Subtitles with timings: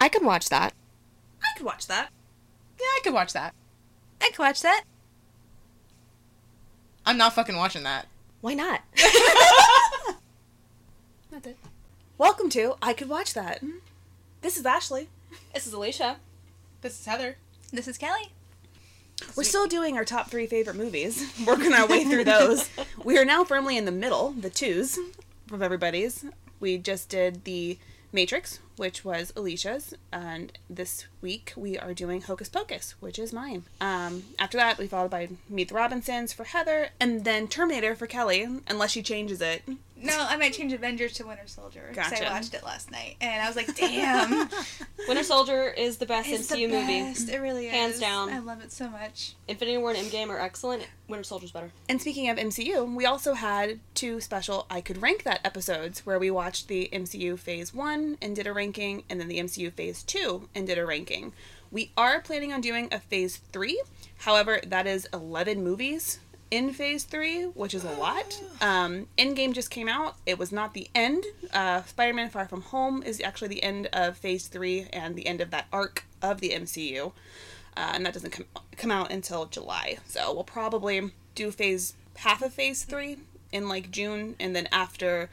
[0.00, 0.72] I could watch that.
[1.42, 2.08] I could watch that.
[2.78, 3.54] Yeah, I could watch that.
[4.22, 4.84] I could watch that.
[7.04, 8.06] I'm not fucking watching that.
[8.40, 8.80] Why not?
[11.30, 11.58] That's it.
[12.16, 13.58] Welcome to I Could Watch That.
[13.58, 13.76] Mm-hmm.
[14.40, 15.08] This is Ashley.
[15.52, 16.16] This is Alicia.
[16.80, 17.36] This is Heather.
[17.70, 18.32] This is Kelly.
[19.36, 22.70] We're still doing our top three favorite movies, working our way through those.
[23.04, 24.98] we are now firmly in the middle, the twos
[25.52, 26.24] of everybody's.
[26.58, 27.78] We just did the
[28.12, 33.64] Matrix, which was Alicia's, and this week we are doing Hocus Pocus, which is mine.
[33.78, 38.06] Um, after that, we followed by Meet the Robinsons for Heather, and then Terminator for
[38.06, 39.64] Kelly, unless she changes it.
[40.02, 42.28] No, I might change Avengers to Winter Soldier because Gotcha.
[42.28, 44.48] I watched it last night and I was like, damn,
[45.08, 47.32] Winter Soldier is the best it's MCU the movie.
[47.32, 47.72] It really is.
[47.72, 48.30] Hands down.
[48.30, 49.34] I love it so much.
[49.46, 50.86] Infinity War and Endgame are excellent.
[51.08, 51.70] Winter Soldier's better.
[51.88, 56.18] And speaking of MCU, we also had two special I Could Rank That episodes where
[56.18, 60.02] we watched the MCU Phase 1 and did a ranking, and then the MCU Phase
[60.02, 61.32] 2 and did a ranking.
[61.70, 63.80] We are planning on doing a Phase 3.
[64.18, 66.20] However, that is 11 movies
[66.50, 68.40] in Phase 3, which is a lot.
[68.60, 70.16] Um, Endgame just came out.
[70.26, 71.24] It was not the end.
[71.52, 75.26] Uh, Spider Man Far From Home is actually the end of Phase 3 and the
[75.26, 77.12] end of that arc of the MCU
[77.76, 79.98] uh, and that doesn't come come out until July.
[80.06, 83.18] So we'll probably do phase half of phase three
[83.52, 85.30] in like June, and then after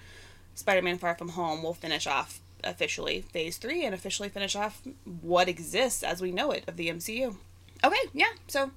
[0.55, 4.81] Spider-Man: Far From Home, we'll finish off officially phase three and officially finish off
[5.21, 7.35] what exists as we know it of the MCU.
[7.83, 8.31] Okay, yeah.
[8.47, 8.71] So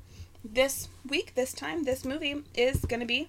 [0.44, 3.28] this week, this time, this movie is going to be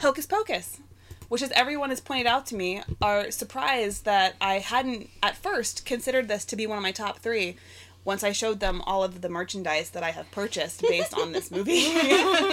[0.00, 0.80] Hocus Pocus.
[1.28, 5.84] Which, as everyone has pointed out to me, are surprised that I hadn't at first
[5.84, 7.56] considered this to be one of my top three
[8.02, 11.50] once I showed them all of the merchandise that I have purchased based on this
[11.50, 11.72] movie.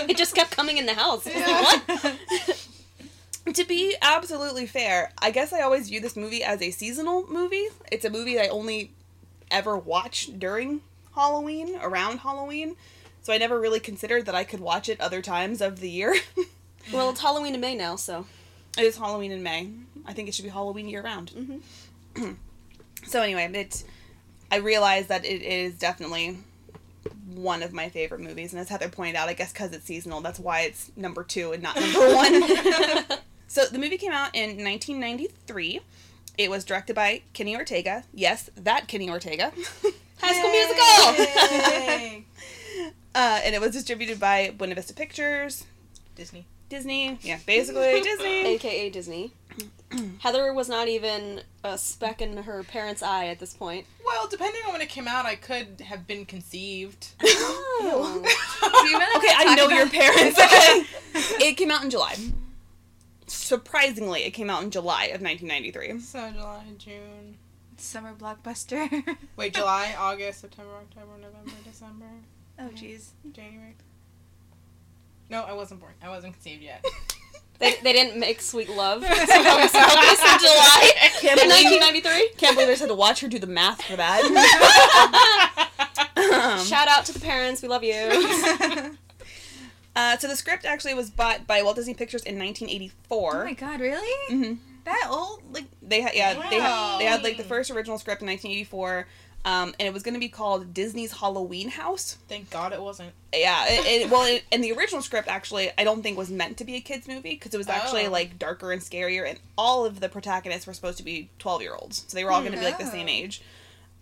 [0.09, 1.23] It just kept coming in the house.
[1.25, 2.67] Was like, what?
[3.55, 7.67] to be absolutely fair, I guess I always view this movie as a seasonal movie.
[7.91, 8.91] It's a movie that I only
[9.49, 10.81] ever watch during
[11.15, 12.75] Halloween, around Halloween.
[13.25, 16.15] So I never really considered that I could watch it other times of the year.
[16.93, 18.27] Well, it's Halloween in May now, so.
[18.77, 19.71] it is Halloween in May.
[20.05, 21.31] I think it should be Halloween year round.
[21.31, 22.33] Mm-hmm.
[23.07, 23.85] so anyway, it's
[24.51, 26.37] I realize that it is definitely
[27.33, 30.21] one of my favorite movies, and as Heather pointed out, I guess because it's seasonal,
[30.21, 32.43] that's why it's number two and not number one.
[33.47, 35.79] so the movie came out in 1993.
[36.37, 38.03] It was directed by Kenny Ortega.
[38.13, 39.51] Yes, that Kenny Ortega.
[40.21, 42.25] High School Musical!
[43.15, 45.65] Uh, and it was distributed by Buena Vista Pictures,
[46.15, 46.45] Disney.
[46.69, 47.17] Disney.
[47.21, 48.39] Yeah, basically Disney.
[48.55, 49.31] AKA Disney.
[50.19, 53.85] Heather was not even a speck in her parents' eye at this point.
[54.03, 57.07] Well, depending on when it came out, I could have been conceived.
[57.77, 58.21] Oh.
[58.23, 60.39] Do you really Okay, I know your parents.
[61.37, 61.45] Okay.
[61.49, 62.15] it came out in July.
[63.27, 65.99] Surprisingly, it came out in July of 1993.
[65.99, 67.37] so July, June.
[67.77, 68.89] Summer blockbuster.
[69.35, 72.05] Wait, July, August, September, October, November, December,
[72.59, 73.09] oh jeez.
[73.31, 73.75] January.
[75.29, 75.93] No, I wasn't born.
[76.03, 76.83] I wasn't conceived yet.
[77.57, 79.01] They, they didn't make Sweet Love.
[79.01, 80.91] So Hocus Pocus in July
[81.23, 82.31] in believe, 1993.
[82.35, 84.21] can't believe I just had to watch her do the math for that.
[86.17, 87.61] Um, Shout out to the parents.
[87.61, 87.93] We love you.
[89.95, 93.45] uh, so the script actually was bought by Walt Disney Pictures in Oh 1984.
[93.45, 94.35] my god, really?
[94.35, 95.41] hmm That old?
[95.53, 99.07] Like, They had yeah they had, they had like the first original script in 1984,
[99.45, 102.17] um, and it was going to be called Disney's Halloween House.
[102.27, 103.11] Thank God it wasn't.
[103.33, 106.57] Yeah, it, it, well, it, and the original script actually, I don't think was meant
[106.57, 108.11] to be a kids movie because it was actually Oh.
[108.11, 111.75] like darker and scarier, and all of the protagonists were supposed to be twelve year
[111.75, 113.11] olds, so they were all going to be like the same Oh.
[113.11, 113.41] age.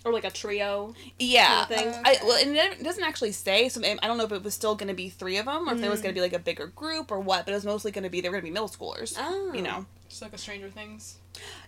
[0.05, 0.93] or like a trio.
[1.17, 2.01] Yeah, Kind of thing.
[2.05, 3.69] I, well, and it doesn't actually say.
[3.69, 5.73] So I don't know if it was still going to be three of them, or
[5.75, 7.45] if there was going to be like a bigger group, or what.
[7.45, 9.15] But it was mostly going to be they were going to be middle schoolers.
[9.17, 9.53] Oh.
[9.53, 11.17] You know, Just like a Stranger Things.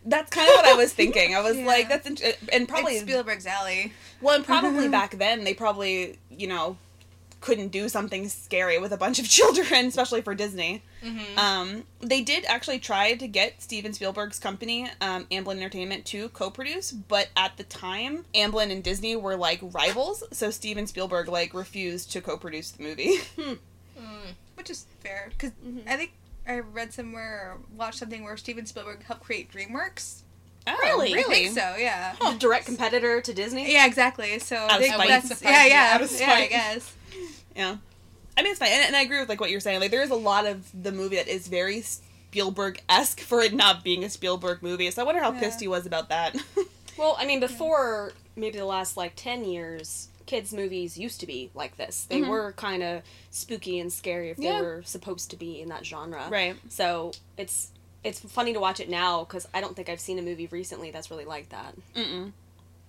[0.05, 1.35] That's kind of what I was thinking.
[1.35, 1.65] I was Yeah.
[1.65, 3.93] like, that's int- and probably it's Spielberg's alley.
[4.21, 6.77] Well, and probably back then they probably you know
[7.41, 10.81] couldn't do something scary with a bunch of children, especially for Disney.
[11.03, 11.37] Mm-hmm.
[11.37, 16.91] Um, they did actually try to get Steven Spielberg's company, um, Amblin Entertainment, to co-produce,
[16.91, 22.11] but at the time, Amblin and Disney were like rivals, so Steven Spielberg like refused
[22.13, 23.17] to co-produce the movie.
[24.55, 25.51] Which is fair, because
[25.85, 26.13] I think
[26.47, 30.21] I read somewhere or watched something where Steven Spielberg helped create DreamWorks.
[30.67, 31.13] oh, Really?
[31.17, 32.15] I think so, yeah.
[32.19, 33.71] The direct competitor to Disney.
[33.73, 34.37] Yeah, exactly.
[34.39, 35.07] So Out I of think spite.
[35.09, 36.31] that's Surprise yeah, yeah, out of yeah.
[36.31, 36.93] I guess.
[37.55, 37.77] Yeah.
[38.37, 38.69] I mean, it's fine.
[38.69, 39.79] And, and I agree with like what you're saying.
[39.79, 43.53] Like, there is a lot of the movie that is very Spielberg esque for it
[43.53, 44.91] not being a Spielberg movie.
[44.91, 45.39] So I wonder how Yeah.
[45.39, 46.35] pissed he was about that.
[46.97, 51.51] Well, I mean, before maybe the last like 10 years, kids' movies used to be
[51.53, 52.05] like this.
[52.09, 52.27] They Mhm.
[52.29, 54.55] were kind of spooky and scary if Yeah.
[54.57, 56.27] they were supposed to be in that genre.
[56.29, 56.55] right.
[56.69, 57.69] So it's
[58.03, 60.91] it's funny to watch it now because I don't think I've seen a movie recently
[60.91, 61.73] that's really like that.
[61.95, 62.33] Mm-mm.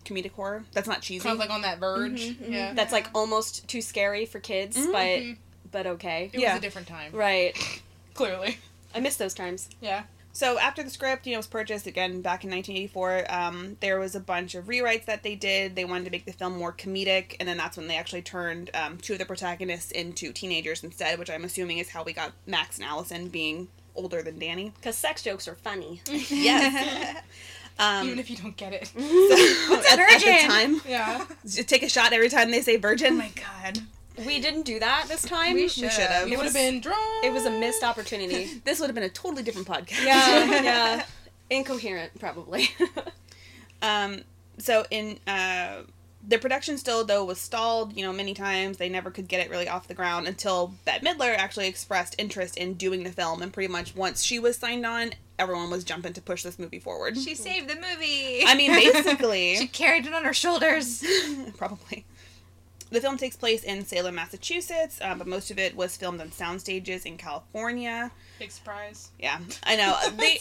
[0.04, 0.64] comedic horror.
[0.72, 1.22] That's not cheesy.
[1.24, 2.20] Kind of like on that verge.
[2.20, 2.74] Mm-hmm, Yeah.
[2.74, 5.22] That's like almost too scary for kids, but
[5.72, 6.30] but okay.
[6.32, 6.52] it yeah.
[6.52, 7.12] was a different time.
[7.12, 7.56] Right.
[8.14, 8.58] Clearly.
[8.94, 9.68] I miss those times.
[9.80, 10.04] Yeah.
[10.36, 14.14] So after the script, you know, was purchased again back in 1984, um, there was
[14.14, 15.74] a bunch of rewrites that they did.
[15.74, 18.68] They wanted to make the film more comedic, and then that's when they actually turned
[18.74, 22.32] um, two of the protagonists into teenagers instead, which I'm assuming is how we got
[22.46, 24.74] Max and Allison being older than Danny.
[24.76, 26.02] Because sex jokes are funny.
[26.28, 27.16] Yes.
[27.78, 28.92] um, Even if you don't get it.
[28.94, 31.24] What's a at, at the time, Yeah.
[31.46, 33.16] just take a shot every time they say Oh virgin.
[33.16, 33.30] my
[33.62, 33.78] god.
[34.24, 35.54] We didn't do that this time.
[35.54, 36.28] We We should should have.
[36.30, 37.24] It would have been drunk.
[37.24, 38.60] It was a missed opportunity.
[38.64, 40.04] This would have been a totally different podcast.
[40.04, 41.04] yeah, yeah.
[41.50, 42.70] Incoherent, probably.
[43.82, 44.22] Um,
[44.58, 45.82] so in uh,
[46.26, 48.78] the production still though was stalled, you know, many times.
[48.78, 52.56] They never could get it really off the ground until Bette Midler actually expressed interest
[52.56, 56.14] in doing the film, and pretty much once she was signed on, everyone was jumping
[56.14, 57.16] to push this movie forward.
[57.18, 58.42] She saved the movie.
[58.46, 61.04] I mean, basically, she carried it on her shoulders.
[61.56, 62.06] probably.
[62.96, 66.32] The film takes place in Salem, Massachusetts, uh, but most of it was filmed on
[66.32, 68.10] sound stages in California.
[68.38, 69.10] Big surprise.
[69.18, 69.98] Yeah, I know.
[70.16, 70.38] They,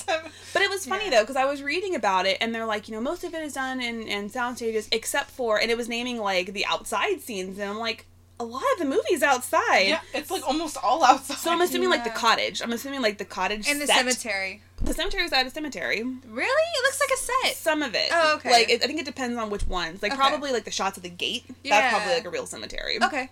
[0.53, 1.09] But it was funny Yeah.
[1.11, 3.43] though because I was reading about it and they're like, you know, most of it
[3.43, 7.19] is done in in sound stages except for, and it was naming like the outside
[7.19, 8.05] scenes, and I'm like,
[8.39, 9.87] a lot of the movie's outside.
[9.87, 11.37] Yeah, it's like almost all outside.
[11.37, 12.61] So I'm assuming like the cottage.
[12.61, 13.95] I'm assuming like the cottage In the set.
[13.97, 14.61] cemetery.
[14.81, 16.03] The cemetery is at a cemetery.
[16.03, 16.47] Really?
[16.49, 17.17] It looks like a
[17.47, 17.55] set.
[17.55, 18.09] Some of it.
[18.11, 18.51] Oh, okay.
[18.51, 20.01] Like it, I think it depends on which ones.
[20.03, 20.19] Like Okay.
[20.19, 21.45] probably like the shots of the gate.
[21.63, 21.79] Yeah.
[21.79, 22.97] That's probably like a real cemetery.
[23.01, 23.29] Okay.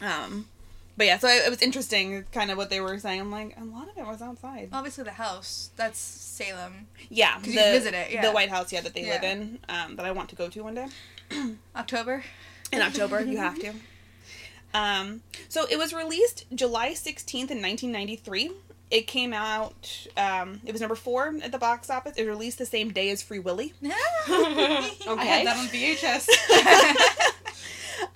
[0.00, 0.48] Um,
[0.96, 3.20] but yeah, so it, it was interesting, kind of what they were saying.
[3.20, 4.70] I'm like, a lot of it was outside.
[4.72, 5.68] Obviously, the house.
[5.76, 6.86] That's Salem.
[7.10, 8.22] yeah, 'Cause the, you visit it, yeah.
[8.22, 10.62] the White House, yeah, that they live in, um, that I want to go to
[10.62, 10.86] one day.
[11.76, 12.24] October.
[12.72, 13.20] in October.
[13.22, 13.74] you have to.
[14.76, 18.50] Um, so it was released July 16th in 1993.
[18.90, 22.14] It came out, um, it was number four at the box office.
[22.16, 23.72] It released the same day as Free Willy.
[23.82, 23.92] okay.
[23.92, 25.26] I Okay.
[25.26, 26.28] had that on VHS.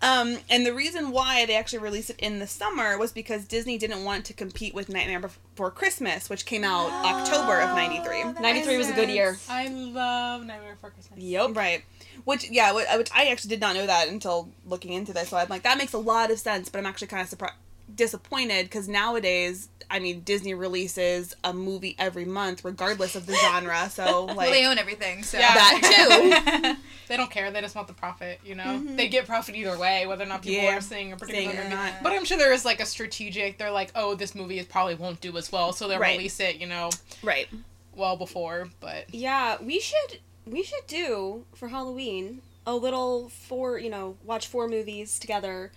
[0.02, 3.76] Um, and the reason why they actually released it in the summer was because Disney
[3.76, 8.40] didn't want to compete with Nightmare Before Christmas, which came out October of 93.
[8.40, 9.38] 93 was a good year.
[9.48, 11.18] I love Nightmare Before Christmas.
[11.18, 11.54] Yep.
[11.54, 11.84] Right.
[12.24, 15.28] Which, yeah, wh- which I actually did not know that until looking into this.
[15.30, 17.54] So I'm like, that makes a lot of sense, but I'm actually kind of surprised.
[17.92, 23.90] Disappointed because nowadays, I mean, Disney releases a movie every month, regardless of the genre.
[23.90, 25.52] So, like, well, they own everything, so Yeah.
[25.54, 26.82] that too.
[27.08, 27.50] They don't care.
[27.50, 28.38] They just want the profit.
[28.44, 28.94] You know, mm-hmm.
[28.94, 30.76] they get profit either way, whether or not people Yeah.
[30.76, 31.74] are seeing a particular Seeing or movie.
[31.74, 31.94] not.
[32.04, 33.58] But I'm sure there is like a strategic.
[33.58, 36.16] They're like, oh, this movie is probably won't do as well, so they'll Right.
[36.16, 36.60] release it.
[36.60, 36.90] You know,
[37.24, 37.48] right.
[37.96, 38.68] well before.
[38.78, 44.46] But Yeah, we should we should do for Halloween a little four, you know, watch
[44.46, 45.72] four movies together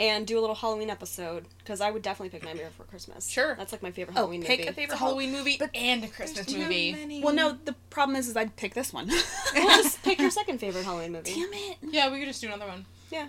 [0.00, 3.28] and do a little Halloween episode because I would definitely pick Nightmare Before Christmas.
[3.28, 3.54] Sure.
[3.56, 4.68] That's like my favorite Oh, Halloween pick movie.
[4.70, 6.92] a favorite it's Halloween oh, movie But and a Christmas movie.
[6.92, 7.22] many.
[7.22, 9.08] Well, no, the problem is, is I'd pick this one.
[9.54, 11.34] well, just pick your second favorite Halloween movie.
[11.34, 11.76] Damn it.
[11.82, 12.86] Yeah, we could just do another one.
[13.10, 13.28] Yeah.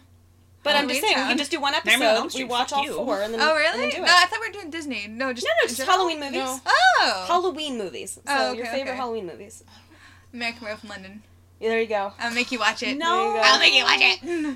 [0.63, 1.29] But I'm just Halloween saying, we Town.
[1.29, 2.24] can just do one Nightmare on episode.
[2.24, 2.94] We Street, watch all you.
[2.95, 3.79] four and then Oh, really?
[3.81, 4.03] then do No.
[4.07, 5.07] I thought we were doing Disney.
[5.09, 5.81] No, just No, no, just?
[5.81, 6.36] Halloween movies.
[6.36, 6.59] No.
[6.65, 8.13] Oh, Halloween movies.
[8.13, 8.95] So Oh, your favorite okay.
[8.95, 9.63] Halloween movies.
[10.33, 11.24] American Werewolf in London.
[11.59, 12.12] Yeah, there you go.
[12.19, 12.97] I'll make you watch it.
[12.97, 13.06] No.
[13.15, 13.41] There you go.
[13.44, 14.24] I'll make you watch it.
[14.24, 14.56] No.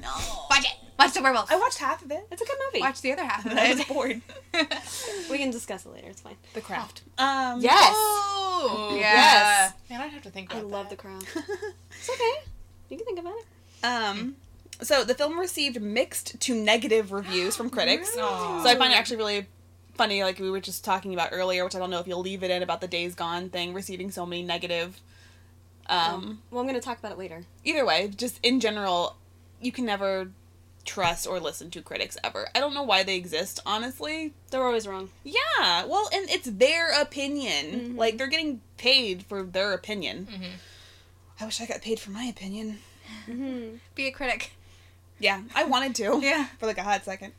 [0.50, 0.74] Watch it.
[1.00, 1.52] Watch the werewolf.
[1.52, 2.28] I watched half of it.
[2.32, 2.82] It's a good movie.
[2.82, 3.58] Watch the other half of it.
[3.60, 4.22] I was bored.
[5.30, 6.08] We can discuss it later.
[6.10, 6.36] It's fine.
[6.54, 7.04] The craft.
[7.20, 7.94] Um, Yes.
[7.96, 8.96] Oh, Ooh.
[8.96, 9.02] yeah.
[9.14, 9.74] Yes.
[9.90, 11.02] Man, I'd have to think I about love the that.
[11.02, 11.24] crowd.
[12.00, 12.50] It's okay.
[12.90, 13.86] You can think about it.
[13.86, 14.36] Um,
[14.82, 18.16] so the film received mixed to negative reviews from critics.
[18.18, 18.64] Aw.
[18.64, 19.46] So I find it actually really
[19.96, 22.44] funny, like we were just talking about earlier, which I don't know if you'll leave
[22.44, 25.00] it in about the Days Gone thing, receiving so many negative.
[25.90, 27.46] Um, Well, I'm going to talk about it later.
[27.64, 29.16] either way, just in general,
[29.62, 30.32] you can never
[30.86, 32.48] trust or listen to critics ever.
[32.56, 34.34] I don't know why they exist, honestly.
[34.52, 35.10] They're always wrong.
[35.24, 37.66] Yeah, well, and it's their opinion.
[37.94, 37.98] Mhm.
[37.98, 40.28] Like they're getting paid for their opinion.
[40.32, 40.52] Mhm.
[41.42, 42.80] I wish I got paid for my opinion.
[43.28, 43.76] Mm-hmm.
[43.96, 44.52] Be a critic.
[45.20, 46.20] Yeah, I wanted to.
[46.24, 46.48] Yeah.
[46.60, 47.34] For like a hot second.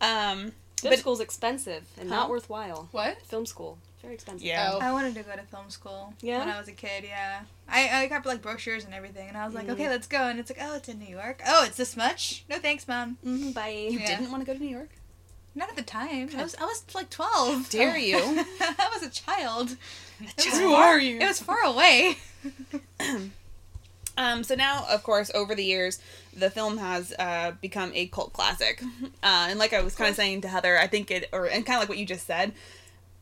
[0.00, 2.16] Um, Film But- school's expensive and Huh?
[2.16, 2.88] not worthwhile.
[2.92, 3.20] What?
[3.26, 3.78] Film school.
[4.02, 4.46] Very expensive.
[4.46, 4.70] yeah.
[4.72, 4.78] Oh.
[4.80, 6.38] I wanted to go to film school Yeah?
[6.38, 7.04] when I was a kid.
[7.04, 9.72] Yeah, I I got like brochures and everything, and I was like, Mhm.
[9.72, 10.18] okay, let's go.
[10.28, 11.42] And it's like, oh, it's in New York.
[11.46, 12.44] Oh, it's this much?
[12.48, 13.18] No thanks, mom.
[13.24, 13.68] Mm, bye.
[13.68, 14.06] You Yeah.
[14.18, 14.88] didn't want to go to New York?
[15.54, 16.30] Not at the time.
[16.36, 17.68] I was I was like twelve.
[17.70, 18.16] Dare you.
[18.60, 19.76] I was a child.
[20.54, 21.18] Who are you?
[21.18, 22.16] It was far away.
[24.16, 25.98] Um, so now, of course, over the years,
[26.36, 28.82] the film has uh, become a cult classic.
[29.22, 31.64] Uh, and like I was kind of saying to Heather, I think it, or and
[31.64, 32.52] kind of like what you just said,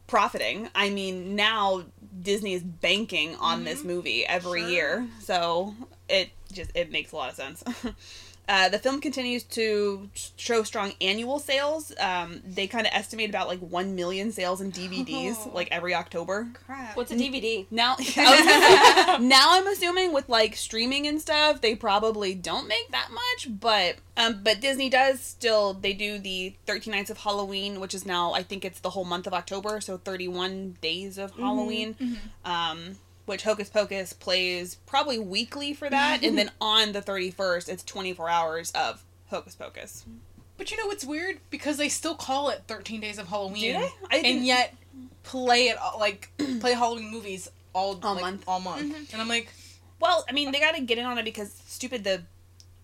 [0.08, 0.68] profiting.
[0.74, 1.84] I mean, now
[2.20, 3.88] Disney is banking on this mm-hmm.
[3.88, 4.70] movie every Sure.
[4.70, 5.74] year, so
[6.08, 7.62] it just it makes a lot of sense.
[8.48, 11.92] Uh, the film continues to show strong annual sales.
[12.00, 15.50] Um, they kind of estimate about like 1 million sales in DVDs, Oh.
[15.54, 16.48] like every October.
[16.66, 16.96] Crap.
[16.96, 17.66] What's a DVD?
[17.70, 23.08] Now, say, now I'm assuming with like streaming and stuff, they probably don't make that
[23.12, 25.74] much, but um, but Disney does still.
[25.74, 29.04] They do the 13 Nights of Halloween, which is now I think it's the whole
[29.04, 32.18] month of October, so 31 days of Halloween.
[32.44, 32.96] Um,
[33.28, 38.28] which Hocus Pocus plays probably weekly for that, and then on the 31st, it's 24
[38.28, 40.04] hours of Hocus Pocus.
[40.56, 41.38] But you know what's weird?
[41.50, 43.80] Because they still call it 13 Days of Halloween.
[43.80, 44.20] Do they?
[44.28, 44.74] And yet
[45.22, 46.30] play it all- like
[46.60, 48.44] play Halloween movies all All like, month.
[48.48, 48.82] All month.
[48.82, 49.12] Mm-hmm.
[49.12, 49.52] And I'm like,
[50.00, 52.22] Well, I mean, they got to get in on it because stupid the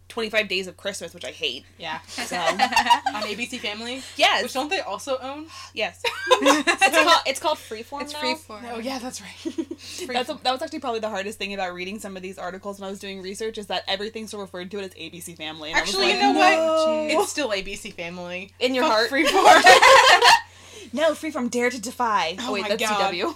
[0.09, 1.65] 25 Days of Christmas, which I hate.
[1.79, 1.99] yeah.
[2.09, 5.47] So On ABC Family, yes, which don't they also own?
[5.75, 6.03] yes.
[6.31, 8.21] It's called, it's called Freeform It's now.
[8.21, 8.61] free for.
[8.73, 9.67] Oh yeah, that's right.
[10.09, 12.87] That's that was actually probably the hardest thing about reading some of these articles when
[12.87, 15.71] I was doing research is that everything's still referred to it as ABC Family.
[15.71, 17.23] And Actually, I was you like, know what?
[17.23, 18.53] It's still ABC Family.
[18.61, 19.11] In your Fuck heart.
[19.11, 20.93] Freeform.
[20.93, 22.37] no, free from Dare to Defy.
[22.41, 23.13] Oh Oh, wait, my that's God.
[23.13, 23.35] CW.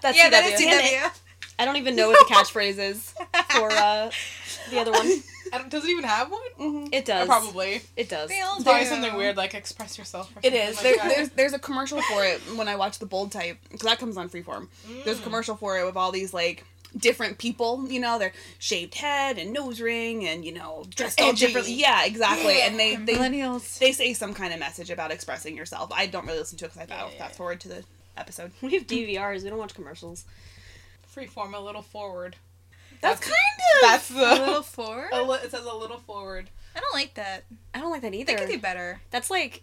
[0.00, 0.30] That's yeah, CW.
[0.30, 1.20] that is CW.
[1.58, 3.12] I don't even know what the catchphrase is
[3.50, 4.10] for uh,
[4.70, 5.22] the other one.
[5.52, 6.40] I don't, does it even have one?
[6.58, 6.88] Mhm.
[6.92, 7.26] It does.
[7.26, 7.82] Probably.
[7.96, 8.28] It does.
[8.28, 8.88] They all It's probably do.
[8.90, 10.30] something weird like express yourself.
[10.36, 13.06] Or It something like There, there's there's a commercial for it when I watch the
[13.06, 14.68] bold type because that comes on Freeform.
[15.04, 15.24] There's a Mm.
[15.24, 16.64] commercial for it with all these like
[16.96, 17.86] different people.
[17.88, 21.46] You know, their shaved head and nose ring and you know dressed all Edgy.
[21.46, 21.74] differently.
[21.74, 22.60] Yeah, exactly.
[22.62, 23.78] And they they millennials.
[23.78, 25.90] they say some kind of message about expressing yourself.
[25.92, 27.36] I don't really listen to it because I Yeah, fast yeah, fast yeah.
[27.36, 27.84] forward to the
[28.16, 28.52] episode.
[28.62, 29.42] We have DVRs.
[29.42, 30.24] We don't watch commercials.
[31.14, 32.36] Freeform a little forward.
[33.04, 35.08] That's That's- kind of That's a little forward.
[35.12, 36.48] a li- it says a little forward.
[36.76, 37.44] I don't like that.
[37.74, 38.36] I don't like that They either.
[38.38, 39.00] could do better.
[39.10, 39.62] That's like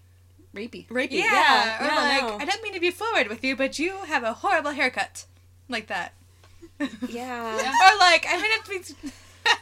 [0.56, 0.88] rapey.
[0.88, 1.12] rapey.
[1.14, 1.82] Yeah, Yeah.
[1.82, 2.38] or yeah, like no.
[2.40, 5.26] I don't mean to be forward with you, but you have a horrible haircut,
[5.68, 6.14] like that.
[7.10, 7.56] yeah.
[7.56, 9.12] or like I mean, it to be.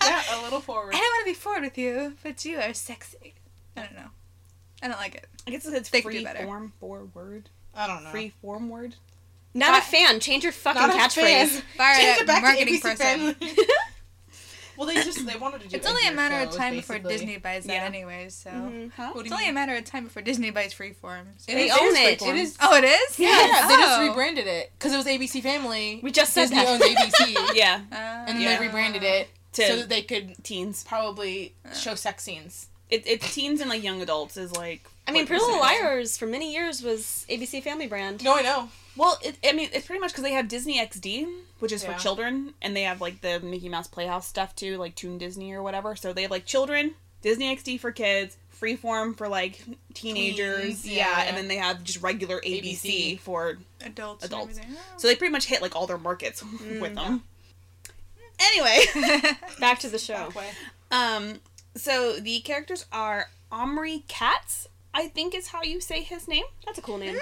[0.03, 0.93] Yeah, a little forward.
[0.93, 3.33] I don't want to be forward with you, but you are sexy.
[3.77, 4.09] I don't know.
[4.83, 5.25] I don't like it.
[5.47, 6.43] I guess it's They could free do better.
[6.45, 7.49] form forward.
[7.73, 8.09] I don't know.
[8.11, 8.95] Free form word.
[9.53, 10.19] Not a fan.
[10.19, 11.47] Change your fucking Not a catchphrase.
[11.49, 11.61] fan.
[11.77, 12.97] Fire Change that it back marketing to ABC person.
[12.97, 13.35] Family.
[14.77, 15.75] well, they just they wanted to do.
[15.75, 16.99] It's only a Edgar matter of shows, time before.
[16.99, 17.83] Disney buys that, Yeah.
[17.83, 18.33] anyways.
[18.35, 18.91] So Mhm.
[18.95, 19.11] Huh?
[19.15, 21.25] It's you only a matter of time before Disney buys Freeform.
[21.37, 22.21] So- They own it.
[22.21, 23.19] It is- Oh, it is.
[23.19, 24.07] Yeah, they just Oh.
[24.07, 25.99] rebranded it because it was ABC Family.
[26.03, 26.67] We just said Disney that.
[26.67, 28.57] owns ABC, Yeah, Uh, and then Yeah.
[28.59, 30.85] they rebranded it To- so that they could teens.
[30.87, 32.67] probably show sex scenes.
[32.89, 34.81] It, it's teens and like young adults is like.
[35.07, 35.81] I mean, what Pretty Little this is.
[35.81, 38.23] Liars for many years was ABC Family brand.
[38.23, 38.69] No, I know.
[38.99, 41.25] Well, it, I mean, it's pretty much because they have Disney XD,
[41.59, 41.93] which is Yeah.
[41.93, 45.53] for children, and they have like the Mickey Mouse Playhouse stuff too, like Toon Disney
[45.53, 45.95] or whatever.
[45.95, 49.63] So they have like children, Disney XD for kids, Freeform for like
[49.93, 51.21] teenagers, Tweens, yeah, yeah.
[51.29, 53.19] and then they have just regular ABC, ABC.
[53.21, 53.57] for.
[53.85, 54.25] adults.
[54.25, 54.57] Adults.
[54.59, 54.75] everything.
[54.97, 57.23] So they pretty much hit like all their markets Mm, with them.
[58.39, 58.79] Anyway,
[59.59, 60.31] Back to the show.
[60.91, 61.39] Um,
[61.75, 66.45] so the characters are Omri Katz, I think is how you say his name.
[66.65, 67.17] That's a cool name.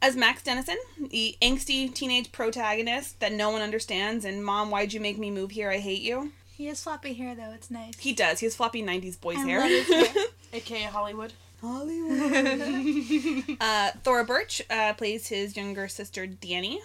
[0.00, 0.76] As Max Dennison,
[1.10, 5.50] the angsty teenage protagonist that no one understands, and Mom, why'd you make me move
[5.52, 5.70] here?
[5.70, 6.32] I hate you.
[6.56, 7.52] he has floppy hair though.
[7.52, 7.94] It's nice.
[7.98, 8.40] He does.
[8.40, 9.60] He has floppy 90s boys I hair.
[9.60, 10.24] love hair.
[10.52, 11.32] AKA Hollywood.
[11.60, 13.56] Hollywood.
[13.60, 16.80] uh, Thora Birch uh, plays his younger sister, Danny.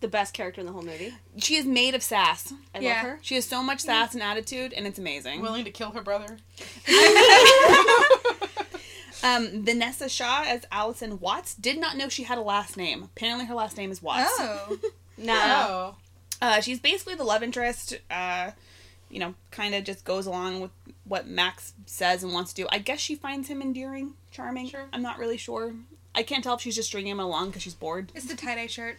[0.00, 1.12] The best character in the whole movie.
[1.36, 2.54] She is made of sass.
[2.74, 2.94] I Yeah.
[2.94, 3.18] love her.
[3.20, 5.42] She has so much sass and attitude, and it's amazing.
[5.42, 6.38] Willing to kill her brother.
[9.22, 13.02] Um, Vinessa Shaw as Allison Watts did not know she had a last name.
[13.02, 14.30] Apparently, her last name is Watts.
[14.38, 14.78] Oh.
[15.22, 15.34] Nah.
[15.68, 15.94] Oh.
[16.40, 17.98] Uh, she's basically the love interest.
[18.10, 18.52] Uh,
[19.10, 20.70] you know, kind of just goes along with
[21.04, 22.68] what Max says and wants to do.
[22.72, 24.68] I guess she finds him endearing, charming.
[24.68, 24.86] Sure.
[24.94, 25.74] I'm not really sure.
[26.14, 28.12] I can't tell if she's just stringing him along because she's bored.
[28.14, 28.96] It's the tie dye shirt.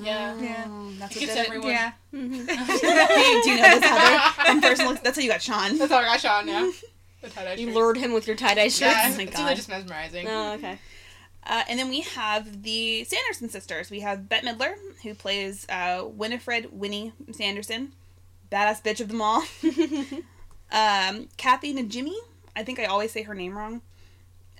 [0.00, 0.40] Yeah.
[0.40, 0.64] Yeah.
[0.66, 1.46] Oh, that's what gets did it.
[1.46, 1.70] everyone.
[1.70, 1.92] Yeah.
[2.12, 4.44] do you know this, Heather?
[4.46, 5.76] From personal, that's how you got Sean.
[5.76, 6.70] That's how I got Sean, yeah.
[7.20, 7.76] The tie-dye You shirts.
[7.76, 8.88] lured him with your tie dye shirt.
[8.92, 9.42] Yeah, Oh my it's God.
[9.44, 10.26] really just mesmerizing.
[10.28, 10.78] Oh, okay.
[11.44, 13.90] Uh, and then we have the Sanderson sisters.
[13.90, 17.92] We have Bette Midler, who plays uh, Winifred Winnie Sanderson,
[18.52, 19.42] badass bitch of them all.
[20.70, 22.14] um, Kathy Najimy,
[22.54, 23.76] I think I always say her name wrong,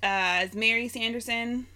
[0.03, 1.67] uh, as Mary Sanderson.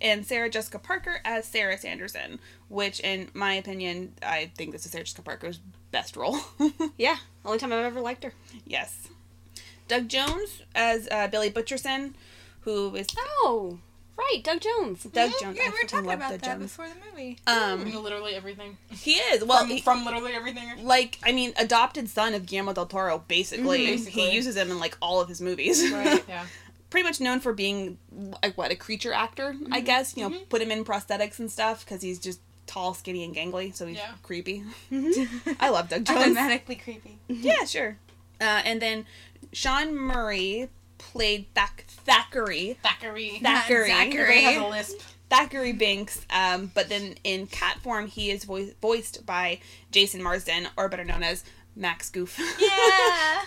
[0.00, 4.90] And Sarah Jessica Parker as Sarah Sanderson, which, in my opinion, I think this is
[4.90, 5.60] Sarah Jessica Parker's
[5.92, 6.38] best role.
[6.98, 7.16] Yeah.
[7.44, 8.32] Only time I've ever liked her.
[8.66, 9.08] yes.
[9.88, 12.14] Doug Jones as uh, Billy Butcherson,
[12.60, 13.78] who is Oh,
[14.16, 14.40] right.
[14.42, 15.02] Doug Jones.
[15.04, 15.40] Doug Mhm.
[15.40, 15.56] Jones.
[15.58, 16.62] Yeah, I we were talking about Doug that Jones.
[16.62, 17.38] before the movie.
[17.46, 18.78] Um, From literally everything.
[18.90, 20.84] he is well, From, he- from literally everything.
[20.86, 23.24] like I mean, adopted son of Guillermo del Toro.
[23.28, 23.86] Basically, Mhm.
[23.86, 24.22] Basically.
[24.22, 25.90] he uses him in like all of his movies.
[25.92, 26.24] Right.
[26.28, 26.46] Yeah.
[26.88, 27.98] Pretty much known for being
[28.42, 30.16] like what a creature actor, I guess.
[30.16, 30.48] You know, Mhm.
[30.48, 33.96] put him in prosthetics and stuff because he's just tall, skinny, and gangly, so he's
[33.98, 34.12] Yeah.
[34.22, 34.64] creepy.
[35.60, 36.18] I love Doug Jones.
[36.20, 37.18] Automatically creepy.
[37.28, 37.96] yeah, sure.
[38.40, 39.06] Uh, and then
[39.52, 42.78] Sean Murray played Thack- Thackeray.
[42.82, 43.38] Thackeray.
[43.42, 43.90] Thackeray.
[43.90, 45.00] Everybody has a lisp.
[45.30, 50.68] Thackeray Binks, um, but then in cat form, he is vo- voiced by Jason Marsden,
[50.76, 51.42] or better known as
[51.74, 52.38] Max Goof.
[52.58, 53.42] Yeah.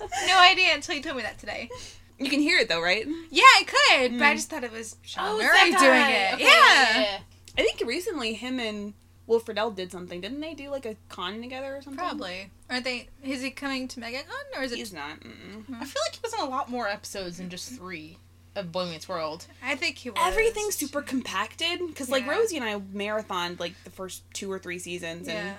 [0.26, 1.70] no idea until you told me that today.
[2.18, 3.06] you can hear it though, right?
[3.30, 6.34] Yeah, I could, but I just thought it was Sean Oh, Murray doing it.
[6.34, 7.18] Okay, yeah.
[7.58, 8.94] I think recently him and
[9.26, 10.20] Will Friedle did something.
[10.20, 11.98] Didn't they do like a con together or something?
[11.98, 12.50] Probably.
[12.68, 13.08] Are they?
[13.22, 14.24] Is he coming to MegaCon
[14.58, 14.78] or is it?
[14.78, 15.20] He's not.
[15.20, 15.64] Mm-mm.
[15.66, 15.74] Hmm.
[15.76, 18.18] I feel like he was in a lot more episodes than just three
[18.56, 19.46] of Boy Meets World.
[19.64, 20.18] I think he was.
[20.22, 24.78] Everything's super compacted because like Rosie and I marathoned like the first two or three
[24.78, 25.54] seasons, and Yeah.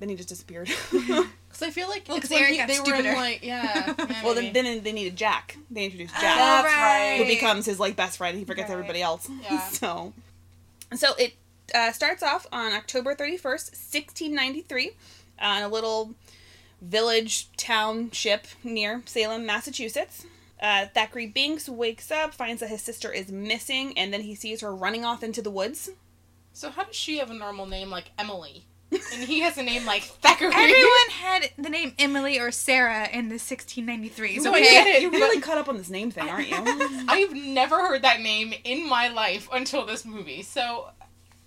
[0.00, 0.70] then he just disappeared.
[1.56, 3.42] Because I feel like Well, it's 'cause when Aaron he- got they were in like
[3.42, 3.94] yeah.
[3.98, 5.56] yeah well, then, then they needed Jack.
[5.70, 6.36] They introduced Oh, Jack.
[6.36, 7.16] That's right.
[7.16, 8.36] who becomes his like best friend.
[8.36, 8.74] He forgets Right.
[8.74, 9.26] everybody else.
[9.42, 9.60] Yeah.
[9.68, 10.12] so,
[10.94, 11.34] so it
[11.74, 14.92] uh, starts off on October thirty first, sixteen ninety three,
[15.40, 16.14] on a little
[16.80, 20.26] village township near Salem, Massachusetts.
[20.60, 24.62] Uh, Thackeray Binks wakes up, finds that his sister is missing, and then he sees
[24.62, 25.90] her running off into the woods.
[26.52, 29.84] So how does she have a normal name like Emily, and he has a name
[29.84, 30.48] like Thackeray?
[30.54, 34.42] Everyone had the name Emily or Sarah in the 1693s.
[34.42, 34.70] No, I Okay.
[34.70, 35.02] get it.
[35.02, 36.56] You're really caught up on this name thing, aren't you?
[37.08, 40.42] I've never heard that name in my life until this movie.
[40.42, 40.90] So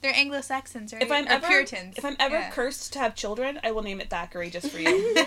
[0.01, 1.01] They're Anglo Saxons, right?
[1.01, 1.98] if I'm or ever Puritans.
[1.98, 2.50] if I'm ever Yeah.
[2.51, 5.15] cursed to have children, I will name it Thackeray just for you.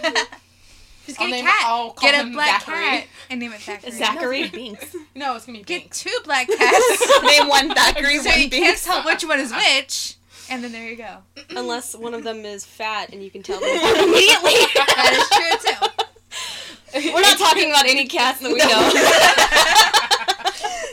[1.04, 1.64] Just I'll get a name- cat.
[1.66, 2.84] I'll call get a black Thackeray.
[2.84, 3.90] cat and name it Thackeray.
[3.90, 4.94] Zachary Binks.
[5.16, 6.00] no, it's gonna be Binks.
[6.04, 7.22] Get two black cats.
[7.24, 8.84] Name one Thackeray, so one you can't Binks.
[8.84, 10.14] tell which one is which.
[10.50, 11.18] And then there you go.
[11.50, 14.54] Unless one of them is fat and you can tell them immediately.
[14.74, 17.12] That is true too.
[17.12, 18.90] We're not talking about any cats that we know.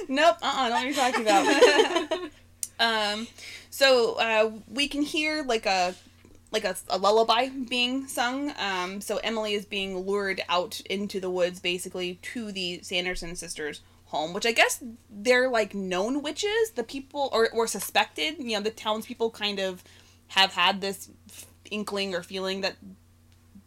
[0.22, 2.32] nope, uh-uh, not what you're talking about.
[2.80, 3.28] um,
[3.70, 5.94] so uh, we can hear like a
[6.52, 8.54] like a, a lullaby being sung.
[8.58, 13.82] Um, so Emily is being lured out into the woods, basically to the Sanderson sisters'
[14.10, 16.72] home, which I guess they're like known witches.
[16.76, 18.36] The people or or suspected.
[18.40, 19.84] You know, the townspeople kind of
[20.30, 21.10] have had this
[21.72, 22.76] inkling or feeling that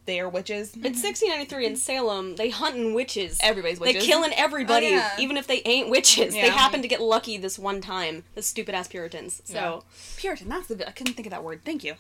[0.04, 0.70] they are witches.
[0.70, 1.70] It's 1693 mm-hmm.
[1.72, 2.37] in Salem.
[2.37, 3.38] They hunting witches.
[3.42, 3.94] Everybody's witches.
[3.94, 4.08] They witches.
[4.08, 5.11] killing everybody, Oh, yeah.
[5.18, 6.35] even if they ain't witches.
[6.35, 8.24] They happen to get lucky this one time.
[8.35, 9.42] The stupid ass Puritans.
[9.44, 9.85] So,
[10.16, 10.48] Puritan.
[10.48, 10.88] That's the.
[10.88, 11.61] I couldn't think of that word.
[11.64, 11.94] Thank you.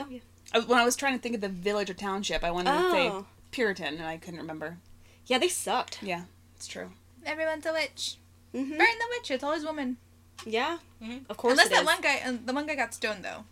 [0.00, 0.20] oh yeah.
[0.54, 2.90] I- When I was trying to think of the village or township, I wanted to
[2.90, 3.26] say Oh.
[3.50, 4.78] Puritan, and I couldn't remember.
[5.26, 6.02] Yeah, they sucked.
[6.02, 6.24] Yeah,
[6.56, 6.90] it's true.
[7.28, 8.16] Everyone's a witch.
[8.52, 9.30] hmm Burn the witch.
[9.30, 9.98] It's always women.
[10.46, 11.22] Yeah, Mhm.
[11.28, 11.86] of course Unless it that is.
[11.86, 13.44] one guy, uh, the one guy got stoned though.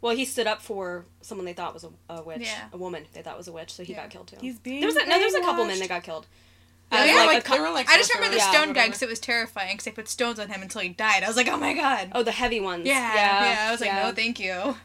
[0.00, 2.68] Well, he stood up for someone they thought was a, a witch, Yeah.
[2.72, 4.00] a woman they thought was a witch, so he Yeah.
[4.02, 4.36] got killed too.
[4.40, 6.26] He's being there was a, no, there was a couple men that got killed.
[6.90, 7.14] Oh, yeah?
[7.24, 8.88] like, like, a were like I just remember the sorcerers or stone guy whatever.
[8.88, 11.22] because it was terrifying because they put stones on him until he died.
[11.22, 12.10] I was like, oh my god.
[12.14, 12.86] oh, the heavy ones.
[12.86, 13.52] yeah, yeah.
[13.54, 13.68] yeah.
[13.68, 14.02] I was like, yeah.
[14.08, 14.52] no, thank you.
[14.52, 14.76] Uh-uh.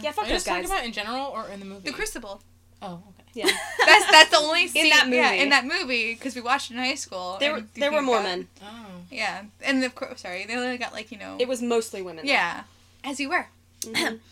[0.00, 0.70] Yeah, fuck Are you those just talking guys.
[0.70, 1.88] about in general or in the movie?
[1.90, 2.42] The Crucible.
[2.80, 3.11] Oh, okay.
[3.34, 3.46] Yeah,
[3.86, 5.16] That's that's the only scene in that movie.
[5.16, 5.42] Yeah, movie.
[5.42, 7.36] in that movie because we watched it in high school.
[7.40, 8.48] there were and there were more got- men.
[8.62, 8.86] Oh.
[9.10, 11.36] Yeah, and of course, sorry, they only got like you know.
[11.38, 12.24] It was mostly women.
[12.26, 12.32] though.
[12.32, 12.64] yeah,
[13.04, 13.46] as you were.
[13.82, 14.18] Mhm.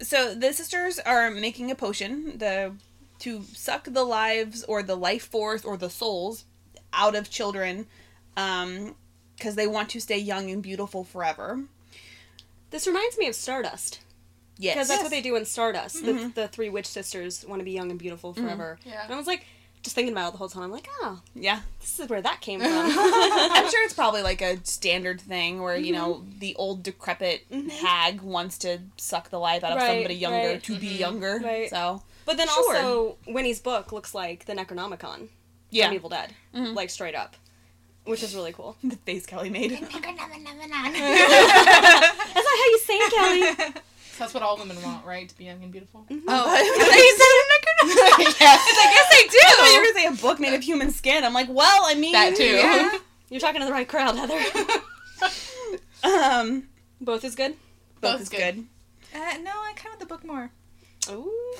[0.00, 2.72] So the sisters are making a potion the
[3.20, 6.44] to suck the lives or the life force or the souls
[6.92, 7.86] out of children,
[8.36, 8.96] um,
[9.36, 11.60] because they want to stay young and beautiful forever.
[12.70, 14.00] This reminds me of Stardust.
[14.62, 15.96] Yes, Because that's what they do in Stardust.
[16.04, 16.34] Mhm.
[16.34, 18.78] The, the three witch sisters want to be young and beautiful forever.
[18.84, 19.02] Yeah.
[19.04, 19.44] And I was like,
[19.82, 20.62] just thinking about it the whole time.
[20.62, 21.62] I'm like, oh, yeah.
[21.80, 22.68] this is where that came from.
[22.72, 27.70] I'm sure it's probably like a standard thing where you know the old decrepit Mhm.
[27.70, 30.62] hag wants to suck the life out of Right, somebody younger right.
[30.62, 30.98] to be Mhm.
[31.00, 31.40] younger.
[31.42, 31.68] Right.
[31.68, 32.76] So but then Sure.
[32.76, 35.26] also, Winnie's book looks like the Necronomicon
[35.70, 36.32] yeah, from Evil Dead.
[36.54, 36.76] Mhm.
[36.76, 37.34] Like, straight up.
[38.04, 38.76] Which is really cool.
[38.84, 39.72] the face Kelly made.
[39.72, 40.10] That's not how
[42.66, 43.12] you say it,
[43.58, 43.74] Kelly.
[44.12, 45.28] So that's what all women want, right?
[45.28, 46.04] To be young and beautiful.
[46.10, 46.28] Oh, What?
[46.28, 47.52] I thought you said it
[48.40, 48.60] yes.
[48.60, 49.38] I guess I do.
[49.42, 51.24] I thought you were gonna say a book made of human skin.
[51.24, 52.44] I'm like, well, I mean, That too.
[52.44, 52.98] Yeah.
[53.30, 54.38] You're talking to the right crowd, Heather.
[56.04, 56.64] Um,
[57.00, 57.52] Both is good.
[58.00, 58.38] both Both is good.
[58.56, 58.66] good.
[59.14, 60.50] Uh, no, I kind of want the book more.
[61.10, 61.54] Ooh.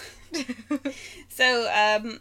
[1.28, 2.18] So, um,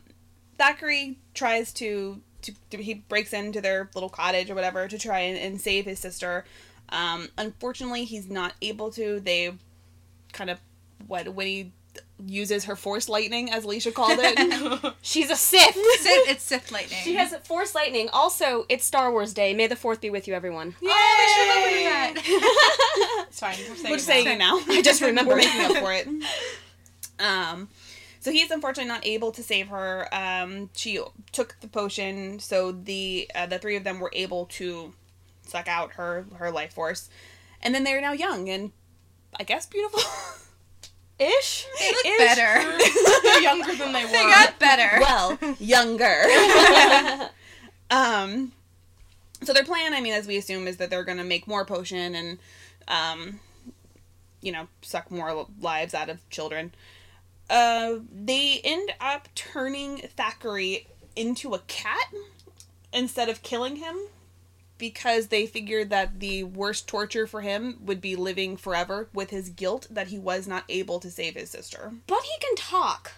[0.57, 5.19] Thackeray tries to, to, to he breaks into their little cottage or whatever to try
[5.19, 6.45] and, and save his sister.
[6.89, 9.19] Um, unfortunately, he's not able to.
[9.19, 9.53] They
[10.31, 10.59] kind of
[11.07, 11.71] what when he
[12.25, 14.93] uses her force lightning, as Alicia called it.
[15.01, 15.73] She's a Sith.
[15.73, 16.99] Sith, it's Sith lightning.
[17.03, 18.09] She has Force Lightning.
[18.13, 19.53] Also, it's Star Wars Day.
[19.53, 20.75] May the 4th be with you, everyone.
[20.83, 23.25] Oh, we should have opened that.
[23.27, 23.55] It's fine.
[23.69, 24.57] We're saying, We're it saying now.
[24.57, 24.73] it now.
[24.73, 25.31] I just remember.
[25.35, 26.07] We're making up for it.
[27.19, 27.69] Um,
[28.19, 30.07] so he's unfortunately not able to save her.
[30.11, 30.99] Um, she
[31.31, 34.93] took the potion, so the uh, the three of them were able to
[35.45, 37.09] suck out her her life force,
[37.61, 38.71] and then they're now young and
[39.39, 39.99] I guess beautiful.
[41.19, 41.67] Ish.
[41.79, 42.17] They look Ish.
[42.17, 42.77] better.
[43.23, 44.11] They're younger than they were.
[44.11, 44.99] they got better.
[44.99, 46.23] well, younger.
[47.91, 48.51] um,
[49.43, 51.63] so their plan, I mean, as we assume, is that they're going to make more
[51.63, 52.39] potion and,
[52.87, 53.39] um,
[54.41, 56.73] you know, suck more lives out of children.
[57.49, 62.07] Uh, they end up turning Thackeray into a cat
[62.93, 63.97] instead of killing him
[64.81, 69.47] because they figured that the worst torture for him would be living forever with his
[69.49, 71.93] guilt that he was not able to save his sister.
[72.07, 73.13] But he can talk.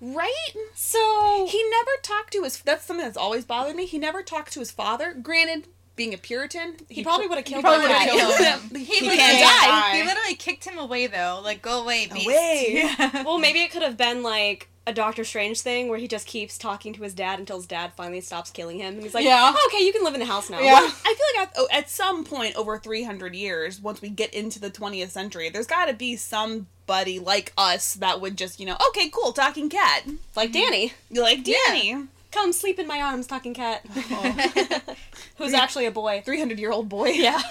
[0.00, 0.52] Right?
[0.74, 2.58] So He never talked to his.
[2.60, 3.86] That's something that's always bothered me.
[3.86, 5.14] He never talked to his father.
[5.14, 8.60] Granted, being a Puritan, he probably would have killed probably would've killed him.
[8.70, 9.96] He, He, he literally- can't die.
[9.98, 11.40] He literally kicked him away though.
[11.42, 12.26] Like, go away, beast.
[12.26, 12.90] Away.
[13.24, 16.56] Well, maybe it could have been like a Doctor Strange thing where he just keeps
[16.56, 19.52] talking to his dad until his dad finally stops killing him, and he's like, Yeah.
[19.54, 20.74] "Oh, okay, you can live in the house now." Yeah.
[20.80, 24.60] I feel like at, oh, at some point over 300 years, once we get into
[24.60, 28.76] the 20th century, there's got to be somebody like us that would just, you know,
[28.90, 30.04] okay, cool, talking cat.
[30.36, 33.84] Like Danny, You like Danny, come sleep in my arms, talking cat.
[35.38, 36.22] Who's actually a boy.
[36.24, 37.08] 300 year old boy.
[37.08, 37.40] Yeah.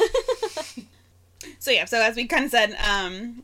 [1.59, 3.43] So yeah, so as we kind of said, um,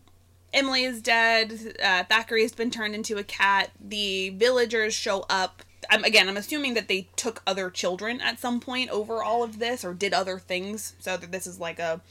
[0.53, 1.77] Emily is dead.
[1.81, 3.71] Uh, Thackeray's been turned into a cat.
[3.79, 5.63] The villagers show up.
[5.89, 9.59] I'm, again, I'm assuming that they took other children at some point over all of
[9.59, 12.01] this, or did other things, so that this is like a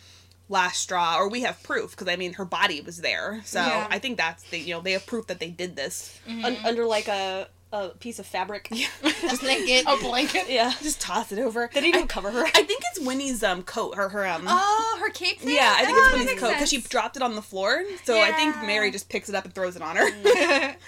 [0.48, 1.16] last straw.
[1.18, 3.86] Or we have proof because I mean, her body was there, so Yeah.
[3.90, 6.18] I think that's the you know they have proof that they did this.
[6.28, 8.68] Un- under like a a piece of fabric.
[8.72, 8.88] Yeah.
[9.20, 9.86] Just naked.
[9.86, 10.46] A blanket.
[10.48, 10.72] yeah.
[10.82, 11.68] Just toss it over.
[11.72, 12.44] They didn't even I, cover her.
[12.44, 14.44] I think it's Winnie's um coat, her her um.
[14.46, 15.54] Oh, her cape thing?
[15.54, 17.82] yeah, I think Oh, it's Winnie's coat because she dropped it on the floor.
[18.04, 20.76] So I think Mary just picks it up and throws it on her.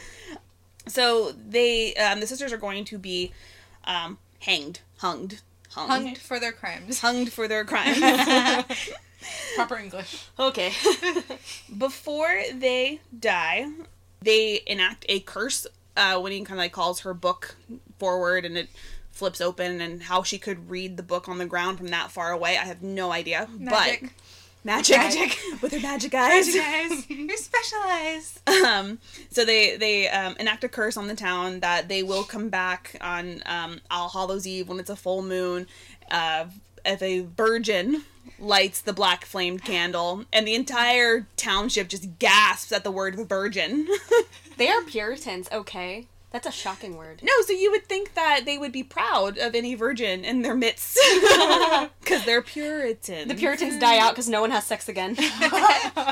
[0.88, 3.32] So they, um, the sisters are going to be
[3.84, 5.40] um, hanged, hunged,
[5.70, 7.00] hung, Hunged for their crimes.
[7.00, 8.00] hunged for their crimes.
[9.54, 10.26] Proper English.
[10.40, 10.72] Okay.
[11.78, 13.66] Before they die,
[14.20, 15.68] they enact a curse.
[15.96, 17.56] Uh, when he kind of like calls her book
[17.98, 18.68] forward and it
[19.10, 22.32] flips open, and how she could read the book on the ground from that far
[22.32, 23.48] away, I have no idea.
[23.58, 24.00] Magic.
[24.02, 24.10] But
[24.64, 25.38] magic, Magic.
[25.62, 26.46] with her magic eyes.
[26.46, 28.48] Guys, guys, you're specialized.
[28.66, 28.98] um,
[29.30, 32.96] so they they um, enact a curse on the town that they will come back
[33.00, 35.66] on um, All Hallows Eve when it's a full moon.
[36.10, 36.46] Uh,
[36.84, 38.02] if a virgin
[38.38, 43.86] lights the black flamed candle, and the entire township just gasps at the word virgin.
[44.56, 46.06] they are Puritans, okay?
[46.30, 47.20] That's a shocking word.
[47.22, 50.54] no, so you would think that they would be proud of any virgin in their
[50.54, 50.98] midst
[52.00, 53.28] because they're Puritan.
[53.28, 55.16] The Puritans die out because no one has sex again.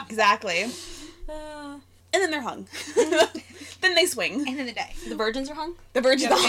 [0.09, 0.67] exactly,
[1.29, 1.60] Uh,
[2.13, 2.67] and then they're hung.
[3.81, 4.47] then they swing.
[4.49, 4.93] And of the day.
[5.09, 5.75] the virgins are hung?
[5.93, 6.31] The virgin.
[6.31, 6.37] Yeah.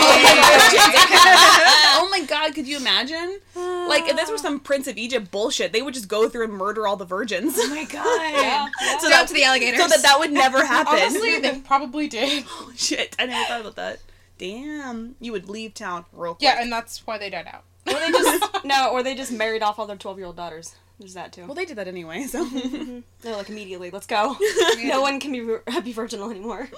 [1.97, 3.39] oh my god, could you imagine?
[3.55, 6.53] Like if this were some Prince of Egypt bullshit, they would just go through and
[6.53, 7.55] murder all the virgins.
[7.57, 8.05] Oh my god.
[8.21, 8.69] Yeah.
[8.81, 8.97] yeah.
[8.97, 9.79] So Down that to the alligators.
[9.79, 10.93] so that that would never happen.
[10.99, 12.45] Honestly, they probably did.
[12.49, 13.99] oh shit, I never thought about that.
[14.37, 16.43] Damn, you would leave town real quick.
[16.43, 17.63] Yeah, and that's why they died out.
[17.87, 20.75] Or they just no, or they just married off all their twelve year old daughters.
[21.01, 21.45] There's that too.
[21.45, 22.23] well, they did that anyway.
[22.23, 22.45] So
[23.21, 24.37] They're like immediately, let's go.
[24.83, 26.69] no one can be vir- be virginal anymore.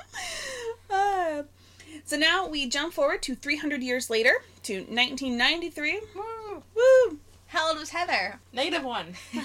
[0.90, 1.44] Uh,
[2.06, 4.32] so now we jump forward to 300 years later
[4.64, 6.00] to 1993.
[6.16, 6.64] Woo.
[6.76, 7.20] Woo!
[7.48, 8.40] How old was Heather?
[8.54, 9.14] Negative one.
[9.34, 9.40] We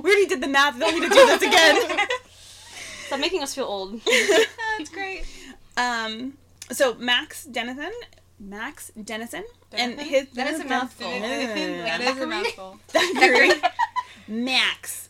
[0.00, 0.74] already did the math.
[0.74, 1.98] We don't need to do this again.
[3.06, 4.00] Stop making us feel old.
[4.04, 5.24] That's great.
[5.76, 6.34] Um,
[6.70, 7.92] so Max Dennison,
[8.40, 11.08] Max Dennison, and his That is a mouthful.
[11.08, 12.78] That is a mouthful.
[12.88, 13.50] Thackeray.
[14.28, 15.08] Max.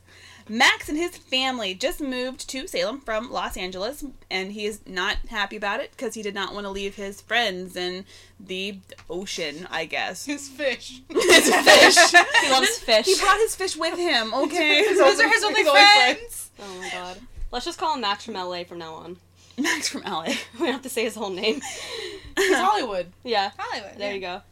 [0.50, 5.16] Max and his family just moved to Salem from Los Angeles, and he is not
[5.28, 8.06] happy about it because he did not want to leave his friends in
[8.40, 8.78] the
[9.10, 10.24] ocean, I guess.
[10.24, 11.02] His fish.
[11.10, 12.14] his fish.
[12.42, 13.04] He loves fish.
[13.04, 14.86] He brought his fish with him, okay?
[14.94, 16.50] Those are his only His only friends.
[16.60, 17.18] oh my god.
[17.52, 19.18] Let's just call him Max from LA from now on.
[19.62, 20.24] Max from LA.
[20.54, 21.60] We don't have to say his whole name.
[22.36, 23.12] He's Hollywood.
[23.24, 23.50] Yeah.
[23.58, 23.98] Hollywood.
[23.98, 24.14] There yeah.
[24.14, 24.42] you go.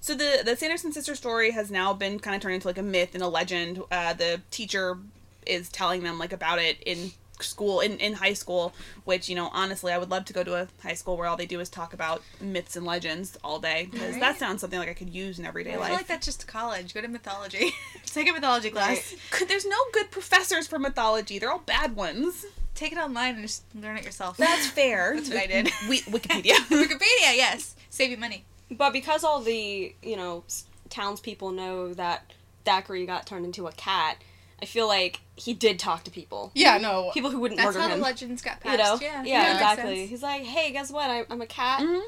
[0.00, 2.82] So the the Sanderson sister story has now been kind of turned into like a
[2.82, 3.82] myth and a legend.
[3.90, 4.98] Uh, the teacher
[5.46, 7.12] is telling them like about it in
[7.42, 10.54] school in, in high school which you know honestly i would love to go to
[10.54, 13.88] a high school where all they do is talk about myths and legends all day
[13.90, 14.20] because Right.
[14.20, 16.46] that sounds something like i could use in everyday I life feel like that's just
[16.46, 16.92] college.
[16.92, 17.72] Go to mythology.
[18.04, 19.14] Take a mythology class.
[19.30, 23.42] Could- there's no good professors for mythology they're all bad ones Take it online and
[23.42, 24.36] just learn it yourself.
[24.36, 25.70] that's fair That's what I did.
[25.88, 27.74] we, wikipedia Wikipedia, yes.
[27.90, 28.44] Save you money.
[28.70, 30.44] But because all the, you know,
[30.88, 32.32] townspeople know that
[32.64, 34.16] Thackeray got turned into a cat,
[34.62, 36.52] I feel like he did talk to people.
[36.54, 37.10] Yeah, no.
[37.12, 39.02] People who wouldn't That's murder how the legends got you passed.
[39.02, 39.06] know?
[39.06, 40.06] Yeah, yeah, that exactly.
[40.06, 41.10] He's like, hey, guess what?
[41.10, 41.80] I, I'm a cat.
[41.80, 42.02] Mhm.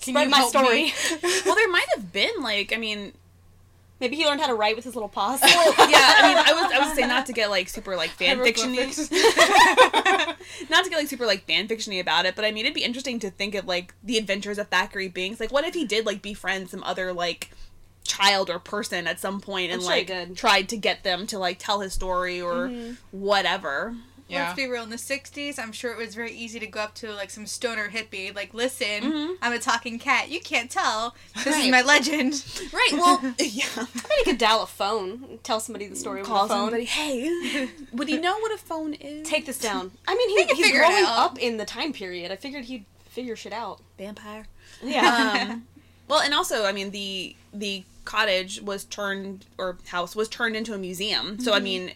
[0.00, 0.84] Can Spread you my help story.
[0.84, 0.92] me?
[1.44, 3.12] well there might have been like i mean
[4.00, 5.40] Maybe he learned how to write with his little paws.
[5.42, 8.42] yeah, I mean, I was I was saying not to get like super like fan
[8.42, 9.10] fiction Hieroglyphics.
[10.70, 12.84] not to get like super like fan fictiony about it, but I mean it'd be
[12.84, 15.40] interesting to think of like the adventures of Thackeray Binks.
[15.40, 17.50] Like, what if he did like befriend some other like
[18.08, 21.58] child or person at some point and sure like tried to get them to like
[21.58, 22.92] tell his story or mm-hmm.
[23.10, 23.94] whatever.
[24.28, 24.44] Yeah.
[24.44, 24.82] Let's be real.
[24.82, 27.46] In the '60s, I'm sure it was very easy to go up to like some
[27.46, 29.36] stoner hippie, like, "Listen, Mhm.
[29.40, 30.28] I'm a talking cat.
[30.28, 31.14] You can't tell.
[31.44, 32.90] This is my legend." Right.
[32.92, 33.64] Well, yeah.
[33.76, 36.54] I bet he could dial a phone, and tell somebody the story over Call the
[36.54, 36.64] phone.
[36.66, 36.84] somebody.
[36.84, 39.26] Hey, would he know what a phone is?
[39.26, 39.92] Take this down.
[40.06, 42.30] I mean, He he, he's growing up in the time period.
[42.30, 43.80] I figured he'd figure shit out.
[43.96, 44.46] vampire.
[44.82, 45.46] Yeah.
[45.52, 45.66] um,
[46.06, 50.74] well, and also, I mean, the the cottage was turned or house was turned into
[50.74, 51.38] a museum.
[51.40, 51.92] So I mean,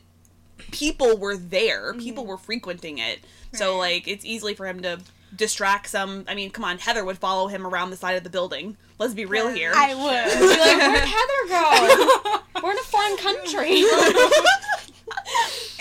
[0.71, 1.95] people were there.
[1.95, 2.31] People mm-hmm.
[2.31, 3.21] were frequenting it.
[3.53, 5.01] So like, it's easily for him to
[5.35, 6.25] distract some.
[6.29, 8.77] I mean, come on, Heather would follow him around the side of the building.
[8.99, 9.73] Let's be real here.
[9.75, 10.39] I would.
[10.39, 12.41] Be like, where'd Heather go?
[12.63, 13.85] We're in a foreign country.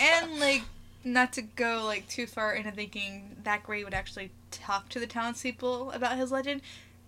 [0.00, 0.62] and like,
[1.04, 5.92] not to go like too far into thinking Thackeray would actually talk to the townspeople
[5.92, 6.62] about his legend.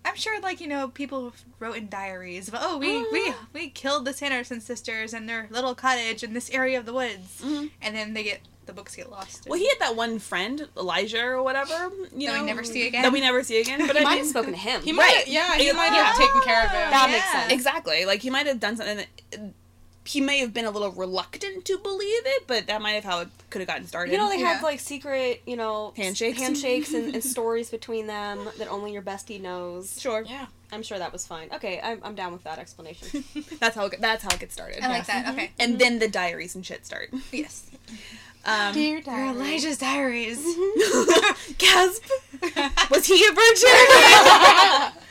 [0.05, 4.05] I'm sure, like you know, people wrote in diaries about, oh, we we we killed
[4.05, 7.71] the Sanderson sisters and their little cottage in this area of the woods, Mhm.
[7.81, 9.45] and then they get the books get lost.
[9.47, 11.91] Well, he had that one friend, Elijah or whatever.
[12.15, 13.03] You That know, we never see again?
[13.03, 13.79] That we never see again.
[13.87, 14.81] But he I might mean, have spoken to him.
[14.81, 15.27] He might, Right.
[15.27, 15.73] yeah, he Yeah.
[15.73, 16.89] might have taken care of it.
[16.89, 17.15] That Yeah.
[17.15, 17.51] makes sense.
[17.53, 18.05] Exactly.
[18.05, 19.07] Like he might have done something that
[20.05, 23.19] he may have been a little reluctant to believe it, but that might have how
[23.21, 24.11] it could have gotten started.
[24.11, 24.53] You know, they Yeah.
[24.53, 26.39] have like secret, you know, Handshakes?
[26.39, 29.99] handshakes and, and stories between them that only your bestie knows.
[29.99, 30.23] sure.
[30.27, 30.45] Yeah.
[30.71, 31.49] I'm sure that was fine.
[31.53, 33.23] Okay, I'm, I'm down with that explanation.
[33.59, 34.83] That's how it, that's how it gets started.
[34.83, 35.29] I like that.
[35.29, 35.51] Okay.
[35.59, 37.11] And then the diaries and shit start.
[37.31, 37.69] Yes.
[38.45, 40.43] Um, Dear They're Elijah's diaries.
[41.57, 42.03] gasp.
[42.91, 45.01] Was he a virgin?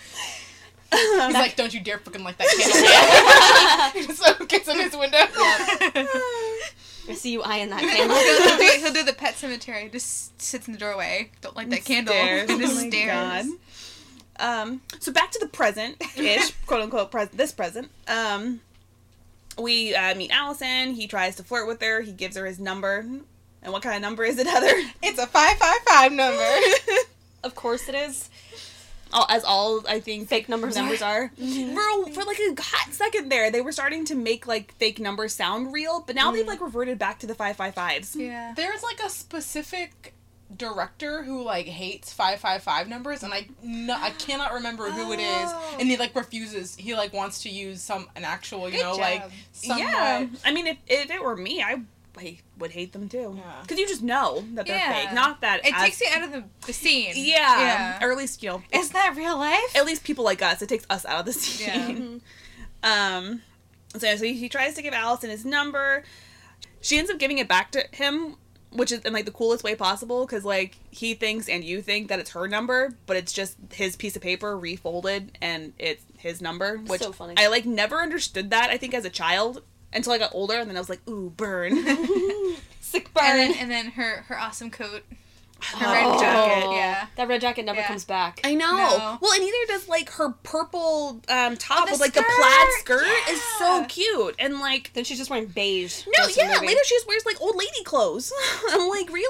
[0.93, 4.15] He's like, don't you dare fucking light that candle.
[4.39, 5.19] so gets in his window.
[7.07, 8.17] I see you eyeing that candle.
[8.17, 9.89] do, he'll do- he'll do the pet cemetery.
[9.93, 11.31] Just sits in the doorway.
[11.41, 12.15] Don't light that candle.
[12.15, 12.51] Stares.
[12.51, 13.47] And just Oh stares.
[13.47, 13.47] God.
[14.41, 17.91] Um, so back to the present ish, quote unquote, pres- this present.
[18.09, 18.61] Um,
[19.61, 20.95] we uh, meet Allison.
[20.95, 22.01] He tries to flirt with her.
[22.01, 23.07] He gives her his number.
[23.63, 24.73] And what kind of number is it, Heather?
[25.03, 27.05] It's a 555 number.
[27.45, 28.29] of course it is.
[29.15, 31.25] All, as all I think Fake numbers numbers are.
[31.25, 31.33] are.
[31.41, 32.05] Mm-hmm.
[32.13, 35.33] For, for like a hot second there, they were starting to make like fake numbers
[35.33, 36.49] sound real, but now they've mm.
[36.49, 38.15] like reverted back to the five five fives.
[38.15, 38.53] Yeah.
[38.57, 40.15] There's like a specific
[40.57, 45.51] director who like hates 555 numbers and I no, I cannot remember who it is
[45.51, 45.77] Oh.
[45.81, 48.93] and he like refuses he like wants to use some an actual you Good know
[48.93, 49.01] job.
[49.01, 49.23] like
[49.53, 51.83] somewhat Yeah, I mean, if, if it were me, I
[52.19, 53.35] I would hate them too.
[53.37, 53.43] Yeah.
[53.63, 54.93] Because you just know that they're Yeah.
[55.07, 55.13] fake.
[55.15, 57.13] Not that It as- takes you out of the, the scene.
[57.15, 57.59] Yeah.
[57.61, 57.99] Yeah.
[58.05, 58.63] Or at least you know.
[58.73, 59.75] Isn't that real life?
[59.77, 60.63] at least people like us.
[60.63, 61.67] It takes us out of the scene.
[61.69, 61.87] Yeah.
[61.87, 62.23] scene.
[62.83, 63.43] Um,
[63.97, 66.05] so, so he tries to give Allison his number.
[66.81, 68.37] She ends up giving it back to him,
[68.71, 72.09] which is in like the coolest way possible because like he thinks and you think
[72.09, 76.43] that it's her number, but it's just his piece of paper refolded and it's his
[76.43, 76.77] number.
[76.79, 77.35] Which So funny.
[77.39, 78.71] I like never understood that.
[78.71, 79.63] I think as a child
[79.95, 81.77] until I got older, and then I was like, ooh, burn.
[82.81, 83.25] Sick burn.
[83.25, 85.03] And then, and then her, her awesome coat.
[85.61, 85.93] Her Oh.
[85.93, 86.65] red jacket.
[86.67, 86.75] Oh.
[86.77, 87.07] Yeah.
[87.17, 87.87] That red jacket never Yeah.
[87.87, 88.41] comes back.
[88.45, 88.77] I know.
[88.77, 89.19] No.
[89.23, 93.41] Well, and neither does like her purple um, top with like the plaid skirt is
[93.59, 96.03] so cute and like Then she's just wearing beige.
[96.07, 96.61] no, most of the yeah.
[96.61, 98.31] Later she just wears like old lady clothes.
[98.73, 99.29] I'm like, really?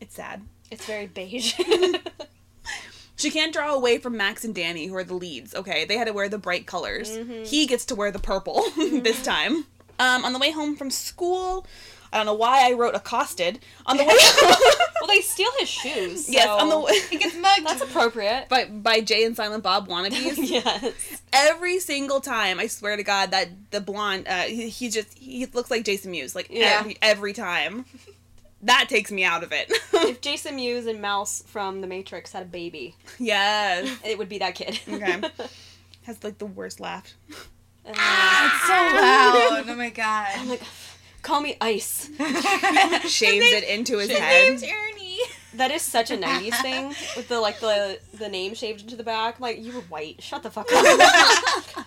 [0.00, 0.42] It's sad.
[0.70, 1.54] It's very beige.
[3.22, 5.54] She can't draw away from Max and Danny, who are the leads.
[5.54, 7.10] Okay, they had to wear the bright colors.
[7.16, 7.44] Mm-hmm.
[7.44, 9.64] He gets to wear the purple this time.
[9.98, 11.64] Um, on the way home from school,
[12.12, 13.60] I don't know why I wrote accosted.
[13.86, 14.88] On the way, home.
[15.00, 16.28] well, they steal his shoes.
[16.28, 16.98] yes, on the way.
[17.08, 17.64] He gets mugged.
[17.66, 18.48] That's appropriate.
[18.48, 20.36] by by Jay and Silent Bob wannabes.
[20.38, 21.22] yes.
[21.32, 25.46] every single time i swear to god that the blonde uh he, he just he
[25.46, 26.76] looks like jason mewes like Yeah.
[26.80, 27.86] every, every time
[28.62, 32.42] that takes me out of it If Jason Mewes and Mouse from The Matrix had
[32.42, 34.80] a baby, yes it would be that kid.
[34.88, 35.20] okay
[36.04, 37.12] has like the worst laugh
[37.84, 39.64] And, ah, It's so loud.
[39.68, 40.28] Oh my god!
[40.34, 40.48] I'm god.
[40.50, 40.62] like,
[41.22, 42.08] call me Ice.
[43.08, 45.18] shaves it into his His head name's Ernie.
[45.54, 49.02] That is such a '90s thing with the like the the name shaved into the
[49.02, 49.34] back.
[49.36, 50.22] I'm like, you were white.
[50.22, 51.86] Shut the fuck up.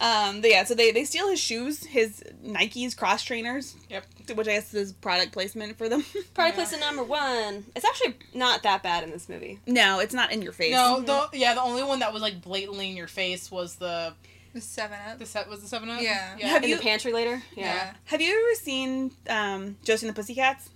[0.00, 4.06] Um but yeah so they they steal his shoes his nikes cross trainers Yep.
[4.34, 6.02] which i guess is product placement for them
[6.34, 6.64] product Yeah.
[6.64, 7.66] place at number one.
[7.76, 9.58] It's actually not that bad in this movie.
[9.66, 12.40] no it's not in your face no the yeah the only one that was like
[12.40, 14.14] blatantly in your face was the
[14.54, 15.18] The seven up.
[15.18, 16.34] the set was the seven up Yeah.
[16.38, 17.42] yeah Have in you- the pantry later.
[17.54, 17.64] Yeah.
[17.74, 17.92] Yeah.
[18.06, 20.70] have you ever seen um josie and the pussycats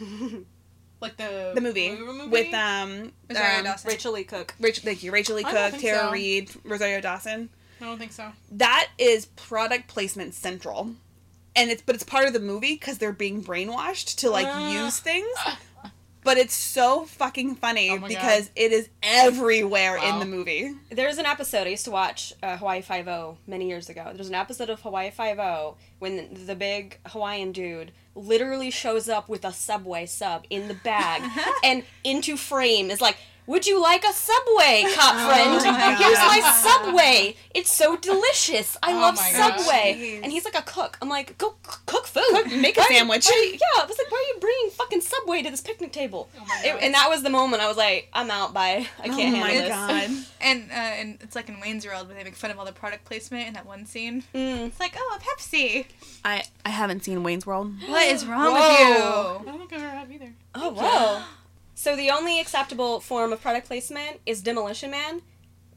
[1.00, 2.28] like the the movie, movie?
[2.28, 4.54] with um, um, Rachael Leigh Cook.
[4.60, 6.10] Rachel, thank you, Rachael Leigh Cook, Tara so.
[6.12, 7.48] Reid, Rosario Dawson.
[7.80, 8.30] I don't think so.
[8.52, 10.90] That is product placement central.
[11.56, 14.84] And it's but it's part of the movie because they're being brainwashed to like Ah.
[14.84, 15.26] use things.
[16.22, 20.74] But it's so fucking funny Oh my because it is everywhere in the movie.
[20.90, 24.12] There's an episode I used to watch uh, Hawaii Five O many years ago.
[24.14, 29.30] There's an episode of Hawaii Five O when the big Hawaiian dude literally shows up
[29.30, 31.22] with a Subway sub in the bag
[31.64, 33.16] and into frame is like,
[33.50, 35.52] "Would you like a Subway, cop friend?
[35.64, 37.36] my Here's my Subway.
[37.58, 38.76] It's so delicious.
[38.82, 39.60] I Oh love my gosh.
[39.60, 40.96] Subway." And he's like a cook.
[41.02, 42.22] I'm like, "Go c- cook food.
[42.30, 44.28] Cook- make a Why are you- sandwich." are you- yeah, I was like, "Why are
[44.34, 47.62] you bringing fucking Subway to this picnic table?" Oh It- and that was the moment
[47.62, 48.54] I was like, "I'm out.
[48.54, 48.86] Bye.
[48.98, 50.26] I can't oh handle my this." god.
[50.42, 52.72] And uh, and it's like in Wayne's World where they make fun of all the
[52.72, 54.24] product placement in that one scene.
[54.34, 54.68] Mm.
[54.68, 55.84] It's like, oh, a Pepsi.
[56.24, 57.68] I I haven't seen Wayne's World.
[57.86, 58.54] What is wrong Whoa.
[58.54, 58.94] with you?
[58.94, 59.44] I you?
[59.44, 60.32] don't think I ever have either.
[60.54, 61.22] Oh wow.
[61.80, 65.22] So the only acceptable form of product placement is Demolition Man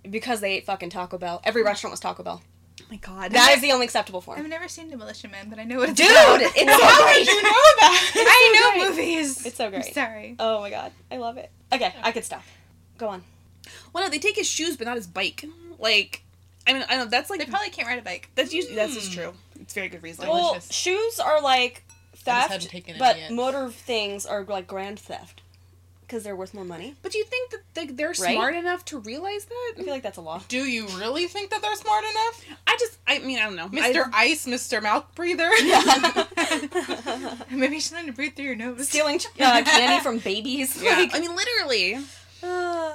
[0.09, 1.39] because they ate fucking Taco Bell.
[1.45, 2.41] Every restaurant was Taco Bell.
[2.81, 3.31] Oh my god.
[3.31, 4.37] That is the only acceptable form.
[4.37, 6.41] I've never seen Demolition Man, but I know what it's Dude, about.
[6.41, 7.27] it's How so did great.
[7.27, 8.11] you know that?
[8.17, 8.89] I know great.
[9.07, 9.45] movies.
[9.45, 9.93] It's so I'm great.
[9.93, 10.35] sorry.
[10.39, 11.49] Oh my god, I love it.
[11.71, 12.43] Okay, I could stop.
[12.97, 13.23] Go on.
[13.93, 15.45] well, no, they take his shoes, but not his bike.
[15.79, 16.21] Like,
[16.67, 18.27] I mean, I know that's like They probably can't ride a bike.
[18.35, 19.15] that's usually that's just Mm.
[19.15, 19.33] true.
[19.61, 20.25] It's very good reason.
[20.25, 20.51] Delicious.
[20.51, 25.41] Well, shoes are like theft, hadn't taken it but motor things are like grand theft
[26.13, 26.93] because they're worth more money.
[27.02, 28.36] But do you think that they, they're Right?
[28.36, 29.73] smart enough to realize that?
[29.80, 30.43] I feel like that's a law.
[30.47, 32.45] Do you really think that they're smart enough?
[32.67, 33.67] I just, I mean, I don't know.
[33.69, 34.12] Mr.
[34.13, 34.80] I, Ice, Mr.
[34.84, 35.49] Mouth Breather?
[35.58, 36.26] Yeah.
[37.58, 38.88] Maybe you should learn to breathe through your nose.
[38.89, 40.80] Stealing uh, candy from babies.
[40.84, 41.95] yeah, Like, I mean, literally.
[42.43, 42.93] uh,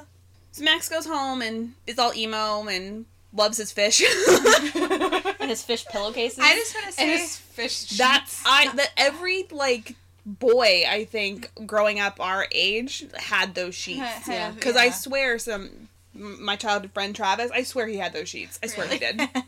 [0.53, 4.01] So Max goes home and is all emo and loves his fish.
[4.01, 6.39] and his fish pillowcases.
[6.39, 9.97] I just want to and say, his fish That's I that every like
[10.39, 14.01] boy I think growing up our age had those sheets.
[14.01, 14.51] Ha- Yeah.
[14.51, 18.59] Because I swear some my childhood friend Travis, I swear he had those sheets.
[18.63, 19.21] I swear he did.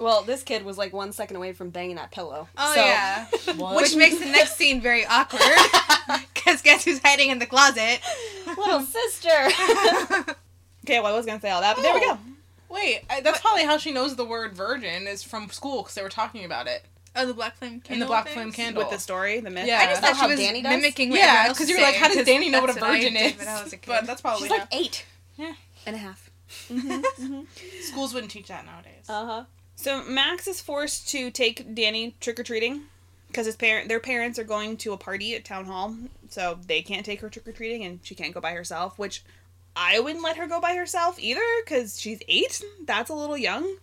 [0.00, 2.46] Well, this kid was like one second away from banging that pillow.
[2.56, 3.24] oh So- yeah,
[3.76, 5.40] which makes the next scene very awkward.
[6.32, 7.98] Because guess who's hiding in the closet?
[8.46, 9.28] Little sister.
[10.84, 12.14] Okay, well I was gonna say all that, but there we Oh.
[12.14, 12.18] go.
[12.74, 16.02] Wait, I, that's probably how she knows the word virgin is from school because they
[16.02, 16.84] were talking about it.
[17.18, 17.92] Oh, the black flame candle.
[17.94, 18.34] In the black things?
[18.34, 18.82] flame candle.
[18.84, 19.66] With the story, the myth.
[19.66, 19.78] Yeah.
[19.78, 20.70] I just Is thought she how was Danny does?
[20.70, 22.92] mimicking what Yeah, because you were like, how does Danny know what a that's I
[23.00, 23.36] virgin is?
[23.38, 23.86] when I was a kid.
[23.88, 24.62] But that's probably She's how.
[24.64, 25.04] like eight.
[25.36, 25.52] Yeah,
[25.86, 26.30] and a half.
[27.82, 29.04] Schools wouldn't teach that nowadays.
[29.08, 29.44] Uh huh.
[29.76, 32.82] So Max is forced to take Danny trick or treating
[33.28, 35.94] because his parent, their parents are going to a party at town hall,
[36.30, 38.98] so they can't take her trick or treating, and she can't go by herself.
[38.98, 39.22] Which
[39.76, 42.62] I wouldn't let her go by herself either because she's eight.
[42.84, 43.76] That's a little young,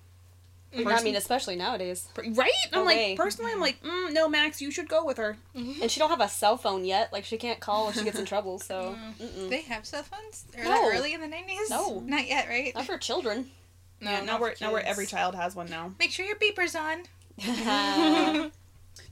[0.75, 0.87] Mm-hmm.
[0.87, 2.07] I mean, especially nowadays.
[2.17, 2.51] right?
[2.73, 3.15] I'm like way.
[3.15, 3.61] personally, I'm mm-hmm.
[3.61, 5.37] like, mm, no, Max, you should go with her.
[5.55, 5.81] Mm-hmm.
[5.81, 7.11] And she don't have a cell phone yet.
[7.13, 8.59] Like she can't call if she gets in trouble.
[8.59, 9.25] So mm.
[9.27, 9.49] mm-mm.
[9.49, 10.45] They have cell phones?
[10.57, 10.91] Or No.
[10.91, 11.69] early in the 90s?
[11.69, 11.99] No.
[12.05, 12.73] Not yet, right?
[12.75, 13.49] not for children.
[14.01, 14.91] No, yeah, now not we're now where kids.
[14.91, 15.93] every child has one now.
[15.99, 17.03] Make sure your beeper's on.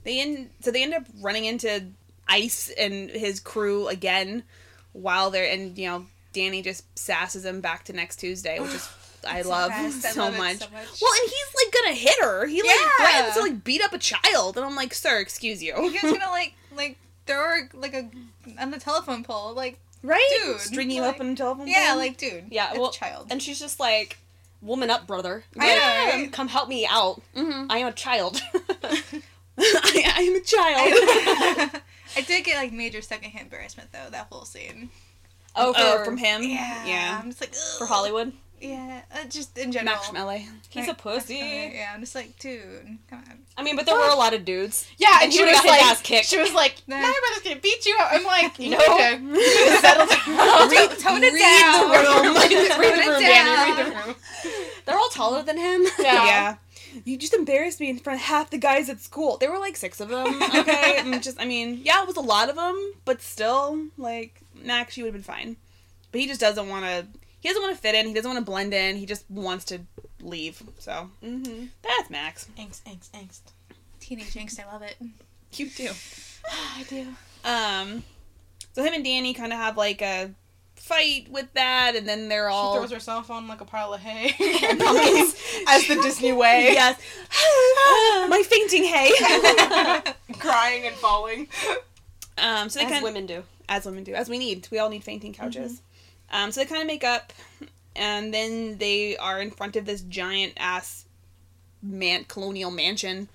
[0.04, 1.88] They end so they end up running into
[2.28, 4.44] Ice and his crew again
[4.92, 8.88] while they're and you know Danny just sasses him back to next Tuesday, which is
[9.26, 10.04] I love fast.
[10.04, 10.56] I so love it much.
[10.58, 11.00] so much.
[11.02, 12.46] Well, and he's like gonna hit her.
[12.46, 13.06] He like Yeah.
[13.06, 16.30] threatens to like beat up a child, and I'm like, sir, excuse you, He's gonna
[16.30, 18.08] like like throw her like a
[18.60, 19.52] on the telephone pole.
[19.54, 20.28] Like right?
[20.44, 21.66] Dude, string you like- up on a telephone.
[21.68, 21.98] yeah, pole?
[21.98, 22.44] like dude.
[22.50, 23.28] Yeah, it's well, a child.
[23.30, 24.18] and she's just like,
[24.62, 25.44] "Woman up, brother.
[25.58, 26.32] I Like, know, right?
[26.32, 27.20] Come help me out.
[27.36, 27.66] Mhm.
[27.70, 28.40] I am a child."
[29.56, 31.80] I, I am a child.
[32.16, 34.90] I did get like major secondhand embarrassment though that whole scene.
[35.56, 36.42] oh, oh, for, from him.
[36.42, 37.20] Yeah, yeah.
[37.22, 37.78] I'm just like Ugh.
[37.78, 38.32] for Hollywood.
[38.60, 39.96] Yeah, uh, just in general.
[39.96, 40.38] Max from LA.
[40.70, 41.34] He's a pussy.
[41.36, 43.38] Yeah, I'm just like, dude, come on.
[43.58, 44.88] I mean, but there were a lot of dudes.
[44.96, 46.26] Yeah, And and she was got his like, ass kicked.
[46.26, 48.08] she was like, my brother's gonna beat you up.
[48.12, 48.78] I'm like, you No.
[48.78, 50.70] need to, you need to settle down.
[50.70, 51.90] Read- tone it read down.
[51.90, 52.34] the room.
[52.36, 53.20] read the, read the room.
[53.20, 53.72] Danny.
[53.82, 54.14] Read the room.
[54.86, 55.82] They're all taller than him.
[55.98, 56.24] Yeah.
[56.24, 56.56] Yeah.
[57.04, 59.36] You just embarrassed me in front of half the guys at school.
[59.36, 60.40] There were like six of them.
[60.54, 64.40] Okay, and just I mean, yeah, it was a lot of them, but still, like
[64.54, 65.56] Max, you would have been fine.
[66.12, 67.06] But he just doesn't want to.
[67.44, 68.06] He doesn't want to fit in.
[68.06, 68.96] He doesn't want to blend in.
[68.96, 69.80] He just wants to
[70.22, 70.62] leave.
[70.78, 71.66] So mm-hmm.
[71.82, 72.48] that's Max.
[72.58, 73.40] Angst, angst, angst.
[74.00, 74.96] Teenage angst, I love it.
[75.52, 75.90] You too.
[76.50, 77.06] I do.
[77.44, 78.02] Um,
[78.72, 80.30] so him and Danny kind of have like a
[80.74, 84.00] fight with that, and then they're all She throws herself on like a pile of
[84.00, 84.30] hay.
[85.68, 86.72] As the Disney way.
[86.72, 86.98] yes,
[88.28, 89.12] my fainting hay.
[90.40, 91.46] Crying and falling.
[92.38, 93.44] um, so they As kind women do.
[93.68, 94.66] as women do, as we need.
[94.72, 95.82] We all need fainting couches.
[96.30, 97.32] Um, so they kind of make up,
[97.94, 101.04] and then they are in front of this giant ass
[101.82, 103.28] man colonial mansion.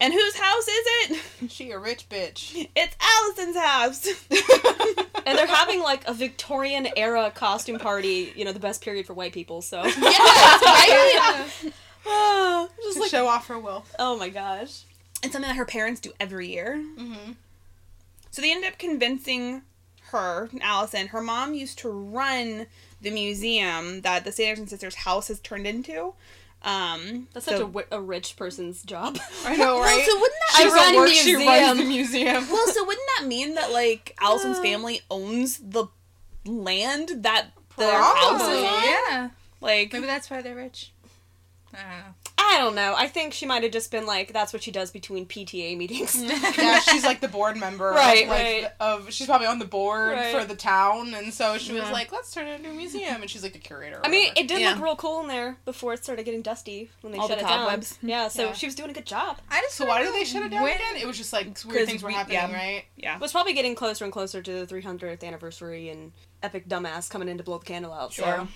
[0.00, 1.20] And whose house is it?
[1.50, 2.68] She a rich bitch.
[2.74, 4.06] It's Allison's house.
[5.26, 8.32] and they're having like a Victorian era costume party.
[8.34, 9.62] You know, the best period for white people.
[9.62, 11.72] So, Yes, right?
[12.04, 13.94] Ah, just to like, show off her wealth.
[13.98, 14.84] oh my gosh.
[15.22, 16.82] It's something that her parents do every year.
[16.98, 17.32] Mm-hmm.
[18.32, 19.62] So they end up convincing
[20.12, 22.66] her, Allison, her mom used to run
[23.00, 26.14] the museum that the Sanderson sisters' house has turned into.
[26.62, 29.18] Um, That's so- such a, a rich person's job.
[29.44, 30.06] I know, Well, right?
[30.08, 32.46] so wouldn't that she run work, she runs the museum.
[32.50, 34.62] well, so wouldn't that mean that like Allison's Uh.
[34.62, 35.86] family owns the
[36.46, 38.84] land that their house is on?
[38.84, 39.30] Yeah.
[39.60, 40.92] Like, Maybe that's why they're rich.
[41.74, 42.14] I don't know.
[42.44, 42.94] I don't know.
[42.96, 46.20] I think she might have just been like, that's what she does between PTA meetings.
[46.58, 47.90] yeah, she's like the board member.
[47.90, 48.68] Right, of, like, right.
[48.80, 50.34] Of she's probably on the board Right.
[50.36, 53.30] for the town, and so she was like, "Let's turn it into a museum," and
[53.30, 53.98] she's like the curator.
[53.98, 54.72] or I mean, it did Yeah.
[54.74, 57.44] look real cool in there before it started getting dusty when they All shut the
[57.44, 57.96] it cobwebs.
[57.96, 58.10] down.
[58.10, 58.52] Yeah, so Yeah.
[58.52, 59.38] she was doing a good job.
[59.50, 60.96] I just So why did they shut it down when- again?
[60.96, 62.52] It was just like weird things were we- happening, yeah.
[62.52, 62.84] right?
[62.96, 63.14] yeah.
[63.14, 66.12] It was probably getting closer and closer to the 300th anniversary and
[66.42, 68.12] epic dumbass coming in to blow the candle out.
[68.12, 68.48] So.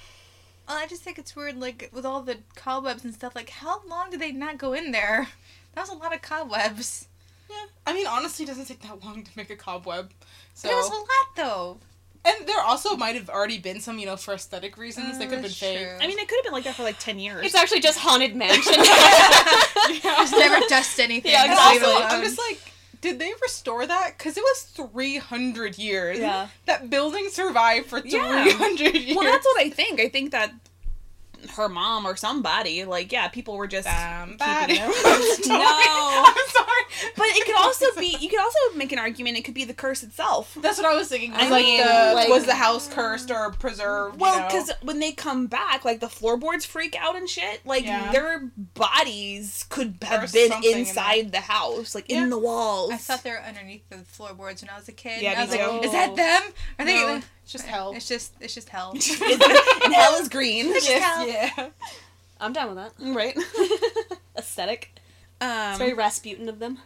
[0.67, 0.75] Sure.
[0.77, 3.35] Well, I just think it's weird, like with all the cobwebs and stuff.
[3.37, 5.29] Like, how long did they not go in there?
[5.75, 7.09] That was a lot of cobwebs.
[7.51, 7.67] Yeah.
[7.87, 10.11] I mean, honestly, it doesn't take that long to make a cobweb.
[10.55, 11.07] So There was a lot
[11.37, 11.79] though.
[12.25, 15.15] and there also might have already been some, you know, for aesthetic reasons.
[15.17, 15.79] Uh, they could have been that's fake.
[15.87, 15.97] true.
[16.01, 17.45] I mean, it could have been like that for like 10 years.
[17.47, 18.75] It's actually just Haunted Mansion.
[18.77, 19.33] yeah.
[20.17, 21.31] Just never dust anything.
[21.31, 22.11] Yeah, And just leave it also, alone.
[22.11, 22.59] I'm just like,
[23.01, 24.15] did they restore that?
[24.17, 26.19] Because it was 300 years.
[26.19, 26.49] Yeah.
[26.67, 28.45] That building survived for Yeah.
[28.45, 29.17] 300 years.
[29.17, 30.01] well, that's what I think.
[30.01, 30.53] I think that
[31.53, 34.75] her mom or somebody, like, yeah, people were just Somebody.
[34.75, 34.97] keeping it.
[35.07, 35.59] I'm sorry.
[35.59, 36.25] No.
[36.27, 37.13] I'm sorry.
[37.17, 39.75] But it could also be, you could also make an argument it could be the
[39.75, 40.57] curse itself.
[40.61, 41.33] That's what I was thinking.
[41.33, 44.19] Was I like, mean, the, like- was the house cursed or preserved?
[44.21, 44.47] Well, you know?
[44.49, 47.61] because when they come back, like the floorboards freak out and shit.
[47.67, 48.11] Like Yeah.
[48.13, 52.23] their bodies could have There's been something in inside the house, like Yeah.
[52.23, 52.93] in the walls.
[52.93, 55.23] I thought they were underneath the floorboards when I was a kid.
[55.23, 55.87] Yeah, and I was like, too.
[55.87, 56.43] is that them?
[56.79, 57.23] Are they?
[57.47, 57.93] No, it's just hell.
[57.95, 58.91] It's just, it's just hell.
[59.85, 60.67] and hell is green.
[60.67, 60.87] Yes.
[61.57, 61.69] yeah.
[62.41, 63.15] I'm down with that.
[63.15, 63.37] Right.
[64.37, 64.93] Aesthetic.
[65.41, 66.79] Um, It's very Rasputin of them.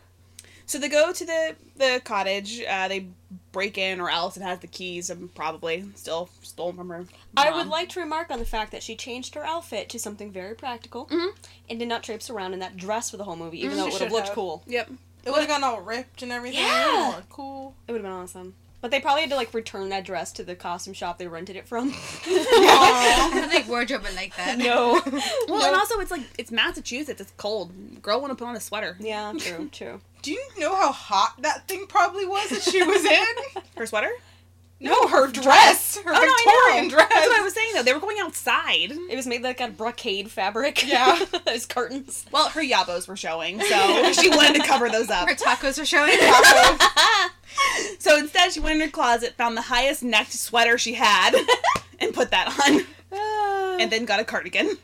[0.66, 2.62] So they go to the the cottage.
[2.62, 3.06] Uh, they
[3.50, 7.06] break in, or Allison has the keys, and probably still stolen from her.
[7.36, 10.30] I would like to remark on the fact that she changed her outfit to something
[10.30, 11.30] very practical Mhm.
[11.68, 13.76] and did not traipse around in that dress for the whole movie, even Mhm.
[13.78, 14.34] though it would have looked have.
[14.36, 14.62] cool.
[14.68, 14.90] Yep.
[15.24, 16.60] It would have gotten all ripped and everything.
[16.60, 17.20] Yeah.
[17.30, 17.74] Cool.
[17.88, 18.54] It would have been awesome.
[18.80, 21.56] But they probably had to like return that dress to the costume shop they rented
[21.56, 21.92] it from.
[21.94, 24.58] I think wardrobe would like that.
[24.58, 25.00] no.
[25.48, 27.20] Well, and also it's like it's Massachusetts.
[27.20, 27.72] It's cold.
[28.02, 28.96] Girl want to put on a sweater.
[29.00, 30.00] Yeah, true, true.
[30.22, 33.62] Do you know how hot that thing probably was that she was in?
[33.76, 34.10] Her sweater.
[34.80, 35.98] No, her dress.
[35.98, 36.90] Her Oh, Victorian know.
[36.94, 37.08] dress.
[37.10, 37.82] That's what I was saying though.
[37.82, 38.92] They were going outside.
[38.92, 40.86] It was made like out of brocade fabric.
[40.86, 41.22] Yeah.
[41.46, 42.24] Those curtains.
[42.32, 45.28] Well, her yabos were showing, so she wanted to cover those up.
[45.28, 46.16] Her tacos are showing.
[47.98, 51.34] So instead, she went in her closet, found the highest necked sweater she had,
[51.98, 53.76] and put that on, ah.
[53.78, 54.78] and then got a cardigan.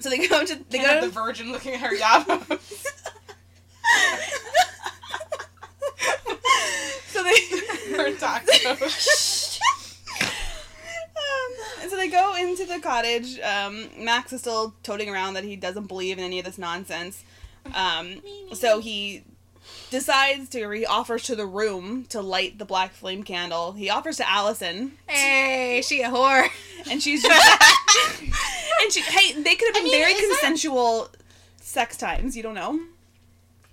[0.00, 2.86] So they go to they They go to the virgin looking at her yabos.
[7.36, 7.56] So
[7.90, 9.58] they her tacos.
[11.16, 13.38] um, and so they go into the cottage.
[13.40, 17.22] Um, Max is still toting around that he doesn't believe in any of this nonsense.
[17.74, 18.22] Um,
[18.54, 19.24] so he
[19.90, 23.72] decides to he offers to the room to light the black flame candle.
[23.72, 26.48] He offers to Allison, hey, she a whore.
[26.90, 28.22] and she's just
[28.82, 31.08] and she hey they could have been mean, very is that- consensual
[31.60, 32.36] sex times.
[32.36, 32.80] You don't know.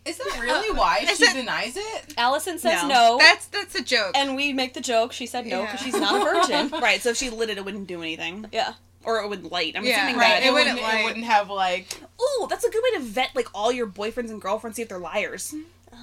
[0.06, 2.14] Is that really why Is she it- denies it?
[2.18, 2.88] Allison says No.
[2.90, 3.18] no.
[3.20, 4.12] That's that's a joke.
[4.16, 5.12] and we make the joke.
[5.14, 5.86] She said no because Yeah.
[5.86, 6.70] she's not a virgin.
[6.82, 7.02] Right.
[7.02, 8.74] So if she lit it, it wouldn't do anything, yeah.
[9.04, 9.76] or it wouldn't light.
[9.76, 10.44] I'm Yeah, assuming right, that.
[10.44, 13.04] it it, wouldn't wouldn't, like- it wouldn't have like Ooh, that's a good way to
[13.06, 15.54] vet like all your boyfriends and girlfriends, see if they're liars.
[15.94, 15.98] Ah.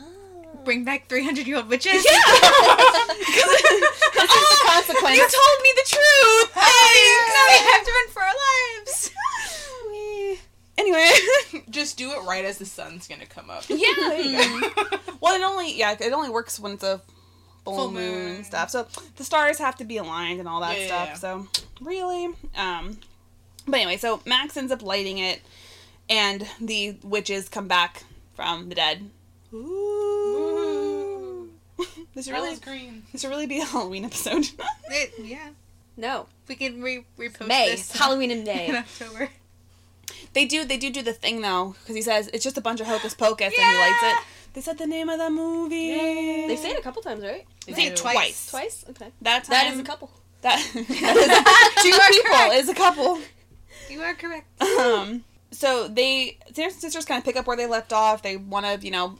[0.65, 2.03] Bring back 300 year old witches.
[2.03, 2.21] This is
[4.23, 5.17] the consequence.
[5.17, 6.51] You told me the truth.
[7.33, 9.11] Now we have to run for our lives.
[10.79, 11.09] Anyway,
[11.71, 13.65] just do it right as the sun's gonna come up.
[13.69, 13.79] yeah.
[13.97, 14.99] There you go.
[15.21, 17.01] well, it only yeah, it only works when it's a
[17.65, 18.11] full, Full moon.
[18.13, 18.37] moon.
[18.37, 18.71] and stuff.
[18.71, 21.09] So the stars have to be aligned and all that Yeah, yeah, stuff.
[21.09, 21.15] yeah.
[21.15, 21.49] So
[21.81, 22.99] really, um,
[23.67, 25.41] but anyway, so Max ends up lighting it,
[26.09, 28.05] and the witches come back
[28.35, 29.11] from the dead.
[29.53, 31.51] Ooh.
[32.15, 33.03] this should really Ella's green.
[33.13, 34.47] this should really be a Halloween episode.
[34.91, 35.51] It, yeah.
[35.97, 36.27] No.
[36.49, 37.71] We can re repost May.
[37.71, 39.29] this It's Halloween in in October.
[40.33, 40.65] They do.
[40.65, 43.15] They do do the thing though, because he says it's just a bunch of hocus
[43.15, 44.17] pocus, and he lights it.
[44.55, 46.47] They said the name of the movie.
[46.47, 47.47] They say it a couple times, right?
[47.67, 48.51] They say it twice.
[48.51, 48.85] Twice?
[48.91, 49.11] Okay.
[49.23, 50.11] That time, That is a couple.
[50.43, 52.51] That, that is two people.
[52.53, 53.19] Is a couple.
[53.89, 54.47] You are correct.
[54.81, 55.25] Um.
[55.51, 58.23] So they, Sanderson sisters, kind of pick up where they left off.
[58.23, 59.19] They want to, you know,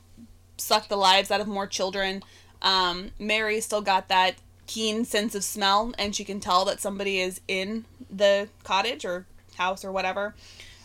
[0.57, 2.23] suck the lives out of more children.
[2.63, 7.21] Um, Mary still got that keen sense of smell, and she can tell that somebody
[7.21, 9.27] is in the cottage or
[9.57, 10.35] house or whatever.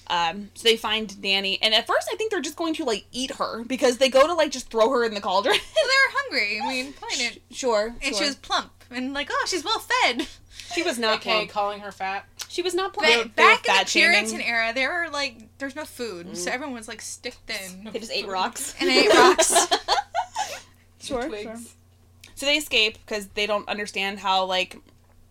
[0.09, 3.05] Um, so they find Danny, and at first I think they're just going to like
[3.11, 5.55] eat her because they go to like just throw her in the cauldron.
[5.75, 6.59] Well, they were hungry.
[6.61, 7.41] I mean, probably didn't.
[7.51, 8.17] sure, And sure.
[8.17, 10.27] she was plump and like, oh, she's well fed.
[10.73, 11.49] She was not Okay, plump.
[11.49, 12.25] calling her fat.
[12.49, 13.13] She was not But plump.
[13.13, 14.25] they were back in fat the shaming.
[14.27, 17.99] Puritan era, there were like, there's no food, so everyone was like stick thin They
[17.99, 18.73] just ate rocks.
[18.81, 19.53] and ate rocks.
[21.01, 21.55] sure, sure.
[22.35, 24.77] So they escape because they don't understand how like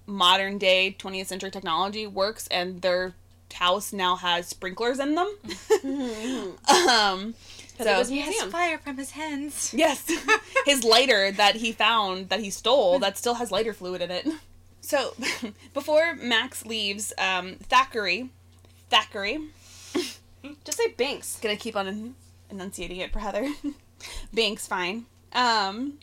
[0.06, 3.14] modern day 20th century technology works, and their
[3.54, 5.28] house now has sprinklers in them.
[6.68, 7.34] um,
[7.72, 9.72] Because it was so he has fire from his hands.
[9.76, 10.10] yes,
[10.66, 14.26] his lighter that he found that he stole that still has lighter fluid in it.
[14.80, 15.14] So
[15.74, 18.30] before Max leaves, um, Thackeray,
[18.88, 19.40] Thackeray,
[20.64, 21.40] Just say Binks.
[21.40, 22.14] gonna keep on
[22.50, 23.52] enunciating it for Heather.
[24.32, 25.06] Binks, fine.
[25.32, 25.94] Um,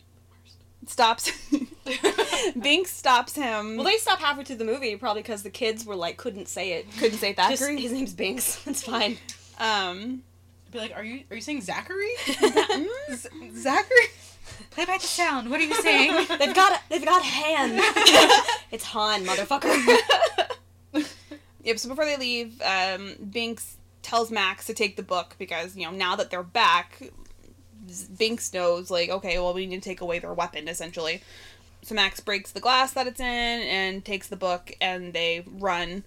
[0.90, 1.32] stops.
[2.60, 3.76] Binks stops him.
[3.78, 6.74] Well, they stopped halfway through the movie probably because the kids were like couldn't say
[6.74, 6.86] it.
[7.00, 7.82] couldn't say Just, Thackeray.
[7.82, 8.66] his name's Binks.
[8.68, 9.18] It's fine.
[9.60, 10.24] um,
[10.72, 12.12] Be like, are you are you saying Zachary?
[13.14, 14.06] Z- Zachary?
[14.72, 15.50] Play back the sound.
[15.50, 16.28] What are you saying?
[16.40, 17.72] They've got they've got Han.
[18.72, 19.98] it's Han, motherfucker.
[21.64, 21.80] Yep.
[21.80, 25.92] So before they leave, um, Binks tells Max to take the book because you know
[25.92, 27.10] now that they're back, Z-
[28.18, 31.22] Binks knows like okay, well we need to take away their weapon essentially.
[31.84, 36.04] So Max breaks the glass that it's in and takes the book, and they run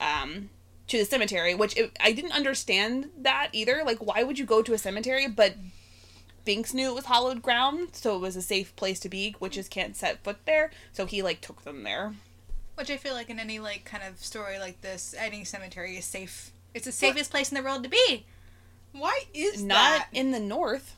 [0.00, 0.48] um,
[0.86, 1.54] to the cemetery.
[1.54, 3.82] Which it, I didn't understand that either.
[3.84, 5.28] Like, why would you go to a cemetery?
[5.28, 5.56] But
[6.46, 9.36] Binks knew it was hollowed ground, so it was a safe place to be.
[9.38, 12.14] Witches can't set foot there, so he like took them there.
[12.76, 16.06] Which I feel like in any like kind of story like this, any cemetery is
[16.06, 16.52] safe.
[16.72, 18.24] It's the safest place in the world to be.
[18.92, 20.08] Why is Not that?
[20.12, 20.94] in the north.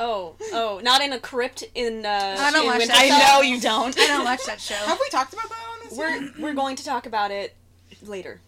[0.00, 2.04] Oh, oh, not in a crypt in.
[2.04, 3.96] Uh, I don't in watch Winter that I know you don't.
[3.98, 4.74] I don't watch that show.
[4.74, 5.96] Have we talked about that on this?
[5.98, 7.54] We're we're going to talk about it
[8.02, 8.40] later.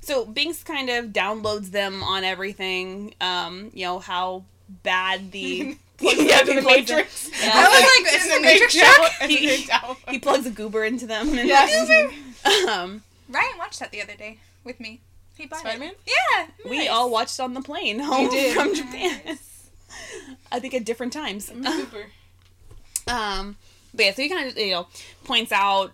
[0.00, 3.14] So Binks kind of downloads them on everything.
[3.20, 4.44] Um, you know how
[4.82, 7.30] bad the Yeah, the Matrix.
[7.40, 7.50] Yeah.
[7.54, 9.12] I was like, is And the then they Matrix down- truck?
[9.20, 11.28] and He- then they down- he plugs a goober into them.
[11.38, 11.70] And, Yes.
[12.68, 15.00] um, Ryan watched that the other day with me.
[15.36, 15.92] He bought Spider-Man?
[16.06, 16.12] it.
[16.66, 16.68] Yeah.
[16.68, 18.54] we all watched on the plane home did.
[18.56, 19.38] from Japan.
[20.52, 21.46] I think at different times.
[21.46, 22.06] Super.
[23.08, 23.56] Um,
[23.92, 24.86] but yeah, so he kind of you know
[25.24, 25.90] points out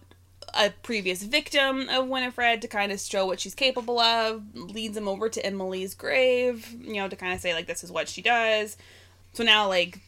[0.52, 4.42] a previous victim of Winifred to kind of show what she's capable of.
[4.54, 7.90] Leads him over to Emily's grave, you know, to kind of say like this is
[7.90, 8.76] what she does.
[9.32, 10.00] So now like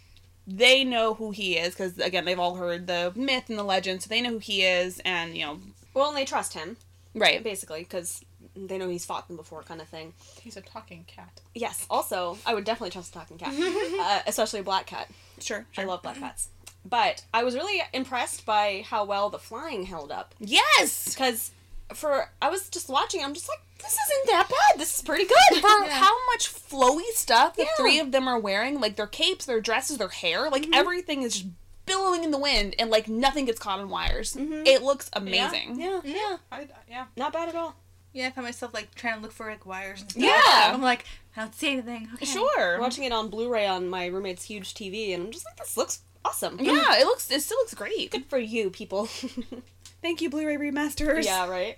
[0.46, 4.02] they know who he is because again they've all heard the myth and the legend,
[4.02, 5.58] so they know who he is, and you know,
[5.94, 6.76] Well, and they trust him
[7.14, 7.42] right?
[7.42, 8.22] basically because
[8.68, 10.12] they know he's fought them before, kind of thing.
[10.40, 11.40] He's a talking cat.
[11.54, 11.86] Yes.
[11.90, 13.52] Also, I would definitely trust a talking cat,
[14.00, 15.08] uh, especially a black cat.
[15.40, 16.48] Sure, I love black cats.
[16.84, 20.34] But I was really impressed by how well the flying held up.
[20.38, 21.10] Yes.
[21.14, 21.50] Because
[21.94, 24.80] for I was just watching, I'm just like, this isn't that bad.
[24.80, 25.60] This is pretty good.
[25.60, 25.90] For Yeah.
[25.90, 27.68] how much flowy stuff the Yeah.
[27.76, 31.34] three of them are wearing, like their capes, their dresses, their hair, like everything is
[31.34, 31.46] just
[31.86, 34.36] billowing in the wind, and like nothing gets caught in wires.
[34.38, 35.78] It looks amazing.
[35.80, 37.06] Yeah, yeah, I, yeah.
[37.16, 37.74] not bad at all.
[38.12, 40.22] Yeah, I found myself like trying to look for like wires and stuff.
[40.22, 40.72] Yeah.
[40.74, 41.04] I'm like,
[41.36, 42.08] I don't see anything.
[42.14, 42.24] Okay.
[42.26, 42.80] Sure.
[42.80, 46.00] Watching it on Blu-ray on my roommate's huge TV, and I'm just like, this looks
[46.24, 46.58] awesome.
[46.60, 47.30] Yeah, it looks.
[47.30, 48.10] It still looks great.
[48.10, 49.06] good for you, people.
[50.02, 51.24] Thank you, Blu-ray remasters.
[51.24, 51.76] yeah, right.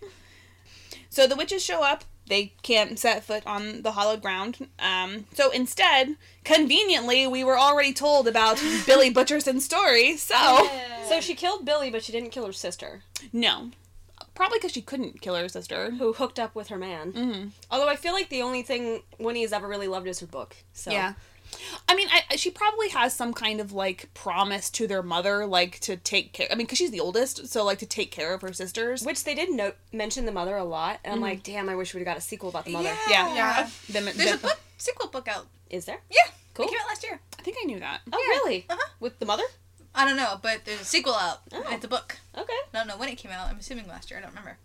[1.11, 2.05] So the witches show up.
[2.28, 4.68] They can't set foot on the hollowed ground.
[4.78, 10.16] Um, so instead, conveniently, we were already told about Billy Butcherson's story.
[10.16, 10.68] So
[11.09, 13.03] So she killed Billy, but she didn't kill her sister,
[13.33, 13.72] no,
[14.35, 15.91] probably because she couldn't kill her sister.
[15.93, 17.12] who hooked up with her man.
[17.12, 20.26] hmm Although I feel like the only thing Winnie has ever really loved is her
[20.26, 20.57] book.
[20.72, 21.14] So Yeah.
[21.87, 25.80] I mean, I, she probably has some kind of like promise to their mother, like
[25.80, 26.49] to take care.
[26.51, 29.03] I mean, because she's the oldest, so like to take care of her sisters.
[29.05, 31.93] Which they did note mention the mother a lot, and I'm like, damn, I wish
[31.93, 32.95] we'd have got a sequel about the mother.
[33.07, 33.35] Yeah.
[33.35, 33.68] Yeah.
[33.91, 35.47] Them, There's them- a book, sequel book out.
[35.68, 35.99] Is there?
[36.11, 36.30] Yeah.
[36.55, 36.64] Cool.
[36.66, 37.20] It came out last year.
[37.39, 38.01] I think I knew that.
[38.11, 38.28] Oh, Yeah.
[38.39, 38.66] really?
[38.70, 38.89] Uh-huh.
[39.01, 39.45] With the mother?
[39.95, 41.40] I don't know, but there's a sequel out.
[41.53, 41.62] Oh.
[41.70, 42.18] It's a book.
[42.36, 42.53] Okay.
[42.72, 43.49] I don't know when it came out.
[43.51, 44.18] I'm assuming last year.
[44.18, 44.57] I don't remember.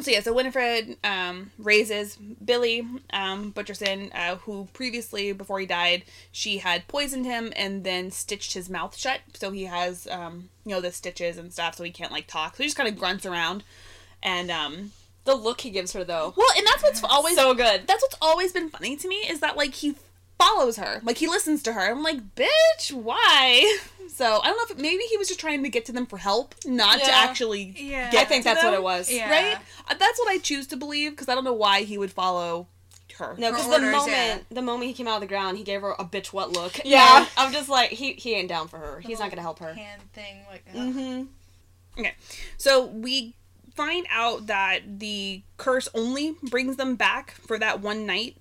[0.00, 6.04] So yeah, so Winifred um, raises Billy um, Butcherson, uh, who previously, before he died,
[6.32, 10.74] she had poisoned him and then stitched his mouth shut, so he has um, you
[10.74, 12.56] know the stitches and stuff, so he can't like talk.
[12.56, 13.62] So he just kind of grunts around,
[14.22, 14.92] and um,
[15.24, 16.32] The look he gives her, though.
[16.34, 17.86] well, and that's what's always so good.
[17.86, 19.96] that's what's always been funny to me is that like he
[20.40, 21.80] follows her, like he listens to her.
[21.90, 23.78] I'm like, bitch, why?
[24.12, 26.18] So I don't know if maybe he was just trying to get to them for
[26.18, 28.10] help, not to actually Yeah.
[28.10, 29.10] get I think to that's what it was.
[29.10, 29.30] Yeah.
[29.30, 29.56] right?
[29.88, 32.66] Uh, That's what I choose to believe because I don't know why he would follow
[33.18, 33.34] her.
[33.38, 34.38] No, because the moment yeah.
[34.50, 36.80] the moment he came out of the ground, he gave her a bitch what look.
[36.84, 37.18] Yeah.
[37.20, 39.00] And I'm just like he he ain't down for her.
[39.00, 39.72] He's not gonna help her.
[39.72, 40.64] Hand thing, like.
[40.74, 41.22] uh, Mm-hmm.
[42.00, 42.14] Okay.
[42.58, 43.36] So we
[43.74, 48.36] find out that the curse only brings them back for that one night.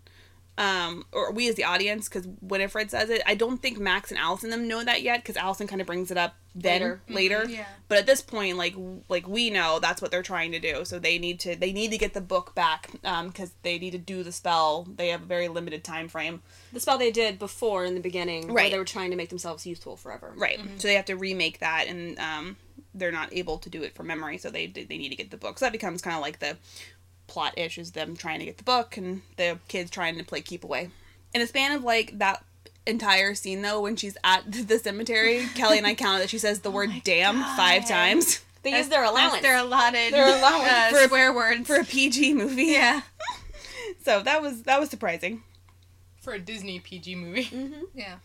[0.59, 3.21] Um, or we as the audience, because Winifred says it.
[3.25, 6.11] I don't think Max and Allison them know that yet, because Allison kind of brings
[6.11, 7.01] it up then Later.
[7.07, 7.45] later.
[7.49, 7.65] Yeah.
[7.87, 8.75] But at this point, like
[9.07, 10.83] like we know that's what they're trying to do.
[10.83, 13.91] So they need to they need to get the book back, um, because they need
[13.91, 14.85] to do the spell.
[14.97, 16.41] They have a very limited time frame.
[16.73, 18.71] The spell they did before in the beginning, where Right.
[18.71, 20.33] they were trying to make themselves useful forever.
[20.35, 20.59] Right.
[20.77, 22.57] So they have to remake that, and um,
[22.93, 24.37] they're not able to do it from memory.
[24.37, 25.57] So they they need to get the book.
[25.59, 26.57] So that becomes kind of like the
[27.29, 30.41] plot ish is them trying to get the book and the kids trying to play
[30.41, 30.89] keep away.
[31.33, 32.43] In a span of like that
[32.85, 36.59] entire scene though, when she's at the cemetery, Kelly and I counted that she says
[36.61, 39.41] the word "damn" five times They use their allowance.
[39.41, 41.65] Their allotted Their allowance uh, for a- swear words.
[41.67, 42.63] for a PG movie.
[42.65, 43.01] yeah.
[44.05, 45.43] So that was that was surprising.
[46.21, 47.45] For a Disney PG movie.
[47.45, 47.83] mm-hmm.
[47.95, 48.17] Yeah.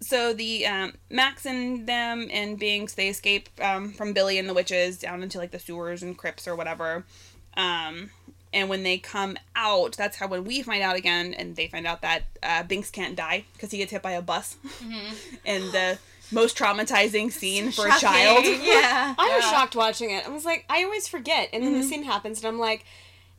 [0.00, 4.54] so the um, Max and them and Binks they escape um, from Billy and the
[4.54, 7.04] witches down into like the sewers and crypts or whatever.
[7.60, 8.10] Um,
[8.52, 11.86] and when they come out, that's how when we find out again, and they find
[11.86, 14.56] out that uh, Binks can't die because he gets hit by a bus,
[15.46, 15.98] and the
[16.32, 18.44] most traumatizing scene for a child.
[18.62, 19.14] Yeah.
[19.18, 19.50] I was Yeah.
[19.50, 20.26] shocked watching it.
[20.26, 21.80] I was like, I always forget, and then Mm-hmm.
[21.82, 22.84] the scene happens, and I'm like,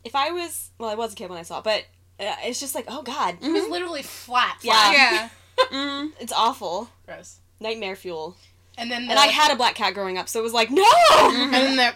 [0.04, 1.86] if I was, well, I was a kid when I saw it, but
[2.20, 4.58] uh, it's just like, oh god, It was literally flat.
[4.62, 4.72] Yeah.
[4.74, 4.94] flat.
[4.94, 5.30] Yeah.
[5.72, 6.12] Mm.
[6.20, 7.38] it's awful, Gross.
[7.60, 8.36] nightmare fuel.
[8.80, 10.72] And then the, And I had a black cat growing up, so it was like,
[10.72, 10.84] no.
[11.14, 11.94] and then the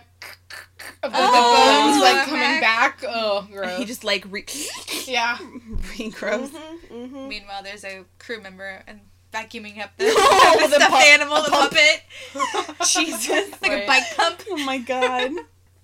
[1.03, 2.27] of the, Oh, the bones like back.
[2.27, 3.03] coming back.
[3.07, 3.77] Oh, gross.
[3.77, 4.45] He just like re,
[5.05, 5.37] yeah.
[5.97, 6.49] re gross.
[6.49, 7.27] Mm-hmm, mm-hmm.
[7.27, 8.99] Meanwhile, there's a crew member and
[9.33, 11.71] vacuuming up the, Oh, the the stuffed pu- animal, the pump.
[11.71, 12.87] puppet.
[12.87, 13.61] Jesus.
[13.61, 14.41] like a bike pump.
[14.49, 15.31] Oh my god.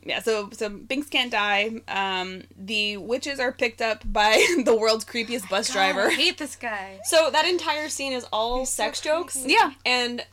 [0.03, 1.70] Yeah, so so Binks can't die.
[1.88, 6.07] Um, the witches are picked up by the world's creepiest bus God, driver.
[6.07, 6.99] I hate this guy.
[7.03, 9.43] So that entire scene is all sex jokes.
[9.45, 9.74] Yeah.
[9.86, 10.26] and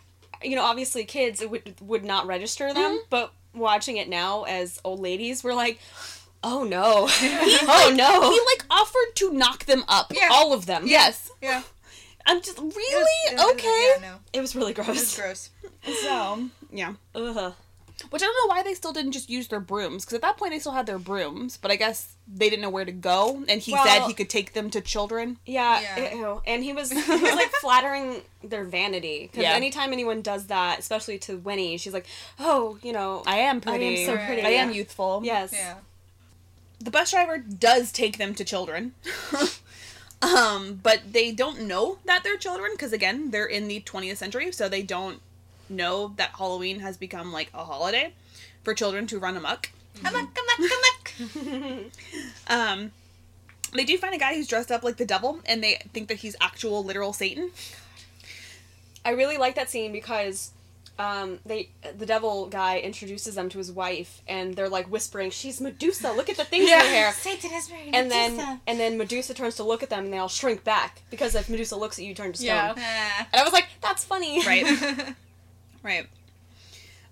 [0.43, 2.97] you know, obviously, kids would would not register them, Mm-hmm.
[3.11, 5.79] but watching it now as old ladies, we're like,
[6.45, 8.31] oh no, oh no.
[8.31, 10.13] He like offered to knock them up.
[10.15, 10.29] Yeah.
[10.31, 10.85] All of them.
[10.87, 11.31] Yes.
[11.43, 11.63] Yeah.
[12.27, 13.93] I'm just It was- really it was- okay.
[14.01, 14.15] Yeah, no.
[14.33, 15.17] It was really It was gross.
[15.17, 15.51] gross.
[16.03, 16.95] So yeah.
[17.15, 17.55] Ugh.
[18.11, 20.37] Which I don't know why they still didn't just use their brooms because at that
[20.37, 23.43] point they still had their brooms, but I guess they didn't know where to go,
[23.49, 25.39] and he said he could take them to children.
[25.47, 26.39] Yeah, Yeah.
[26.47, 29.53] and he was he was like flattering their vanity because Yeah.
[29.55, 32.07] anytime anyone does that, especially to Winnie, she's like,
[32.39, 34.07] "Oh, you know, I am pretty.
[34.07, 34.27] so Right.
[34.27, 34.43] pretty.
[34.43, 35.23] I am youthful.
[35.25, 35.53] Yes.
[35.53, 35.75] Yeah.
[36.81, 38.95] the bus driver does take them to children.
[40.23, 44.53] um, but they don't know that they're children because again, they're in the 20th century,
[44.53, 45.21] so they don't
[45.71, 48.13] know that Halloween has become like a holiday
[48.65, 49.71] for children to run amok.
[50.03, 51.85] Come on, come on, come on.
[52.49, 52.93] Um,
[53.75, 56.19] they do find a guy who's dressed up like the devil, and they think that
[56.19, 57.51] he's actual literal Satan.
[59.05, 60.53] I really like that scene because
[60.99, 65.61] um, they the devil guy introduces them to his wife, and they're like whispering, "She's
[65.61, 66.13] Medusa.
[66.13, 68.37] Look at the things in her hair." Satan has married And Medusa.
[68.37, 71.35] then and then Medusa turns to look at them, and they all shrink back because
[71.35, 72.47] if Medusa looks at you, you turn to stone.
[72.47, 72.75] Yeah.
[72.77, 73.29] Ah.
[73.33, 74.65] And I was like, "That's funny." Right.
[75.83, 76.07] Right.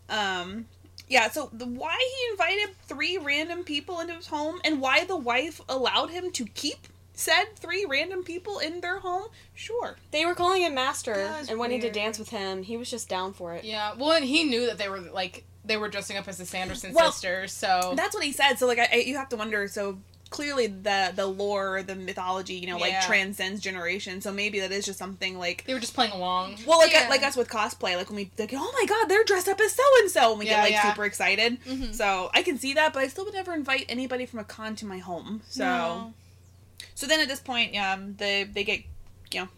[0.08, 0.66] Um
[1.08, 5.16] yeah, so the, why he invited three random people into his home and why the
[5.16, 9.26] wife allowed him to keep said three random people in their home?
[9.54, 9.96] Sure.
[10.10, 11.94] They were calling him master That was and wanting to weird.
[11.94, 12.64] dance with him.
[12.64, 13.64] He was just down for it.
[13.64, 13.94] Yeah.
[13.96, 16.92] Well, and he knew that they were like they were dressing up as the Sanderson
[16.92, 17.52] Well, sisters.
[17.52, 18.54] So That's what he said.
[18.54, 19.98] So like I, I you have to wonder so
[20.30, 24.20] clearly the the lore, the mythology, you know, like transcends generation.
[24.20, 26.56] So maybe that is just something like they were just playing along.
[26.66, 27.08] well, like Yeah.
[27.08, 29.72] like us with cosplay, like when we like, oh my god, they're dressed up as
[29.72, 30.90] so and so, and we Yeah, get like yeah.
[30.92, 31.62] super excited.
[31.64, 31.94] Mhm.
[31.94, 34.74] So I can see that, but I still would never invite anybody from a con
[34.76, 35.42] to my home.
[35.48, 36.14] So No.
[36.94, 38.80] so then at this point, um, they they get
[39.32, 39.48] you know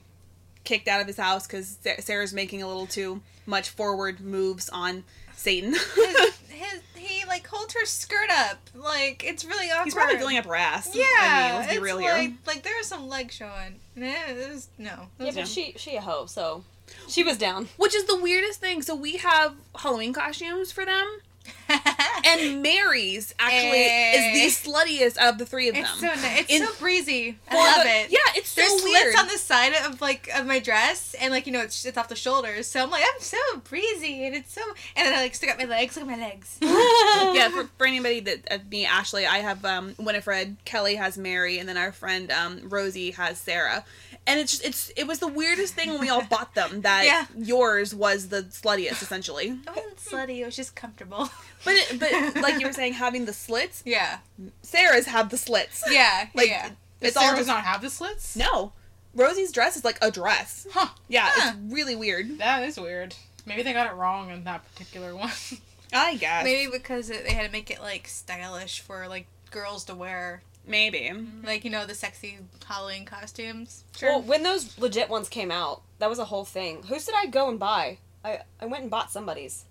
[0.64, 5.02] kicked out of his house because Sarah's making a little too much forward moves on
[5.34, 5.72] Satan.
[5.94, 6.16] his,
[6.50, 6.80] his,
[7.29, 8.59] like holds her skirt up.
[8.74, 9.85] Like it's really awkward.
[9.85, 10.91] He's probably filling up her ass.
[10.95, 12.33] Yeah, I mean, let's be it's real like, here.
[12.47, 13.81] Like there was some leg showing.
[13.95, 14.93] Nah, it was no.
[14.93, 16.64] It Yeah, was- but she she a hoe, so
[17.07, 17.68] she was down.
[17.76, 18.83] Which is the weirdest thing.
[18.83, 21.20] So we have Halloween costumes for them,
[22.24, 24.34] and Mary's actually Eh.
[24.42, 25.84] is the sluttiest of the three of them.
[25.84, 26.40] it's so nice.
[26.40, 27.38] It's In- so breezy.
[27.49, 28.11] I love the- it.
[28.11, 29.12] Yeah, it's so There's weird.
[29.14, 31.96] slits on the side of like of my dress, and like you know it's it's
[31.99, 32.66] off the shoulders.
[32.66, 34.62] So I'm like I'm so breezy, and it's so.
[34.96, 35.96] And then I like stick out my legs.
[35.96, 36.59] Look at my legs.
[36.62, 41.59] yeah, for, for anybody that uh, me, Ashley, I have um, Winifred, Kelly has Mary,
[41.59, 43.84] and then our friend um, Rosie has Sarah.
[44.26, 47.05] And it's just it's it was the weirdest thing when we all bought them that
[47.07, 47.24] Yeah.
[47.34, 49.46] yours was the sluttiest essentially.
[49.49, 50.40] It wasn't slutty.
[50.40, 51.30] It was just comfortable.
[51.64, 54.18] But it, but like you were saying, having the slits, Yeah.
[54.62, 55.82] Sarah's have the slits.
[55.91, 56.28] Yeah.
[56.34, 56.70] Like yeah.
[57.01, 58.36] Does It's all Sarah just not have the slits?
[58.36, 58.72] no.
[59.14, 60.66] Rosie's dress is like a dress.
[60.72, 60.89] Huh.
[61.09, 61.53] Yeah, Huh.
[61.57, 62.39] it's really weird.
[62.39, 63.14] That is weird.
[63.47, 65.30] Maybe they got it wrong in that particular one.
[65.93, 69.84] I guess Maybe because it, they had to make it like stylish for like girls
[69.86, 71.01] to wear, maybe.
[71.11, 71.47] Mm-hmm.
[71.47, 73.84] like you know the sexy Halloween costumes.
[74.03, 76.82] Well, when those legit ones came out, that was a whole thing.
[76.84, 77.99] Whose did I go and buy?
[78.22, 79.64] I I went and bought somebody's.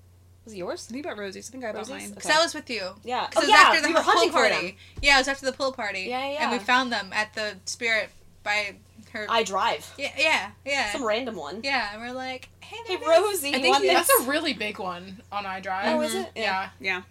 [0.47, 0.87] Was it yours?
[0.89, 1.49] I think about Rosie's.
[1.49, 2.09] I think I bought mine.
[2.11, 2.81] Because I was with you.
[3.03, 3.27] Yeah.
[3.29, 4.55] Because Oh it was yeah, after the we pool hunting party.
[4.67, 4.75] them.
[5.01, 6.05] Yeah, it was after the pool party.
[6.07, 6.43] Yeah, yeah.
[6.43, 8.09] And we found them at the Spirit
[8.43, 8.75] by
[9.11, 9.25] her.
[9.29, 9.93] I drive.
[9.97, 10.91] yeah, yeah, yeah.
[10.93, 11.59] Some random one.
[11.65, 13.33] yeah, and we're like, hey, Hey there it is.
[13.33, 14.07] Rosie, I you think want you- this?
[14.07, 15.95] That's a really big one on I-Drive.
[15.97, 16.29] Oh, is it?
[16.33, 16.69] Yeah.
[16.79, 17.01] Yeah.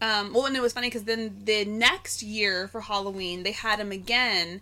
[0.00, 3.78] Um, well, and it was funny because then the next year for Halloween they had
[3.78, 4.60] them again,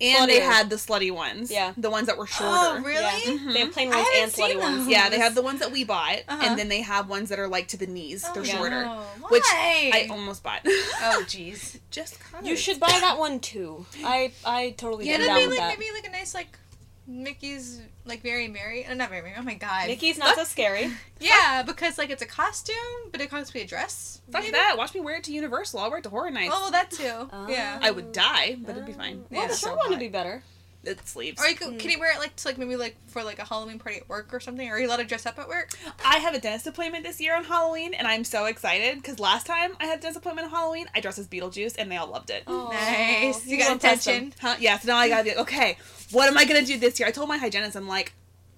[0.00, 1.50] and they had the slutty ones.
[1.50, 1.72] Yeah.
[1.76, 2.52] the ones that were shorter.
[2.52, 2.94] Oh, really?
[3.36, 3.52] Yeah.
[3.52, 4.78] They have plain ones haven't and slutty seen ones.
[4.78, 4.88] those.
[4.88, 6.42] Yeah, they have the ones that we bought, Uh-huh.
[6.44, 8.22] and then they have ones that are like to the knees.
[8.34, 9.02] They're Oh, shorter, no.
[9.28, 10.60] which I almost bought.
[10.66, 11.78] Oh, jeez.
[11.90, 12.44] Just cause.
[12.44, 13.86] You should buy that one too.
[14.04, 15.78] I I totally Yeah, am that'd down be with like that.
[15.78, 16.58] maybe like a nice like
[17.06, 18.86] Mickey's like very merry.
[18.86, 19.34] Uh, not very merry.
[19.38, 19.88] Oh my god.
[19.88, 20.90] Mickey's not so scary.
[21.20, 22.74] Yeah, because like it's a costume,
[23.10, 24.20] but it comes to be a dress.
[24.30, 24.52] Fuck maybe?
[24.52, 24.74] that.
[24.76, 25.80] Watch me wear it to Universal.
[25.80, 26.52] I'll wear it to Horror Nights.
[26.54, 27.28] Oh, that too.
[27.32, 27.46] Oh.
[27.48, 27.78] yeah.
[27.80, 29.24] I would die, but it'd be fine.
[29.30, 29.48] Well, Yeah.
[29.48, 30.42] the so short one would be better.
[30.82, 31.40] It sleeves.
[31.40, 33.44] Or you could, can you wear it like to like maybe like for like a
[33.44, 34.68] Halloween party at work or something?
[34.68, 35.70] Are you allowed to dress up at work?
[36.04, 39.46] I have a dentist appointment this year on Halloween, and I'm so excited because last
[39.46, 42.08] time I had a dentist appointment on Halloween, I dressed as Beetlejuice, and they all
[42.10, 42.42] loved it.
[42.46, 43.46] Oh, nice.
[43.46, 44.34] You got impressed attention.
[44.40, 44.56] Huh?
[44.60, 45.78] Yeah, so now I gotta be like, okay,
[46.10, 47.08] what am I gonna do this year?
[47.08, 48.12] I told my hygienist, I'm like,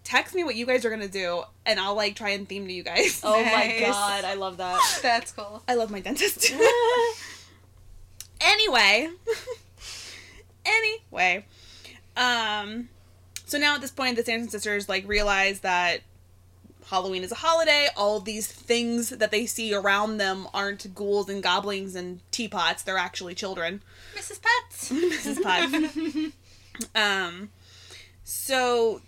[0.06, 2.72] text me what you guys are gonna do, and I'll like try and theme to
[2.72, 3.20] you guys.
[3.24, 4.80] Oh my god, I love that.
[5.02, 5.62] That's cool.
[5.68, 6.52] I love my dentist.
[8.40, 9.08] anyway,
[10.64, 11.44] anyway,
[12.16, 12.88] um,
[13.46, 16.02] so now at this point, the Sanderson sisters like realize that
[16.86, 17.88] Halloween is a holiday.
[17.96, 22.96] All these things that they see around them aren't ghouls and goblins and teapots; they're
[22.96, 23.82] actually children.
[24.14, 24.40] Mrs.
[24.40, 24.90] Potts.
[24.92, 25.42] Mrs.
[25.42, 26.32] Potts.
[26.94, 27.50] Um,
[28.24, 29.00] so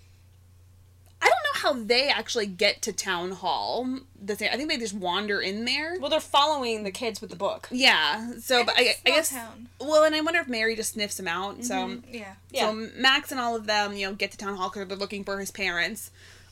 [1.20, 3.88] I don't know how they actually get to town hall.
[4.22, 5.98] The same, I think they just wander in there.
[6.00, 7.68] Well, they're following the kids with the book.
[7.72, 8.32] Yeah.
[8.40, 9.30] So, but I, It's I guess.
[9.30, 9.68] town.
[9.80, 11.64] Well, and I wonder if Mary just sniffs them out.
[11.64, 12.34] So, Yeah.
[12.50, 12.70] Yeah.
[12.70, 15.24] so Max and all of them, you know, get to town hall because they're looking
[15.24, 16.10] for his parents.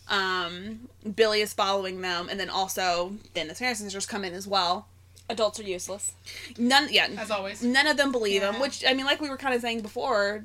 [0.09, 4.47] Um, Billy is following them, and then also then the Sanderson sisters come in as
[4.47, 4.87] well.
[5.29, 6.13] Adults are useless.
[6.57, 7.61] None, yeah, As always.
[7.63, 10.45] none of them believe him which i mean like we were kind of saying before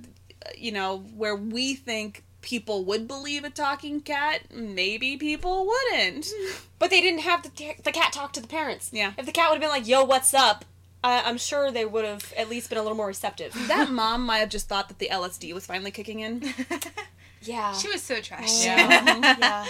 [0.57, 6.27] you know where we think people would believe a talking cat maybe people wouldn't
[6.79, 8.89] But they didn't have the, t- the cat talk to the parents.
[8.91, 9.13] Yeah.
[9.15, 10.65] If the cat would have been like, yo, what's up?
[11.03, 13.53] I I'm sure they would have at least been a little more receptive.
[13.67, 16.41] that mom might have just thought that the lsd was finally kicking in
[17.43, 17.73] Yeah.
[17.73, 18.49] She was so trash.
[18.49, 19.35] Oh, yeah.
[19.39, 19.65] yeah.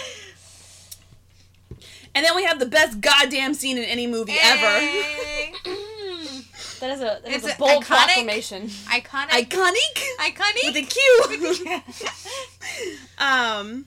[2.16, 5.54] and then we have the best goddamn scene in any movie ever Hey.
[6.82, 8.68] That is a, that is It's a a bold iconic- proclamation.
[8.68, 9.30] Iconic.
[9.30, 10.66] iconic Iconic.
[10.66, 11.82] with a q
[13.18, 13.86] um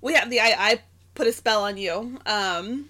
[0.00, 0.80] we have the I, I
[1.14, 2.86] put a spell on you um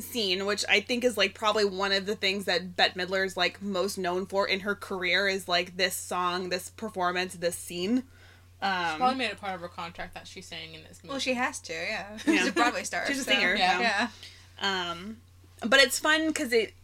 [0.00, 3.36] scene which i think is like probably one of the things that bette midler is
[3.36, 7.98] like most known for in her career is like this song this performance this scene
[7.98, 8.04] she
[8.60, 11.10] Probably um made it part of her contract that she sang in this movie.
[11.12, 11.72] well, she has to.
[11.72, 12.06] Yeah.
[12.26, 12.38] Yeah.
[12.38, 13.04] She's a Broadway star.
[13.06, 14.08] She's a so- singer, yeah.
[14.60, 14.88] Yeah.
[14.90, 15.18] um
[15.64, 16.74] but it's fun because it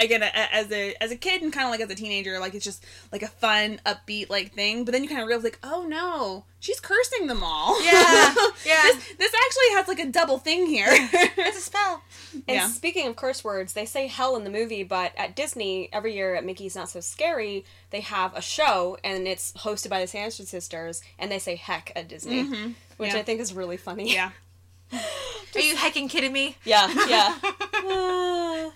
[0.00, 2.64] again as a as a kid and kind of like as a teenager like it's
[2.64, 5.84] just like a fun upbeat like thing but then you kind of realize like oh
[5.88, 7.92] no she's cursing them all Yeah,
[8.66, 8.82] yeah.
[8.82, 12.02] this, this actually has like a double thing here It's a spell.
[12.34, 12.68] And Yeah.
[12.68, 16.34] speaking of curse words, they say hell in the movie, but at Disney, every year
[16.34, 20.44] at Mickey's Not So Scary, they have a show, and it's hosted by the Sanderson
[20.46, 22.74] sisters, and they say heck at Disney, Mhm.
[22.98, 23.18] which Yeah.
[23.18, 24.12] I think is really funny.
[24.12, 24.30] yeah
[24.92, 26.56] Are you hecking kidding me?
[26.64, 27.38] Yeah, yeah.
[27.42, 28.70] Uh,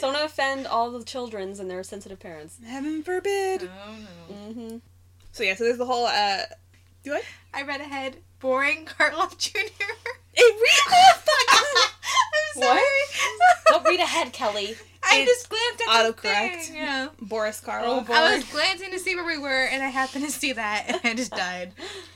[0.00, 2.58] don't offend all the children's and their sensitive parents.
[2.66, 3.94] heaven forbid Oh
[4.28, 4.34] no.
[4.52, 4.76] hmm
[5.32, 6.42] so yeah so there's the whole uh
[7.04, 7.22] do I?
[7.54, 8.16] I read ahead.
[8.40, 9.58] Boring Karloff Jr.
[9.60, 11.92] It re- oh, fuck.
[12.56, 12.82] I'm sorry.
[13.68, 14.76] Don't read ahead, Kelly.
[15.02, 16.60] I It- just glanced at the autocorrect.
[16.64, 17.08] thing, Yeah.
[17.20, 18.06] Boris Karloff.
[18.08, 18.12] Oh.
[18.12, 21.00] I was glancing to see where we were, and I happened to see that, and
[21.04, 21.72] I just died.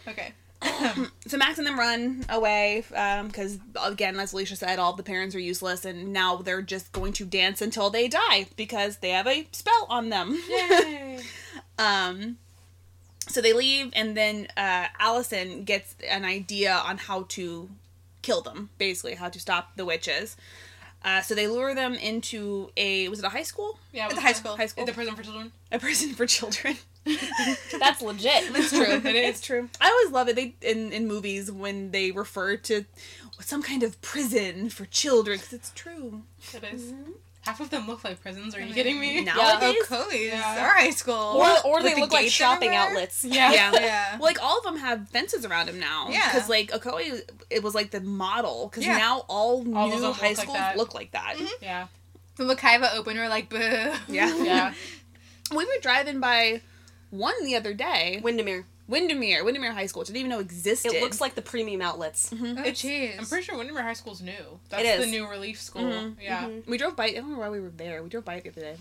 [0.08, 0.32] Okay.
[1.26, 5.40] so Max and them run away because again, as Alicia said, all the parents are
[5.40, 9.46] useless, and now they're just going to dance until they die because they have a
[9.52, 10.40] spell on them.
[10.48, 11.20] Yay.
[11.78, 12.38] um,
[13.28, 17.70] so they leave, and then uh, Allison gets an idea on how to
[18.22, 20.36] kill them, basically how to stop the witches.
[21.04, 23.78] Uh, so they lure them into a was it a high school?
[23.92, 24.56] Yeah, At was the high school.
[24.56, 24.86] High school.
[24.86, 25.52] The prison for children.
[25.72, 26.76] A prison for children.
[27.78, 28.52] That's legit.
[28.52, 28.86] That's true.
[29.04, 29.68] It is true.
[29.80, 30.36] I always love it.
[30.36, 32.84] They in in movies when they refer to
[33.40, 36.22] some kind of prison for children because it's true.
[36.54, 36.92] It is.
[36.92, 37.10] Mm-hmm.
[37.40, 38.54] Half of them look like prisons.
[38.54, 39.20] Are you kidding me?
[39.24, 40.58] Nowadays, Ocoee's Yeah.
[40.64, 41.12] our high school.
[41.14, 42.90] Or, or they the look like shopping everywhere?
[42.98, 43.24] outlets.
[43.24, 43.50] Yeah.
[43.52, 43.72] yeah.
[43.74, 44.12] yeah.
[44.12, 46.06] Well, like all of them have fences around them now.
[46.08, 46.30] Yeah.
[46.32, 48.68] Because like Ocoee, it was like the model.
[48.68, 48.96] Because Yeah.
[48.96, 50.76] now all, All new of them high look like schools that.
[50.76, 51.34] look like that.
[51.36, 51.64] Mm-hmm.
[51.64, 51.86] Yeah.
[52.36, 53.58] The Makaiva open, we're like, boo.
[53.58, 53.92] Yeah.
[54.44, 54.74] Yeah.
[55.50, 56.60] We were driving by
[57.12, 58.20] one the other day.
[58.22, 58.66] Windermere.
[58.88, 60.92] Windermere, Windermere High School, which I didn't even know existed.
[60.92, 62.30] It looks like the premium outlets.
[62.32, 63.16] Oh, jeez.
[63.18, 64.58] I'm pretty sure Windermere High School's new.
[64.68, 65.82] That's It the new relief school.
[65.82, 66.16] Mhm.
[66.20, 66.46] Yeah.
[66.48, 66.66] Mhm.
[66.66, 67.04] We drove by.
[67.06, 68.02] I don't know why we were there.
[68.02, 68.76] We drove by it the other day.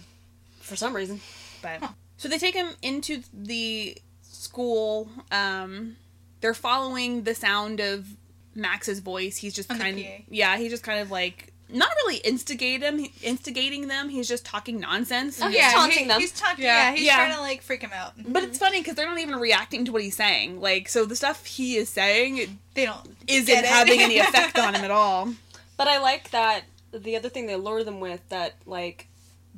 [0.60, 1.22] For some reason.
[1.62, 1.82] But
[2.18, 5.10] so they take him into the school.
[5.32, 5.98] Um,
[6.42, 8.08] they're following the sound of
[8.56, 9.38] Max's voice.
[9.38, 10.58] He's just On kind of yeah.
[10.58, 14.10] He's just kind of like not really instigate him, instigating them.
[14.10, 15.42] He's just talking nonsense.
[15.42, 16.20] Oh, he's yeah, taunting he- them.
[16.20, 16.66] He's taunting.
[16.66, 16.90] Yeah.
[16.92, 17.16] Yeah, he's Yeah.
[17.16, 18.14] trying to like freak him out.
[18.18, 20.60] But it's funny because they're not even reacting to what he's saying.
[20.62, 23.16] Like, so the stuff he is saying They don't.
[23.28, 23.70] isn't Get it.
[23.70, 25.34] having any effect on him at all.
[25.78, 29.08] But I like that the other thing they lure them with that like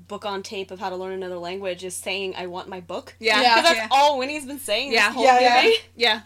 [0.07, 3.15] book on tape of how to learn another language is saying I want my book.
[3.19, 3.41] Yeah.
[3.41, 3.55] Yeah.
[3.55, 3.97] Because that's Yeah.
[3.97, 5.07] all Winnie's been saying Yeah.
[5.07, 5.71] this whole Yeah, yeah.
[5.95, 6.21] Yeah.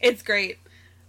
[0.00, 0.58] It's great.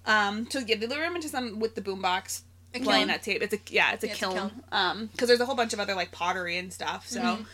[0.05, 2.41] Um, so yeah, they lure him into some with the boombox
[2.73, 3.07] A playing kiln.
[3.09, 3.41] that tape.
[3.41, 4.35] It's a yeah, it's a Yeah, it's a kiln.
[4.35, 4.51] kiln.
[4.71, 7.07] Um, because there's a whole bunch of other like pottery and stuff.
[7.07, 7.21] So.
[7.21, 7.45] Mhm.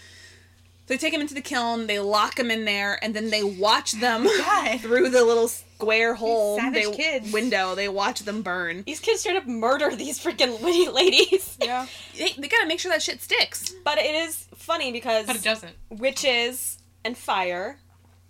[0.88, 3.43] So they take him into the kiln, they lock him in there, and then they
[3.43, 4.80] watch them God.
[4.82, 7.32] through the little square hole savage they, kids.
[7.34, 7.74] window.
[7.74, 8.84] They watch them burn.
[8.86, 11.57] These kids straight up murder these freaking Winnie ladies.
[11.59, 11.88] Yeah.
[12.16, 13.74] They, they gotta make sure that shit sticks.
[13.84, 15.74] But it is funny because But it doesn't.
[15.89, 17.80] witches and fire,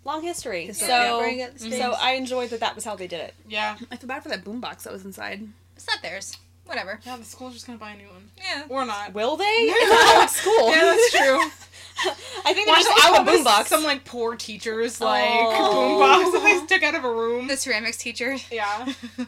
[0.05, 0.67] long history.
[0.67, 1.93] History, So, Very good so.
[1.99, 3.33] I enjoyed that that was how they did it.
[3.49, 3.75] Yeah.
[3.91, 5.45] I feel bad for that boombox that was inside.
[5.75, 6.37] It's not theirs.
[6.65, 6.99] Whatever.
[7.05, 8.29] Yeah, the school's just gonna buy a new one.
[8.37, 8.63] Yeah.
[8.69, 9.13] Or not.
[9.13, 9.43] Will they?
[9.45, 10.69] It's a public school.
[10.71, 11.51] Yeah, that's true.
[12.45, 13.65] I think Why they're just don't out of boombox.
[13.67, 15.99] Some like poor teachers like Oh.
[15.99, 17.47] boombox that they took out of a room.
[17.47, 18.35] The ceramics teacher.
[18.51, 18.93] Yeah.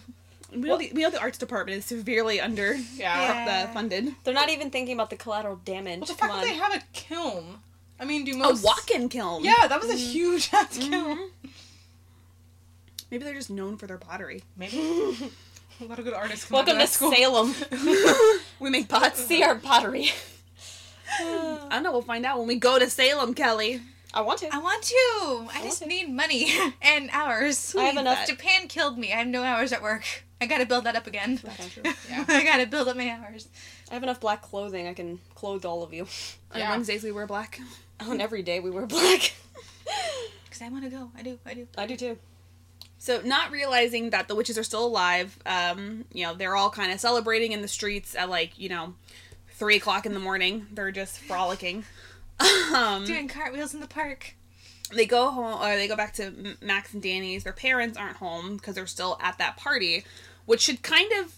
[0.49, 3.45] We know, the, we know the arts department is severely under Yeah.
[3.45, 3.65] Yeah.
[3.69, 4.15] uh, funded.
[4.23, 5.99] They're not even thinking about the collateral damage.
[5.99, 6.39] Well, the Come fact on.
[6.39, 7.59] that they have a kiln.
[7.99, 9.43] I mean, do most A most walk-in kiln.
[9.43, 10.89] Yeah, that was a huge ass kiln.
[11.43, 11.49] Mhm.
[13.11, 14.41] Maybe they're just known for their pottery.
[14.55, 14.77] Maybe
[15.81, 16.45] a lot of good artists.
[16.45, 17.11] Come Welcome out to of that school.
[17.13, 18.39] Salem.
[18.59, 19.19] we make pots.
[19.23, 20.09] See our pottery.
[21.19, 21.91] I don't know.
[21.91, 23.81] We'll find out when we go to Salem, Kelly.
[24.13, 24.49] I want to.
[24.53, 25.47] I want to.
[25.53, 25.87] I just to.
[25.87, 26.51] need money
[26.81, 27.75] and hours.
[27.75, 28.27] I have enough that?
[28.27, 29.13] Japan killed me.
[29.13, 30.03] I have no hours at work.
[30.39, 31.39] I gotta build that up again.
[32.09, 32.23] Yeah.
[32.27, 33.47] I gotta build up my hours.
[33.89, 34.87] I have enough black clothing.
[34.87, 36.03] I can clothe all of you.
[36.51, 36.71] On Yeah.
[36.71, 37.59] Wednesdays we wear black.
[37.99, 39.33] On every day we wear black.
[40.45, 41.11] Because I want to go.
[41.17, 41.39] I do.
[41.45, 41.67] I do.
[41.77, 42.17] I do too.
[42.99, 46.91] So, not realizing that the witches are still alive, um, you know, they're all kind
[46.91, 48.95] of celebrating in the streets at like, you know,
[49.51, 50.65] three o'clock in the morning.
[50.71, 51.83] They're just frolicking.
[52.73, 54.35] Um, Doing cartwheels in the park.
[54.93, 57.43] they go home, or they go back to Max and Danny's.
[57.43, 60.03] Their parents aren't home because they're still at that party,
[60.45, 61.33] which should kind of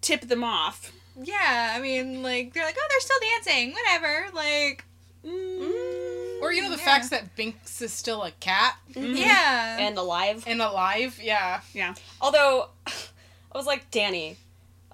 [0.00, 0.92] tip them off.
[1.20, 3.72] Yeah, I mean, like, they're like, oh, they're still dancing.
[3.72, 4.26] Whatever.
[4.34, 4.84] Like,
[5.26, 6.84] Mm, Or you know the Yeah.
[6.84, 9.76] facts that Binks is still a cat yeah.
[9.78, 10.44] And alive.
[10.46, 11.18] and alive.
[11.22, 11.60] Yeah.
[11.74, 11.94] yeah.
[12.20, 14.36] Although, I was like, Danny,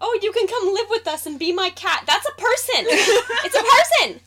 [0.00, 2.04] oh, you can come live with us and be my cat.
[2.06, 2.86] That's a person.
[3.44, 4.20] it's a person.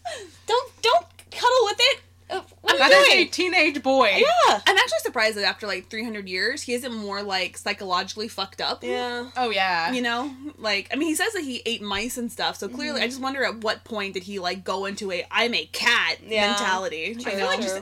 [0.48, 2.00] Don't don't cuddle with it.
[2.30, 3.30] What That are you is a doing?
[3.30, 4.10] teenage boy.
[4.18, 4.60] Yeah.
[4.68, 8.84] I'm actually surprised that after like 300 years, he isn't more like psychologically fucked up.
[8.84, 9.30] Yeah.
[9.36, 9.92] Oh yeah.
[9.92, 12.58] You know, like I mean, he says that he ate mice and stuff.
[12.58, 13.10] So clearly, I mm-hmm.
[13.10, 16.48] just wonder at what point did he like go into a "I'm a cat" Yeah.
[16.52, 17.16] mentality.
[17.16, 17.46] True, you know?
[17.48, 17.82] like just-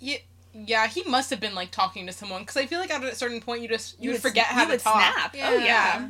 [0.00, 0.16] Yeah,
[0.52, 3.14] yeah, he must have been like talking to someone because I feel like at a
[3.14, 4.94] certain point you just you, would would- forget how you to would talk.
[5.14, 5.36] snap.
[5.44, 6.08] Oh yeah.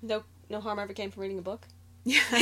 [0.00, 1.66] no no harm ever came from reading a book.
[2.04, 2.20] Yeah.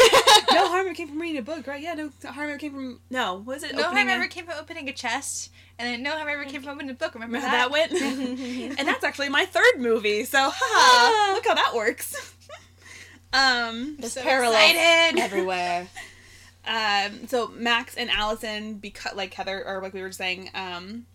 [0.53, 1.83] no harm ever came from reading a book, right?
[1.83, 3.35] Yeah, no harm ever came from no.
[3.45, 3.75] Was it?
[3.75, 6.45] No Opening harm a- ever came from opening a chest, and then no harm ever
[6.45, 7.13] came from opening a book.
[7.15, 7.91] Remember, Remember how that?
[7.91, 8.79] that went?
[8.79, 10.25] and that's actually my third movie.
[10.25, 12.15] So, haha, look how that works.
[13.33, 15.21] um, There's So parallels excited.
[15.21, 15.89] everywhere.
[16.67, 21.07] um, so Max and Allison, because like Heather, or like we were saying, um,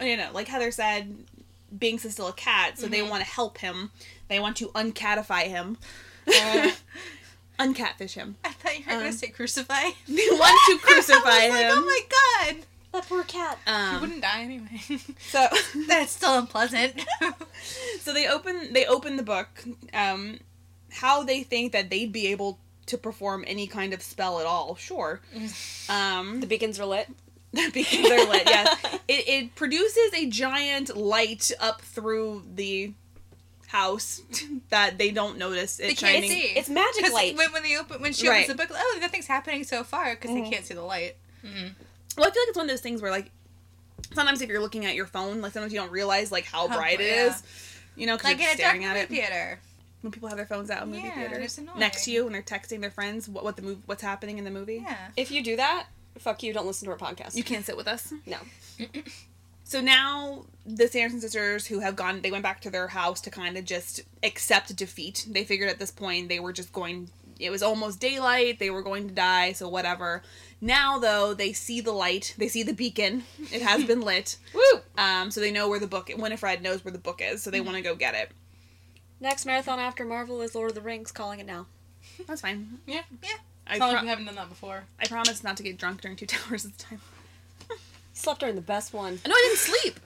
[0.00, 1.14] oh yeah, no, like Heather said,
[1.78, 3.90] Binks is still a cat, so they want to help him.
[4.28, 5.78] They want to uncatify him,
[6.26, 6.70] Uh,
[7.58, 8.36] uncatfish him.
[8.44, 9.90] I thought you were Um, gonna say crucify.
[10.08, 11.72] They want to crucify I was like, him.
[11.76, 12.00] oh my
[12.54, 12.56] god,
[12.92, 13.58] That poor cat.
[13.64, 14.80] he um, wouldn't die anyway.
[15.30, 15.46] so
[15.88, 16.94] that's still unpleasant.
[18.00, 19.48] so they open they open the book
[19.94, 20.38] um
[20.90, 24.74] how they think that they'd be able to perform any kind of spell at all
[24.76, 25.20] sure
[25.88, 27.08] um The beacons are lit.
[27.52, 28.78] because beacons are lit yes
[29.08, 32.92] it, it produces a giant light up through the
[33.72, 34.20] house
[34.70, 36.40] that they don't notice it They can't shining see.
[36.56, 37.36] It's magic Because light.
[37.36, 38.44] when, when they open, when she Right.
[38.44, 40.44] opens the book, oh, nothing's happening so far because Mhm.
[40.44, 41.16] they can't see the light.
[41.44, 41.72] Mhm.
[42.16, 43.30] well i feel like it's one of those things where like
[44.14, 46.76] sometimes if you're looking at your phone like sometimes you don't realize like how How
[46.76, 47.26] bright bright, it yeah.
[47.28, 47.42] is
[47.96, 49.60] you know because Like you're in a dark staring at movie it theater.
[50.02, 51.78] when people have their phones out in movie Yeah, theaters it's annoying.
[51.80, 54.44] next to you when they're texting their friends what, what the move what's happening in
[54.44, 54.82] the movie.
[54.84, 54.96] Yeah.
[55.16, 55.86] If you do that,
[56.18, 56.52] fuck you.
[56.52, 57.34] Don't listen to our podcast.
[57.36, 58.12] You can't sit with us.
[58.26, 58.36] No.
[59.72, 63.30] So now the Sanderson sisters who have gone, they went back to their house to
[63.30, 65.24] kind of just accept defeat.
[65.26, 67.08] They figured at this point they were just going.
[67.40, 68.58] It was almost daylight.
[68.58, 69.52] They were going to die.
[69.52, 70.20] So whatever.
[70.60, 72.34] Now though, they see the light.
[72.36, 73.24] They see the beacon.
[73.50, 74.36] It has been lit.
[74.52, 74.80] Woo!
[74.98, 76.10] Um, so they know where the book.
[76.14, 77.42] Winifred knows where the book is.
[77.42, 78.30] So they want to go get it.
[79.20, 81.12] Next marathon after Marvel is Lord of the Rings.
[81.12, 81.64] Calling it now.
[82.26, 82.78] That's fine.
[82.86, 83.04] Yeah.
[83.22, 83.30] Yeah.
[83.66, 84.84] I, It's not like we haven't done that before.
[85.00, 87.00] I promise not to get drunk during two towers this time.
[88.22, 89.18] Slept during the best one.
[89.26, 90.00] No, I didn't sleep.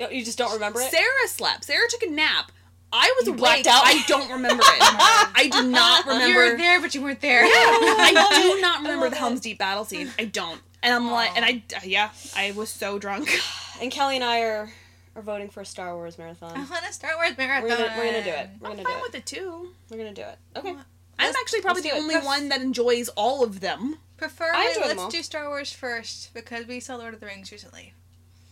[0.00, 0.90] Oh, You just don't remember it.
[0.90, 1.64] Sarah slept.
[1.64, 2.52] Sarah took a nap.
[2.92, 3.38] I was You awake.
[3.40, 3.82] blacked out.
[3.86, 4.66] I don't remember it.
[4.80, 6.26] I do not remember.
[6.44, 7.42] You were there, but you weren't there.
[7.44, 8.12] I
[8.54, 9.16] do not remember the.
[9.16, 10.10] Helm's Deep battle scene.
[10.18, 10.60] I don't.
[10.82, 13.28] And I'm like, and I, uh, yeah, I was so drunk.
[13.80, 14.70] And Kelly and I are
[15.16, 16.52] are voting for a Star Wars marathon.
[16.54, 17.68] I want a Star Wars marathon.
[17.68, 18.48] We're gonna we're gonna do it.
[18.60, 19.02] We're I'm gonna do fine it.
[19.02, 19.68] with it too.
[19.90, 20.38] We're gonna do it.
[20.56, 20.74] Okay.
[21.18, 22.02] I'm Let's- actually probably the let's it.
[22.02, 23.98] only one that enjoys all of them.
[24.16, 25.10] Preferably, I enjoy them let's all.
[25.10, 27.92] do Star Wars first because we saw Lord of the Rings recently.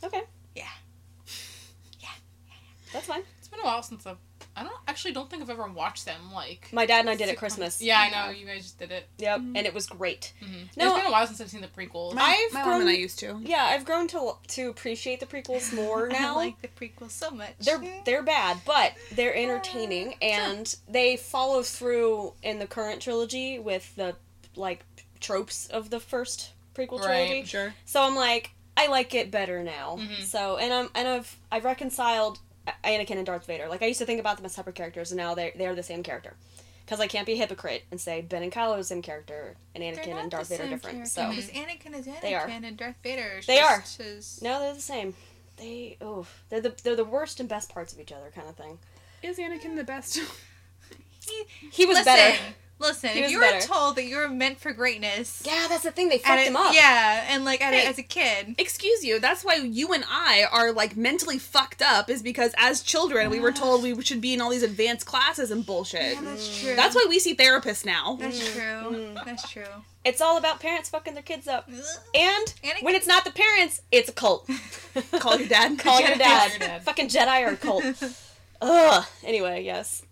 [0.03, 0.23] Okay.
[0.55, 0.65] Yeah.
[2.93, 3.23] That's fine.
[3.39, 4.17] It's been a while since I've.
[4.57, 6.69] I don't actually don't think I've ever watched them like.
[6.73, 7.81] My dad and I did at Christmas.
[7.81, 9.09] Yeah, I know you guys just did it.
[9.19, 9.39] Yep.
[9.41, 10.33] And it was great.
[10.43, 10.65] Mm-hmm.
[10.77, 12.15] No, it's been a while since I've seen the prequels.
[12.15, 13.41] My, I've my mom and grown- I used to.
[13.45, 16.33] Yeah, I've grown to to appreciate the prequels more now.
[16.33, 17.55] I like the prequels so much.
[17.61, 23.95] they're they're bad, but they're entertaining and they follow through in the current trilogy with
[23.97, 24.17] the
[24.57, 24.85] like
[25.21, 27.27] tropes of the first prequel Right.
[27.29, 27.45] trilogy.
[27.45, 27.75] Sure.
[27.85, 29.97] So I'm like, I like it better now.
[30.01, 30.25] Mhm.
[30.25, 32.41] So and I'm and I've I've reconciled
[32.85, 33.69] Anakin and Darth Vader.
[33.69, 35.83] Like I used to think about them as separate characters, and now they they're the
[35.83, 36.35] same character.
[36.85, 39.55] Because I can't be a hypocrite and say Ben and Kylo are the same character,
[39.77, 40.97] and Anakin and Darth Vader are different.
[40.97, 42.47] character, So because Anakin is Anakin They are.
[42.49, 45.15] and Darth Vader is They just his- no, they're the same.
[45.57, 48.57] They oh, they're the they're the worst and best parts of each other, kind of
[48.57, 48.79] thing.
[49.23, 50.19] Is Anakin the best?
[51.23, 52.39] He, He was listen, better.
[52.81, 53.67] Listen, He if was you were better.
[53.67, 56.09] told that you were meant for greatness, Yeah, that's the thing.
[56.09, 56.75] They at fucked a- him up.
[56.75, 57.85] Yeah, and like at Hey.
[57.87, 59.21] a, as a kid, Excuse you.
[59.21, 62.09] That's why you and I are like mentally fucked up.
[62.09, 65.51] Is because as children we were told we should be in all these advanced classes
[65.51, 66.15] and bullshit.
[66.15, 66.75] yeah, that's true.
[66.75, 68.17] That's why we see therapists now.
[68.19, 68.63] That's true.
[68.63, 69.25] Mm.
[69.27, 69.65] That's true.
[70.03, 71.69] It's all about parents fucking their kids up.
[71.69, 74.49] And Anakin- when it's not the parents, it's a cult.
[75.19, 75.79] Call your dad.
[75.79, 76.51] Call your dad.
[76.53, 76.83] your dad.
[76.85, 77.85] Fucking Jedi or a cult.
[78.63, 79.05] Ugh.
[79.25, 80.03] Anyway, yes.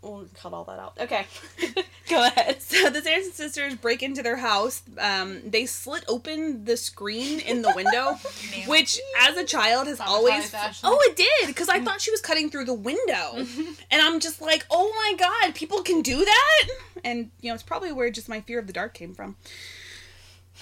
[0.00, 0.96] We'll cut all that out.
[1.00, 1.26] Okay.
[2.08, 2.58] Go ahead.
[2.68, 4.82] So the Sanderson sisters break into their house.
[4.98, 8.18] Um, they slit open the screen in the window,
[8.66, 10.54] which, as a child, has Traumatized always.
[10.54, 10.90] Ashley.
[10.90, 13.44] Oh, it did because I thought she was cutting through the window,
[13.90, 16.68] and I'm just like, oh my god, people can do that.
[17.02, 19.36] And you know, it's probably where just my fear of the dark came from.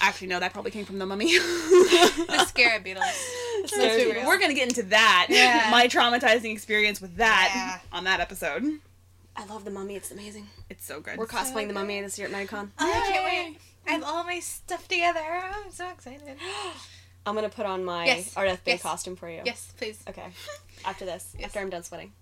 [0.01, 1.37] Actually, no, that probably came from the mummy.
[1.37, 3.05] the Scarab Beetles.
[3.67, 4.27] Scary be Beatles.
[4.27, 5.27] We're gonna get into that.
[5.29, 5.69] Yeah.
[5.71, 8.81] My traumatizing experience with that on that episode.
[9.37, 9.97] I love the mummy.
[9.97, 10.47] It's amazing.
[10.71, 11.19] It's so good.
[11.19, 12.71] We're cosplaying the mummy this year at NightCon.
[12.79, 13.59] I can't wait.
[13.87, 15.21] I have all my stuff together.
[15.21, 16.37] I'm so excited.
[17.27, 18.35] I'm gonna put on my Yes.
[18.35, 18.83] Ardeth Bay Yes.
[18.83, 19.43] costume for you.
[19.45, 20.03] Yes, please.
[20.09, 20.27] Okay.
[20.85, 21.35] After this.
[21.39, 21.47] Yes.
[21.49, 22.13] After I'm done sweating.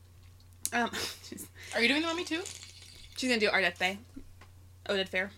[0.72, 0.90] Um,
[1.28, 2.42] she's, Are you doing the mummy too?
[3.16, 3.98] she's gonna do Ardeth Bay.
[4.88, 5.30] Odette Fair.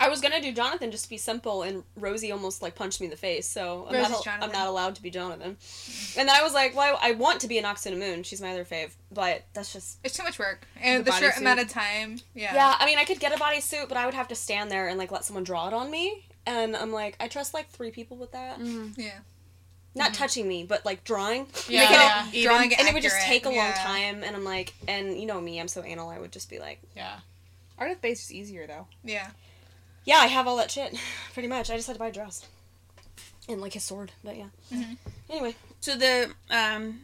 [0.00, 3.06] I was gonna do Jonathan just to be simple, and Rosie almost like punched me
[3.06, 5.58] in the face, so I'm, Rosie's not, al- I'm not allowed to be Jonathan.
[6.16, 8.24] And then I was like, well, I, I want to be Anck-su-namun.
[8.24, 10.66] She's my other fave, but that's just It's too much work.
[10.80, 11.40] And The the, short bodysuit.
[11.42, 12.18] amount of time.
[12.34, 12.54] Yeah.
[12.54, 12.76] yeah.
[12.78, 14.98] I mean, I could get a bodysuit, but I would have to stand there and
[14.98, 18.16] like let someone draw it on me, and I'm like, I trust like three people
[18.16, 18.98] with that, mm-hmm.
[18.98, 19.10] Yeah.
[19.94, 20.14] not mm-hmm.
[20.14, 21.46] touching me, but like drawing.
[21.68, 21.80] Yeah.
[21.80, 22.26] Making yeah.
[22.32, 23.84] it, drawing it and it would just take a long Yeah.
[23.84, 26.08] time, and I'm like, and you know me, I'm so anal.
[26.08, 27.18] I would just be like, Yeah.
[27.78, 28.86] Ardeth Bay's is easier though.
[29.04, 29.28] Yeah.
[30.04, 30.96] Yeah, I have all that shit,
[31.32, 31.70] pretty much.
[31.70, 32.46] I just had to buy a dress
[33.48, 34.46] and like his sword, but yeah.
[34.72, 34.96] Mhm.
[35.28, 37.00] Anyway, So the um,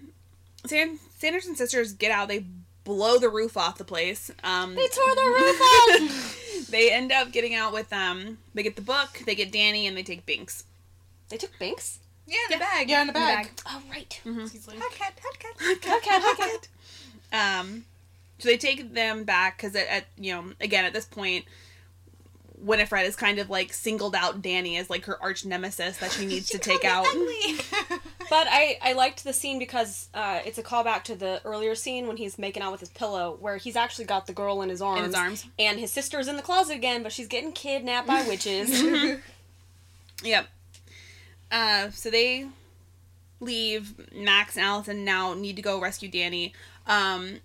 [0.66, 2.28] San- Sanderson sisters get out.
[2.28, 2.44] They
[2.84, 4.30] blow the roof off the place.
[4.44, 6.68] Um, they tore the roof off.
[6.70, 8.38] they end up getting out with um.
[8.54, 9.22] They get the book.
[9.26, 10.64] They get Danny, and they take Binks.
[11.28, 11.98] they took Binks.
[12.28, 12.90] Yeah, in the bag.
[12.90, 13.50] Yeah, in the bag.
[13.68, 14.20] Oh right.
[14.24, 15.96] He's like, Hot cat, hot cat.
[15.96, 16.56] Okay, okay.
[17.32, 17.84] Um,
[18.38, 21.44] so they take them back because at, at you know again at this point,
[22.58, 26.26] Winifred is kind of like singled out Danny as like her arch nemesis that she
[26.26, 27.06] needs to take out.
[28.28, 32.08] But I, I liked the scene because uh, it's a callback to the earlier scene
[32.08, 34.82] when he's making out with his pillow, where he's actually got the girl in his
[34.82, 34.98] arms.
[34.98, 35.46] In his arms.
[35.60, 39.20] And his sister's in the closet again, but she's getting kidnapped by witches.
[40.22, 40.46] Yep.
[41.50, 42.46] Uh, so they
[43.40, 44.12] leave.
[44.14, 46.52] Max and Allison now need to go rescue Danny.
[46.86, 47.40] Um,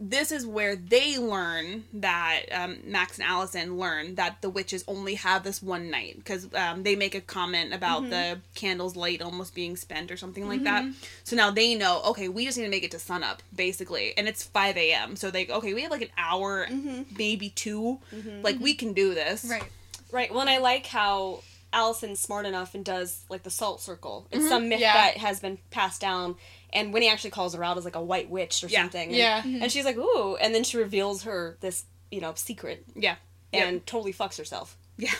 [0.00, 5.14] this is where they learn that um, Max and Allison learn that the witches only
[5.16, 8.10] have this one night because um, they make a comment about mm-hmm.
[8.10, 10.84] the candles light almost being spent or something like that.
[10.84, 10.92] Mm-hmm.
[11.24, 14.28] So now they know, okay, we just need to make it to sunup basically, and
[14.28, 15.16] it's five a.m.
[15.16, 17.02] So they okay, we have like an hour, mm-hmm.
[17.16, 17.98] maybe 2
[18.42, 19.44] like we can do this.
[19.44, 19.64] Right.
[20.10, 20.30] Right.
[20.30, 21.42] Well, and I like how
[21.72, 24.26] Allison's smart enough and does like the salt circle.
[24.30, 24.94] It's some myth Yeah.
[24.94, 26.36] that has been passed down,
[26.72, 28.82] and when he actually calls her out as like a white witch or Yeah.
[28.82, 29.08] something.
[29.08, 29.42] And, Yeah.
[29.44, 33.16] And she's like, "Ooh!" And then she reveals her this, you know, secret Yeah.
[33.52, 33.66] Yep.
[33.68, 34.76] and totally fucks herself.
[34.96, 35.14] Yeah.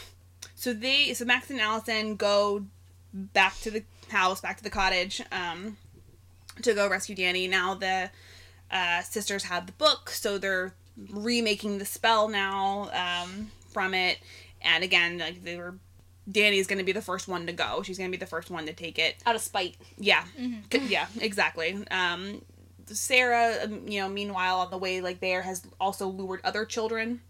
[0.54, 2.66] So they so Max and Allison go
[3.14, 5.76] back to the house, back to the cottage, um,
[6.62, 7.46] to go rescue Danny.
[7.46, 8.10] Now the
[8.70, 10.74] uh, sisters have the book, so they're
[11.10, 14.18] remaking the spell now um, from it.
[14.60, 15.76] And again, like they were,
[16.30, 17.82] Danny's going to be the first one to go.
[17.82, 19.16] She's going to be the first one to take it.
[19.26, 19.76] Out of spite.
[19.96, 20.24] Yeah,
[20.72, 21.78] C- yeah, exactly.
[21.90, 22.42] Um,
[22.86, 27.20] Sarah, um, you know, meanwhile on the way like there has also lured other children.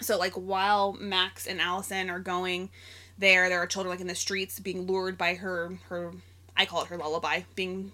[0.00, 2.70] So like while Max and Allison are going
[3.18, 6.12] there, there are children like in the streets being lured by her her
[6.56, 7.92] I call it her lullaby, being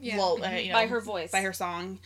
[0.00, 0.18] Yeah.
[0.18, 1.30] lull- uh, you know, By her voice.
[1.30, 1.98] by her song.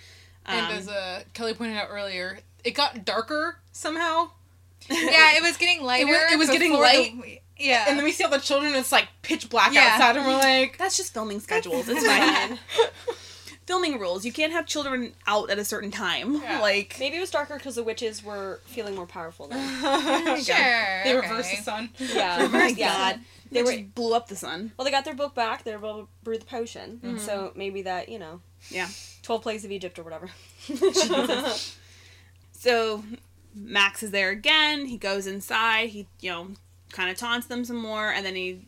[0.47, 4.31] And Um, as uh, Kelly pointed out earlier, it got darker somehow.
[4.89, 6.09] Yeah, it was getting lighter.
[6.33, 7.13] it was getting before light.
[7.23, 7.85] the- yeah.
[7.89, 9.91] And then we see all the children, it's like pitch black Yeah.
[9.93, 11.89] outside, and we're like, that's just filming schedules.
[11.89, 12.59] It's fine.
[13.67, 14.25] filming rules.
[14.25, 16.35] You can't have children out at a certain time.
[16.43, 16.61] Yeah.
[16.61, 19.63] Like Maybe it was darker because the witches were feeling more powerful then.
[20.43, 20.57] sure.
[21.05, 21.15] they okay.
[21.17, 21.91] reversed the sun.
[21.99, 22.39] Yeah.
[22.41, 23.13] oh my yeah.
[23.13, 23.21] god,
[23.53, 24.73] they They were- blew up the sun.
[24.77, 25.63] Well, they got their book back.
[25.63, 27.01] They were able to brew the potion.
[27.05, 27.19] Mm-hmm.
[27.19, 28.41] So maybe that, you know,
[28.71, 28.89] Yeah.
[29.23, 30.31] 12 Plagues of Egypt or whatever.
[32.53, 33.03] So
[33.55, 34.85] Max is there again.
[34.87, 35.89] He goes inside.
[35.89, 36.49] He, you know,
[36.93, 38.61] kind of taunts them some more, and then he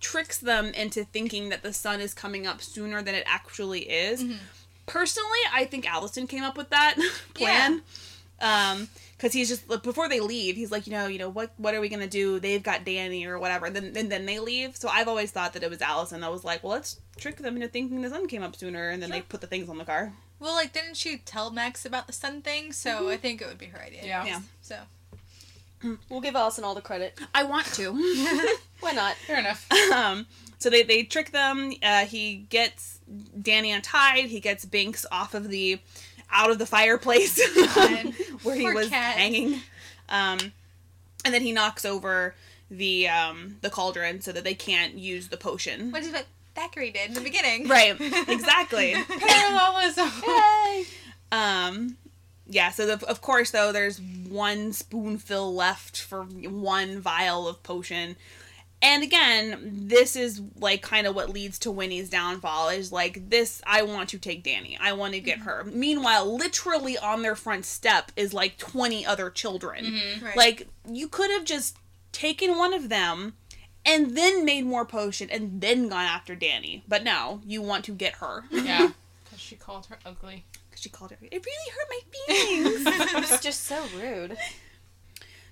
[0.00, 4.24] tricks them into thinking that the sun is coming up sooner than it actually is.
[4.86, 6.96] Personally, I think Allison came up with that
[7.34, 7.82] plan.
[8.40, 11.52] Um, because he's just like, before they leave, he's like, you know, you know what,
[11.58, 12.40] what are we gonna do?
[12.40, 13.66] They've got Danny or whatever.
[13.66, 14.78] And then and then they leave.
[14.78, 16.22] So I've always thought that it was Allison.
[16.22, 19.02] that was like, well, let's trick them into thinking the sun came up sooner, and
[19.02, 20.14] then they put the things on the car.
[20.38, 22.72] Well, like, didn't she tell Max about the sun thing?
[22.72, 24.00] So I think it would be her idea.
[24.04, 24.24] Yeah.
[24.24, 24.40] Yeah.
[24.62, 24.76] So
[26.08, 27.18] We'll give Allison all the credit.
[27.34, 27.92] I want to.
[28.80, 29.14] Why not?
[29.16, 29.66] Fair enough.
[29.92, 30.26] um,
[30.58, 31.72] so they, they trick them.
[31.82, 32.98] Uh, he gets
[33.40, 34.26] Danny untied.
[34.26, 35.78] He gets Binks off of the
[36.30, 37.40] out of the fireplace
[38.42, 39.16] where he Poor was cat.
[39.16, 39.60] hanging.
[40.08, 40.38] Um,
[41.24, 42.34] and then he knocks over
[42.70, 45.90] the um, the cauldron so that they can't use the potion.
[45.92, 47.66] which is what Thackeray did in the beginning.
[47.68, 47.96] Right,
[48.28, 48.94] exactly.
[49.08, 50.08] Parallelism.
[50.08, 50.84] Hey!
[51.32, 51.96] Um,
[52.50, 52.70] yeah.
[52.70, 58.16] So the, of course, though, there's one spoonful left for one vial of potion.
[58.82, 62.70] And again, this is like kind of what leads to Winnie's downfall.
[62.70, 63.62] Is like this.
[63.66, 64.76] I want to take Danny.
[64.80, 65.48] I want to get mm-hmm.
[65.48, 65.64] her.
[65.64, 69.84] Meanwhile, literally on their front step is like twenty other children.
[69.84, 70.24] Mm-hmm.
[70.24, 70.36] Right.
[70.36, 71.76] Like you could have just
[72.12, 73.34] taken one of them.
[73.86, 76.84] And then made more potion and then gone after Danny.
[76.86, 78.44] But no, you want to get her.
[78.50, 78.90] yeah.
[79.24, 80.44] Because she called her ugly.
[80.80, 81.18] She called her.
[81.20, 83.30] It really hurt my feelings.
[83.30, 84.36] It's just so rude.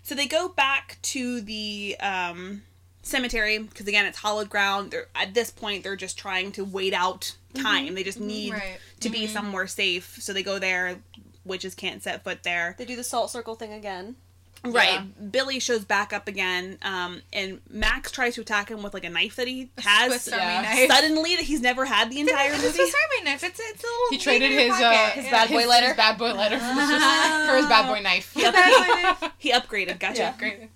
[0.03, 2.63] So they go back to the um,
[3.03, 4.91] cemetery because again it's hollowed ground.
[4.91, 7.63] They're at this point they're just trying to wait out mm-hmm.
[7.63, 7.95] time.
[7.95, 8.27] They just mm-hmm.
[8.27, 8.79] need Right.
[9.01, 9.33] to be mm-hmm.
[9.35, 10.17] somewhere safe.
[10.21, 10.99] So they go there.
[11.45, 12.75] Witches can't set foot there.
[12.79, 14.17] They do the salt circle thing again.
[14.65, 15.31] Right.
[15.31, 19.09] Billy shows back up again, um, and Max tries to attack him with like a
[19.11, 20.63] knife that he has Swiss Army yeah.
[20.63, 20.91] knife.
[20.91, 22.75] suddenly that he's never had the entire It's a movie.
[22.77, 23.45] Swiss Army knife.
[23.45, 24.07] It's, it's a little.
[24.11, 25.13] He traded in your his uh, pocket.
[25.15, 25.31] his Yeah.
[25.31, 25.87] bad boy lighter?
[25.87, 26.65] His bad boy lighter for,
[27.51, 28.33] for his bad boy knife.
[28.35, 28.87] He, up- Bad
[29.21, 29.33] boy knife.
[29.39, 30.01] he upgraded.
[30.01, 30.19] Gotcha.
[30.23, 30.35] Yeah.
[30.39, 30.71] Great.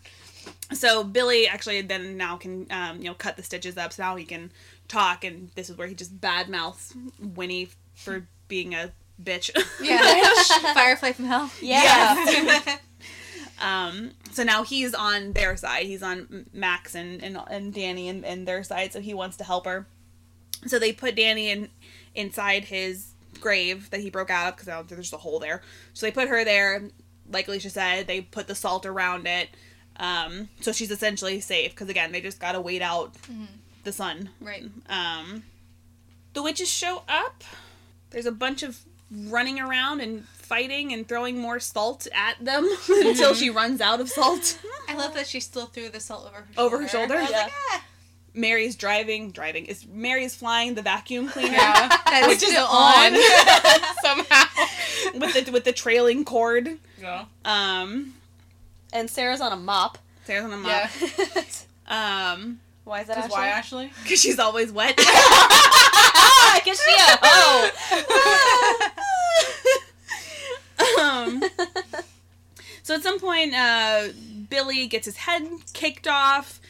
[0.72, 4.14] so Billy actually then now can um, you know cut the stitches up, so now
[4.16, 4.53] he can
[4.87, 9.51] talk, and this is where he just bad mouths Winnie for being a bitch.
[9.83, 10.33] Yeah.
[10.74, 11.51] Firefly from hell.
[11.61, 12.76] Yeah.
[13.63, 15.87] Um, so now he's on their side.
[15.87, 19.45] He's on Max and and, and Danny and, and their side, so he wants to
[19.45, 19.87] help her.
[20.67, 21.69] So they put Danny in
[22.15, 25.63] inside his grave that he broke out of because there's a hole there.
[25.95, 26.91] So they put her there.
[27.31, 29.49] Like Alicia said, they put the salt around it.
[29.97, 33.15] Um, so she's essentially safe because again, they just gotta wait out
[33.85, 34.31] the sun.
[34.41, 34.65] Right.
[34.89, 35.45] Um,
[36.35, 37.45] the witches show up.
[38.11, 38.81] There's a bunch of
[39.11, 44.09] running around and fighting and throwing more salt at them until she runs out of
[44.11, 44.59] salt.
[44.89, 47.15] I love that she still threw the salt over her Over her shoulder?
[47.16, 47.43] I was Yeah.
[47.45, 47.85] like, ah,
[48.35, 49.65] Mary's driving, driving.
[49.65, 52.27] Is Mary's flying the vacuum cleaner Yeah.
[52.29, 53.16] Which is on
[54.03, 54.45] somehow.
[55.15, 56.77] with the with the trailing cord?
[57.01, 57.24] Yeah.
[57.47, 58.12] Um,
[58.93, 59.97] and Sarah's on a mop.
[60.27, 60.91] Sarah's on a Yeah.
[61.01, 61.45] mop.
[61.89, 63.39] Um, Why is that Because Ashley?
[63.41, 63.93] why, Ashley?
[64.03, 64.95] because she's always wet.
[64.99, 68.89] Ah, Cause she a hoe.
[72.85, 74.09] So at some point, uh,
[74.51, 76.60] Billy gets his head kicked off.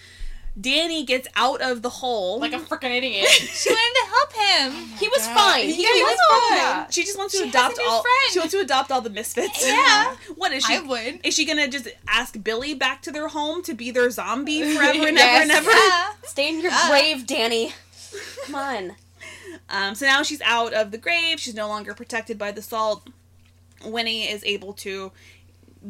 [0.60, 2.38] Danny gets out of the hole.
[2.38, 3.26] Like a freaking idiot.
[3.30, 4.88] She wanted to help him.
[4.98, 5.34] He was God.
[5.34, 5.68] fine.
[5.68, 6.86] Yeah, He he was was fine.
[6.90, 8.02] She just wants to She has adopt all.
[8.02, 8.32] friend.
[8.32, 9.66] She wants to adopt all the misfits.
[9.66, 10.14] Yeah.
[10.36, 10.76] What is she?
[10.76, 11.20] I would.
[11.24, 15.08] Is she gonna just ask Billy back to their home to be their zombie forever
[15.08, 15.34] and Yes.
[15.34, 15.70] ever and ever?
[15.70, 16.12] Yeah.
[16.24, 16.88] Stay in your Yeah.
[16.90, 17.72] grave, Danny.
[18.44, 18.96] Come on.
[19.70, 21.40] Um, so now she's out of the grave.
[21.40, 23.08] She's no longer protected by the salt.
[23.84, 25.12] Winnie is able to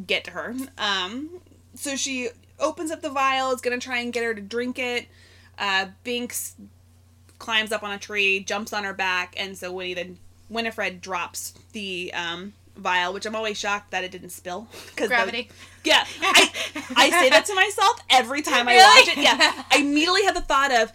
[0.06, 0.54] get to her.
[0.78, 1.28] Um,
[1.74, 2.28] so she
[2.58, 3.50] opens up the vial.
[3.52, 5.06] Is gonna try and get her to drink it.
[5.58, 6.54] Uh, Binks
[7.38, 11.54] climbs up on a tree, jumps on her back, and so Winnie then Winifred drops
[11.72, 14.68] the um, vial, which I'm always shocked that it didn't spill.
[14.96, 15.50] 'cause the- Gravity.
[15.84, 16.50] yeah, I,
[16.96, 19.22] I say that to myself every time I watch it.
[19.22, 20.92] Yeah, I immediately have the thought of,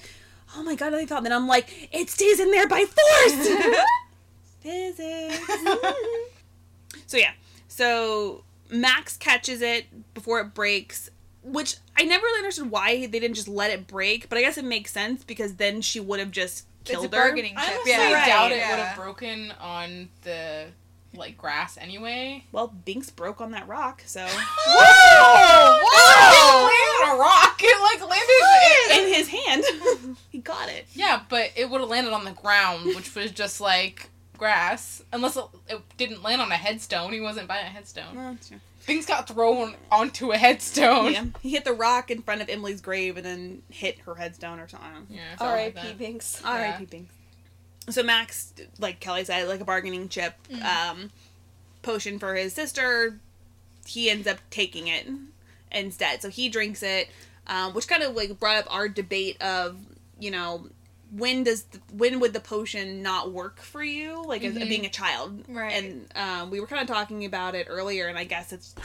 [0.56, 1.24] oh my god, I thought.
[1.24, 3.48] Then I'm like, it stays in there by force.
[4.62, 5.50] Physics.
[7.06, 7.32] so yeah,
[7.68, 11.10] so Max catches it before it breaks,
[11.44, 14.30] which I never really understood why they didn't just let it break.
[14.30, 17.08] But I guess it makes sense because then she would have just It's killed a
[17.18, 17.24] her.
[17.24, 17.74] bargaining I chip.
[17.74, 18.14] honestly Yeah.
[18.14, 18.26] Right.
[18.28, 18.70] doubt it Yeah.
[18.72, 20.68] would have broken on the
[21.14, 22.44] like grass anyway.
[22.52, 25.80] Well, Binks broke on that rock, so Whoa!
[25.84, 26.68] Whoa!
[26.68, 27.60] It landed on a rock.
[27.64, 29.08] It like landed.
[29.08, 30.86] in his hand, he got it.
[30.94, 35.04] Yeah, but it would have landed on the ground, which was just like grass.
[35.12, 37.14] Unless it, it didn't land on a headstone.
[37.14, 38.16] He wasn't by a headstone.
[38.16, 38.60] Well, sure.
[38.82, 41.12] Things got thrown onto a headstone.
[41.12, 44.60] Yeah, he hit the rock in front of Emily's grave and then hit her headstone
[44.60, 45.08] or something.
[45.10, 45.94] Yeah, something like R.I.P.
[45.98, 46.42] Binks.
[46.44, 46.86] R.I.P.
[46.86, 47.14] Binks.
[47.90, 51.10] So Max, like Kelly said, like a bargaining chip, um,
[51.82, 53.20] potion for his sister.
[53.86, 55.08] He ends up taking it
[55.72, 56.22] instead.
[56.22, 57.10] So he drinks it,
[57.48, 59.78] um, which kind of like brought up our debate of
[60.20, 60.68] you know
[61.12, 64.90] when does the, when would the potion not work for you like as, being a
[64.90, 65.72] child Right.
[65.72, 68.76] and um, we were kind of talking about it earlier and i guess it's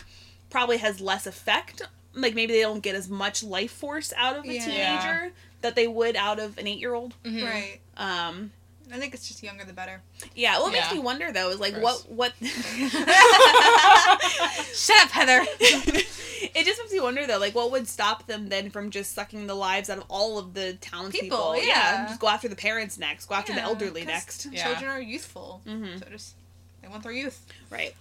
[0.51, 1.83] probably has less effect
[2.15, 4.65] like maybe they don't get as much life force out of a Yeah.
[4.65, 5.33] teenager
[5.63, 7.45] that they would out of an eight year old Mhm.
[7.45, 7.81] Right.
[7.97, 8.53] um
[8.93, 10.03] I think it's just younger the better.
[10.35, 10.95] yeah what makes Yeah.
[10.99, 12.05] me wonder though is like Gross.
[12.09, 12.33] what what
[14.75, 15.45] Shut up, Heather.
[15.61, 19.47] it just makes me wonder though like what would stop them then from just sucking
[19.47, 22.07] the lives out of all of the townspeople People, yeah.
[22.09, 24.65] just go after the parents next go after the elderly elderly 'cause next Yeah.
[24.65, 25.63] Children are youthful.
[25.67, 25.99] Mhm.
[26.01, 26.35] So just
[26.83, 27.41] they want their youth.
[27.71, 27.95] Right.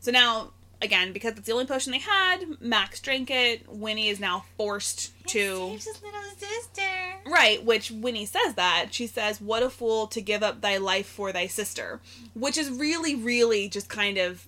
[0.00, 0.50] So now,
[0.82, 3.66] again, because it's the only potion they had, Max drank it.
[3.68, 5.68] Winnie is now forced to.
[5.70, 6.82] his little sister.
[7.26, 8.88] Right, which Winnie says that.
[8.90, 12.00] She says, What a fool to give up thy life for thy sister.
[12.34, 14.46] Which is really, really just kind of.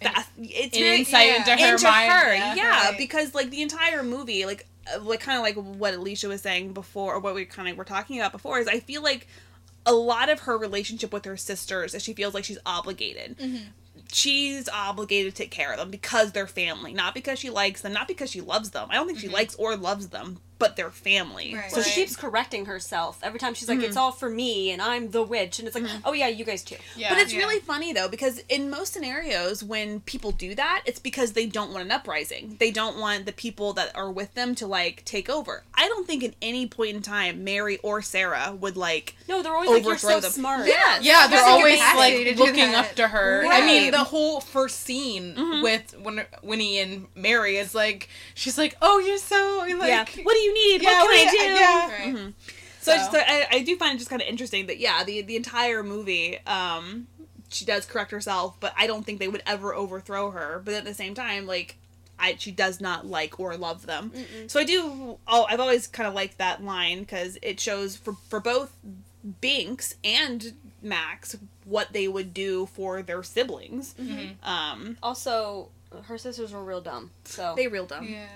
[0.00, 0.30] Fast.
[0.38, 1.36] It's An very insight yeah.
[1.38, 2.12] into her into mind.
[2.12, 2.54] her, yeah.
[2.54, 2.98] yeah, Right.
[2.98, 4.64] because like the entire movie, like,
[4.94, 7.76] uh, like kind of like what Alicia was saying before, or what we kind of
[7.76, 9.26] were talking about before, is I feel like
[9.86, 13.36] a lot of her relationship with her sisters is she feels like she's obligated.
[14.10, 17.92] She's obligated to take care of them because they're family, not because she likes them,
[17.92, 18.88] not because she loves them.
[18.90, 19.34] I don't think she mm-hmm.
[19.34, 21.54] likes or loves them, but they're family.
[21.54, 21.70] Right.
[21.70, 25.10] So she keeps correcting herself every time she's like, "It's all for me, and I'm
[25.10, 27.10] the witch," and it's like, "Oh yeah, you guys too." Yeah.
[27.10, 27.40] But it's Yeah.
[27.40, 31.70] really funny though because in most scenarios when people do that, it's because they don't
[31.70, 32.56] want an uprising.
[32.58, 35.62] They don't want the people that are with them to like take over.
[35.74, 39.54] I don't think at any point in time Mary or Sarah would like No, they're
[39.54, 40.30] always like, "You're overthrow so them.
[40.32, 41.02] smart." Yes.
[41.04, 42.86] Yeah, they're always like looking that.
[42.90, 43.44] up to her.
[43.46, 45.62] I mean, the whole first scene Mhm.
[45.62, 50.04] with when Winnie and Mary is like, she's like, "Oh, you're so like, yeah.
[50.22, 50.82] What do you need?
[50.82, 51.44] Yeah, what can I we- do?
[51.44, 51.90] yeah.
[51.90, 52.14] Right.
[52.14, 52.34] Mhm.
[52.80, 55.20] So, I, just, I, I do find it just kind of interesting that yeah, the
[55.22, 57.06] the entire movie, um,
[57.50, 60.62] she does correct herself, but I don't think they would ever overthrow her.
[60.64, 61.76] But at the same time, like,
[62.18, 64.12] I she does not like or love them.
[64.46, 65.18] So I do.
[65.26, 68.72] Oh, I've always kind of liked that line because it shows for for both
[69.40, 73.94] Binks and Max what they would do for their siblings.
[74.00, 74.42] Mhm.
[74.46, 75.70] Um, Also,
[76.04, 78.08] her sisters were real dumb, so they real dumb.
[78.08, 78.26] Yeah.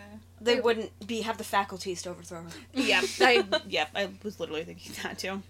[0.44, 2.50] They wouldn't be have the faculties to overthrow her.
[2.74, 5.42] yeah, I yeah, I was literally thinking that too.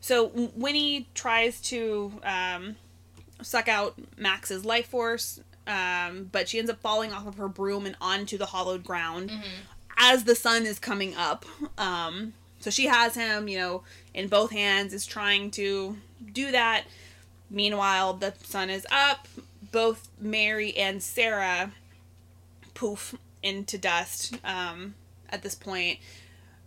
[0.00, 2.76] So Winnie tries to um,
[3.42, 7.84] suck out Max's life force, um, but she ends up falling off of her broom
[7.84, 9.32] and onto the hollowed ground
[9.96, 11.44] as the sun is coming up.
[11.76, 13.82] Um, so she has him, you know,
[14.14, 15.96] in both hands, is trying to
[16.32, 16.84] do that.
[17.50, 19.26] Meanwhile, the sun is up.
[19.72, 21.72] Both Mary and Sarah
[22.74, 24.94] poof into dust um,
[25.30, 25.98] at this point.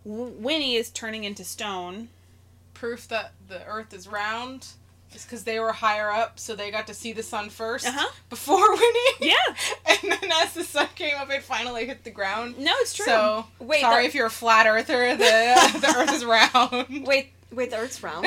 [0.04, 2.08] W- Winnie is turning into stone.
[2.74, 4.68] proof that the Earth is round."
[5.14, 8.10] Is because they were higher up, so they got to see the sun 1st Uh-huh.
[8.30, 9.10] before Winnie.
[9.20, 9.34] Yeah.
[10.02, 12.58] And then as the sun came up, it finally hit the ground.
[12.58, 13.04] No, it's true.
[13.04, 15.14] So Wait, sorry that- if you're a flat earther.
[15.14, 17.04] The the Earth is round.
[17.06, 18.26] Wait, wait, the Earth's round.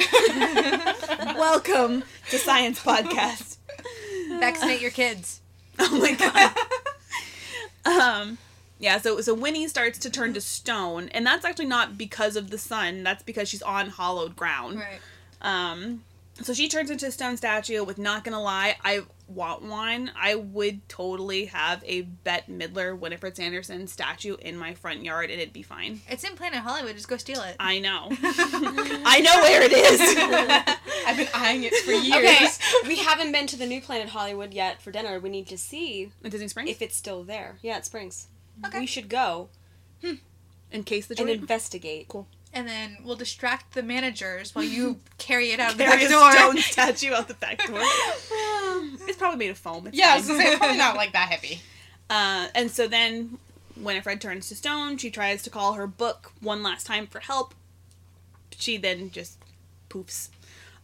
[1.36, 3.58] Welcome to Science Podcast.
[4.40, 5.42] Vaccinate your kids.
[5.80, 6.56] Oh my god.
[7.86, 8.38] Um,
[8.80, 12.50] yeah, so so Winnie starts to turn to stone, and that's actually not because of
[12.50, 13.04] the sun.
[13.04, 14.80] That's because she's on hollowed ground.
[14.80, 15.00] Right.
[15.42, 16.04] Um,
[16.42, 17.84] so she turns into a stone statue.
[17.84, 20.12] With not gonna lie, I want one.
[20.20, 25.40] I would totally have a Bette Midler, Winifred Sanderson statue in my front yard, and
[25.40, 26.02] it'd be fine.
[26.10, 26.96] It's in Planet Hollywood.
[26.96, 27.56] Just go steal it.
[27.60, 28.10] I know.
[28.22, 30.76] I know where it is.
[31.08, 32.60] I've been eyeing it for years.
[32.80, 35.20] Okay, we haven't been to the new Planet Hollywood yet for dinner.
[35.20, 37.58] We need to see At Disney Springs, if it's still there.
[37.62, 38.28] Yeah, it springs.
[38.66, 38.80] Okay.
[38.80, 39.50] We should go
[40.02, 40.16] hmm.
[40.72, 41.42] in case the and joint.
[41.42, 42.08] investigate.
[42.08, 42.28] Cool.
[42.56, 46.10] And then we'll distract the managers while you carry it out the Carry back a
[46.10, 46.32] door.
[46.32, 47.78] stone statue out the back door.
[49.08, 49.86] it's probably made of foam.
[49.88, 51.60] It's Yeah, I was gonna say it's probably not like that heavy.
[52.10, 53.38] Uh, and so then
[53.76, 54.98] Winifred turns to stone.
[54.98, 57.54] She tries to call her book one last time for help.
[58.58, 59.38] She then just
[59.90, 60.30] poofs.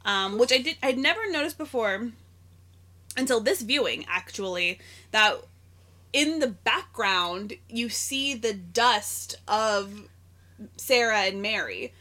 [0.03, 2.09] Um, which I did I'd never noticed before
[3.15, 4.79] until this viewing actually
[5.11, 5.35] that
[6.11, 10.09] in the background you see the dust of
[10.77, 11.93] Sarah and Mary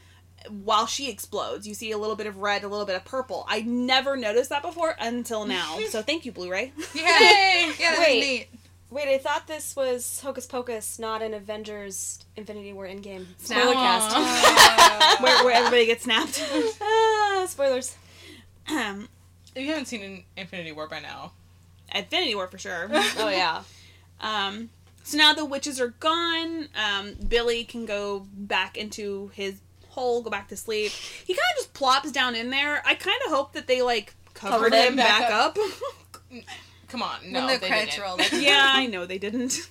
[0.49, 1.67] while she explodes.
[1.69, 3.45] You see a little bit of red, a little bit of purple.
[3.49, 5.79] I never noticed that before until now.
[5.89, 6.73] so thank you, Blu-ray.
[6.95, 7.03] Yeah.
[7.05, 8.21] Yeah, that was Wait.
[8.21, 8.49] neat.
[8.91, 13.61] Wait, I thought this was Hocus Pocus, not an Avengers Infinity War Endgame Snap.
[13.61, 15.21] spoiler cast.
[15.23, 16.43] Where, where everybody gets snapped.
[16.83, 17.95] ah, spoilers.
[18.69, 19.09] Um,
[19.55, 21.33] If you haven't seen an Infinity War by now,
[21.95, 22.89] Infinity War for sure.
[23.19, 23.63] Oh yeah.
[24.21, 24.71] Um,
[25.11, 26.69] so now the witches are gone.
[26.75, 30.93] Um, Billy can go back into his hole, go back to sleep.
[30.93, 32.81] He kind of just plops down in there.
[32.87, 35.59] I kind of hope that they like covered, Covered him him back, back up.
[36.89, 38.07] come on, no, when the they credits didn't.
[38.09, 38.17] roll.
[38.19, 39.69] Like, yeah, I know they didn't.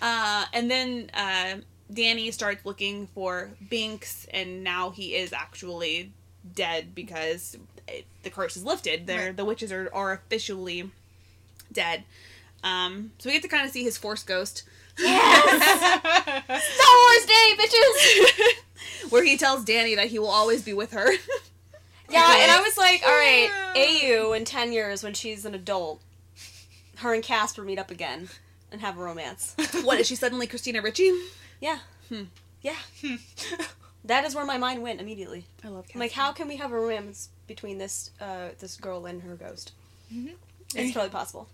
[0.00, 1.56] Uh, and then uh,
[1.92, 6.12] Danny starts looking for Binks, and now he is actually
[6.54, 7.56] dead because
[7.88, 9.06] it, the curse is lifted.
[9.08, 9.36] They're, Right.
[9.36, 10.90] The witches are, are officially
[11.72, 12.04] dead.
[12.62, 14.62] Um, so we get to kind of see his force ghost.
[15.02, 19.10] Star Wars Day, bitches.
[19.10, 21.10] where he tells Danny that he will always be with her.
[22.10, 26.00] Yeah, and I was like, all right, AU in ten years when she's an adult,
[26.96, 28.30] her and Casper meet up again
[28.72, 29.54] and have a romance.
[29.82, 31.12] what is she suddenly Christina Ricci?
[31.60, 31.80] Yeah.
[32.08, 32.22] Hmm.
[32.62, 32.76] Yeah.
[34.06, 35.44] That is where my mind went immediately.
[35.62, 35.84] I love.
[35.92, 39.34] I'm like, how can we have a romance between this uh, this girl and her
[39.34, 39.72] ghost?
[40.10, 40.30] Mhm.
[40.74, 41.46] It's totally possible.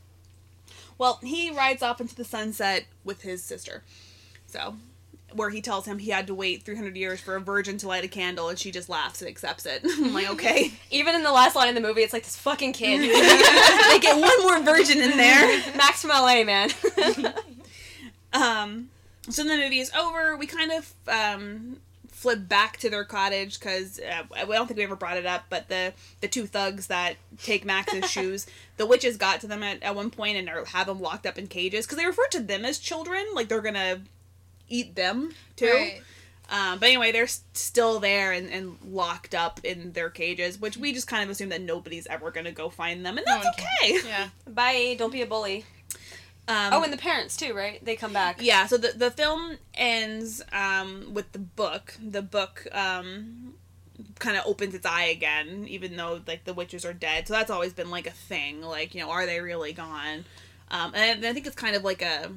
[0.98, 3.82] Well, he rides off into the sunset with his sister.
[4.46, 4.76] So,
[5.32, 8.04] where he tells him he had to wait 300 years for a virgin to light
[8.04, 9.82] a candle, and she just laughs and accepts it.
[9.84, 10.72] I'm like, okay.
[10.90, 13.00] Even in the last line in the movie, it's like this fucking kid.
[13.00, 15.46] they get one more virgin in there.
[15.76, 16.70] Max from LA, man.
[18.34, 18.90] Um,
[19.30, 20.36] so then the movie is over.
[20.36, 21.76] We kind of um,
[22.08, 25.44] flip back to their cottage because uh, I don't think we ever brought it up,
[25.48, 28.46] but the the two thugs that take Max's shoes,
[28.76, 31.38] the witches got to them at, at one point and are, have them locked up
[31.38, 34.02] in cages because they refer to them as children, like they're gonna
[34.68, 35.66] eat them too.
[35.66, 36.00] Right.
[36.50, 40.92] Um, but anyway, they're still there and, and locked up in their cages, which we
[40.92, 43.66] just kind of assume that nobody's ever gonna go find them, and that's one can.
[43.96, 44.08] okay.
[44.08, 44.28] Yeah.
[44.48, 44.96] Bye.
[44.98, 45.64] Don't be a bully.
[46.46, 47.82] Um, Oh, and the parents too, right?
[47.82, 48.36] They come back.
[48.42, 53.54] yeah so the, the film ends um, with the book the book um,
[54.18, 57.50] kind of opens its eye again even though like the witches are dead so that's
[57.50, 60.24] always been like a thing like you know are they really gone
[60.70, 62.30] um, and i think it's kind of like a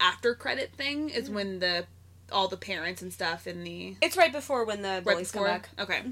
[0.00, 1.84] after credit thing is when the
[2.32, 5.46] all the parents and stuff in the It's right before when the right bullies before
[5.46, 5.68] come back.
[5.78, 6.02] okay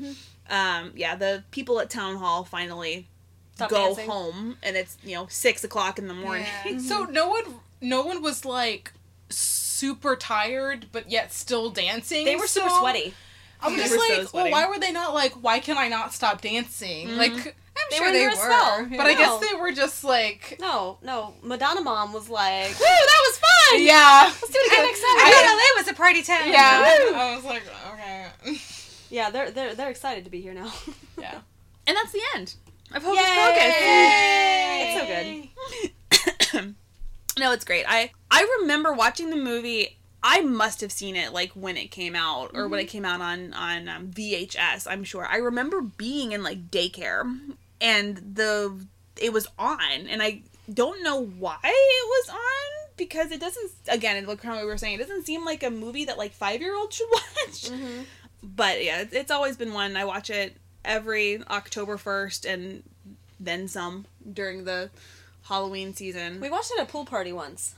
[0.50, 3.08] um, yeah the people at town hall finally
[3.56, 4.08] Stop go dancing.
[4.10, 6.78] home and it's you know six o'clock in the morning Yeah.
[6.80, 7.44] So no one,
[7.80, 8.92] no one was like
[9.30, 12.24] super tired, but yet still dancing.
[12.24, 13.14] They were super sweaty.
[13.64, 16.12] I'm just were so like, well, why were they not like, why can I not
[16.12, 17.08] stop dancing?
[17.08, 17.18] Mm-hmm.
[17.18, 18.32] Like, I'm They sure were they were.
[18.32, 18.86] as well.
[18.90, 21.34] but I guess they were just like, No, no.
[21.42, 23.82] Madonna mom was like, "Woo, that was fun.
[23.82, 26.48] yeah, Let's do it again next I Saturday." thought LA was a party town.
[26.50, 26.84] yeah.
[27.16, 27.62] I was like,
[27.94, 28.58] okay,
[29.10, 30.72] Yeah, they're they're they're excited to be here now.
[31.18, 31.40] yeah.
[31.86, 32.54] and that's the end
[32.92, 34.94] of Hocus Yay!
[35.00, 36.20] Pocus.
[36.20, 36.74] It's so good.
[37.38, 37.84] no, it's great.
[37.88, 39.98] I I remember watching the movie.
[40.26, 43.20] I must have seen it like when it came out or when it came out
[43.20, 44.86] on on um, VHS.
[44.90, 45.26] I'm sure.
[45.26, 47.30] I remember being in like daycare
[47.78, 48.86] and the
[49.20, 50.40] it was on and I
[50.72, 55.02] don't know why it was on because it doesn't again like we were saying it
[55.02, 57.70] doesn't seem like a movie that like five year olds should watch.
[58.42, 59.94] But yeah, it's, it's always been one.
[59.94, 60.56] I watch it
[60.86, 62.82] every October first and
[63.38, 64.88] then some during the
[65.42, 66.40] Halloween season.
[66.40, 67.74] We watched it at a pool party once.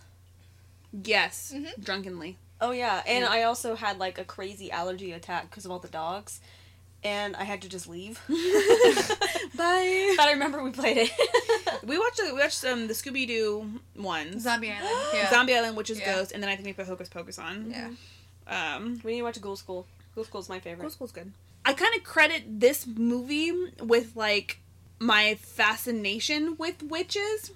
[1.05, 2.37] Yes, drunkenly.
[2.61, 5.89] Oh yeah, and I also had like a crazy allergy attack because of all the
[5.89, 6.41] dogs,
[7.05, 8.21] and I had to just leave.
[8.29, 10.15] Bye.
[10.17, 11.11] But I remember we played it.
[11.85, 14.43] We watched the, we watched um, the Scooby Doo ones.
[14.43, 14.89] Zombie Island.
[15.15, 15.31] Yeah.
[15.31, 16.15] Zombie Island, Witch's Yeah.
[16.17, 17.71] Ghost, and then I think we put Hocus Pocus on.
[17.71, 17.91] Yeah.
[18.49, 19.87] Um, we need to watch Ghoul School.
[20.17, 20.83] Ghoul School's my favorite.
[20.83, 21.33] Ghoul School's good.
[21.65, 24.59] I kind of credit this movie with like
[24.99, 27.53] my fascination with witches.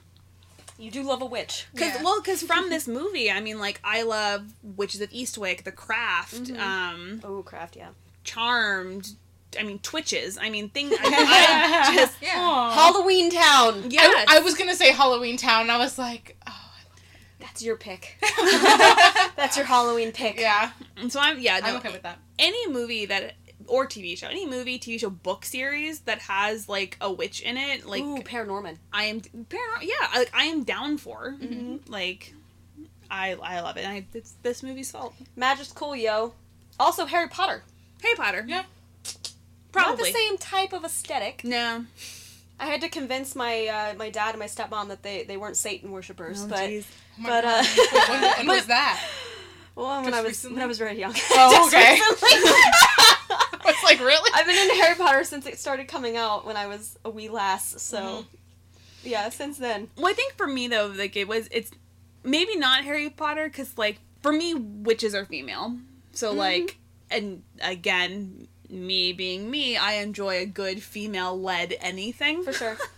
[0.81, 1.67] You do love a witch.
[1.77, 2.03] Cause Yeah.
[2.03, 6.45] well, cause from this movie, I mean, like I love Witches of Eastwick, The Craft,
[6.45, 6.59] Mhm.
[6.61, 7.89] um, Oh, craft, yeah.
[8.25, 9.11] Charmed.
[9.59, 10.39] I mean, Twitches.
[10.39, 10.95] I mean, things.
[10.99, 12.73] I, I just Yeah.
[12.73, 13.91] Halloween Town.
[13.91, 14.25] yes.
[14.29, 16.71] I, I was gonna say Halloween Town, and I was like, oh,
[17.41, 18.17] That's your pick.
[19.37, 20.39] That's your Halloween pick.
[20.41, 21.61] yeah, And so I'm yeah.
[21.63, 22.19] I'm okay with that.
[22.39, 23.35] any movie that
[23.71, 27.57] or TV show, any movie, TV show, book series that has like a witch in
[27.57, 28.77] it, like Ooh, Paranorman.
[28.93, 31.37] I am, parar- yeah, like I am down for.
[31.41, 31.91] Mm-hmm.
[31.91, 32.35] Like,
[33.11, 33.85] I I love it.
[33.85, 35.15] And I, it's this movie's fault.
[35.37, 36.35] Magic's cool, yo.
[36.79, 37.63] Also, Harry Potter.
[38.03, 38.45] Harry Potter.
[38.47, 38.65] Yeah.
[39.73, 39.91] Probably.
[39.97, 41.45] Not the same type of aesthetic.
[41.45, 41.85] No.
[42.59, 45.57] I had to convince my uh, my dad and my stepmom that they, they weren't
[45.57, 46.43] Satan worshippers.
[46.45, 46.85] Oh, but jeez.
[47.21, 47.65] Oh But, uh,
[48.09, 49.03] when, when was that?
[49.75, 50.55] well, when Just I was recently?
[50.57, 51.15] when I was very young.
[51.33, 51.99] Oh, okay.
[53.65, 53.65] recently.
[53.65, 54.31] I was like, really?
[54.35, 57.29] I've been into Harry Potter since it started coming out when I was a wee
[57.29, 57.81] lass.
[57.83, 58.27] So, Mhm.
[59.05, 59.89] yeah, since then.
[59.97, 61.71] Well, I think for me though, like it was, it's
[62.23, 65.77] maybe not Harry Potter because like for me, witches are female.
[66.13, 66.37] So Mhm.
[66.37, 66.77] like,
[67.11, 72.45] and again, me being me, I enjoy a good female-led anything.
[72.45, 72.77] For sure.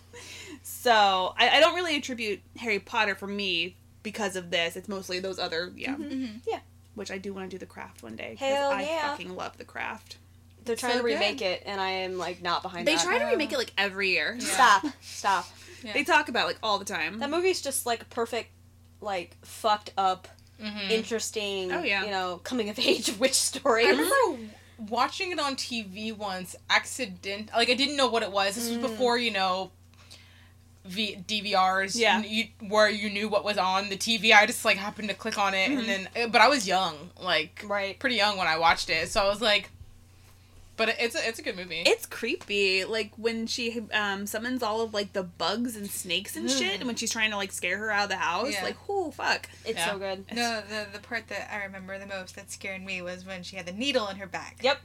[0.61, 4.75] So I, I don't really attribute Harry Potter for me because of this.
[4.75, 5.95] It's mostly those other, yeah.
[5.95, 6.39] Mhm.
[6.95, 8.35] Which I do want to do the craft one day.
[8.39, 9.09] 'cause Hell I yeah.
[9.09, 10.17] fucking love the craft.
[10.65, 11.45] They're trying So to remake good.
[11.45, 13.03] it, and I am like not behind They that.
[13.03, 14.37] try to remake it like every year.
[14.39, 14.45] Yeah.
[14.45, 14.85] Stop.
[15.01, 15.45] Stop.
[15.83, 15.93] Yeah.
[15.93, 17.19] They talk about like all the time.
[17.19, 18.49] That movie's just like perfect,
[19.01, 20.27] like fucked up,
[20.61, 20.89] Mhm.
[20.89, 21.71] interesting.
[21.71, 22.05] Oh, yeah.
[22.05, 23.85] You know, coming of age witch story.
[23.87, 24.43] I remember
[24.77, 27.49] watching it on TV once, accident.
[27.53, 28.55] Like I didn't know what it was.
[28.55, 28.81] This was Mm.
[28.83, 29.71] before you know.
[30.85, 32.21] V- DVRs, Yeah.
[32.23, 34.33] you, where you knew what was on the TV.
[34.33, 35.79] I just like happened to click on it, Mhm.
[35.79, 37.97] and then, but I was young, like Right.
[37.99, 39.69] pretty young when I watched it, so I was like,
[40.75, 41.83] but it's a it's a good movie.
[41.85, 46.49] It's creepy, like when she um, summons all of like the bugs and snakes and
[46.49, 48.53] shit, and when she's trying to like scare her out of the house.
[48.53, 48.63] Yeah.
[48.63, 49.49] Like, oh fuck.
[49.65, 49.91] It's Yeah.
[49.91, 50.25] so good.
[50.33, 53.55] No, the the part that I remember the most that scared me was when she
[53.55, 54.57] had the needle in her back.
[54.61, 54.79] Yep.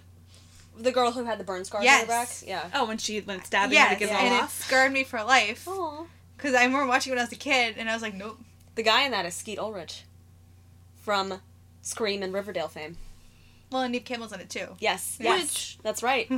[0.78, 2.02] The girl who had the burn scar Yes.
[2.02, 2.28] on her back.
[2.46, 2.70] Yeah.
[2.74, 4.64] Oh, when she when stabbing Yes, her to get it and all it off.
[4.64, 5.66] scarred me for life.
[5.66, 6.04] Aw.
[6.36, 8.38] Because I remember watching it when I was a kid, and I was like, nope.
[8.76, 10.04] The guy in that is Skeet Ulrich,
[11.02, 11.40] from
[11.82, 12.96] Scream and Riverdale fame.
[13.70, 14.68] Well, and Neve Campbell's in it too.
[14.78, 15.18] Yes.
[15.20, 15.40] Yes.
[15.42, 16.30] Which- That's right.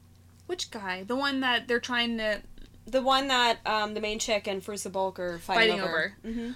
[0.46, 1.02] Which guy?
[1.04, 2.40] The one that they're trying to
[2.86, 6.14] The one that um, the main chick and Fairuza Balk are fighting, Fighting over.
[6.22, 6.50] hmm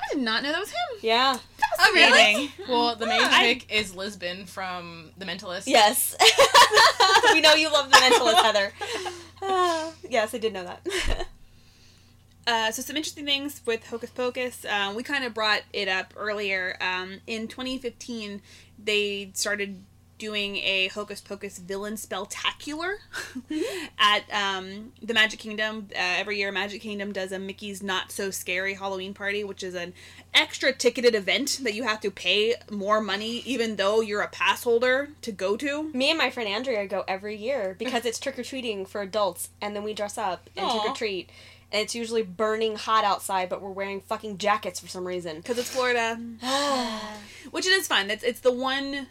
[0.00, 0.98] I did not know that was him.
[1.02, 1.36] Yeah.
[1.80, 2.52] Oh, really?
[2.68, 5.64] well, the main Yeah, I- chick is Lisbon from The Mentalist.
[5.66, 6.14] Yes.
[7.32, 8.72] we know you love the mentalist, Heather.
[9.42, 11.26] Uh, yes, I did know that.
[12.48, 14.64] Uh, so some interesting things with Hocus Pocus.
[14.64, 16.78] Um, we kind of brought it up earlier.
[16.80, 18.40] Um, in 2015,
[18.82, 19.84] they started
[20.16, 22.96] doing a Hocus Pocus villain spelltacular
[23.98, 25.88] at um, the Magic Kingdom.
[25.92, 29.74] Uh, every year, Magic Kingdom does a Mickey's Not So Scary Halloween party, which is
[29.74, 29.92] an
[30.32, 34.64] extra ticketed event that you have to pay more money, even though you're a pass
[34.64, 35.90] holder, to go to.
[35.92, 39.50] Me and my friend Andrea go every year because it's trick or treating for adults,
[39.60, 41.30] and then we dress up and trick or treat.
[41.70, 45.36] And it's usually burning hot outside, but we're wearing fucking jackets for some reason.
[45.36, 46.14] Because it's Florida.
[47.50, 48.10] Which it is fun.
[48.10, 49.06] It's it's the one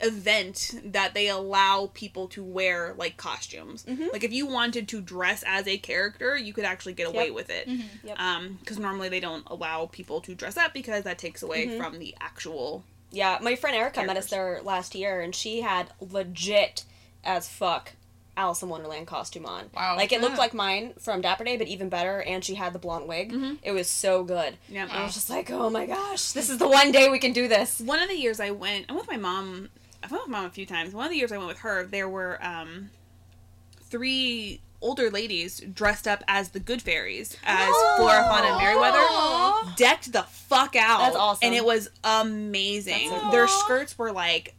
[0.00, 3.84] event that they allow people to wear like costumes.
[3.84, 4.12] Mhm.
[4.12, 7.34] Like if you wanted to dress as a character, you could actually get away Yep.
[7.34, 7.68] with it.
[7.68, 7.84] Mhm.
[8.04, 8.18] Yep.
[8.18, 11.76] Um, because normally they don't allow people to dress up because that takes away Mhm.
[11.78, 12.82] from the actual.
[13.12, 16.84] Yeah, my friend Erica met us there last year, and she had legit
[17.22, 17.92] as fuck
[18.36, 19.68] Alice in Wonderland costume on.
[19.74, 19.94] Wow.
[19.96, 20.38] Like it looked Yeah.
[20.40, 22.22] like mine from Dapper Day, but even better.
[22.22, 23.32] And she had the blonde wig.
[23.32, 23.58] Mhm.
[23.62, 24.56] It was so good.
[24.68, 24.84] Yeah.
[24.84, 27.32] And I was just like, oh my gosh, this is the one day we can
[27.32, 27.80] do this.
[27.80, 29.68] One of the years I went, I went with my mom.
[30.02, 30.94] I went with my mom a few times.
[30.94, 32.90] One of the years I went with her, there were um,
[33.90, 40.22] three older ladies dressed up as the Good Fairies, as Flora, Fauna, and decked the
[40.24, 40.98] fuck out.
[41.00, 41.46] That's awesome.
[41.46, 43.10] And it was amazing.
[43.10, 44.54] So Their skirts were like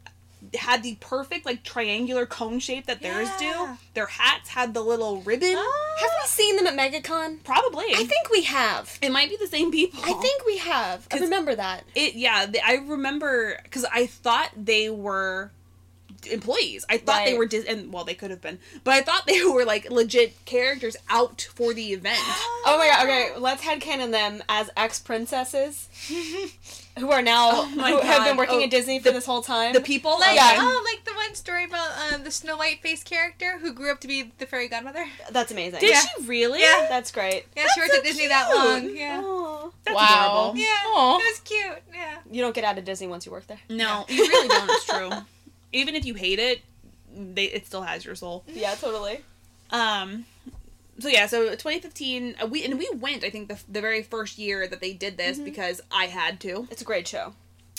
[0.56, 3.78] had the perfect like triangular cone shape that theirs do.
[3.94, 5.53] Their hats had the little ribbon.
[5.56, 5.95] Oh.
[5.99, 7.44] Have we seen them at MegaCon?
[7.44, 7.86] Probably.
[7.95, 8.98] I think we have.
[9.02, 9.99] it might be the same people.
[10.03, 11.07] I think we have.
[11.11, 11.84] I remember that.
[11.95, 15.52] it yeah, the, I remember cuz I thought they were
[16.32, 16.86] employees.
[16.90, 18.60] I thought they were dis- and well they could have been.
[18.84, 22.20] But I thought they were like legit characters out for the event.
[22.65, 25.90] Oh my god, okay, let's headcanon them as ex princesses
[26.99, 29.41] who are now Oh my who have been working Oh, at Disney for this whole
[29.41, 29.74] time.
[29.74, 30.57] The people Like, okay.
[30.60, 33.99] oh, like the one story about um, the Snow White face character who grew up
[34.02, 35.06] to be the fairy godmother.
[35.32, 35.80] That's amazing.
[35.80, 36.02] Did Yeah.
[36.02, 36.60] she really?
[36.61, 36.86] Yeah.
[36.90, 37.45] That's great.
[37.57, 38.95] Yeah, she worked so at Disney that long.
[38.95, 39.22] Yeah.
[39.24, 39.70] Aw.
[39.86, 40.30] That's Wow.
[40.52, 40.60] adorable.
[40.60, 41.18] Yeah, Aw.
[41.20, 41.84] it was cute.
[41.94, 42.18] Yeah.
[42.32, 43.60] You don't get out of Disney once you work there.
[43.70, 44.70] No, you really don't.
[44.72, 45.10] It's true.
[45.72, 46.61] Even if you hate it,
[47.15, 48.44] they it still has your soul.
[48.48, 49.22] Yeah, totally.
[49.72, 50.26] Um.
[50.99, 53.24] So yeah, so 2015, uh, we and we went.
[53.24, 56.68] I think the the very first year that they did this because I had to.
[56.70, 57.34] It's a great show.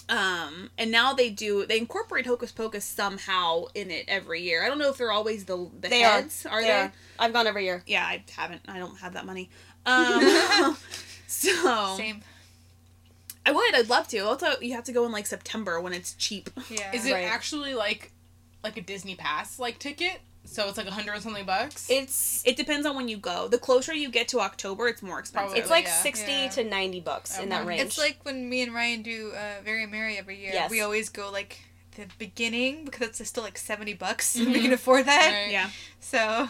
[0.08, 4.62] Um, and now they do they incorporate Hocus Pocus somehow in it every year.
[4.64, 6.44] I don't know if they're always the the They heads.
[6.44, 6.52] are.
[6.52, 6.70] Are they?
[6.72, 6.92] Are.
[7.18, 7.82] I've gone every year.
[7.86, 8.62] Yeah, I haven't.
[8.68, 9.48] I don't have that money.
[9.86, 10.76] Um.
[11.26, 12.22] so Same.
[13.46, 13.74] I would.
[13.74, 14.18] I'd love to.
[14.20, 16.48] Also, you have to go in like September when it's cheap.
[16.70, 16.90] Yeah.
[16.94, 17.24] Is it Right.
[17.24, 18.10] actually like
[18.62, 20.20] like a Disney Pass like ticket?
[20.46, 21.88] So it's like a hundred and something bucks.
[21.90, 23.48] It's It depends on when you go.
[23.48, 25.46] The closer you get to October, it's more expensive.
[25.48, 25.60] Probably.
[25.60, 26.02] it's like yeah.
[26.02, 26.48] sixty Yeah.
[26.50, 27.80] to ninety bucks in that range.
[27.80, 30.50] It's like when me and Ryan do uh, Very Merry every year.
[30.52, 30.70] Yes.
[30.70, 31.60] We always go like
[31.96, 34.36] the beginning because it's still like seventy bucks.
[34.36, 34.46] Mhm.
[34.52, 35.32] We can afford that.
[35.44, 35.52] Right.
[35.52, 35.70] yeah.
[36.00, 36.48] So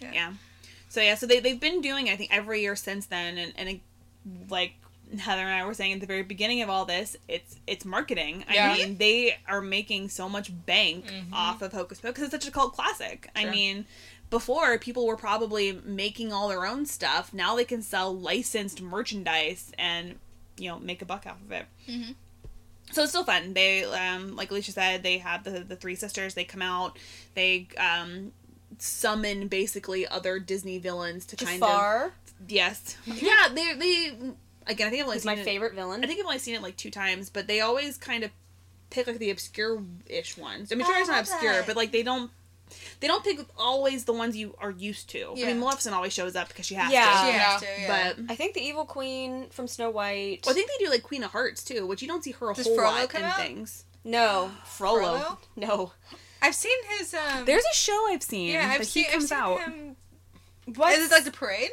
[0.00, 0.32] Yeah.
[0.88, 3.68] So yeah, so they they've been doing I think every year since then, and and
[3.68, 3.80] it,
[4.50, 4.74] like
[5.18, 8.44] Heather and I were saying at the very beginning of all this, it's it's marketing.
[8.50, 8.72] Yeah.
[8.72, 11.32] I mean, they are making so much bank Mhm.
[11.32, 12.24] off of Hocus Pocus.
[12.24, 13.28] It's such a cult classic.
[13.36, 13.86] I mean.
[14.30, 17.34] Before people were probably making all their own stuff.
[17.34, 20.18] Now they can sell licensed merchandise and
[20.56, 21.66] you know make a buck off of it.
[21.86, 22.14] Mhm.
[22.92, 23.52] So it's still fun.
[23.52, 26.32] They um like Alicia said, they have the the three sisters.
[26.32, 26.98] They come out.
[27.34, 28.32] They um
[28.78, 32.12] summon basically other Disney villains to kind of
[32.48, 34.12] yes yeah they they
[34.66, 36.02] again I think I've only is seen my it, favorite villain.
[36.04, 38.30] I think I've only seen it like two times, but they always kind of
[38.90, 40.70] pick like the obscure ish ones.
[40.72, 41.66] I mean, sure it's not obscure, that.
[41.66, 42.30] but like they don't.
[43.00, 45.32] They don't pick always the ones you are used to.
[45.36, 47.04] I mean, Maleficent always shows up because she has Yeah.
[47.04, 47.18] to.
[47.18, 47.38] she Yeah.
[47.42, 47.66] has to.
[47.78, 48.12] Yeah.
[48.16, 50.40] But I think the evil queen from Snow White.
[50.46, 52.50] well, I think they do like Queen of Hearts too, which you don't see her
[52.50, 53.36] a Does whole Frollo lot in out?
[53.36, 53.84] things.
[54.04, 55.00] no, Frollo.
[55.18, 55.38] Frollo?
[55.54, 55.92] No.
[56.40, 57.12] I've seen his.
[57.12, 58.54] Um, There's a show I've seen.
[58.54, 59.04] yeah, I've that seen.
[59.04, 59.60] he comes I've seen out.
[59.60, 59.96] him.
[60.76, 60.98] What?
[60.98, 61.70] Is it like the parade?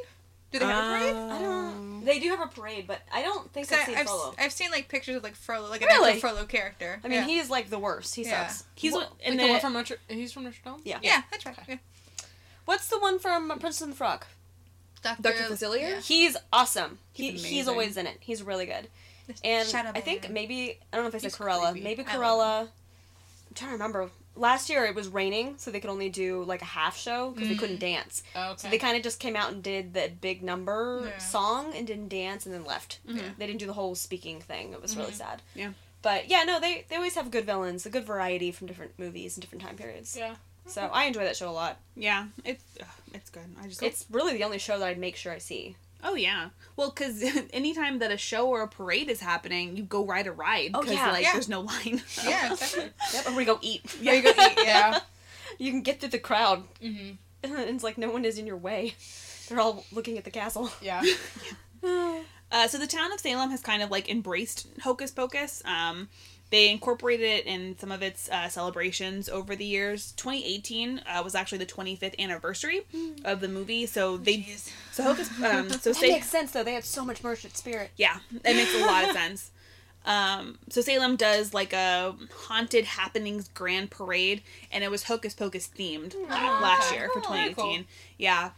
[0.51, 1.15] Do they have a parade?
[1.15, 2.05] Um, I don't.
[2.05, 4.33] They do have a parade, but I don't think I've I, seen have Frollo.
[4.39, 6.13] I've seen like pictures of like Frollo, like an Really?
[6.13, 6.99] actual Frollo character.
[7.03, 7.25] I mean, yeah.
[7.25, 8.15] he's like the worst.
[8.15, 8.47] He Yeah.
[8.47, 8.63] sucks.
[8.75, 9.97] He's What- in like the, the one from Notre.
[10.07, 10.81] He's from Notre Dame.
[10.85, 10.99] Yeah.
[11.03, 11.57] yeah, that's right.
[11.59, 11.73] Okay.
[11.73, 12.25] Yeah.
[12.65, 14.25] What's the one from Princess and the Frog?
[15.01, 15.21] Dr.
[15.21, 15.43] Dr.
[15.53, 15.79] Facilier?
[15.89, 15.99] Yeah.
[16.01, 16.99] He's awesome.
[17.13, 18.17] He, He's he's always in it.
[18.19, 18.87] He's really good.
[19.43, 21.73] And Shadow I think maybe I don't know if I said He's Cruella.
[21.81, 22.61] Maybe I Cruella.
[22.61, 22.67] I'm
[23.55, 24.09] trying to remember.
[24.39, 27.49] Last year it was raining, so they could only do like a half show because
[27.49, 27.59] they Mm.
[27.59, 28.23] couldn't dance.
[28.35, 28.53] Okay.
[28.57, 31.17] So they kind of just came out and did the big number Yeah.
[31.17, 32.99] song and didn't dance and then left.
[33.07, 33.37] Mhm.
[33.37, 34.71] They didn't do the whole speaking thing.
[34.73, 35.15] It was really Mhm.
[35.17, 35.41] sad.
[35.53, 35.73] Yeah.
[36.01, 39.35] But yeah, no, they they always have good villains, a good variety from different movies
[39.35, 40.15] and different time periods.
[40.15, 40.35] yeah.
[40.65, 41.77] So I enjoy that show a lot.
[41.95, 43.53] yeah, it's ugh, it's good.
[43.61, 45.75] I just It's really the only show that I'd make sure I see.
[46.03, 46.49] Oh yeah.
[46.75, 47.23] Well, because
[47.53, 50.81] anytime that a show or a parade is happening, you go ride a ride Oh,
[50.81, 51.11] because yeah.
[51.11, 51.33] like Yeah.
[51.33, 52.01] there's no line.
[52.23, 52.89] Yeah, exactly.
[53.13, 53.97] Yep, or we go eat.
[54.01, 54.35] Yeah, you go eat.
[54.37, 54.53] Yeah.
[54.63, 54.99] Yeah.
[55.57, 57.15] You can get through the crowd, mm-hmm.
[57.43, 58.95] and it's like no one is in your way.
[59.49, 60.71] They're all looking at the castle.
[60.81, 61.01] Yeah.
[62.51, 65.61] Uh, so the town of Salem has kind of like embraced Hocus Pocus.
[65.65, 66.09] Um,
[66.51, 70.13] they incorporated it in some of its uh, celebrations over the years.
[70.13, 72.81] 2018 uh, was actually the 25th anniversary
[73.23, 73.85] of the movie.
[73.85, 74.71] So they Jeez.
[74.91, 76.63] so Hocus um, so say makes sense though.
[76.63, 77.91] They had so much merchant spirit.
[77.97, 79.51] yeah, it makes a lot of sense.
[80.05, 82.15] Um, so Salem does like a
[82.47, 86.99] haunted happenings grand parade, and it was Hocus Pocus themed Oh, last okay.
[86.99, 87.53] year for Oh, 2018.
[87.55, 87.77] cool.
[88.17, 88.51] Yeah,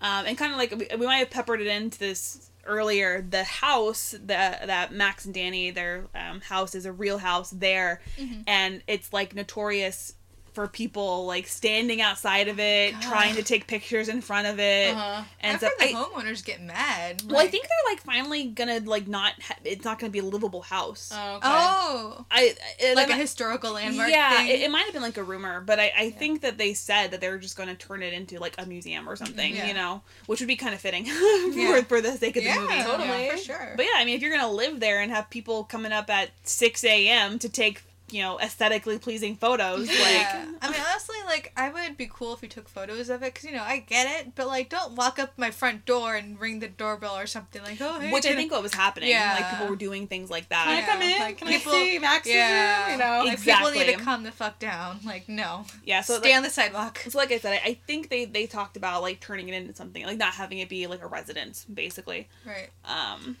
[0.00, 3.20] um, and kind of like we, we might have peppered it into this earlier.
[3.22, 8.00] The house that that Max and Danny their um, house is a real house there,
[8.18, 8.44] Mhm.
[8.46, 10.14] and it's like notorious
[10.52, 13.02] for people like standing outside of it, God.
[13.02, 15.22] trying to take pictures in front of it, Uh-huh.
[15.40, 17.22] and I've the I- homeowners get mad.
[17.26, 19.32] well, I think they're like finally gonna like not.
[19.42, 21.10] Ha- it's not gonna be a livable house.
[21.14, 21.48] Oh, okay.
[21.48, 24.10] Oh, I it, like a historical landmark.
[24.10, 24.48] Yeah, thing.
[24.48, 27.12] it, it might have been like a rumor, but I, I think that they said
[27.12, 29.56] that they were just gonna turn it into like a museum or something.
[29.56, 29.68] Yeah.
[29.68, 31.04] You know, which would be kind of fitting
[31.52, 31.82] for Yeah.
[31.82, 32.82] for the sake of yeah, the movie.
[32.82, 33.30] Totally.
[33.30, 33.72] for sure.
[33.76, 36.30] But yeah, I mean, if you're gonna live there and have people coming up at
[36.42, 37.38] six a.m.
[37.38, 40.46] to take you know aesthetically pleasing photos, like yeah.
[40.60, 43.44] I mean, honestly, like I would be cool if you took photos of it, cause
[43.44, 46.60] you know I get it, but like don't walk up my front door and ring
[46.60, 48.12] the doorbell or something like oh hey.
[48.12, 49.08] which I think what was happening.
[49.08, 49.36] Yeah.
[49.40, 50.64] Like people were doing things like that.
[50.66, 50.86] Can I that.
[50.86, 51.18] Yeah, come in?
[51.20, 52.92] like, Can people- I see Max's Yeah, room?
[52.92, 53.24] You know.
[53.30, 53.94] like, people need Exactly.
[53.96, 55.00] to calm the fuck down.
[55.04, 56.98] Like no, Yeah, so stay like, on the sidewalk.
[57.08, 59.74] so like I said, I, I think they they talked about like turning it into
[59.74, 62.28] something like not having it be like a residence, basically.
[62.46, 62.68] Right.
[62.84, 63.36] Um,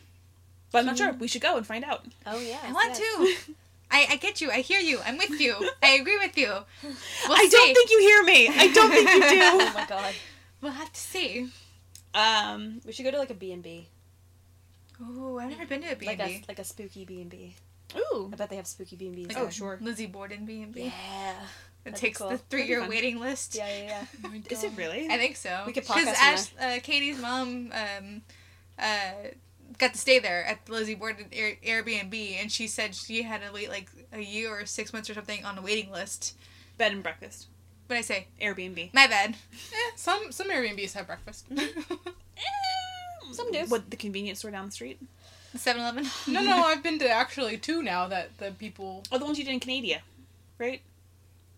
[0.70, 1.12] but I'm not sure.
[1.12, 2.06] We should go and find out.
[2.26, 2.58] Oh yeah.
[2.64, 3.52] I want to.
[3.92, 4.50] I, I get you.
[4.50, 4.98] I hear you.
[5.04, 5.54] I'm with you.
[5.82, 6.48] I agree with you.
[6.82, 7.50] We'll I see.
[7.50, 8.48] don't think you hear me.
[8.48, 9.40] I don't think you do.
[9.42, 10.14] Oh my god.
[10.60, 11.48] We'll have to see.
[12.14, 13.88] um, We should go to like a B and B,
[15.00, 16.44] Oh, I've never been to a B like and a B.
[16.48, 17.54] like a spooky B and B.
[17.96, 19.36] ooh, I bet they have spooky B and B's.
[19.36, 19.78] Oh, sure.
[19.80, 20.84] Lizzie Borden B and B.
[20.84, 21.32] Yeah.
[21.84, 22.28] It That'd takes cool.
[22.30, 23.56] the three-year waiting list.
[23.56, 24.30] Yeah, yeah, yeah.
[24.50, 25.08] Is it really?
[25.10, 25.64] I think so.
[25.66, 28.22] We could because podcast Ash, from uh, Katie's mom, um,
[28.78, 29.10] uh,
[29.78, 33.40] got to stay there at the Lizzie Borden Air- Airbnb, and she said she had
[33.46, 36.34] to wait like a year or six months or something on the waiting list.
[36.78, 37.46] Bed and breakfast.
[37.86, 38.28] What I say?
[38.40, 38.92] Airbnb.
[38.94, 39.36] My bad.
[39.72, 41.46] Eh, some some Airbnbs have breakfast.
[43.32, 43.64] Some do.
[43.68, 45.00] What the convenience store down the street?
[45.56, 46.06] 7 Eleven.
[46.26, 49.02] no, no, I've been to actually two now that the people.
[49.10, 50.00] Oh, the ones you did in Canada,
[50.58, 50.82] right?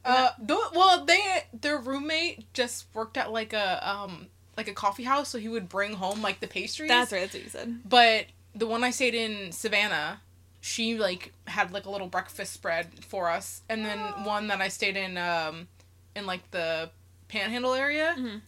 [0.04, 1.20] Uh, th- well, they
[1.52, 4.26] their roommate just worked at like a um
[4.56, 6.88] like a coffee house, so he would bring home like the pastries.
[6.88, 7.22] That's right.
[7.22, 7.80] That's what you said.
[7.88, 10.20] But the one I stayed in Savannah,
[10.60, 14.68] she like had like a little breakfast spread for us, and then one that I
[14.68, 15.68] stayed in um
[16.16, 16.90] in like the
[17.28, 18.14] Panhandle area.
[18.18, 18.40] Mhm.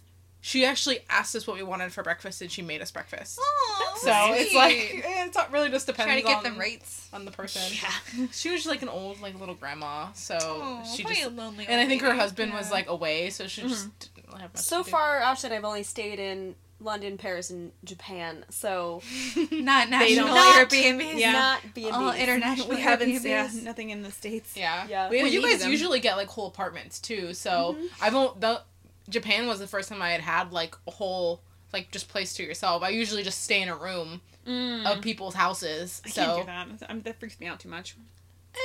[0.42, 3.36] She actually asked us what we wanted for breakfast, and she made us breakfast.
[3.42, 7.08] Oh, so it's like it's not really just depends trying to get on, them rates.
[7.12, 7.62] on the person.
[7.82, 8.26] Yeah.
[8.32, 11.66] She was just like an old like little grandma, so she just lonely.
[11.68, 13.88] and I think her husband was like away, so she just
[14.36, 14.90] didn't have much So to do.
[14.90, 18.44] far, Ashley and I've only stayed in London, Paris, and Japan.
[18.50, 19.02] So
[19.50, 21.18] not They national don't- Not- Airbnbs.
[21.18, 21.32] Yeah.
[21.32, 22.68] not B All international.
[22.68, 23.10] We haven't.
[23.10, 23.24] Airbnbs.
[23.24, 24.56] Yeah, nothing in the states.
[24.56, 24.86] Yeah.
[24.88, 25.08] Yeah.
[25.10, 25.70] We, We you guys them.
[25.70, 27.32] usually get like whole apartments too.
[27.34, 28.62] So I've only the
[29.08, 31.40] Japan was the first time I had had like a whole
[31.72, 32.82] like just place to yourself.
[32.82, 34.86] I usually just stay in a room Mm.
[34.86, 36.00] of people's houses.
[36.04, 36.88] I so can't do that.
[36.90, 37.96] I'm, that freaks me out too much.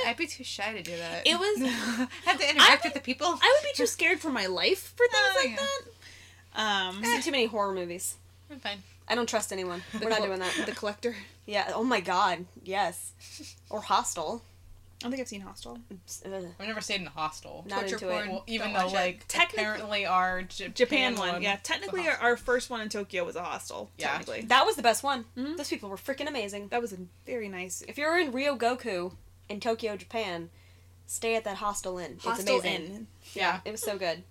[0.06, 1.26] I'd be too shy to do that.
[1.26, 1.70] It was-
[2.24, 3.26] have to interact I- with the people.
[3.26, 5.56] I would be too scared for my life for things Oh, like yeah.
[5.56, 6.90] that.
[6.90, 8.16] Um, I've seen too many horror movies.
[8.50, 8.78] I'm fine.
[9.08, 9.82] I don't trust anyone.
[10.00, 10.52] We're not col- doing that.
[10.66, 11.16] The collector.
[11.46, 11.72] Yeah.
[11.74, 12.44] Oh my God.
[12.64, 13.12] Yes.
[13.70, 14.42] Or Hostel.
[15.00, 15.80] I don't think I've seen Hostel.
[16.24, 17.64] I've never stayed in a hostel.
[17.68, 18.28] Not Torture into porn.
[18.28, 18.30] it.
[18.30, 21.56] Well, even though like Technically- apparently our Japan, Japan one, yeah.
[21.60, 23.90] Technically, our, our first one in Tokyo was a hostel.
[23.98, 24.12] Yeah.
[24.12, 25.24] Technically, That was the best one.
[25.36, 25.56] Mhm.
[25.56, 26.68] Those people were freaking amazing.
[26.68, 29.12] that was a very nice If you're in Ryogoku
[29.52, 30.50] in Tokyo, Japan,
[31.06, 32.12] stay at that hostel inn.
[32.14, 32.86] It's hostel amazing.
[32.86, 33.06] inn.
[33.34, 33.60] yeah.
[33.64, 34.22] It was so good.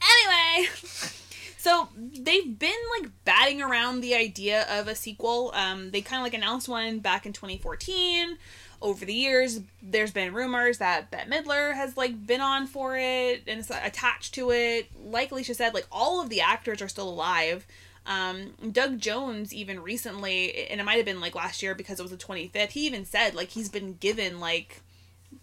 [0.00, 0.68] Anyway,
[1.58, 5.50] so they've been like batting around the idea of a sequel.
[5.54, 8.38] Um, they kind of like announced one back in 2014.
[8.82, 13.42] Over the years, there's been rumors that Bette Midler has like been on for it
[13.46, 14.88] and is attached to it.
[14.96, 17.66] Like Alicia said, like all of the actors are still alive.
[18.10, 22.02] Um, Doug Jones even recently, and it might have been like last year because it
[22.02, 22.70] was the 25th.
[22.70, 24.80] He even said like he's been given like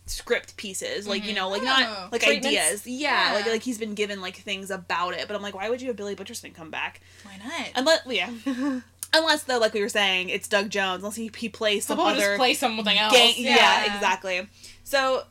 [0.06, 1.65] script pieces, like you know, like Oh.
[1.65, 2.48] not like Treatments?
[2.48, 2.85] ideas.
[2.88, 3.52] Yeah, like Yeah.
[3.53, 5.27] like he's been given like things about it.
[5.27, 6.99] But I'm like, why would you have Billy Butcherson come back?
[7.23, 7.69] Why not?
[7.76, 8.31] Unless yeah,
[9.14, 11.03] unless though, like we were saying, it's Doug Jones.
[11.03, 13.14] Unless he he plays some other just play something else.
[13.14, 13.34] gang.
[13.38, 13.56] Yeah.
[13.56, 13.95] Yeah.
[13.95, 14.48] exactly.
[14.84, 15.23] So.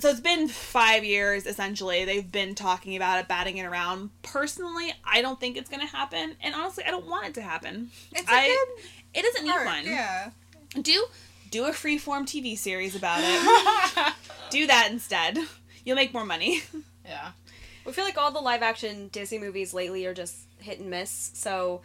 [0.00, 2.04] So it's been five years essentially.
[2.04, 4.10] They've been talking about it, batting it around.
[4.22, 7.90] Personally, I don't think it's gonna happen, and honestly, I don't want it to happen.
[8.12, 8.84] It's a I- good
[9.14, 9.84] It doesn't need one.
[9.86, 10.30] Yeah.
[10.80, 11.06] Do
[11.50, 14.14] do a freeform TV series about it.
[14.50, 15.38] do that instead.
[15.84, 16.62] You'll make more money.
[17.04, 17.30] yeah.
[17.86, 21.30] We feel like all the live action Disney movies lately are just hit and miss.
[21.32, 21.80] So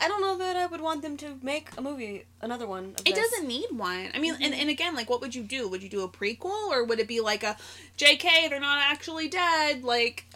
[0.00, 2.94] I don't know that I would want them to make a movie, another one.
[2.98, 3.30] Of It this.
[3.30, 4.10] doesn't need one.
[4.14, 4.60] I mean, and, mm-hmm.
[4.60, 5.68] and again, like, what would you do?
[5.68, 7.56] Would you do a prequel, or would it be like a
[7.98, 8.48] JK?
[8.48, 9.84] They're not actually dead.
[9.84, 10.26] Like,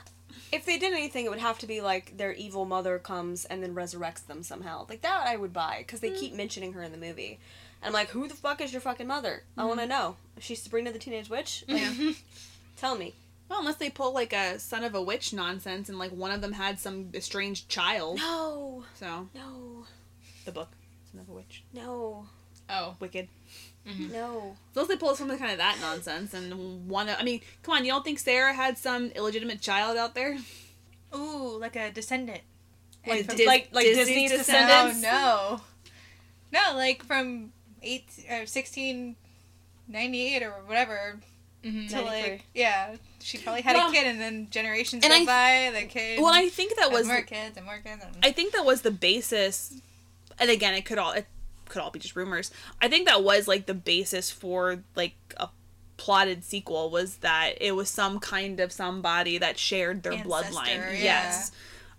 [0.53, 3.63] If they did anything, it would have to be like their evil mother comes and
[3.63, 4.87] then resurrects them somehow.
[4.89, 6.19] Like that, I would buy because they mm.
[6.19, 7.39] keep mentioning her in the movie.
[7.81, 9.45] And I'm like, who the fuck is your fucking mother?
[9.57, 9.91] I want to mm-hmm.
[9.91, 10.17] know.
[10.37, 11.65] Is she Sabrina the Teenage Witch?
[11.69, 12.17] Like,
[12.77, 13.15] Tell me.
[13.53, 16.41] Well, unless they pull like a son of a witch nonsense, and like one of
[16.41, 18.19] them had some estranged child.
[18.19, 19.85] No, So no,
[20.45, 20.71] the book,
[21.11, 22.27] son of a witch, no,
[22.71, 22.97] Oh.
[23.01, 23.29] wicked.
[23.85, 24.57] no.
[24.75, 27.75] So unless they pull something kind of that nonsense, and one, of, I mean, come
[27.77, 30.39] on, you don't think Sarah had some illegitimate child out there?
[31.15, 32.41] Ooh, like a descendant.
[33.07, 35.01] Like from- Dis- like like Disney's Disney's Descendants?
[35.01, 35.03] Descendants.
[35.03, 35.61] No,
[36.53, 36.71] no.
[36.73, 37.53] No, like from
[37.83, 39.17] eight or sixteen
[39.89, 41.19] ninety eight or whatever
[41.65, 41.89] Mhm.
[41.91, 42.97] to like yeah.
[43.23, 45.81] She probably had Well, a kid, and then generations and go I- by.
[45.81, 46.21] The kid.
[46.21, 48.03] Well, I think that was more kids and more kids.
[48.05, 49.75] And, I think that was the basis,
[50.39, 51.27] and again, it could all it
[51.69, 52.51] could all be just rumors.
[52.81, 55.49] I think that was like the basis for like a
[55.97, 60.77] plotted sequel was that it was some kind of somebody that shared their Ancestor, bloodline.
[60.93, 61.03] yeah.
[61.03, 61.53] Yes.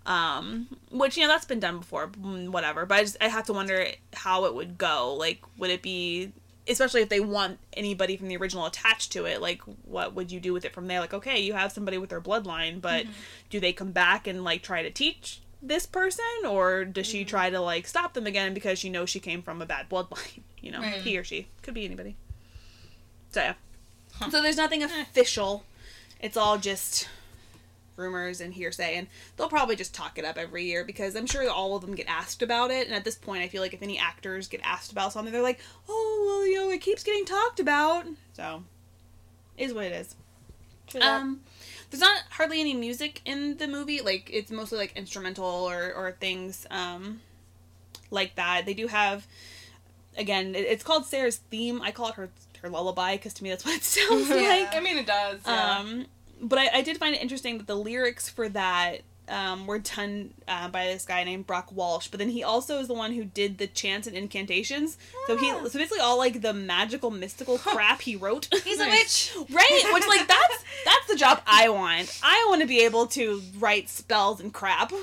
[0.06, 2.84] Um, which you know that's been done before, mm, whatever.
[2.84, 5.14] But I just I have to wonder how it would go.
[5.14, 6.32] Like, would it be,
[6.68, 9.40] especially if they want anybody from the original attached to it?
[9.40, 11.00] Like, what would you do with it from there?
[11.00, 13.12] Like, okay, you have somebody with their bloodline, but mm-hmm.
[13.50, 17.28] do they come back and like try to teach this person, or does she mm-hmm.
[17.28, 20.42] try to like stop them again because she knows she came from a bad bloodline?
[20.64, 20.94] You know, Right.
[21.02, 22.16] he or she could be anybody.
[23.32, 23.54] So yeah.
[24.30, 25.64] So there's nothing official.
[26.20, 27.06] It's all just
[27.96, 29.06] rumors and hearsay, and
[29.36, 32.06] they'll probably just talk it up every year because I'm sure all of them get
[32.08, 32.86] asked about it.
[32.86, 35.42] And at this point, I feel like if any actors get asked about something, they're
[35.42, 38.64] like, "Oh, well, you know, it keeps getting talked about." So,
[39.56, 40.14] is what it is.
[41.00, 41.40] Um,
[41.90, 44.00] there's not hardly any music in the movie.
[44.00, 47.20] Like it's mostly like instrumental or or things um
[48.10, 48.66] like that.
[48.66, 49.26] They do have
[50.16, 50.54] again.
[50.54, 51.80] It's called Sarah's theme.
[51.82, 52.30] I call it her
[52.62, 54.74] her lullaby because to me that's what it sounds I like.
[54.74, 55.40] I mean, it does.
[55.46, 55.78] Yeah.
[55.78, 56.06] Um,
[56.44, 60.34] but I, I did find it interesting that the lyrics for that um, were done
[60.46, 62.08] uh, by this guy named Brock Walsh.
[62.08, 64.98] But then he also is the one who did the chants and incantations.
[65.26, 68.48] So he so basically all like the magical mystical crap he wrote.
[68.64, 69.34] He's a witch.
[69.50, 72.20] right, which like that's that's the job I want.
[72.22, 74.92] I want to be able to write spells and crap.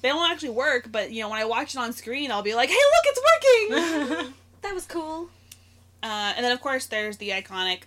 [0.00, 2.54] They don't actually work, but you know when I watch it on screen, I'll be
[2.54, 5.28] like, "Hey, look, it's working!" That was cool.
[6.02, 7.82] Uh, and then, of course, there's the iconic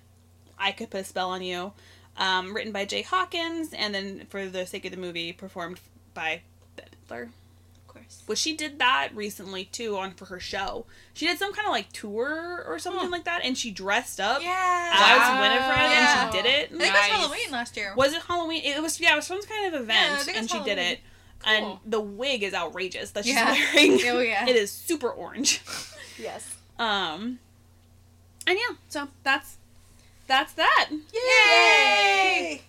[0.57, 1.71] I Could Put a Spell on You,
[2.17, 5.79] um, written by Jay Hawkins, and then, for the sake of the movie, performed
[6.13, 6.41] by
[6.75, 7.23] Bette Midler.
[7.23, 8.23] Of course.
[8.25, 10.85] Which she did that recently, too, on for her show.
[11.13, 13.09] She did some kind of, like, tour or something Huh.
[13.11, 14.91] like that, and she dressed up Yeah.
[14.93, 15.41] as Wow.
[15.41, 16.23] Winifred, Yeah.
[16.25, 16.65] and she did it.
[16.65, 17.93] I think it was Halloween last year.
[17.95, 18.61] Was it Halloween?
[18.63, 20.93] It was, yeah, it was some kind of event, Yeah, and it's she did Halloween.
[20.93, 20.99] it.
[21.43, 23.51] And the wig is outrageous that she's Yeah.
[23.73, 23.99] wearing.
[24.05, 24.45] Oh, yeah.
[24.49, 25.61] It is super orange.
[26.19, 26.45] Yes.
[26.77, 27.39] Um,
[28.45, 29.57] and yeah, so that's
[30.31, 30.89] that's that.
[31.13, 32.61] Yay!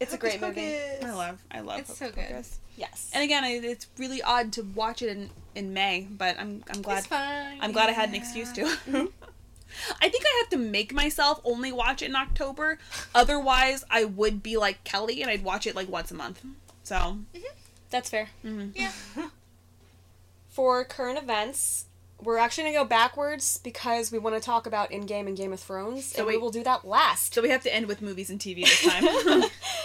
[0.00, 0.74] It's a great movie.
[1.04, 1.78] I love, I love.
[1.78, 1.80] It.
[1.82, 2.28] It's Hocus so good.
[2.28, 2.58] Pocus.
[2.76, 3.08] Yes.
[3.14, 6.82] And again, I, it's really odd to watch it in in May, but I'm I'm
[6.82, 7.58] glad It's fine.
[7.60, 8.62] I'm glad I had an excuse to.
[10.02, 12.78] I think I have to make myself only watch it in October.
[13.14, 16.44] Otherwise, I would be like Kelly and I'd watch it like once a month.
[16.82, 17.18] So,
[17.90, 18.28] That's fair.
[18.44, 18.72] mhm.
[18.74, 18.90] Yeah.
[20.48, 21.86] For current events,
[22.22, 25.52] we're actually gonna go backwards because we want to talk about in game and Game
[25.52, 27.34] of Thrones, So and we we- will do that last.
[27.34, 29.44] so we have to end with movies and TV this time.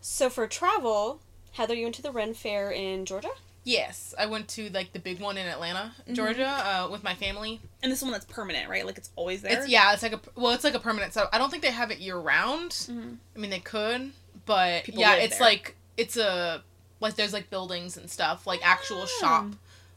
[0.00, 1.20] So for travel,
[1.52, 3.30] Heather, you went to the Ren Fair in Georgia.
[3.64, 6.14] Yes, I went to like the big one in Atlanta, Mm-hmm.
[6.14, 7.60] Georgia, uh, with my family.
[7.82, 8.86] and this one that's permanent, right?
[8.86, 9.60] Like it's always there.
[9.60, 11.12] It's yeah, it's like a well, it's like a permanent.
[11.12, 12.70] So I don't think they have it year round.
[12.70, 13.16] Mhm.
[13.36, 14.12] I mean, they could,
[14.46, 15.48] but People yeah, it's there.
[15.48, 16.62] like it's a
[17.00, 19.46] like there's like buildings and stuff, like actual shop,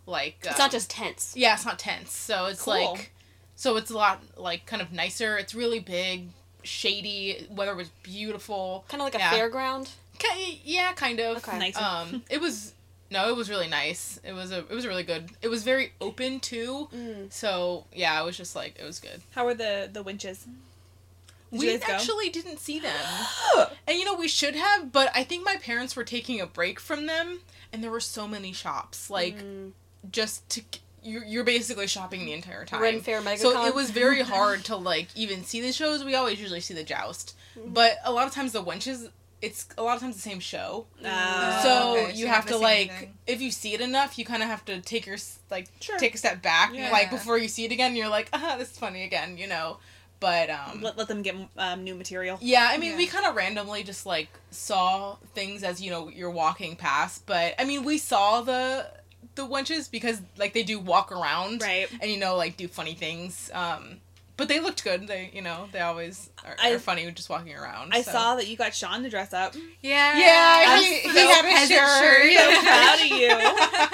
[0.05, 1.33] like It's um, not just tents.
[1.35, 2.15] yeah, it's not tents.
[2.15, 2.73] So it's Cool.
[2.93, 3.11] like
[3.55, 5.37] so it's a lot like kind of nicer.
[5.37, 6.27] It's really big,
[6.63, 7.47] shady.
[7.49, 8.85] Weather was beautiful.
[8.89, 9.89] Kind of like a fairground.
[10.19, 11.37] Ki- yeah, kind of.
[11.37, 11.57] Okay.
[11.59, 11.79] Nicer.
[11.83, 12.73] Um, it was
[13.11, 14.19] no, it was really nice.
[14.23, 15.29] It was a it was really good.
[15.41, 16.89] It was very open too.
[16.93, 17.31] Mm.
[17.31, 19.21] So yeah, it was just like it was good.
[19.31, 20.45] How were the the winches?
[21.51, 21.93] Did we you guys go?
[21.93, 22.95] actually didn't see them,
[23.87, 26.79] and you know we should have, but I think my parents were taking a break
[26.79, 29.73] from them, and there were so many shops like Mm.
[30.11, 30.61] Just to
[31.05, 32.81] you're, you're basically shopping the entire time.
[32.81, 33.37] Ren Fair MegaCon.
[33.39, 36.03] So it was very hard to like even see the shows.
[36.03, 37.35] We always usually see the joust,
[37.67, 39.09] but a lot of times the wenches,
[39.41, 40.85] it's a lot of times the same show.
[41.05, 43.13] Uh, so okay, you you're have to like anything.
[43.27, 45.17] if you see it enough, you kind of have to take your
[45.51, 45.97] like Sure.
[45.99, 46.89] take a step back, Yeah.
[46.91, 47.95] like before you see it again.
[47.97, 49.79] You're like, ah, this is funny again, you know.
[50.21, 52.37] But um, let, let them get um, new material.
[52.41, 52.97] yeah, I mean, Yeah.
[52.97, 57.25] we kind of randomly just like saw things as you know you're walking past.
[57.25, 58.87] But I mean, we saw the
[59.35, 61.87] the wenches because like they do walk around, Right.
[62.01, 63.49] And you know, like do funny things.
[63.53, 63.97] Um,
[64.43, 65.07] but they looked good.
[65.07, 67.93] They you know they always are, I- are funny just walking around.
[67.93, 68.11] I so.
[68.11, 69.55] saw that you got Sean to dress up.
[69.81, 70.17] Yeah.
[70.19, 72.03] Yeah, I'm he, he so had a shirt.
[72.03, 72.53] shirt.
[72.53, 73.05] So proud of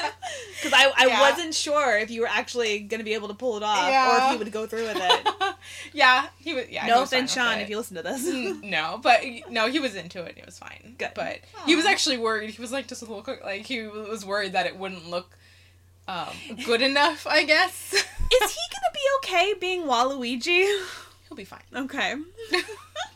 [0.03, 0.09] you.
[0.61, 1.21] Because I, I Yeah.
[1.21, 4.25] wasn't sure if you were actually going to be able to pull it off or
[4.25, 5.55] if you would go through with it.
[5.93, 6.65] yeah, he was.
[6.69, 8.27] Yeah, he no was offense, Sean, if you listen to this.
[8.29, 10.37] Mm, no, but no, he was into it.
[10.37, 10.95] It was fine.
[10.97, 11.11] Good.
[11.15, 12.49] But he was actually worried.
[12.49, 13.23] He was like just a little.
[13.43, 15.35] Like he was worried that it wouldn't look
[16.09, 17.27] um, good enough.
[17.27, 20.65] I guess Is he going to be okay being Waluigi?
[21.27, 21.61] he'll be fine.
[21.75, 22.15] Okay.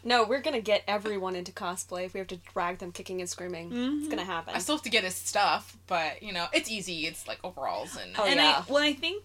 [0.06, 3.30] No, we're gonna get everyone into cosplay if we have to drag them kicking and
[3.30, 3.70] screaming.
[3.72, 4.00] Mhm.
[4.00, 4.54] It's gonna happen.
[4.54, 7.06] I still have to get his stuff, but you know it's easy.
[7.06, 8.64] It's like overalls and Oh, and yeah.
[8.68, 9.24] I, well, I think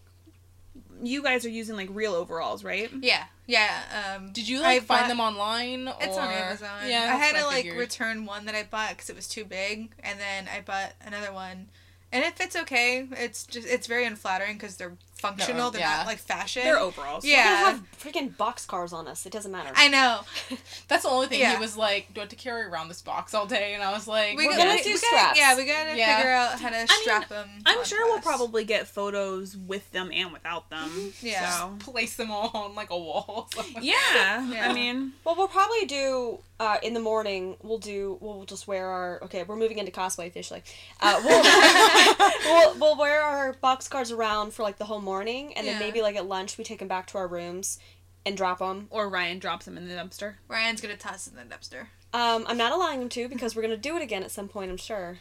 [1.03, 2.91] you guys are using like real overalls, right?
[3.01, 3.25] Yeah.
[3.47, 4.15] Yeah.
[4.17, 5.89] Um, Did you I like find bought- them online?
[6.01, 6.69] It's on Amazon.
[6.89, 9.45] Yeah, I had what to like return one that I bought because it was too
[9.45, 11.69] big, and then I bought another one,
[12.13, 13.07] and it fits okay.
[13.13, 15.65] It's just it's very unflattering because they're functional.
[15.65, 15.71] Uh-uh.
[15.71, 15.97] they're yeah.
[15.99, 16.63] not like fashion.
[16.63, 17.25] They're overalls.
[17.25, 19.27] We're gonna have freaking boxcars on us.
[19.27, 19.71] It doesn't matter.
[19.75, 20.21] I know.
[20.89, 21.41] That's the only thing.
[21.41, 21.55] Yeah.
[21.55, 23.93] He was like, "Do I have to carry around this box all day?" And I
[23.93, 26.17] was like, We We're gotta, gonna do we gotta- Yeah, we gotta Yeah.
[26.17, 27.49] figure out how to mean, strap them.
[27.67, 30.89] I'm on sure we'll probably get photos with them and without them.
[30.89, 31.27] Mm-hmm.
[31.27, 31.51] Yeah.
[31.59, 31.77] So.
[31.93, 33.51] place them all on like a wall.
[33.81, 34.49] Yeah.
[34.51, 34.69] Yeah.
[34.69, 37.57] I mean, Well, we'll probably do uh, in the morning.
[37.63, 38.19] We'll do.
[38.21, 39.23] We'll just wear our.
[39.25, 40.63] Okay, we're moving into cosplay officially.
[41.01, 41.43] Uh, we'll,
[42.45, 45.87] we'll we'll wear our box cars around for like the whole morning, and then Yeah.
[45.87, 47.79] maybe like at lunch we take them back to our rooms
[48.27, 48.89] and drop them.
[48.91, 50.35] or Ryan drops them in the dumpster.
[50.49, 51.87] Ryan's gonna toss it in the dumpster.
[52.13, 54.71] Um, I'm not allowing them to because we're gonna do it again at some point.
[54.71, 55.19] I'm sure.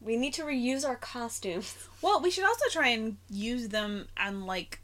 [0.00, 1.74] We need to reuse our costumes.
[2.02, 4.80] Well, we should also try and use them on like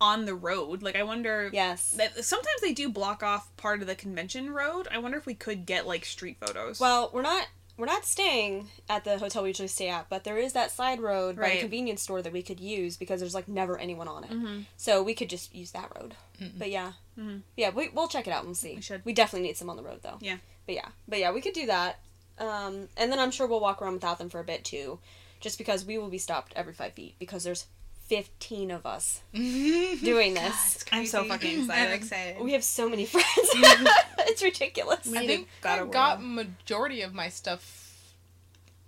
[0.00, 0.82] on the road.
[0.82, 1.50] Like I wonder.
[1.52, 1.90] Yes.
[1.92, 4.88] That, sometimes they do block off part of the convention road.
[4.90, 6.80] I wonder if we could get like street photos.
[6.80, 7.46] Well, we're not
[7.76, 11.00] we're not staying at the hotel we usually stay at, but there is that side
[11.00, 11.52] road by Right.
[11.54, 14.30] the convenience store that we could use because there's like never anyone on it.
[14.30, 14.60] Mm-hmm.
[14.76, 16.14] So we could just use that road.
[16.40, 16.56] Mm-mm.
[16.58, 17.40] But yeah, Mhm.
[17.56, 18.76] yeah, we, we'll check it out and see.
[18.76, 19.04] We should.
[19.04, 20.18] We definitely need some on the road though.
[20.20, 20.36] Yeah.
[20.66, 21.98] But yeah, but yeah, we could do that.
[22.38, 24.98] Um, and then I'm sure we'll walk around without them for a bit too,
[25.40, 27.66] just because we will be stopped every five feet because there's
[28.06, 30.76] 15 of us doing this.
[30.76, 31.88] It's I'm so fucking excited.
[31.88, 32.40] I'm excited.
[32.42, 33.26] We have so many friends.
[33.36, 35.06] it's ridiculous.
[35.06, 38.14] We I need think gotta I got majority of my stuff,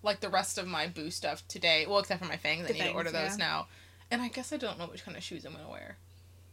[0.03, 1.87] like the rest of my boo stuff today.
[1.89, 3.47] Well, except for my fangs, I The need to order those yeah.
[3.47, 3.67] now.
[4.11, 5.97] And I guess I don't know which kind of shoes I'm gonna wear.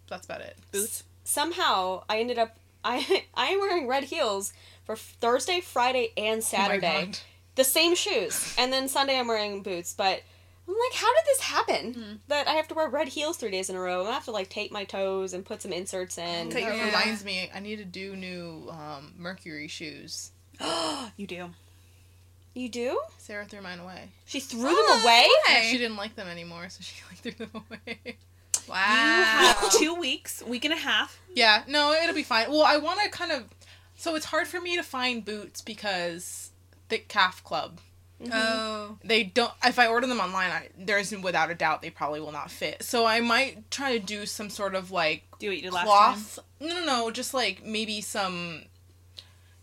[0.07, 0.57] That's about it.
[0.71, 1.03] Boots.
[1.23, 4.53] somehow I ended up I I am wearing red heels
[4.85, 7.05] for Thursday, Friday, and Oh my Saturday.
[7.05, 7.19] God.
[7.55, 9.93] the same shoes, and then Sunday I'm wearing boots.
[9.93, 10.21] But
[10.67, 11.93] I'm like, how did this happen?
[11.93, 12.15] Hmm.
[12.29, 13.99] That I have to wear red heels three days in a row.
[13.99, 16.51] I'm gonna have to like tape my toes and put some inserts in.
[16.51, 16.85] Cut your That Yeah.
[16.85, 20.31] reminds me, I need to do new um, Mercury shoes.
[21.17, 21.49] you do.
[22.53, 23.01] You do?
[23.17, 24.09] Sarah threw mine away.
[24.25, 25.27] She threw them away.
[25.49, 28.17] Yeah, she didn't like them anymore, so she like threw them away.
[28.69, 29.39] Wow.
[29.39, 31.19] You have two weeks, week and a half.
[31.35, 32.49] yeah, no, it'll be fine.
[32.49, 33.45] Well, I want to kind of.
[33.97, 36.51] So it's hard for me to find boots because
[36.89, 37.79] Thick Calf Club.
[38.31, 38.97] Oh.
[39.03, 39.51] They don't.
[39.65, 42.83] If I order them online, I, there's without a doubt they probably will not fit.
[42.83, 45.87] So I might try to do some sort of like Do what you did last
[45.87, 45.87] time.
[45.87, 46.39] cloth.
[46.59, 47.11] No, no, no.
[47.11, 48.63] Just like maybe some.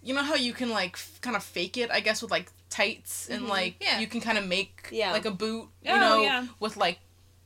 [0.03, 2.51] You know how you can like f- kind of fake it, I guess, with like
[2.71, 3.49] tights and Mhm.
[3.49, 3.99] like Yeah.
[4.01, 5.13] you can kind of make Yeah.
[5.13, 6.47] like a boot, you Oh, know, yeah.
[6.59, 6.99] with like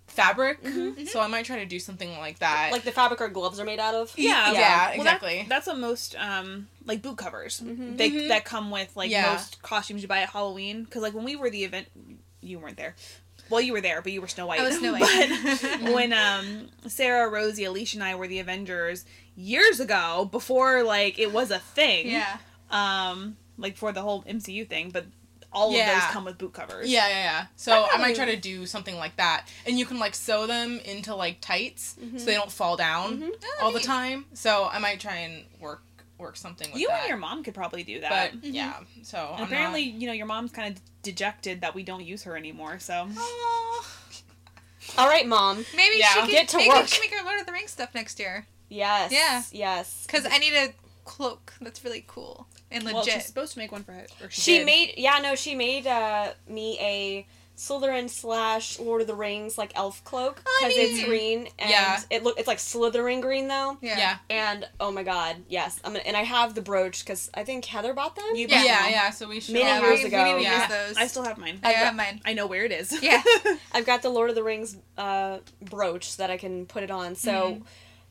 [0.07, 0.63] fabric.
[0.63, 1.09] Mhm.
[1.09, 2.71] So I might try to do something like that.
[2.71, 4.13] Like the fabric our gloves are made out of.
[4.17, 5.47] Yeah, Yeah, Well, that- exactly.
[5.49, 7.97] that's what most um like boot covers Mhm.
[7.97, 8.29] they Mhm.
[8.29, 9.33] that come with like Yeah.
[9.33, 10.85] most costumes you buy at Halloween.
[10.85, 11.89] Because like when we were the event,
[12.41, 12.95] you weren't there.
[13.51, 14.61] Well, you were there, but you were Snow White.
[14.61, 15.29] I was Snow White.
[15.31, 19.05] but when um Sarah, Rosie, Alicia, and I were the Avengers
[19.37, 22.09] years ago, before like it was a thing.
[22.11, 22.39] yeah.
[22.71, 25.07] Um, like for the whole MCU thing, but
[25.53, 26.89] all of those come with boot covers.
[26.91, 27.47] Yeah, yeah, yeah.
[27.55, 28.03] So I Definitely.
[28.07, 31.41] might try to do something like that, and you can like sew them into like
[31.41, 33.31] tights so they don't fall down Mhm.
[33.63, 34.27] all the time.
[34.35, 35.83] So I might try and work
[36.25, 37.01] work something with You that.
[37.03, 38.33] and your mom could probably do but that.
[38.43, 42.05] yeah, so And I'm apparently, you know, your mom's kind of dejected that we don't
[42.05, 42.79] use her anymore.
[42.81, 43.87] So Not...
[44.99, 45.65] All right, mom.
[45.77, 46.09] Maybe Yeah.
[46.15, 46.89] she could Get to maybe work.
[46.89, 48.47] she make her Lord of the Rings stuff next year.
[48.69, 49.13] Yes.
[49.13, 49.43] Yeah.
[49.53, 50.07] Yes.
[50.09, 50.73] Cause I need a
[51.05, 53.15] cloak that's really cool and well, legit.
[53.15, 54.07] she's supposed to make one for her.
[54.31, 57.27] She She made yeah no she made uh me a
[57.57, 62.01] Slytherin slash Lord of the Rings like elf cloak Oh, because it's green and Yeah.
[62.11, 63.97] it look it's like Slytherin green though yeah.
[63.97, 67.45] yeah, and oh my god yes I'm gonna, and I have the brooch because I
[67.45, 68.91] think Heather bought them You yeah, bought yeah, one.
[68.91, 69.11] yeah.
[69.11, 69.55] So we should.
[69.55, 70.23] Many years we, ago.
[70.25, 70.61] we need to Yeah.
[70.63, 70.97] use those.
[70.97, 71.61] I still have mine.
[71.63, 72.21] I I've got- have mine.
[72.25, 72.93] I know where it is.
[73.03, 73.23] Yeah.
[73.73, 76.91] I've got the Lord of the Rings uh brooch so that I can put it
[76.91, 77.63] on so Mhm.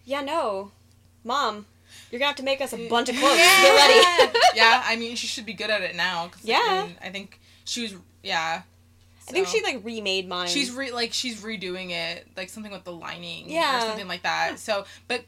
[0.05, 0.71] yeah no
[1.23, 1.65] mom
[2.11, 3.61] you're gonna have to make us a bunch of clothes Yeah.
[3.61, 6.27] get ready yeah, I mean, she should be good at it now.
[6.29, 6.59] 'cause, Yeah.
[6.63, 7.95] I, mean, I think she was.
[8.23, 8.61] Yeah.
[9.27, 12.83] I think she like remade mine She's re like she's redoing it, like something with
[12.83, 13.77] the lining, Yeah.
[13.77, 14.59] or something like that.
[14.59, 15.23] So, but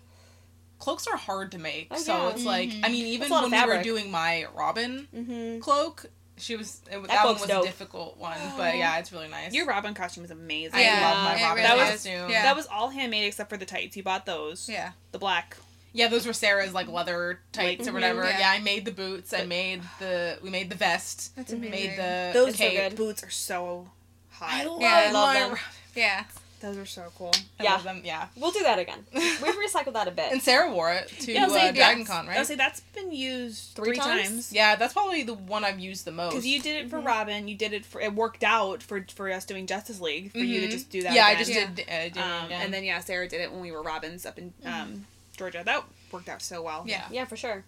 [0.80, 1.88] cloaks are hard to make.
[1.92, 2.30] Oh, so yeah.
[2.30, 5.60] it's like, I mean, even when we were doing my Robin mm-hmm.
[5.60, 6.06] cloak,
[6.38, 7.64] she was it, that, one was dope.
[7.64, 9.54] a difficult one, but yeah, it's really nice.
[9.54, 10.76] Your Robin costume is amazing.
[10.76, 11.90] I Yeah, love my Robin really is.
[11.92, 12.30] costume.
[12.30, 12.44] Yeah.
[12.44, 13.96] That was all handmade except for the tights.
[13.96, 14.68] You bought those.
[14.70, 14.92] Yeah.
[15.12, 15.58] The black.
[15.96, 18.24] Yeah, those were Sarah's like leather tights Like- or whatever.
[18.24, 18.40] Mhm, yeah.
[18.40, 18.50] yeah.
[18.52, 19.34] I made the boots.
[19.34, 21.36] I made the we made the vest.
[21.36, 21.72] That's amazing.
[21.72, 22.90] Made the Those the cape.
[22.90, 22.96] good.
[22.98, 23.90] boots are so
[24.32, 24.50] hot.
[24.52, 25.50] I love, Yeah, I love my them.
[25.52, 25.64] Robin-
[25.96, 26.24] Yeah.
[26.62, 27.32] Those are so cool.
[27.60, 27.74] I Yeah.
[27.74, 28.02] love them.
[28.04, 28.28] Yeah.
[28.36, 29.24] we'll do that again we've
[29.56, 32.00] recycled that a bit And Sarah wore it to Yeah, I was uh, saying, Dragon
[32.00, 32.08] yes.
[32.08, 32.40] Con, I right?
[32.40, 34.24] was say that's been used Three three, times?
[34.30, 34.52] times.
[34.54, 36.32] Yeah, that's probably the one I've used the most.
[36.32, 37.06] Because you did it for Mhm.
[37.06, 40.40] Robin, you did it for it worked out for for us doing Justice League for
[40.40, 40.72] you to Mhm.
[40.72, 41.14] just do that.
[41.14, 41.68] Yeah, I just Yeah.
[41.68, 41.88] did.
[41.88, 42.62] Uh, did it Um, again.
[42.64, 45.06] and then yeah, Sarah did it when we were Robins up in um,
[45.36, 45.62] Georgia.
[45.66, 46.84] That worked out so well.
[46.88, 47.06] yeah.
[47.12, 47.64] Yeah, for sure.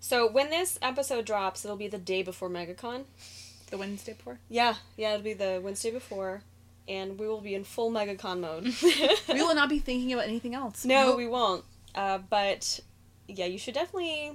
[0.00, 3.04] So when this episode drops, it'll be the day before MegaCon.
[3.70, 4.38] The Wednesday before.
[4.48, 6.42] Yeah, yeah, it'll be the Wednesday before,
[6.88, 8.64] and we will be in full MegaCon mode.
[9.28, 10.84] We will not be thinking about anything else.
[10.84, 11.16] no, Nope.
[11.16, 11.64] we won't.
[11.94, 12.80] Uh, but
[13.28, 14.32] yeah, you should definitely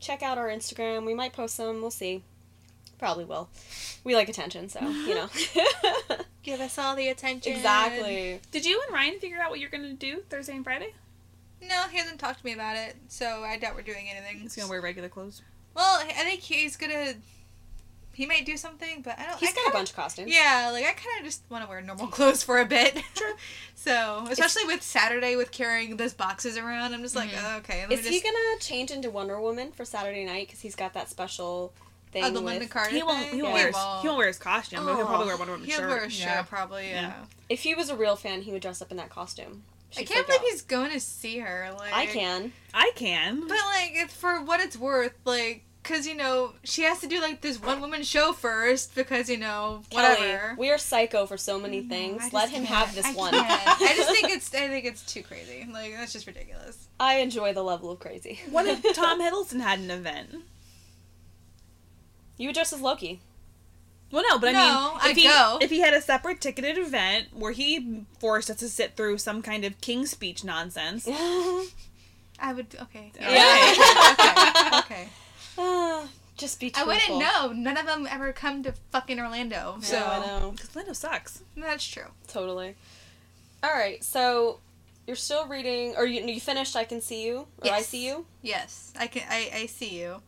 [0.00, 1.04] check out our Instagram.
[1.04, 1.80] We might post some.
[1.80, 2.22] We'll see.
[2.98, 3.48] Probably will.
[4.04, 5.28] We like attention, so you know.
[6.42, 7.52] Give us all the attention.
[7.52, 8.40] exactly.
[8.52, 10.94] Did you and Ryan figure out what you're gonna do Thursday and Friday?
[11.60, 14.38] No, he hasn't talked to me about it, so I doubt we're doing anything.
[14.40, 15.42] He's gonna wear regular clothes.
[15.74, 17.14] Well, I think he's gonna.
[18.12, 19.38] He might do something, but I don't.
[19.38, 20.32] He's I got a kinda- bunch of costumes.
[20.32, 22.96] Yeah, like I kind of just want to wear normal clothes for a bit.
[23.16, 23.34] Sure.
[23.76, 27.54] so, especially with Saturday with carrying those boxes around, I'm just like, Mhm.
[27.54, 27.84] oh, okay.
[27.90, 30.46] Is just, he gonna change into Wonder Woman for Saturday night?
[30.48, 31.72] Because he's got that special
[32.12, 32.60] thing Oh, the with.
[32.62, 33.26] Lynda Carter He won't.
[33.26, 33.34] thing?
[33.36, 33.62] He won't, Yeah.
[33.64, 35.06] wear his, he won't wear his costume, but he'll Oh.
[35.06, 35.88] probably wear Wonder Woman He'll shirt.
[35.88, 36.42] wear a shirt, Yeah.
[36.42, 36.88] probably.
[36.90, 37.00] Yeah.
[37.02, 37.24] Yeah.
[37.48, 39.62] If he was a real fan, he would dress up in that costume.
[39.96, 40.46] I she'd can't believe out.
[40.46, 41.70] he's going to see her.
[41.76, 42.52] Like I can.
[42.74, 43.40] I can.
[43.40, 47.18] But like, it's for what it's worth, like, cause you know she has to do
[47.20, 50.16] like this one woman show first because you know whatever.
[50.16, 52.22] Kelly, we are psycho for so many mm, things.
[52.22, 52.74] I Let him can't.
[52.74, 53.32] have this I one.
[53.34, 55.66] I just think it's I think it's too crazy.
[55.72, 56.88] Like that's just ridiculous.
[57.00, 58.40] I enjoy the level of crazy.
[58.50, 60.34] What if Tom Hiddleston had an event?
[62.36, 63.20] You would dress as Loki.
[64.10, 65.58] Well, no, but I No, mean, if he go.
[65.60, 69.42] if he had a separate ticketed event where he forced us to sit through some
[69.42, 71.06] kind of king speech nonsense,
[72.40, 73.12] I would okay.
[73.20, 73.74] Yeah.
[74.12, 74.78] okay.
[74.78, 75.08] Okay.
[75.60, 76.06] Ah,
[76.36, 77.50] Just be I wouldn't know.
[77.52, 79.78] None of them ever come to fucking Orlando.
[79.82, 80.52] So So I know.
[80.52, 81.42] because Lando sucks.
[81.56, 82.04] that's true.
[82.28, 82.76] Totally.
[83.64, 84.60] All right, so
[85.08, 88.24] you're still reading, or you, you finished I Can See You, or I See You?
[88.40, 89.24] Yes, I can.
[89.28, 90.22] I, I see you,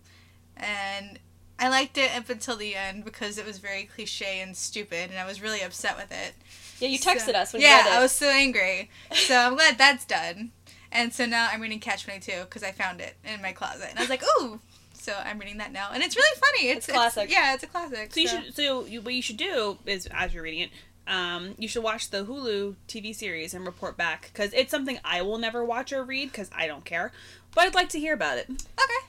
[0.57, 1.20] and
[1.61, 5.19] I liked it up until the end because it was very cliche and stupid, and
[5.19, 6.35] I was really upset with it.
[6.81, 7.99] Yeah, you So- texted us when yeah, you read it.
[7.99, 8.91] I was so angry.
[9.15, 10.53] So I'm glad that's done.
[10.91, 13.89] And so now I'm reading Catch Twenty Two because I found it in my closet,
[13.91, 14.59] and I was like, ooh.
[14.95, 16.69] So I'm reading that now, and it's really funny.
[16.70, 17.31] It's, It's classic.
[17.31, 18.12] yeah, it's a classic.
[18.12, 18.55] So you should.
[18.57, 20.70] So you, what you should do is, as you're reading it,
[21.07, 25.23] um, you should watch the Hulu TV series and report back because it's something I
[25.23, 27.12] will never watch or read because I don't care.
[27.55, 28.49] But I'd like to hear about it.
[28.51, 29.07] Okay.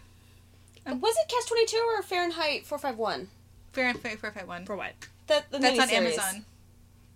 [0.85, 3.27] Was it Catch 22 or Fahrenheit 451?
[3.73, 4.45] Fair and fair, fair, fair.
[4.65, 4.93] For what?
[5.27, 5.93] The, the That's on miniseries.
[5.93, 6.45] Amazon.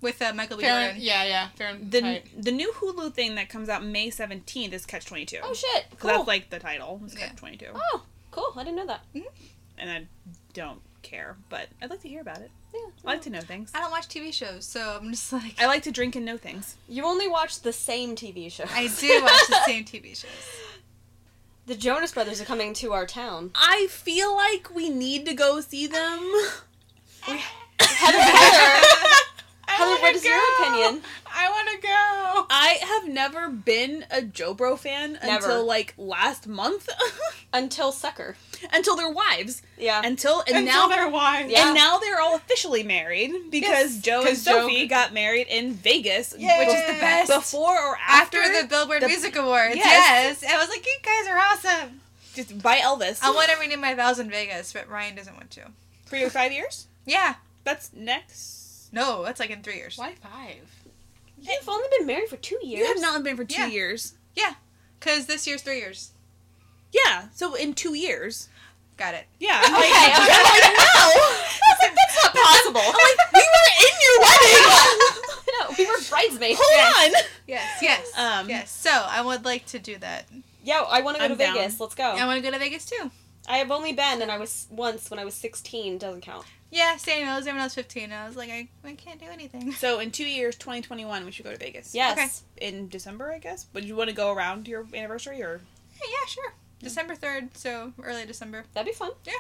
[0.02, 0.64] With uh, Michael B.
[0.64, 1.02] Fair, Jordan.
[1.02, 1.50] yeah, yeah.
[1.56, 1.76] Fair.
[1.76, 5.40] The the new Hulu thing that comes out May seventeenth is Catch Twenty Two.
[5.42, 5.86] Oh, shit.
[5.90, 6.18] Because Cool.
[6.20, 7.02] that's like the title.
[7.06, 7.28] Is Yeah.
[7.28, 7.68] Catch Twenty Two.
[7.74, 8.52] oh, cool.
[8.56, 9.02] I didn't know that.
[9.78, 10.06] And I
[10.54, 12.52] don't care, but I'd like to hear about it.
[12.74, 12.82] Yeah.
[13.04, 13.72] I like to know things.
[13.74, 16.38] I don't watch TV shows, so I'm just like I like to drink and know
[16.38, 16.76] things.
[16.88, 18.68] You only watch the same TV shows.
[18.72, 20.30] I do watch the same TV shows.
[21.68, 23.50] The Jonas Brothers are coming to our town.
[23.56, 26.32] I feel like we need to go see them.
[27.22, 27.40] Heather,
[27.80, 28.86] Heather,
[29.66, 31.02] Heather what is your opinion?
[31.46, 32.46] I want to go.
[32.50, 35.46] I have never been a Joe Bro fan Never.
[35.46, 36.90] until like last month.
[37.54, 38.36] Until Sucker.
[38.74, 39.62] until their wives.
[39.78, 40.02] Yeah.
[40.04, 41.50] Until and Until now they're wives.
[41.50, 41.68] Yeah.
[41.68, 45.48] and now they're all officially married because Yes, Joe and 'cause Joe- Sophie got married
[45.48, 46.48] in Vegas, Yay.
[46.60, 47.32] which is the best.
[47.32, 50.42] Before or after, After the Billboard the- Music Awards, Yes.
[50.42, 50.52] yes.
[50.54, 52.02] I was like, you guys are awesome.
[52.36, 53.20] just by Elvis.
[53.24, 55.62] I want to renew my vows in Vegas, but Ryan doesn't want to.
[56.08, 56.88] for your five years.
[57.06, 57.36] Yeah.
[57.64, 58.90] That's next.
[58.92, 59.98] No, that's like in three years.
[59.98, 60.70] Why five?
[61.42, 62.80] You've only been married for two years.
[62.80, 63.68] You have not been for two Yeah.
[63.68, 64.14] years.
[64.36, 64.54] Yeah,
[65.00, 66.12] because this year's three years.
[66.92, 68.50] Yeah, so in two years.
[68.98, 69.26] Got it.
[69.40, 69.60] Yeah.
[69.62, 70.32] I'm Okay, like, okay.
[70.32, 71.12] I'm like, no.
[71.82, 72.80] That's not possible.
[72.80, 75.12] I'm like, we were in your wedding.
[75.60, 76.60] no, we were bridesmaids.
[76.64, 77.22] Hold on.
[77.46, 78.18] Yes, yes.
[78.18, 78.72] Um, yes.
[78.72, 80.26] So I would like to do that.
[80.64, 81.56] Yeah, I want to go I'm to down.
[81.56, 81.80] Vegas.
[81.80, 82.04] Let's go.
[82.06, 83.12] I want to go to Vegas too.
[83.48, 85.98] I have only been, and I was once when I was 16.
[85.98, 86.46] Doesn't count.
[86.76, 87.26] Yeah, same.
[87.26, 88.12] I was there when I was 15.
[88.12, 89.72] I was like, I, I can't do anything.
[89.72, 91.96] So in two years, 2021, we should go to Vegas.
[91.96, 92.44] Yes.
[92.58, 93.68] In December, I guess.
[93.74, 95.62] Would you want to go around your anniversary or?
[95.94, 96.54] Hey, yeah, sure.
[96.80, 98.66] December 3rd, so early December.
[98.74, 99.12] That'd be fun.
[99.26, 99.32] Yeah.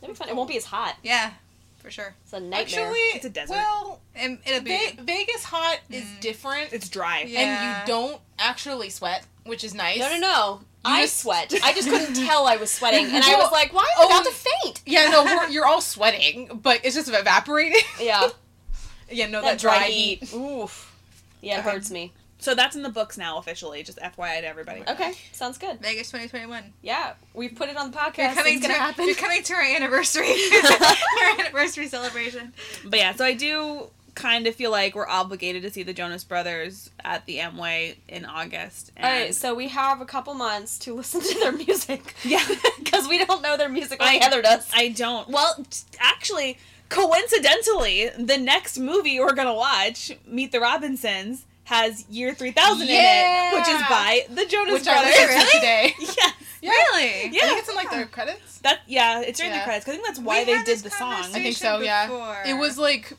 [0.00, 0.30] That'd be fun.
[0.30, 0.96] It won't be as hot.
[1.02, 1.32] Yeah,
[1.78, 2.14] for sure.
[2.24, 2.60] It's a nightmare.
[2.86, 3.50] Actually, It's a desert.
[3.54, 4.70] Well, And it'll be.
[4.76, 6.20] Ve- Vegas hot is Mm.
[6.20, 7.22] different, It's dry.
[7.26, 7.40] Yeah.
[7.40, 9.98] and you don't actually sweat, which is nice.
[9.98, 10.60] no, no, no.
[10.84, 11.52] You I just- sweat.
[11.62, 14.06] I just couldn't tell I was sweating, and I was like, "Why am I Oh,
[14.06, 17.80] about to faint?" Yeah, no, we're, you're all sweating, but it's just evaporating.
[18.00, 18.28] Yeah,
[19.10, 20.24] yeah, no, that, that, dry, dry heat.
[20.24, 20.34] heat.
[20.34, 20.92] Oof.
[21.40, 21.70] Yeah, it Okay.
[21.70, 22.12] hurts me.
[22.40, 23.82] So that's in the books now officially.
[23.82, 24.82] Just FYI to everybody.
[24.88, 25.80] Okay, sounds good.
[25.80, 26.72] Vegas 2021.
[26.82, 28.34] Yeah, we've put it on the You're podcast.
[28.34, 29.06] coming it's gonna to happen.
[29.06, 30.32] You're coming to our anniversary.
[31.22, 32.52] our anniversary celebration.
[32.84, 36.24] But yeah, so I do kind of feel like we're obligated to see the Jonas
[36.24, 38.90] Brothers at the Amway in August.
[38.96, 42.14] And All right, so we have a couple months to listen to their music.
[42.24, 42.44] yeah,
[42.78, 44.68] because we don't know their music like I- Heather does.
[44.74, 45.28] I don't.
[45.28, 45.64] Well,
[46.00, 46.58] actually,
[46.88, 52.94] coincidentally, the next movie we're gonna watch, Meet the Robinsons, has Year Three Thousand in
[52.94, 55.06] it, which is by the Jonas Which Brothers.
[55.14, 55.52] listened Really?
[55.60, 55.94] today.
[56.00, 56.30] yeah,
[56.60, 56.70] Yeah.
[56.70, 57.22] Really?
[57.30, 57.40] Yeah.
[57.44, 58.58] I think it's in like the credits.
[58.58, 59.84] that yeah, it's right in the credits.
[59.84, 59.84] credits.
[59.84, 61.12] 'cause I think that's why We they did the song.
[61.12, 61.80] I think conversation so.
[61.80, 63.12] Yeah, it was like,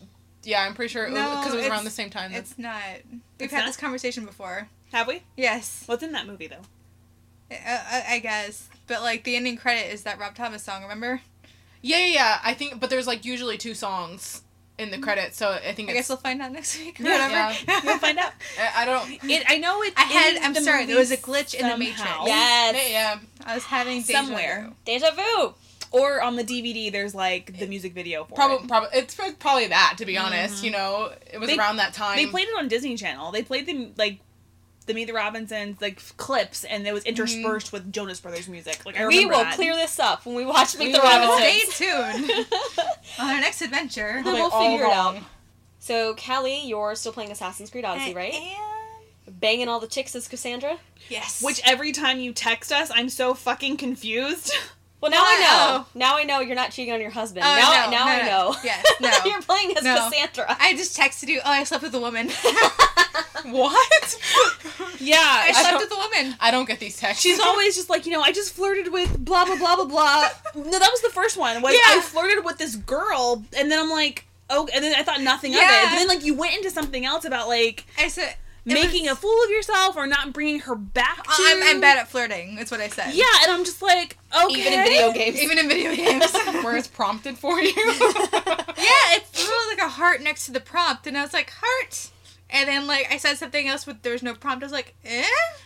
[0.43, 2.33] yeah, I'm pretty sure it was No, because it was around the same time.
[2.33, 2.81] It's not.
[3.11, 3.67] We've It's had not?
[3.67, 4.67] this conversation before.
[4.91, 5.21] Have we?
[5.37, 5.83] Yes.
[5.85, 6.63] What's in that movie though?
[7.51, 7.55] I,
[8.09, 8.67] I, I guess.
[8.87, 11.21] But like the ending credit is that Rob Thomas song, remember?
[11.81, 12.39] yeah, yeah, yeah.
[12.43, 14.41] I think, but there's like usually two songs
[14.79, 15.99] in the credits, so I think I it's.
[15.99, 17.49] guess we'll find out next week or Yeah.
[17.57, 17.85] whatever.
[17.87, 18.31] You'll find out.
[18.59, 19.11] I, I don't.
[19.29, 19.43] It.
[19.47, 19.93] I know it.
[19.97, 21.99] I had- I'm the sorry, there was a glitch in the Matrix.
[21.99, 22.25] somehow.
[22.25, 22.89] Yes.
[22.91, 24.65] Yeah, I was having deja Somewhere.
[24.69, 24.75] vu.
[24.85, 25.53] Deja vu.
[25.91, 28.67] Or on the DVD, there's like the music video for probably, it.
[28.67, 29.95] probably it's probably that.
[29.97, 30.65] To be honest, Mhm.
[30.65, 32.15] you know, it was They- around that time.
[32.15, 33.31] They played it on Disney Channel.
[33.31, 34.19] They played the like
[34.89, 37.09] the Meet the Robinsons like clips, and it was mm-hmm.
[37.09, 38.85] interspersed with Jonas Brothers music.
[38.85, 39.55] Like I We will that.
[39.55, 40.99] clear this up when we watch Meet We the.
[40.99, 41.73] Robinsons.
[41.75, 42.31] Stay tuned
[43.19, 44.21] on our next adventure.
[44.23, 45.17] Then we'll all figure it out.
[45.79, 48.33] So, Callie, you're still playing Assassin's Creed Odyssey, I right?
[48.33, 48.69] am-
[49.39, 50.77] banging all the chicks as Kassandra.
[51.07, 51.41] Yes.
[51.41, 54.51] Which every time you text us, I'm so fucking confused.
[55.01, 55.85] Well, now I know.
[55.95, 57.45] Now I know you're not cheating on your husband.
[57.45, 58.25] Oh, now, no, now no, I no.
[58.51, 58.55] know.
[58.63, 59.11] Yes, no.
[59.29, 59.95] you're playing as No.
[60.11, 60.55] Kassandra.
[60.59, 61.39] I just texted you.
[61.43, 62.29] Oh, I slept with a woman.
[63.45, 64.17] What?
[64.99, 66.35] Yeah, I I slept don't- with a woman.
[66.41, 67.21] I don't get these texts.
[67.23, 70.27] She's always just like, you know, I just flirted with blah blah blah blah blah.
[70.55, 71.61] No, that was the first one.
[71.61, 71.79] Was Yeah.
[71.85, 75.53] I flirted with this girl, and then I'm like, oh, and then I thought nothing
[75.53, 75.61] of it.
[75.61, 75.85] Yeah.
[75.89, 78.35] But then like you went into something else about like I said
[78.73, 81.31] making was- a fool of yourself or not bringing her back to.
[81.37, 82.55] I'm, I'm bad at flirting.
[82.55, 83.13] That's what I said.
[83.13, 84.53] Yeah, and I'm just like, okay.
[84.61, 85.41] Even in video games.
[85.41, 86.31] Even in video games.
[86.63, 87.73] where it's prompted for you.
[87.75, 92.11] yeah, it's literally like a heart next to the prompt, and I was like, heart.
[92.51, 94.63] And then like I said something else with there was no prompt.
[94.63, 95.23] I was like, eh.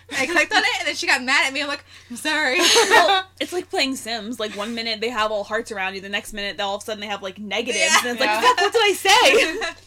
[0.09, 1.61] And I clicked on it, and then she got mad at me.
[1.61, 2.57] I'm like, I'm sorry.
[2.59, 4.37] Well, it's like playing Sims.
[4.37, 6.81] Like one minute they have all hearts around you, the next minute they all of
[6.81, 7.99] a sudden they have like negatives, Yeah.
[7.99, 8.41] and it's like, Yeah.
[8.41, 9.83] fuck, what did I say?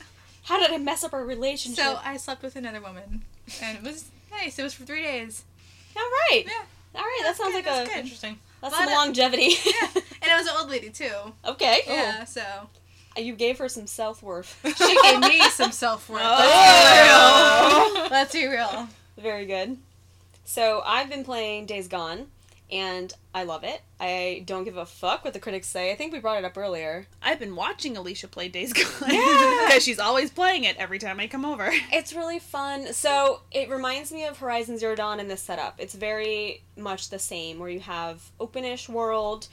[0.47, 1.85] How did I mess up our relationship?
[1.85, 3.23] so I slept with another woman,
[3.63, 4.59] and it was nice.
[4.59, 5.45] It was for three days.
[5.97, 6.45] all right.
[6.47, 6.65] Yeah.
[6.95, 7.21] All right.
[7.25, 8.01] That sounds good, like that's a good.
[8.01, 8.39] Interesting.
[8.61, 9.55] that's Lot some of- longevity.
[9.65, 11.13] Yeah, and it was an old lady too.
[11.45, 11.81] okay.
[11.87, 12.43] Yeah, so
[13.17, 14.59] You gave her some self worth.
[14.79, 16.23] she gave me some self worth.
[17.19, 18.09] Oh.
[18.11, 18.89] Let's be real.
[19.19, 19.77] Very good.
[20.45, 22.27] So I've been playing Days Gone,
[22.71, 23.81] and I love it.
[24.01, 25.93] I don't give a fuck what the critics say.
[25.93, 27.07] I think we brought it up earlier.
[27.23, 29.65] I've been watching Alicia play Days Gone Yeah.
[29.67, 31.71] because she's always playing it every time I come over.
[31.93, 32.93] It's really fun.
[32.93, 35.75] So it reminds me of Horizon Zero Dawn in this setup.
[35.79, 39.49] It's very much the same, where you have openish world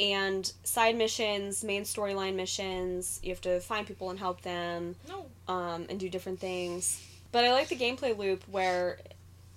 [0.00, 3.18] and side missions, main storyline missions.
[3.22, 5.26] You have to find people and help them, No.
[5.48, 7.02] um, and do different things.
[7.32, 8.98] But I like the gameplay loop where,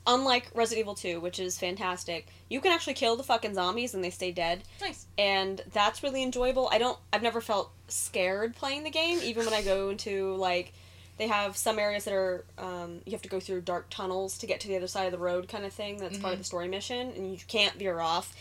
[0.07, 4.03] unlike Resident Evil Two, which is fantastic, you can actually kill the fucking zombies and
[4.03, 5.05] they stay dead Nice.
[5.17, 6.69] and that's really enjoyable.
[6.71, 10.73] I don't I've never felt scared playing the game even when I go into like
[11.17, 14.47] they have some areas that are um, you have to go through dark tunnels to
[14.47, 16.45] get to the other side of the road kind of thing that's part of the
[16.45, 18.33] story mission and you can't veer off.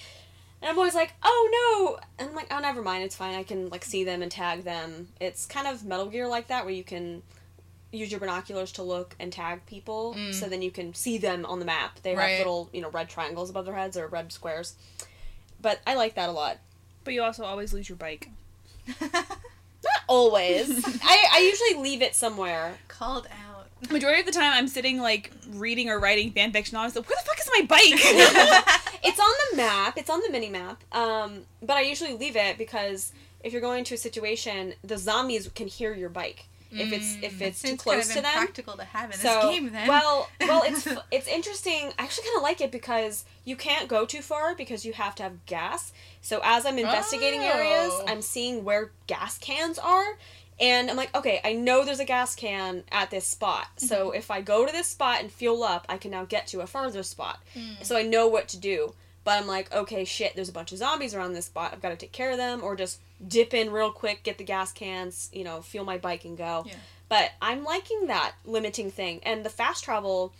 [0.62, 1.48] And I'm always like, "Oh
[1.96, 3.04] no." And I'm like, "Oh, never mind.
[3.04, 3.36] It's fine.
[3.36, 6.64] I can like see them and tag them." It's kind of Metal Gear like that
[6.64, 7.22] where you can
[7.90, 10.34] use your binoculars to look and tag people Mm.
[10.34, 12.00] so then you can see them on the map.
[12.02, 12.28] They Right.
[12.30, 14.74] have little, you know, red triangles above their heads or red squares.
[15.60, 16.58] But I like that a lot.
[17.04, 18.28] But you also always lose your bike.
[19.00, 20.84] Not always.
[21.02, 22.74] I, I usually leave it somewhere.
[22.88, 23.90] Called out.
[23.90, 26.76] Majority of the time, I'm sitting like reading or writing fan fiction.
[26.76, 28.84] I was like, where the fuck is my bike?
[29.04, 29.96] It's on the map.
[29.96, 30.82] It's on the mini map.
[30.92, 33.12] Um, but I usually leave it because
[33.44, 37.38] if you're going to a situation, the zombies can hear your bike if it's if
[37.38, 38.32] mm, it's too close kind of to them.
[38.38, 39.88] impractical to have in So this game then.
[39.88, 41.92] well, well, it's it's interesting.
[41.98, 45.14] I actually kind of like it because you can't go too far because you have
[45.16, 45.92] to have gas.
[46.20, 48.04] So as I'm investigating areas, Oh.
[48.06, 50.18] I'm seeing where gas cans are.
[50.60, 53.68] And I'm like, okay, I know there's a gas can at this spot.
[53.76, 54.16] So mm-hmm.
[54.18, 56.66] if I go to this spot and fuel up, I can now get to a
[56.66, 57.38] farther spot.
[57.54, 57.80] Hmm.
[57.82, 58.94] So I know what to do.
[59.22, 61.72] But I'm like, okay, shit, there's a bunch of zombies around this spot.
[61.72, 64.44] I've got to take care of them or just dip in real quick, get the
[64.44, 66.64] gas cans, you know, fuel my bike and go.
[66.66, 66.74] Yeah.
[67.08, 69.20] But I'm liking that limiting thing.
[69.22, 70.32] And the fast travel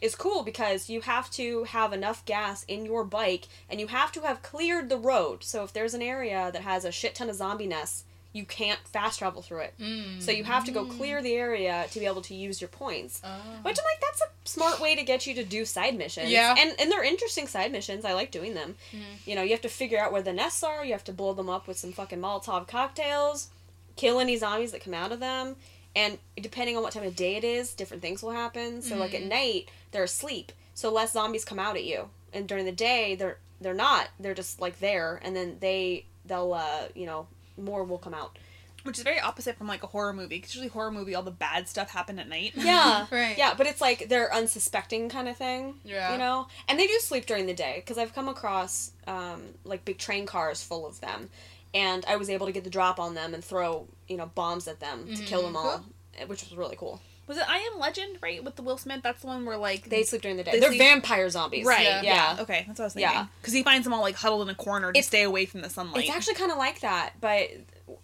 [0.00, 4.12] is cool because you have to have enough gas in your bike and you have
[4.12, 5.42] to have cleared the road.
[5.42, 8.04] So if there's an area that has a shit ton of zombie nests,
[8.36, 9.74] you can't fast travel through it.
[9.80, 10.20] Mm.
[10.20, 13.22] So you have to go clear the area to be able to use your points.
[13.24, 13.28] Oh.
[13.62, 16.30] Which I'm like, that's a smart way to get you to do side missions.
[16.30, 16.54] Yeah.
[16.58, 18.04] And and they're interesting side missions.
[18.04, 18.76] I like doing them.
[19.24, 20.84] You know, you have to figure out where the nests are.
[20.84, 23.48] You have to blow them up with some fucking Molotov cocktails,
[23.96, 25.56] kill any zombies that come out of them.
[25.94, 28.82] And depending on what time of day it is, different things will happen.
[28.82, 32.10] So like at night, they're asleep, so less zombies come out at you.
[32.34, 34.08] And during the day, they're they're not.
[34.20, 38.38] They're just like there, and then they they'll uh you know more will come out.
[38.82, 40.36] Which is very opposite from like a horror movie.
[40.36, 42.52] Because usually horror movie, all the bad stuff happen at night.
[42.54, 43.06] Yeah.
[43.10, 43.36] Right.
[43.36, 45.74] Yeah, but it's like they're unsuspecting kind of thing.
[45.84, 46.12] Yeah.
[46.12, 46.46] You know?
[46.68, 50.24] And they do sleep during the day because I've come across um, like big train
[50.26, 51.30] cars full of them.
[51.74, 54.68] And I was able to get the drop on them and throw, you know, bombs
[54.68, 55.84] at them to kill them all,
[56.18, 57.00] eh, which was really cool.
[57.26, 58.42] Was it I Am Legend, right?
[58.42, 59.00] With the Will Smith?
[59.02, 60.52] That's the one where like They sleep during the day.
[60.52, 61.66] They They are sleep- vampire zombies.
[61.66, 61.82] Right.
[61.82, 62.02] Yeah.
[62.02, 62.36] Yeah.
[62.40, 63.12] Okay, that's what I was thinking.
[63.12, 63.26] Yeah.
[63.40, 65.62] Because he finds them all like huddled in a corner to It's- stay away from
[65.62, 66.04] the sunlight.
[66.04, 67.50] It's actually kind of like that, but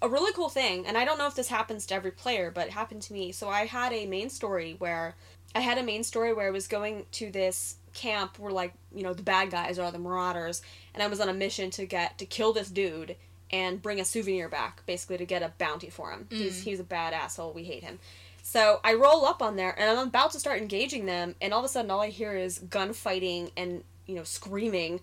[0.01, 2.67] a really cool thing, and I don't know if this happens to every player, but
[2.67, 3.33] it happened to me.
[3.33, 5.17] So I had a main story where
[5.55, 9.03] I had a main story where I was going to this camp where like you
[9.03, 10.63] know the bad guys are the marauders,
[10.95, 13.17] and I was on a mission to get to kill this dude
[13.51, 16.27] and bring a souvenir back, basically to get a bounty for him.
[16.31, 16.65] He's mm.
[16.65, 17.53] he's a bad asshole.
[17.53, 17.99] We hate him.
[18.53, 21.61] So I roll up on there, and I'm about to start engaging them, and all
[21.61, 25.01] of a sudden, all I hear is gunfighting and you know screaming,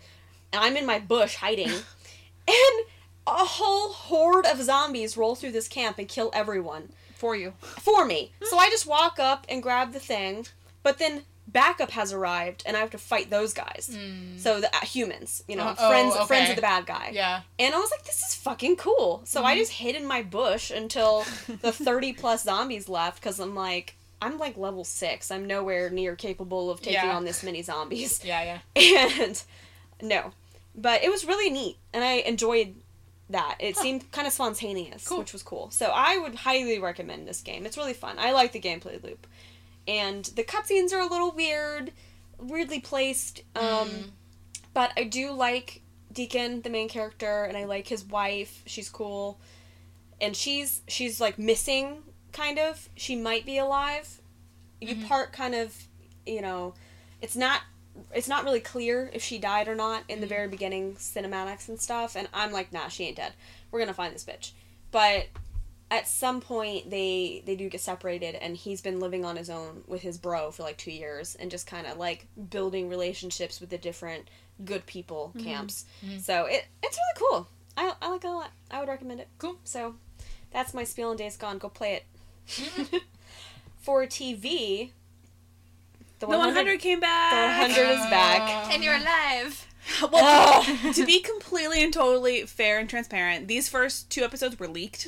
[0.53, 1.69] and I'm in my bush hiding,
[2.47, 2.85] and
[3.25, 7.55] a whole horde of zombies roll through this camp and kill everyone for you.
[7.59, 8.33] for me.
[8.43, 10.45] So I just walk up and grab the thing,
[10.83, 13.89] but then backup has arrived, and I have to fight those guys.
[14.37, 16.25] So the uh, humans, you know, Uh, oh, friends, okay.
[16.25, 17.11] friends of the bad guy.
[17.13, 17.41] Yeah.
[17.57, 19.21] And I was like, this is fucking cool.
[19.25, 21.25] So I just hid in my bush until
[21.61, 25.31] the 30 plus zombies left because I'm like, I'm like level six.
[25.31, 27.15] I'm nowhere near capable of taking Yeah.
[27.15, 28.21] on this many zombies.
[28.25, 29.09] Yeah, yeah.
[29.21, 29.43] And
[30.01, 30.31] no.
[30.75, 31.77] But it was really neat.
[31.93, 32.75] And I enjoyed
[33.29, 33.57] that.
[33.59, 35.19] It seemed kind of spontaneous, Cool.
[35.19, 35.69] which was cool.
[35.71, 37.65] So I would highly recommend this game.
[37.65, 38.17] It's really fun.
[38.19, 39.25] I like the gameplay loop.
[39.89, 41.91] And the cutscenes are a little weird,
[42.37, 43.41] weirdly placed.
[43.55, 44.09] Um, Mm.
[44.71, 45.81] But I do like
[46.13, 48.61] Deacon, the main character, and I like his wife.
[48.67, 49.39] She's cool.
[50.21, 52.87] And she's she's like missing kind of.
[52.95, 54.21] She might be alive.
[54.79, 55.07] You Mhm.
[55.07, 55.75] part kind of,
[56.25, 56.75] you know,
[57.21, 57.61] it's not
[58.13, 61.81] it's not really clear if she died or not in the very beginning cinematics and
[61.81, 63.33] stuff and I'm like, "Nah, she ain't dead.
[63.71, 64.51] We're going to find this bitch."
[64.91, 65.27] But
[65.91, 69.83] at some point they they do get separated and he's been living on his own
[69.87, 73.69] with his bro for like 2 years and just kind of like building relationships with
[73.69, 74.29] the different
[74.63, 75.85] good people camps.
[76.05, 76.21] Mhm.
[76.21, 77.47] So it it's really cool.
[77.77, 78.51] I, I like it a lot.
[78.69, 79.27] I would recommend it.
[79.37, 79.57] Cool.
[79.63, 79.95] So
[80.51, 81.57] that's my spiel on Days Gone.
[81.57, 82.05] Go play it.
[83.79, 84.91] For TV,
[86.19, 87.31] The 100 came back.
[87.61, 88.65] The 100 is back.
[88.67, 89.65] Um, And you're alive.
[90.11, 90.63] Well,
[90.93, 95.07] to be completely and totally fair and transparent, these first two episodes were leaked.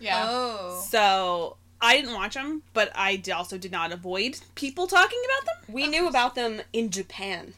[0.00, 0.26] Yeah.
[0.28, 0.84] Oh.
[0.88, 5.74] So I didn't watch them, but I also did not avoid people talking about them.
[5.74, 7.54] We knew about them in Japan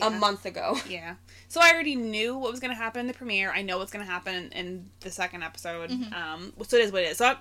[0.00, 0.78] a month ago.
[0.88, 1.16] Yeah.
[1.50, 3.50] So I already knew what was going to happen in the premiere.
[3.50, 5.90] I know what's going to happen in, the second episode.
[6.12, 7.16] Um, so it is what it is.
[7.16, 7.36] So I'm,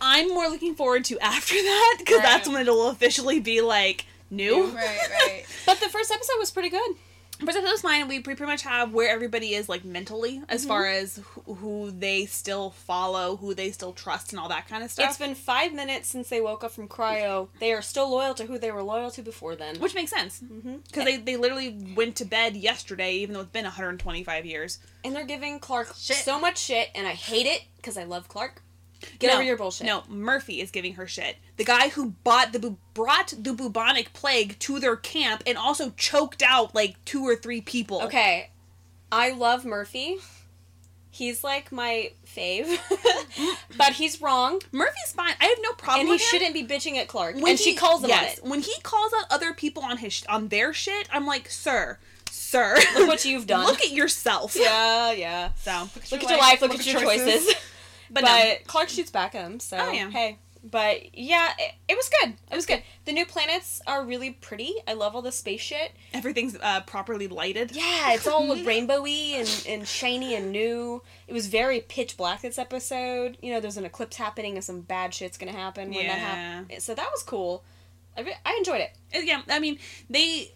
[0.00, 4.68] I'm more looking forward to after that because that's when it'll officially be like new.
[4.68, 5.44] Right, right.
[5.66, 6.96] But the first episode was pretty good.
[7.40, 8.08] But that was fine.
[8.08, 10.68] We pretty much have where everybody is like mentally as mm-hmm.
[10.68, 14.84] far as who, who they still follow, who they still trust, and all that kind
[14.84, 15.10] of stuff.
[15.10, 17.48] It's been five minutes since they woke up from cryo.
[17.60, 19.78] They are still loyal to who they were loyal to before then.
[19.78, 20.76] which makes sense mm-hmm.
[20.86, 24.78] because they, they literally went to bed yesterday, even though it's been 125 years.
[25.04, 26.16] And they're giving Clarke Shit.
[26.16, 28.62] so much shit, and I hate it because I love Clarke.
[29.18, 29.86] Get No, over your bullshit.
[29.86, 31.36] No, Murphy is giving her shit.
[31.56, 35.90] The guy who bought the bu- brought the bubonic plague to their camp and also
[35.96, 38.02] choked out like two or three people.
[38.02, 38.50] Okay,
[39.12, 40.18] I love Murphy.
[41.10, 42.66] He's like my fave,
[43.78, 45.34] but he's wrong, Murphy's fine.
[45.40, 47.36] I have no problem and he shouldn't be bitching at Clarke.
[47.36, 48.50] When and she he- calls him yes, on it.
[48.50, 51.98] When he calls out other people on his sh- on their shit, I'm like, sir,
[52.32, 53.64] sir, Look what you've done.
[53.66, 54.56] Look at yourself.
[54.58, 55.50] Yeah, yeah.
[55.56, 56.60] So, Look at your life.
[56.60, 57.48] Look, at your choices.
[58.14, 58.54] But, but no.
[58.66, 59.60] Clarke shoots back at him.
[59.60, 60.08] So Oh, yeah.
[60.10, 60.38] hey,
[60.70, 62.34] but yeah, it, it was good.
[62.50, 62.82] It was good.
[63.04, 64.72] The new planets are really pretty.
[64.88, 65.92] I love all the space shit.
[66.14, 67.72] everything's uh, properly lighted.
[67.72, 71.02] Yeah, it's all rainbowy and, and shiny and new.
[71.28, 73.36] It was very pitch black this episode.
[73.42, 76.54] You know, there's an eclipse happening and some bad shit's gonna happen when that Yeah.
[76.60, 76.84] happens.
[76.84, 77.62] So that was cool.
[78.16, 78.92] I, re- I enjoyed it.
[79.14, 79.76] Uh, yeah i mean
[80.08, 80.52] they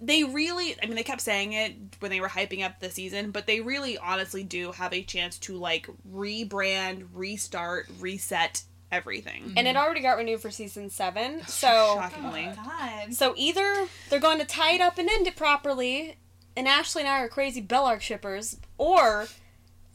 [0.00, 3.30] they really i mean they kept saying it when they were hyping up the season
[3.30, 8.62] but they really honestly do have a chance to like rebrand restart reset
[8.92, 11.42] everything And it already got renewed for season seven.
[11.46, 16.16] So shockingly Oh, so either they're going to tie it up and end it properly,
[16.56, 19.28] and Ashley and I are crazy Bellarke shippers, or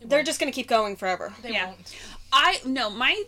[0.01, 1.33] they're just gonna keep going forever.
[1.41, 1.65] They Yeah.
[1.67, 1.95] won't.
[2.31, 3.23] i no my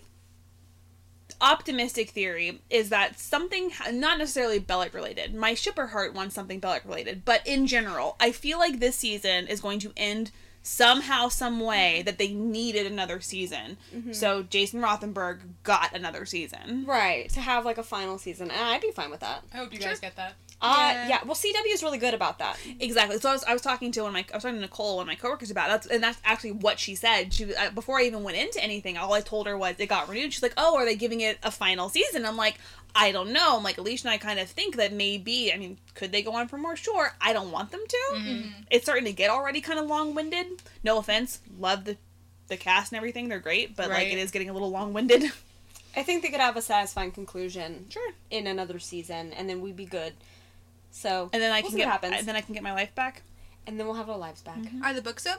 [1.42, 5.34] optimistic theory is that something not necessarily bellic related.
[5.34, 9.48] My shipper heart wants something bellic related but in general i feel like this season
[9.48, 10.32] is going to end
[10.64, 12.06] somehow some way mm-hmm.
[12.06, 13.78] that they needed another season.
[13.96, 14.12] Mm-hmm.
[14.12, 16.84] So jason rothenberg got another season.
[16.86, 19.44] Right, to have like a final season, and I'd be fine with that.
[19.54, 20.34] I hope you guys get that.
[20.60, 21.08] Uh, Yeah.
[21.08, 21.24] yeah.
[21.24, 22.58] Well, CW is really good about that.
[22.80, 23.20] Exactly.
[23.20, 24.98] So I was, I was talking to one of my I was talking to Nicole,
[24.98, 27.34] one of my coworkers about that's and that's actually what she said.
[27.34, 30.10] She uh, before I even went into anything, all I told her was it got
[30.10, 30.34] renewed.
[30.34, 32.56] She's like, "Oh, are they giving it a final season?" I'm like,
[32.96, 35.54] "I don't know." I'm like, Alicia and I kind of think that maybe.
[35.54, 36.76] I mean, could they go on for more?
[36.76, 37.14] Sure.
[37.22, 37.98] I don't want them to.
[38.16, 38.50] Mm-hmm.
[38.72, 40.48] It's starting to get already kind of long winded.
[40.84, 41.98] No offense, love the
[42.48, 43.30] the cast and everything.
[43.30, 45.32] They're great, but like it is getting a little long winded.
[45.96, 48.12] I think they could have a satisfying conclusion sure.
[48.30, 50.14] in another season, and then we'd be good.
[50.98, 52.16] So, And then I We'll can see get happens.
[52.18, 53.22] and then I can get my life back.
[53.68, 54.58] and then we'll have our lives back.
[54.84, 55.38] Are the books over?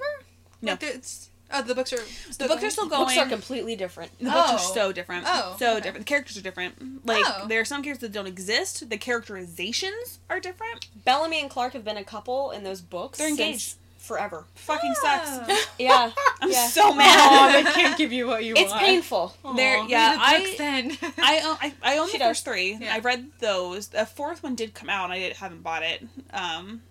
[0.62, 0.72] No.
[0.72, 1.96] Like, it's, oh, the books are.
[2.38, 3.06] The books are still going.
[3.06, 4.16] Books are completely different.
[4.18, 4.72] The books are Oh.
[4.74, 5.24] so different.
[5.26, 5.80] Oh, so okay.
[5.80, 6.06] different.
[6.06, 7.04] The characters are different.
[7.06, 7.46] Like Oh.
[7.48, 8.88] there are some characters that don't exist.
[8.88, 10.86] The characterizations are different.
[11.04, 13.18] Bellamy and Clarke have been a couple in those books.
[13.18, 13.74] They're since engaged.
[14.08, 14.44] Forever.
[14.54, 15.24] Fucking Oh.
[15.46, 15.68] sucks.
[15.78, 16.10] Yeah,
[16.40, 16.66] I'm yeah.
[16.66, 17.64] so mad.
[17.66, 18.66] I can't give you what you want.
[18.66, 19.34] it's painful.
[19.54, 20.98] There, yeah, read the books I, then.
[21.18, 22.28] I own, I, I own She the does.
[22.30, 22.78] first three.
[22.80, 22.94] Yeah.
[22.94, 23.88] I've read those.
[23.88, 25.04] The fourth one did come out.
[25.04, 26.04] and I did, haven't bought it.
[26.32, 26.82] Um,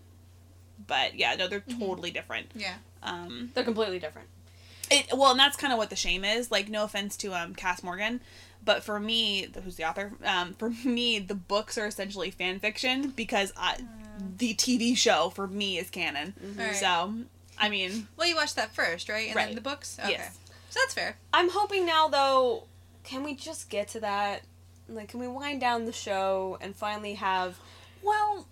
[0.85, 2.51] but yeah, no, they're totally different.
[2.55, 2.75] yeah.
[3.03, 4.27] Um, They're completely different.
[4.89, 6.49] It well, and that's kind of what the shame is.
[6.49, 8.21] Like, no offense to um Kass Morgan,
[8.67, 10.11] but for me, who's the author?
[10.23, 13.77] Um, for me, the books are essentially fan fiction because I,
[14.37, 16.35] the TV show for me is canon.
[16.59, 16.75] Alright.
[16.75, 17.13] So,
[17.57, 19.27] I mean, Well, you watched that first, right?
[19.27, 19.45] And Right.
[19.47, 19.97] then the books?
[19.99, 20.11] Okay.
[20.11, 20.37] Yes.
[20.69, 21.17] So that's fair.
[21.33, 22.65] I'm hoping now though,
[23.03, 24.41] can we just get to that?
[24.89, 27.57] Like, can we wind down the show and finally have?
[28.03, 28.45] well,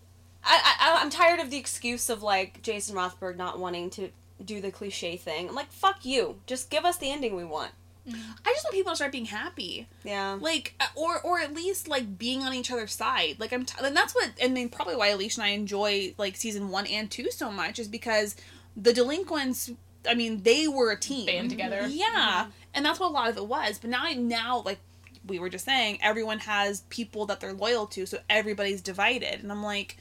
[0.44, 4.10] I, I I'm tired of the excuse of like Jason Rothberg not wanting to
[4.44, 5.50] do the cliche thing.
[5.50, 6.40] I'm like, fuck you.
[6.46, 7.72] Just give us the ending we want.
[8.08, 9.88] I just want people to start being happy.
[10.04, 10.38] Yeah.
[10.40, 13.76] like uh, or or at least like being on each other's side like i'm t-
[13.84, 17.10] and that's what and then probably why alicia and i enjoy like season one and
[17.10, 18.36] two so much is because
[18.78, 19.72] the delinquents
[20.08, 21.88] i mean they were a team Band together.
[21.88, 24.80] yeah and that's what a lot of it was but now now like
[25.26, 29.52] we were just saying everyone has people that they're loyal to so everybody's divided and
[29.52, 29.98] i'm like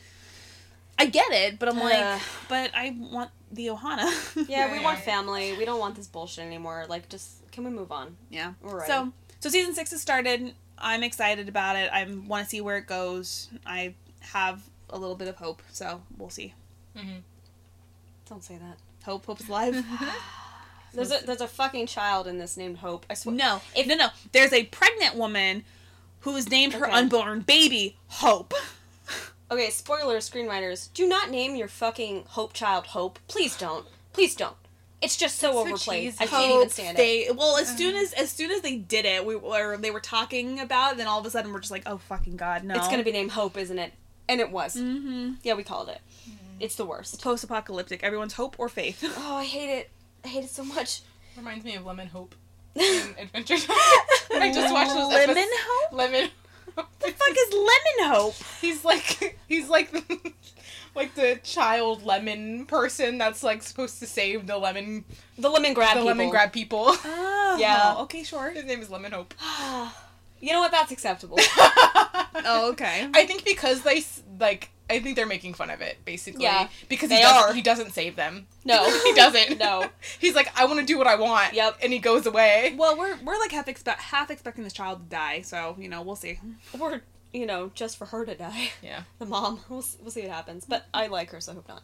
[0.98, 2.20] i get it but i'm like Ugh.
[2.50, 4.10] but i want the ohana
[4.48, 5.54] Yeah, we want family.
[5.56, 6.86] We don't want this bullshit anymore.
[6.88, 8.16] Like, just can we move on?
[8.30, 8.52] Yeah.
[8.60, 8.84] We're.
[8.86, 10.54] So so season six has started.
[10.76, 11.88] I'm excited about it.
[11.92, 13.48] I want to see where it goes.
[13.64, 16.52] I have a little bit of hope, so we'll see.
[16.96, 17.18] Mm-hmm.
[18.28, 18.78] Don't say that.
[19.04, 19.84] Hope, hope's alive.
[20.94, 23.04] There's a there's a fucking child in this named Hope.
[23.10, 23.34] I swear.
[23.34, 24.08] no, If- no, no.
[24.32, 25.64] There's a pregnant woman
[26.20, 28.54] who who's named her unborn baby Hope.
[29.50, 30.88] Okay, spoiler, screenwriters.
[30.94, 33.18] Do not name your fucking Hope child Hope.
[33.28, 33.86] Please don't.
[34.14, 34.56] Please don't.
[35.04, 36.12] It's just so so overplayed.
[36.12, 36.16] cheesy.
[36.24, 37.36] I can't even Hope stand it.
[37.36, 40.60] well as soon as as soon as they did it, we were they were talking
[40.60, 42.74] about it, then all of a sudden we're just like, oh fucking god, no.
[42.74, 43.92] It's gonna be named Hope, isn't it?
[44.28, 44.76] And it was.
[44.76, 45.32] mm-hmm.
[45.42, 46.00] Yeah, we called it.
[46.60, 47.20] It's the worst.
[47.22, 48.02] post-apocalyptic.
[48.02, 49.02] Everyone's hope or faith.
[49.18, 49.90] Oh, I hate it.
[50.24, 51.02] I hate it so much.
[51.36, 52.34] Reminds me of Lemon Hope
[52.74, 53.76] in Adventure Time.
[54.34, 55.50] I just watched those Lemon episodes.
[55.66, 55.92] Hope.
[55.92, 56.30] Lemon.
[56.76, 56.82] the
[57.12, 58.34] fuck is lemon hope?
[58.60, 60.32] He's like he's like the,
[60.94, 65.04] like the child lemon person that's like supposed to save the lemon
[65.38, 66.06] The lemon grab the people.
[66.06, 66.94] lemon grab people.
[67.04, 67.94] Oh, Yeah.
[68.00, 68.50] Okay, sure.
[68.50, 69.32] His name is Lemon Hope.
[70.40, 70.72] you know what?
[70.72, 71.38] That's acceptable.
[72.46, 73.08] Oh, okay.
[73.14, 74.02] I think because they
[74.40, 76.42] like I think they're making fun of it basically.
[76.42, 77.54] Yeah, because they he doesn't, are.
[77.54, 78.48] he doesn't save them.
[78.64, 78.84] No.
[79.04, 79.58] he doesn't.
[79.58, 79.86] No.
[80.18, 81.54] He's like I want to do what I want.
[81.54, 81.78] Yep.
[81.82, 82.74] And he goes away.
[82.76, 86.02] Well, we're we're like half expect half expecting this child to die, so you know
[86.02, 86.38] we'll see.
[86.78, 87.00] or,
[87.34, 88.70] you know, just for her to die.
[88.82, 89.02] Yeah.
[89.18, 89.60] The mom.
[89.68, 90.64] We'll, s- we'll see what happens.
[90.64, 91.82] But I like her, so I hope not.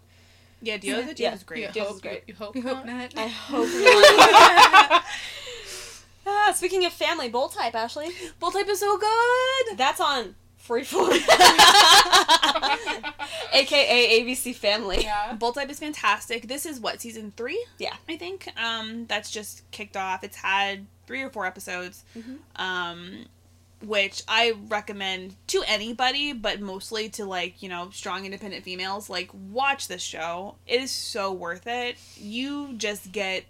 [0.62, 1.34] Yeah, Dio, the Yeah.
[1.34, 1.62] is great.
[1.66, 2.22] You Diaz hope, is great.
[2.26, 3.12] You hope, We hope not.
[3.16, 5.04] I hope not.
[6.26, 8.08] ah, speaking of family, bold type, Ashley.
[8.38, 9.78] Bold type is so good.
[9.78, 10.34] That's on
[10.66, 11.10] Freeform.
[13.52, 15.02] AKA ABC Family.
[15.02, 15.32] yeah.
[15.34, 16.46] Bold type is fantastic.
[16.46, 17.64] This is what season three.
[17.78, 17.94] Yeah.
[18.08, 18.48] I think.
[18.62, 20.22] Um, that's just kicked off.
[20.22, 22.04] It's had three or four episodes.
[22.16, 22.38] Mhm.
[22.60, 23.24] Um,
[23.82, 29.08] which I recommend to anybody, but mostly to like you know strong independent females.
[29.08, 30.56] Like watch this show.
[30.66, 31.96] It is so worth it.
[32.16, 33.44] You just get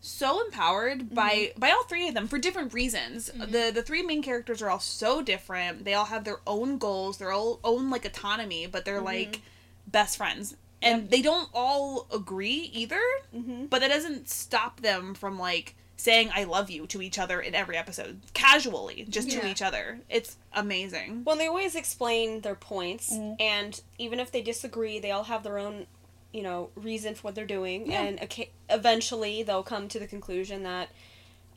[0.00, 1.14] so empowered mm-hmm.
[1.14, 3.30] by by all three of them for different reasons.
[3.30, 3.50] Mm-hmm.
[3.50, 5.84] The the three main characters are all so different.
[5.84, 9.06] They all have their own goals, their own, own like autonomy, but they're mm-hmm.
[9.06, 9.40] like
[9.86, 10.56] best friends.
[10.82, 13.00] And they don't all agree either,
[13.34, 13.66] Mm-hmm.
[13.66, 17.54] but that doesn't stop them from like saying I love you to each other in
[17.54, 20.00] every episode casually, just to each other.
[20.08, 21.22] It's amazing.
[21.24, 23.36] Well, they always explain their points, Mhm.
[23.40, 25.86] and even if they disagree, they all have their own,
[26.32, 28.02] you know, reason for what they're doing, Yeah.
[28.02, 30.88] and oca- eventually they'll come to the conclusion that,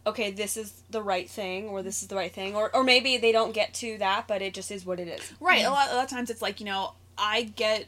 [0.05, 3.17] okay, this is the right thing, or this is the right thing, or or maybe
[3.17, 5.33] they don't get to that, but it just is what it is.
[5.39, 5.65] Right.
[5.65, 7.87] A lot a lot of times it's like, you know, I get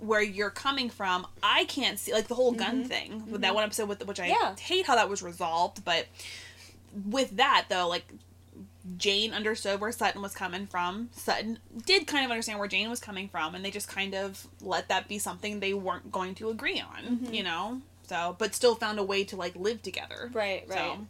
[0.00, 1.26] where you're coming from.
[1.42, 2.88] I can't see like the whole gun mm-hmm.
[2.88, 3.54] thing with that mm-hmm.
[3.56, 4.56] one episode with which I Yeah.
[4.56, 6.06] hate how that was resolved, but
[7.06, 8.12] with that though, like
[8.96, 11.10] Jane understood where Sutton was coming from.
[11.12, 14.46] Sutton did kind of understand where Jane was coming from, and they just kind of
[14.60, 17.34] let that be something they weren't going to agree on, mm-hmm.
[17.34, 17.82] you know?
[18.06, 20.30] So, but still found a way to like live together.
[20.32, 20.78] Right, right.
[20.78, 21.06] So,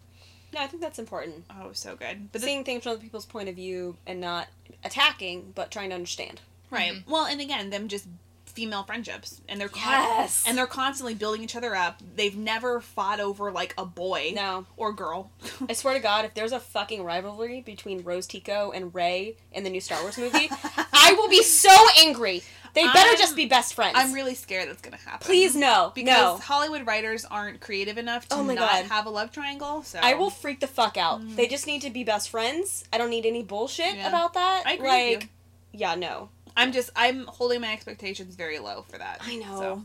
[0.52, 1.44] No, I think that's important.
[1.50, 2.24] oh, so good.
[2.24, 4.48] But But the, seeing things from other people's point of view and not
[4.84, 6.40] attacking, but trying to understand.
[6.70, 7.02] Right.
[7.06, 8.06] Well, and again, them just
[8.50, 10.44] female friendships, and they're con- Yes.
[10.46, 12.00] and they're constantly building each other up.
[12.16, 15.30] They've never fought over like a boy No, or girl.
[15.68, 19.64] I swear to God, if there's a fucking rivalry between Rose Tico and Ray in
[19.64, 20.50] the new Star Wars movie,
[20.92, 22.42] I will be so angry.
[22.72, 23.94] They better I'm- just be best friends.
[23.96, 25.26] I'm really scared that's gonna happen.
[25.26, 26.36] Please no, because no.
[26.38, 28.84] Hollywood writers aren't creative enough to Oh not God.
[28.86, 29.82] have a love triangle.
[29.82, 31.20] So I will freak the fuck out.
[31.36, 32.84] They just need to be best friends.
[32.92, 33.96] I don't need any bullshit Mm.
[33.96, 34.08] Yeah.
[34.08, 34.62] about that.
[34.66, 35.28] I agree like,
[35.72, 36.28] yeah, no.
[36.60, 39.20] I'm just I'm holding my expectations very low for that.
[39.22, 39.58] I know.
[39.58, 39.84] So.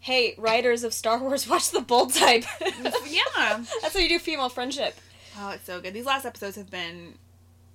[0.00, 2.44] Hey, writers of Star Wars, watch the bold type.
[2.60, 3.22] yeah.
[3.82, 4.94] That's how you do female friendship.
[5.38, 5.92] Oh, it's so good.
[5.94, 7.14] These last episodes have been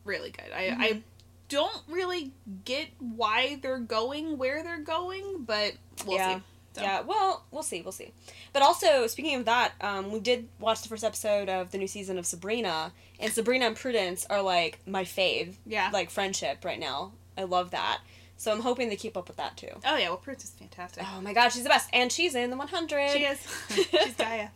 [0.06, 0.52] really good.
[0.56, 0.82] I Mm-hmm.
[0.82, 1.02] I
[1.50, 2.32] don't really
[2.66, 5.74] get why they're going where they're going, but
[6.06, 6.38] we'll Yeah.
[6.38, 6.44] see.
[6.78, 6.82] So.
[6.82, 8.12] Yeah, well, we'll see, we'll see.
[8.54, 11.86] But also, speaking of that, um, we did watch the first episode of the new
[11.86, 15.92] season of Sabrina, and Sabrina and Prudence are like my fave, Yeah.
[15.94, 17.12] like friendship right now.
[17.38, 18.00] I love that.
[18.38, 19.70] So I'm hoping they keep up with that too.
[19.86, 21.04] oh yeah, well, Prudence is fantastic.
[21.16, 23.12] Oh my god, she's the best, and she's in the 100.
[23.12, 23.40] She is.
[23.70, 24.50] She's Gaia.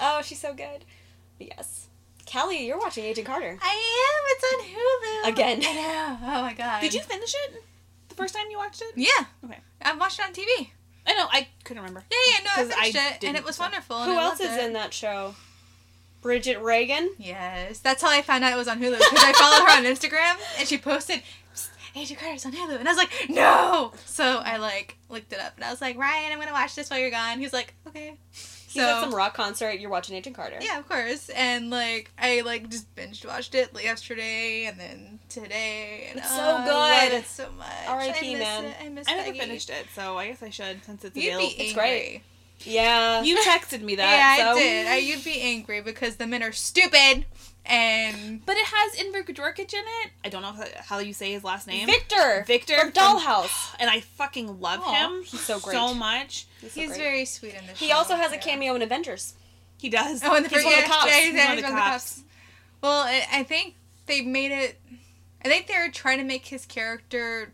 [0.00, 0.84] Oh, she's so good.
[1.38, 1.88] Yes.
[2.30, 3.58] Callie, you're watching Agent Carter.
[3.62, 4.22] I am.
[4.30, 5.60] It's on Hulu Again.
[5.64, 6.18] I know.
[6.22, 6.80] Oh my god.
[6.80, 7.62] Did you finish it
[8.08, 8.92] the first time you watched it?
[8.96, 9.26] Yeah.
[9.44, 9.58] Okay.
[9.82, 10.70] I watched it on TV.
[11.06, 11.26] I know.
[11.30, 12.04] I couldn't remember.
[12.10, 12.44] Yeah, yeah.
[12.44, 13.64] No, I finished it, and it was so.
[13.64, 14.02] wonderful.
[14.04, 14.64] Who else is it.
[14.64, 15.34] in that show?
[16.20, 17.10] Bridget Regan?
[17.18, 19.84] Yes, that's how I found out it was on Hulu because I followed her on
[19.84, 21.22] Instagram and she posted "Psst,
[21.96, 23.92] Agent Carter's on Hulu, and I was like, no.
[24.06, 26.90] So I like looked it up and I was like, Ryan, I'm gonna watch this
[26.90, 27.38] while you're gone.
[27.38, 28.14] He's like, okay.
[28.70, 29.80] He's at some rock concert.
[29.80, 30.58] You're watching Agent Carter.
[30.60, 31.30] Yeah, of course.
[31.30, 36.08] And like I like just binge watched it yesterday and then today.
[36.10, 37.18] And It's oh, so I love good.
[37.20, 37.66] it so much.
[37.88, 38.64] R.I.P., I miss man.
[38.66, 38.76] It.
[38.82, 39.38] I miss I never Peggy.
[39.38, 41.48] finished it, so I guess I should since it's You'd available.
[41.48, 41.64] be angry.
[41.64, 42.22] It's great.
[42.60, 43.22] Yeah.
[43.22, 44.36] You texted me that.
[44.38, 44.58] yeah, so.
[44.58, 44.86] I did.
[44.86, 47.24] I, you'd be angry because the men are stupid
[47.68, 50.10] and But it has Enver Gudurkic in it.
[50.24, 50.54] I don't know
[50.84, 51.86] how you say his last name.
[51.86, 52.44] Victor.
[52.46, 53.74] Victor from Dollhouse.
[53.80, 55.22] and I fucking love Aw, him.
[55.24, 55.74] he's so great.
[55.74, 56.46] so much.
[56.60, 56.98] He's, so he's great.
[56.98, 57.78] very sweet in this.
[57.78, 57.96] He show.
[57.96, 59.34] also has a cameo in Avengers.
[59.78, 60.22] He does.
[60.24, 61.06] Oh, in the He's first one of the yeah, cops.
[61.06, 62.22] yeah, He's yeah, one of the cops.
[62.82, 63.74] Well, I, I think
[64.06, 64.80] they made it.
[65.44, 67.52] I think they were trying to make his character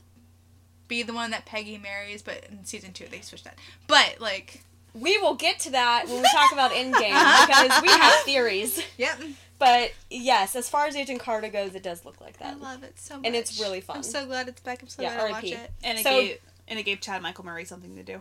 [0.89, 3.59] be the one that Peggy marries, but in season two they switched that.
[3.87, 4.63] But like,
[4.95, 6.93] We will get to that when we talk about Endgame
[7.47, 8.81] because we have theories.
[8.97, 9.19] yep,
[9.59, 12.55] But yes, as far as Agent Carter goes, it does look like that.
[12.55, 13.97] I love it so much, And it's really fun.
[13.99, 14.83] I'm so glad it's back.
[14.83, 15.71] I'm so Yeah, glad I watch it.
[15.83, 18.21] And it So- gave and it gave Chad Michael Murray something to do.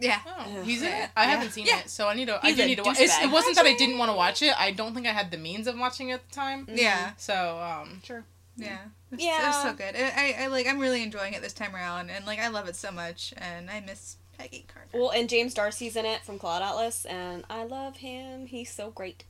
[0.00, 1.10] Yeah, Oh, he's in it.
[1.16, 1.30] I Yeah.
[1.30, 1.78] haven't seen Yeah.
[1.80, 2.40] it, so I need to.
[2.44, 2.98] I do need to watch.
[2.98, 3.24] It's, douchebag.
[3.24, 4.52] it wasn't that I didn't want to watch it.
[4.58, 6.66] I don't think I had the means of watching it at the time.
[6.72, 8.24] yeah, So um, Sure.
[8.56, 8.78] yeah.
[9.12, 9.48] It's, Yeah.
[9.50, 9.94] it's so good.
[9.94, 10.66] I, I, I like.
[10.66, 13.70] I'm really enjoying it this time around, and like I love it so much, and
[13.70, 14.88] I miss Peggy Carter.
[14.98, 18.46] Well, and James D'Arcy's in it from Cloud Atlas, and I love him.
[18.46, 19.22] He's so great.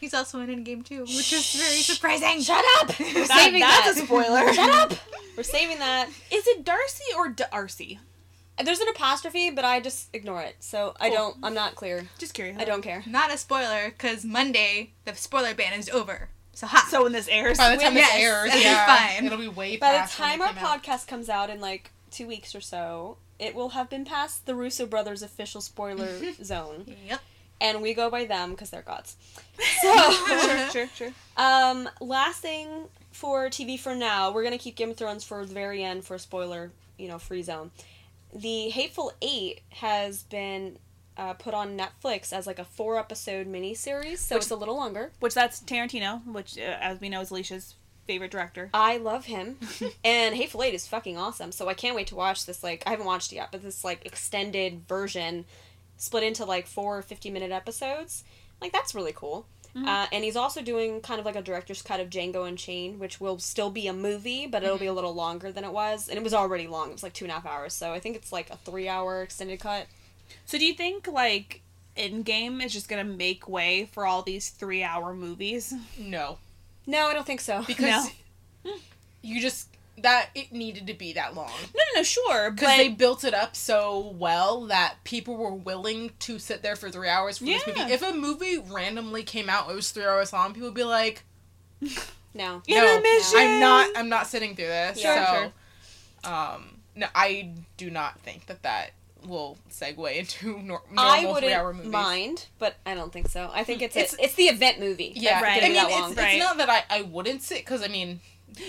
[0.00, 2.40] He's also in Endgame too, which is very surprising.
[2.40, 2.98] Shut up!
[2.98, 4.02] We're That- saving that's that.
[4.02, 4.52] a spoiler.
[4.54, 4.98] Shut up!
[5.36, 6.08] We're saving that.
[6.30, 7.98] Is it Darcy or Darcy?
[8.64, 10.56] There's an apostrophe, but I just ignore it.
[10.60, 11.16] So I Cool.
[11.16, 11.36] don't.
[11.44, 12.08] I'm not clear.
[12.18, 12.58] Just curious.
[12.58, 13.04] I don't care.
[13.06, 16.28] Not a spoiler, because Monday the spoiler ban is over.
[16.54, 16.86] So ha.
[16.90, 19.26] So when this airs, by the time Yes, this airs, it'll be yeah, fine.
[19.26, 20.82] it'll be way By the past when time our came out.
[20.82, 24.56] podcast comes out in like two weeks or so, it will have been past the
[24.56, 26.08] Russo brothers' official spoiler
[26.42, 27.20] zone, Yep.
[27.60, 29.16] And we go by them because they're gods.
[29.82, 31.12] So, sure, sure, sure.
[31.36, 32.68] um, last thing
[33.12, 36.14] for TV for now, we're gonna keep Game of Thrones for the very end for
[36.14, 37.70] a spoiler, you know, free zone.
[38.34, 40.78] The Hateful Eight has been
[41.16, 44.76] uh, put on Netflix as like a four episode miniseries, so Which- it's a little
[44.76, 45.10] longer.
[45.20, 47.74] Which that's Tarantino, which uh, as we know is Alicia's
[48.06, 48.70] favorite director.
[48.72, 49.56] I love him,
[50.04, 51.50] and Hateful Eight is fucking awesome.
[51.52, 52.62] So I can't wait to watch this.
[52.62, 55.44] Like I haven't watched it yet, but this like extended version,
[55.98, 58.24] split into like four 50 minute episodes.
[58.60, 59.46] Like that's really cool.
[59.76, 59.86] Mhm.
[59.86, 63.20] Uh, and he's also doing kind of like a director's cut of Django Unchained, which
[63.20, 66.08] will still be a movie, but it'll be a little longer than it was.
[66.08, 66.88] And it was already long.
[66.88, 67.74] It was like two and a half hours.
[67.74, 69.86] So I think it's like a three hour extended cut.
[70.46, 71.60] So do you think like
[71.96, 75.74] Endgame is just gonna make way for all these three hour movies?
[75.98, 76.38] No,
[76.86, 77.62] No, I don't think so.
[77.66, 78.10] because
[79.22, 79.68] you just
[80.02, 83.24] that it needed to be that long No, no, no, sure, because but they built
[83.24, 87.44] it up so well that people were willing to sit there for three hours for
[87.44, 87.74] this Yeah.
[87.82, 87.92] movie.
[87.92, 91.24] If a movie randomly came out, it was three hours long, people would be like,
[91.80, 91.90] no.
[92.34, 93.38] "No, Intermission!
[93.38, 93.88] I'm not.
[93.96, 95.52] I'm not sitting through this." Sure,
[96.24, 98.90] so, um, no, I do not think that that
[99.26, 101.92] will segue into nor- normal three-hour wouldn't movies.
[101.92, 103.50] mind, but I don't think so.
[103.52, 105.12] I think it's It's- it's, it's the event movie.
[105.16, 105.62] Yeah, Right.
[105.62, 106.10] I mean, that it's, long.
[106.12, 106.38] it's Right.
[106.38, 108.20] not that I, I wouldn't sit because I mean,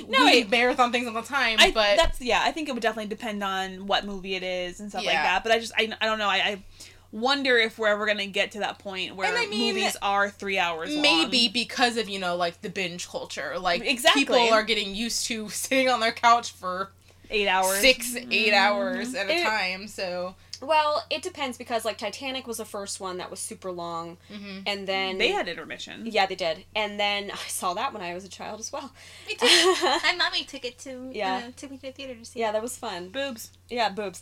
[0.08, 2.42] No, we marathon things all the time, I, but that's yeah.
[2.44, 5.44] I think it would definitely depend on what movie it is and stuff like that.
[5.44, 6.28] But I just I, I don't know.
[6.30, 6.64] I, I
[7.12, 10.60] wonder if we're ever gonna get to that point where I mean, movies are three
[10.60, 10.94] hours.
[10.94, 11.02] long.
[11.02, 14.22] maybe because of you know like the binge culture, like Exactly.
[14.22, 16.92] people are getting used to sitting on their couch for
[17.30, 17.80] eight hours.
[17.80, 18.54] six, eight mm-hmm.
[18.56, 19.88] hours at a It- time.
[19.88, 24.18] So Well, it depends because like Titanic was the first one that was super long,
[24.32, 24.64] mhm.
[24.68, 26.06] and then They had intermission.
[26.06, 28.92] yeah they did, and then I saw that when I was a child as well.
[29.28, 29.46] Me too.
[29.84, 31.44] My mommy took it to Yeah.
[31.48, 32.40] uh, took me to the theater to see.
[32.40, 33.10] yeah, that was fun.
[33.10, 33.52] Boobs.
[33.70, 34.22] Yeah, boobs.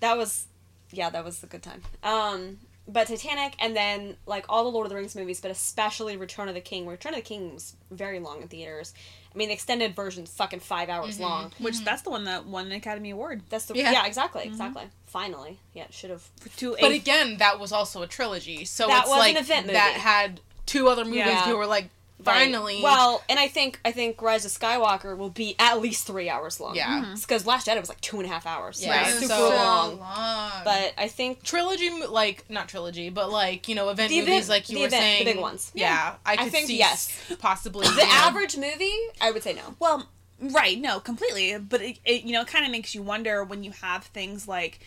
[0.00, 0.46] That was,
[0.92, 1.82] yeah, that was a good time.
[2.02, 6.16] Um, but Titanic, and then like all the Lord of the Rings movies, but especially
[6.16, 6.86] Return of the King.
[6.86, 8.94] Return of the King was very long in theaters.
[9.34, 11.20] I mean, the extended version's fucking five hours Mhm.
[11.20, 11.52] long.
[11.58, 13.92] Which that's the one that won an Academy Award That's the Yeah.
[13.92, 14.84] yeah, exactly, exactly.
[15.06, 16.22] Finally, yeah, it should have.
[16.40, 16.76] for two.
[16.80, 19.74] But a- again, that was also a trilogy, so That it's was an event movie.
[19.74, 21.44] that had two other movies Yeah.
[21.44, 21.90] who were like
[22.24, 22.80] Finally.
[22.82, 26.58] Well, and I think I think Rise of Skywalker will be at least three hours
[26.60, 26.74] long.
[26.74, 27.02] Yeah.
[27.02, 27.14] Mm-hmm.
[27.14, 28.82] Because Last Jedi was like two and a half hours.
[28.84, 29.06] Yeah, Yeah.
[29.12, 29.98] so- Super so long.
[30.00, 30.50] long.
[30.64, 34.48] But I think trilogy, like not trilogy, but like you know event The movies, event-
[34.48, 35.70] like you the were event- the big ones.
[35.74, 37.16] Yeah, I could think see yes.
[37.38, 39.76] possibly the you know, average movie, I would say no.
[39.78, 40.08] Well,
[40.40, 41.56] right, no, completely.
[41.58, 44.80] But it, it you know, kind of makes you wonder when you have things like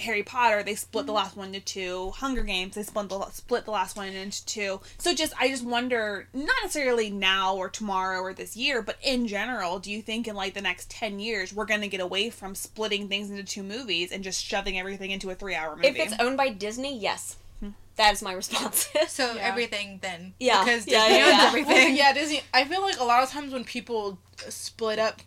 [0.00, 0.62] Harry Potter.
[0.62, 1.16] They split the mm-hmm.
[1.16, 2.10] last one into two.
[2.16, 2.74] Hunger Games.
[2.74, 4.80] They split the split the last one into two.
[4.98, 9.26] So just I just wonder, not necessarily now or tomorrow or this year, but in
[9.26, 12.54] general, do you think in like the next ten years we're gonna get away from
[12.54, 15.88] splitting things into two movies and just shoving everything into a three hour movie?
[15.88, 17.36] If it's owned by Disney, yes.
[17.60, 17.70] Hmm.
[17.96, 18.88] That is my response.
[19.08, 19.42] so Yeah.
[19.42, 20.34] everything then.
[20.38, 20.64] Yeah.
[20.64, 21.46] Because Yeah, Disney yeah, owns yeah.
[21.48, 21.74] everything.
[21.74, 22.42] Well, yeah, Disney.
[22.54, 24.18] I feel like a lot of times when people
[24.48, 25.22] split up,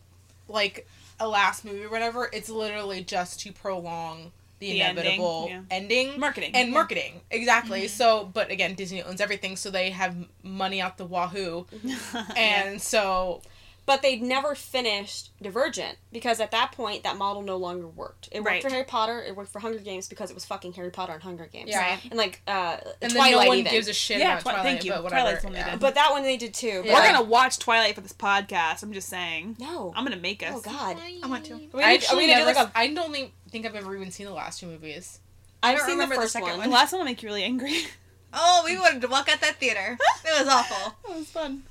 [0.48, 0.88] like
[1.20, 4.32] a last movie or whatever, it's literally just to prolong
[4.62, 5.62] the, The ending, inevitable yeah.
[5.70, 6.74] ending, Marketing, and yeah.
[6.74, 7.88] marketing exactly.
[7.90, 11.66] So, but again, Disney owns everything, so they have money out the wahoo,
[12.38, 13.42] and so
[13.88, 18.30] but they'd never finished Divergent because at that point that model no longer worked.
[18.32, 18.62] It worked Right.
[18.62, 19.22] for Harry Potter.
[19.24, 21.72] It worked for Hunger Games because it was fucking Harry Potter and Hunger Games.
[21.72, 21.80] Yeah.
[21.80, 22.00] Right.
[22.06, 23.72] And like uh, and Twilight then no one even.
[23.72, 24.66] gives a shit Yeah, about Twi- Twilight.
[24.68, 24.92] thank you.
[24.92, 25.22] But whatever.
[25.22, 25.72] Twilight's one they yeah.
[25.72, 25.80] did.
[25.80, 26.84] but that one they did too.
[26.86, 26.94] Yeah.
[26.94, 28.84] We're gonna watch Twilight for this podcast.
[28.84, 29.58] I'm just saying.
[29.60, 29.92] No.
[29.96, 30.54] I'm gonna make us.
[30.56, 30.98] Oh God.
[31.24, 31.54] I want to.
[31.54, 32.60] Are we I gonna- are we actually gonna do never.
[32.60, 33.12] like a- I don't
[33.52, 35.20] think, think I've ever even seen the last two movies.
[35.64, 36.70] I've don't seen the remember the first second one.
[36.70, 37.82] The last one will make you really angry.
[38.34, 39.98] Oh, we wanted to walk out that theater.
[40.26, 40.96] It was awful.
[41.12, 41.52] it was fun.
[41.52, 41.64] I'm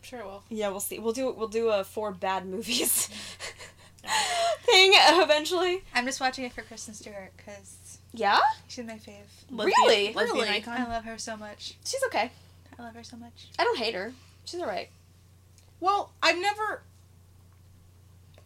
[0.00, 0.44] sure, it will.
[0.48, 1.00] Yeah, we'll see.
[1.00, 3.08] We'll do we'll do a four bad movies
[4.62, 5.82] thing uh, eventually.
[5.92, 8.38] I'm just watching it for Kristen Stewart because Yeah,
[8.68, 9.24] she's my fave.
[9.50, 10.12] Really?
[10.12, 10.48] Lesbian Really?
[10.50, 10.80] icon.
[10.80, 11.74] I love her so much.
[11.84, 12.30] she's okay.
[12.78, 13.48] I love her so much.
[13.58, 14.12] I don't hate her.
[14.44, 14.90] She's alright.
[15.80, 16.82] Well, I've never.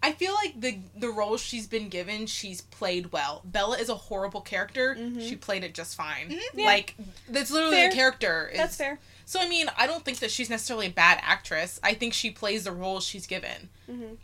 [0.03, 3.43] I feel like the the roles she's been given, she's played well.
[3.45, 4.95] Bella is a horrible character.
[4.95, 5.29] Mhm.
[5.29, 6.31] She played it just fine.
[6.31, 6.41] Mhm.
[6.55, 6.67] Yeah.
[6.67, 6.95] Like
[7.29, 7.91] that's literally Fair.
[7.91, 8.49] the character.
[8.53, 8.99] Is, That's fair.
[9.27, 11.81] So I mean, I don't think that she's necessarily a bad actress.
[11.83, 13.69] I think she plays the roles she's given.
[13.87, 14.15] hmm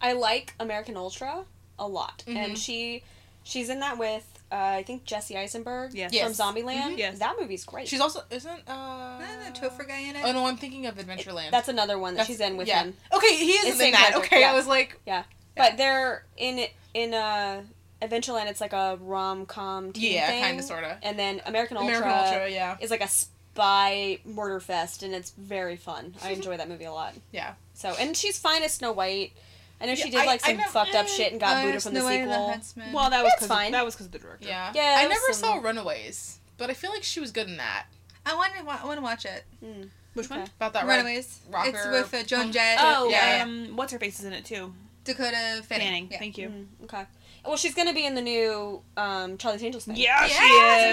[0.00, 1.44] I like American Ultra
[1.78, 3.02] a lot, and she
[3.42, 6.12] she's in that with uh, I think Jesse Eisenberg Yes.
[6.12, 6.36] Yes.
[6.36, 6.94] from Zombieland.
[6.94, 6.98] Mhm.
[6.98, 7.18] Yes.
[7.18, 7.88] that movie's great.
[7.88, 9.18] She's also isn't uh.
[9.18, 10.22] The Topher guy in it.
[10.24, 11.50] Oh no, I'm thinking of Adventureland.
[11.50, 12.84] That's another one that That's- she's in with yeah.
[12.84, 12.94] him.
[13.12, 14.10] Okay, he is It's in same that.
[14.12, 14.52] character, Okay, yeah.
[14.52, 15.24] I was like, Yeah.
[15.56, 16.64] But they're in
[16.94, 17.62] in uh,
[18.00, 18.46] Adventureland.
[18.48, 20.98] It's like a rom com teen yeah, thing, kind of, sorta.
[21.02, 25.30] And then American Ultra, American Ultra, yeah, is like a spy murder fest, and it's
[25.32, 26.14] very fun.
[26.22, 27.14] I enjoy that movie a lot.
[27.32, 27.54] yeah.
[27.74, 29.32] So, and she's fine as Snow White.
[29.80, 31.66] I know she did I- like I some never- fucked up shit and got Oh,
[31.66, 32.48] booted from the Snow White and sequel.
[32.50, 32.92] Huntsman.
[32.92, 33.66] Well, that was That's 'cause fine.
[33.68, 34.46] Of, that was because of the director.
[34.48, 34.72] Yeah.
[34.74, 37.86] Yeah, I never some- saw Runaways, but I feel like she was good in that.
[38.26, 38.60] I want to.
[38.60, 39.44] I want to watch it.
[39.64, 39.88] Mm.
[40.14, 40.40] Which one?
[40.56, 40.96] About that right?
[40.98, 41.40] Runaways.
[41.50, 42.78] rocker It's with uh, Joan punk- Jett.
[42.80, 43.42] Oh, Yeah, yeah.
[43.44, 44.74] um, what's her face is in it too.
[45.04, 45.62] Dakota Fanning.
[45.64, 46.08] Fanning.
[46.10, 46.18] Yeah.
[46.18, 46.48] Thank you.
[46.48, 47.04] Mm, okay.
[47.46, 49.96] Well, she's gonna be in the new um, Charlie's Angels thing.
[49.96, 50.44] Yeah, Yes, she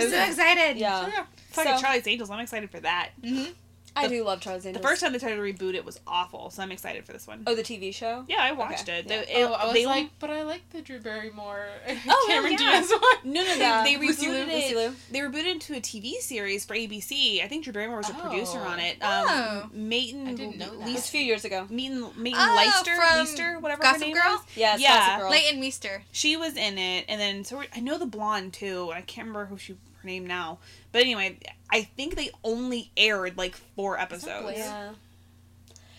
[0.07, 0.13] is.
[0.13, 0.77] I'm so excited.
[0.77, 1.03] Yeah.
[1.05, 1.25] Oh, yeah.
[1.49, 2.29] Fucking So- Charlie's Angels.
[2.29, 3.09] I'm excited for that.
[3.21, 3.51] Mm-hmm.
[3.97, 6.61] I do love Charlie's The first time they tried to reboot it was awful, so
[6.63, 7.43] I'm excited for this one.
[7.47, 8.25] Oh, the TV show.
[8.27, 9.05] Yeah, I watched Okay, it.
[9.07, 9.21] yeah.
[9.23, 11.67] They- it- oh, I was they like, but I like the Drew Barrymore,
[12.07, 12.57] Oh, Cameron yeah.
[12.57, 13.01] Diaz one.
[13.33, 13.83] no, no, Yeah.
[13.85, 14.75] they, they Lucy rebooted it.
[14.75, 17.43] Lucy They rebooted it into a TV series for ABC.
[17.43, 18.21] I think Drew Barrymore was a Oh.
[18.29, 18.97] producer on it.
[19.01, 19.61] Oh.
[19.63, 20.73] Um, Mayton, I didn't know that.
[20.73, 21.67] It was a Least, few years ago.
[21.69, 24.35] Mayton, Mayton Oh, Leister, from Leister, whatever Gossip her name Girl?
[24.35, 24.57] is.
[24.57, 24.95] Yes, Yeah.
[24.97, 25.29] Gossip Girl.
[25.31, 26.03] Leighton Meester.
[26.11, 28.91] She was in it, and then so I know the blonde too.
[28.93, 30.59] I can't remember who she her name now,
[30.91, 31.37] but anyway,
[31.71, 34.57] I think they only aired like four episodes.
[34.57, 34.91] Yeah.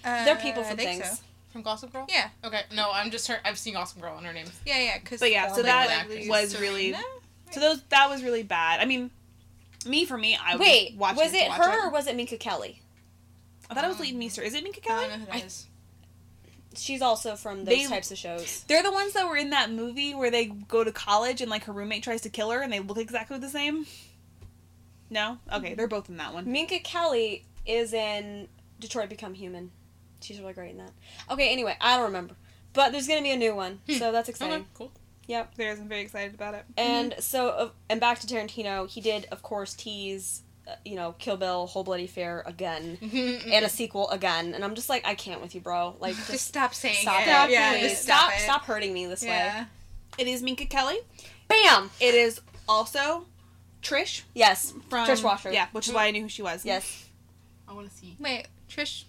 [0.04, 1.08] Uh, They're people I from things.
[1.10, 1.24] So.
[1.52, 2.06] From Gossip Girl.
[2.08, 2.28] Yeah.
[2.44, 2.62] Okay.
[2.74, 3.38] No, I'm just her.
[3.44, 4.46] I've seen Gossip Girl and her name.
[4.66, 4.98] Yeah, yeah.
[4.98, 6.60] Cause But yeah, so that was Serena?
[6.72, 6.94] really
[7.50, 8.80] so those that was really bad.
[8.80, 9.10] I mean,
[9.86, 12.36] me for me, I Wait, was was it to watch her or was it Minka
[12.36, 12.82] Kelly?
[13.70, 14.42] I thought it was Leighton Meester.
[14.42, 15.08] Is it Minka I Kelly?
[15.08, 15.66] don't know who that I- is.
[16.78, 18.64] She's also from those They- types of shows.
[18.68, 21.64] They're the ones that were in that movie where they go to college and like
[21.64, 23.86] her roommate tries to kill her and they look exactly the same.
[25.10, 26.50] No, okay, they're both in that one.
[26.50, 28.46] Minka Kelly is in
[28.78, 29.70] Detroit Become Human.
[30.20, 30.90] She's really great in that.
[31.30, 32.34] Okay, anyway, I don't remember.
[32.74, 33.94] But there's gonna be a new one, Hmm.
[33.94, 34.54] so that's exciting.
[34.56, 34.64] Okay.
[34.74, 34.92] Cool.
[35.26, 35.54] Yep.
[35.56, 36.64] There's, I'm very excited about it.
[36.76, 40.42] And so, uh, and back to Tarantino, he did, of course, tease,
[40.84, 43.50] you know, Kill Bill, Whole Bloody Affair again, mm-hmm.
[43.52, 44.54] and a sequel again.
[44.54, 45.96] And I'm just like, I can't with you, bro.
[46.00, 47.28] Like, Just just stop saying stop it.
[47.28, 47.50] it.
[47.50, 47.90] Yeah, please.
[47.90, 49.64] just stop, stop, stop, hurting me this way.
[50.18, 50.98] It is Minka Kelly.
[51.48, 51.90] Bam.
[52.00, 53.24] It is also
[53.82, 54.74] Trish Yes.
[54.90, 55.50] from Trish Walker.
[55.50, 56.64] Yeah, which is why I knew who she was.
[56.64, 57.06] Yes.
[57.68, 58.16] I want to see.
[58.18, 59.04] Wait, Trish.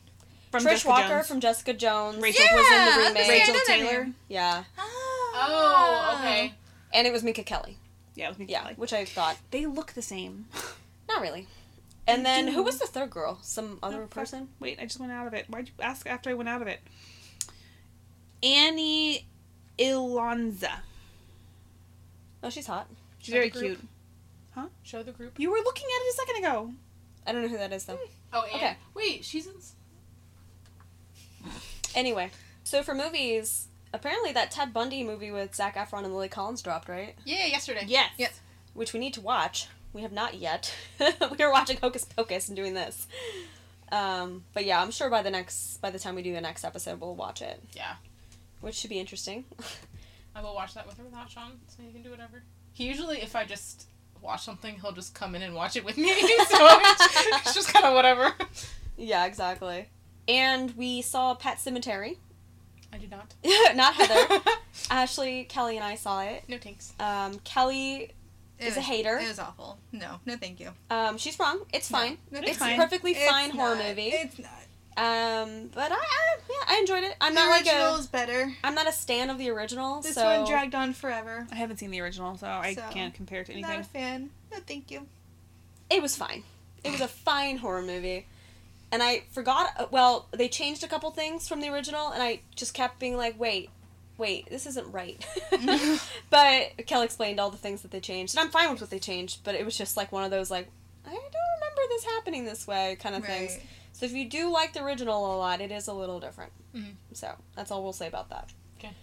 [0.52, 1.27] from Trish Jessica Walker Jones.
[1.27, 3.15] from Jessica Jones Rachel was in Yeah, the I was remake.
[3.15, 3.56] gonna say, I Rachel
[3.90, 4.07] Taylor.
[4.27, 6.19] Yeah, Oh, ah.
[6.19, 6.53] okay.
[6.94, 7.77] and it was Minka Kelly.
[8.15, 8.73] Yeah, it was Minka Yeah, Kelly.
[8.77, 10.45] which I thought They look the same.
[11.10, 11.48] not really.
[12.07, 13.38] And then who was the third girl?
[13.44, 14.11] Some oh, other Oh, fuck.
[14.11, 14.49] person?
[14.60, 15.45] Wait, I just went out of it.
[15.49, 16.80] Why'd you ask after I went out of it?
[18.41, 19.27] Annie
[19.77, 20.80] Ilonzeh.
[22.41, 22.88] Oh, she's hot.
[23.19, 23.80] She's very Show the group.
[24.56, 24.69] cute.
[24.84, 25.40] Show the group.
[25.40, 26.73] You were looking at it a second ago.
[27.27, 27.95] I don't know who that is though.
[27.95, 28.11] Hmm.
[28.34, 28.77] Oh, and Okay.
[28.94, 29.53] wait, she's in.
[31.95, 32.30] Anyway,
[32.64, 36.88] so for movies, apparently that Ted Bundy movie with Zac Efron and Lily Collins dropped,
[36.90, 37.15] right?
[37.26, 37.86] Yeah, yesterday.
[37.88, 38.11] Yes.
[38.18, 38.40] Yes.
[38.73, 39.68] Which we need to watch.
[39.93, 40.73] We have not yet.
[40.99, 43.07] we are watching Hocus Pocus and doing this.
[43.91, 46.63] Um, but yeah, I'm sure by the next by the time we do the next
[46.63, 47.95] episode, we'll watch it, Yeah.
[48.61, 49.45] which should be interesting.
[50.35, 52.43] I will watch that with or without Sean, so you can do whatever.
[52.73, 53.87] He usually, if I just
[54.21, 56.09] watch something, he'll just come in and watch it with me.
[56.19, 58.31] so it's, it's just kind of whatever.
[58.95, 59.87] yeah, exactly.
[60.27, 62.17] And we saw Pet Sematary.
[62.93, 63.33] I do not.
[63.75, 64.41] not Heather.
[64.91, 66.43] Ashley, Kelly, and I saw it.
[66.47, 66.93] no thanks.
[66.99, 68.11] Um, Kelly,
[68.60, 69.18] It Is a hater.
[69.18, 69.77] It was awful.
[69.91, 70.72] No, no, thank you.
[70.90, 71.61] um, she's wrong.
[71.73, 72.18] It's fine.
[72.30, 72.73] No, It's fine.
[72.73, 73.86] a perfectly It's fine horror not.
[73.88, 74.07] movie.
[74.10, 74.49] It's not.
[74.98, 77.15] Um, but I, I yeah, I enjoyed it.
[77.22, 78.53] I'm the not like original a is better.
[78.65, 80.02] I'm not a stan of the original.
[80.02, 81.48] This so one dragged on forever.
[81.52, 83.80] I haven't seen the original, so I So, can't compare it to Not anything.
[83.80, 84.30] a fan.
[84.52, 85.07] No, thank you.
[85.90, 86.44] it was fine.
[86.84, 88.27] It was a fine horror movie.
[88.91, 92.41] And I forgot uh, well, they changed a couple things from the original and I
[92.56, 93.69] just kept being like, "Wait,
[94.19, 95.25] wait, this isn't right."
[96.29, 98.35] but Kelly explained all the things that they changed.
[98.35, 100.51] And I'm fine with what they changed, but it was just like one of those
[100.51, 100.67] like
[101.05, 101.21] I don't
[101.59, 103.57] remember this happening this way kind of things.
[103.93, 106.51] So if you do like the original a lot, it is a little different.
[106.75, 106.93] Mhm.
[107.13, 108.49] So that's all we'll say about that.
[108.77, 108.93] Okay.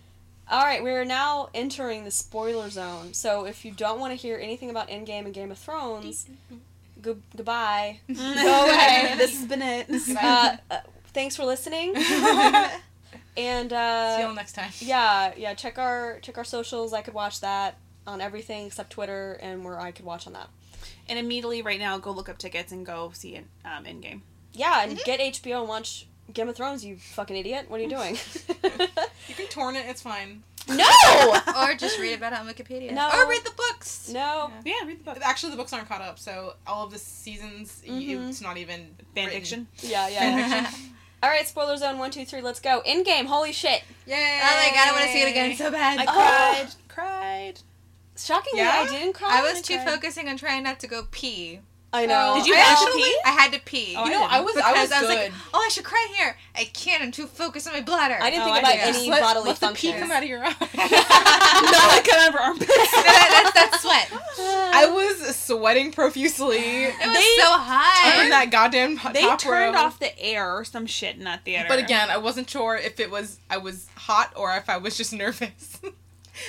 [0.48, 3.12] All right, we're now entering the spoiler zone.
[3.12, 6.26] So if you don't want to hear anything about Endgame and Game of Thrones,
[7.02, 8.00] go- goodbye.
[8.08, 8.14] Go
[8.64, 9.14] away.
[9.18, 9.88] this has been it.
[10.16, 10.78] Uh, uh,
[11.12, 11.94] thanks for listening.
[13.36, 14.70] And uh, See you next time.
[14.80, 16.92] yeah, yeah, check our check our socials.
[16.92, 17.76] I could watch that
[18.06, 20.48] on everything except Twitter, and where I could watch on that.
[21.08, 24.20] And immediately, right now, go look up tickets and go see it um, Endgame.
[24.52, 26.84] Yeah, and get HBO and watch Game of Thrones.
[26.84, 27.66] You fucking idiot!
[27.68, 28.16] What are you doing?
[29.28, 29.86] You can torn it.
[29.88, 30.44] It's fine.
[30.68, 30.84] no,
[31.60, 32.92] or just read about it on Wikipedia.
[32.92, 33.08] No.
[33.12, 34.08] Or read the books.
[34.08, 34.52] no.
[34.64, 35.18] Yeah, read the book.
[35.20, 38.28] Actually, the books aren't caught up, so all of the seasons, y Mhm.
[38.28, 39.30] it's not even Fan written.
[39.32, 39.68] fiction.
[39.82, 40.70] Yeah, yeah.
[41.22, 42.40] All right, spoiler zone one, two, three.
[42.42, 42.82] Let's go.
[42.86, 43.26] Endgame.
[43.26, 43.82] Holy shit!
[44.06, 44.40] Yay!
[44.42, 45.98] Oh my god, I want to see it again so bad.
[45.98, 46.12] I Oh.
[46.12, 46.74] cried.
[46.88, 47.60] Cried.
[48.16, 48.84] Shockingly, Yeah?
[48.86, 49.28] I didn't cry.
[49.30, 51.60] I was too focusing on trying not to go pee.
[51.96, 52.34] I know.
[52.36, 53.18] Did you I actually- pee?
[53.24, 53.94] I had to pee.
[53.96, 54.32] Oh, You know, didn't.
[54.32, 56.36] I was I was because I was like, oh, I should cry here.
[56.54, 57.02] I can't.
[57.02, 58.16] I'm too focused on my bladder.
[58.20, 60.28] I didn't Oh, think I about any let, bodily let the pee come out of
[60.28, 60.48] your eye.
[60.50, 62.68] no, I come out of her armpits.
[62.92, 64.10] that, that's, that's sweat.
[64.38, 68.22] I was sweating profusely It was They- so up hot.
[68.24, 69.80] in that goddamn they top turned row.
[69.82, 71.66] off the air or some shit in that theater.
[71.68, 74.96] But again, I wasn't sure if it was I was hot or if I was
[74.96, 75.80] just nervous.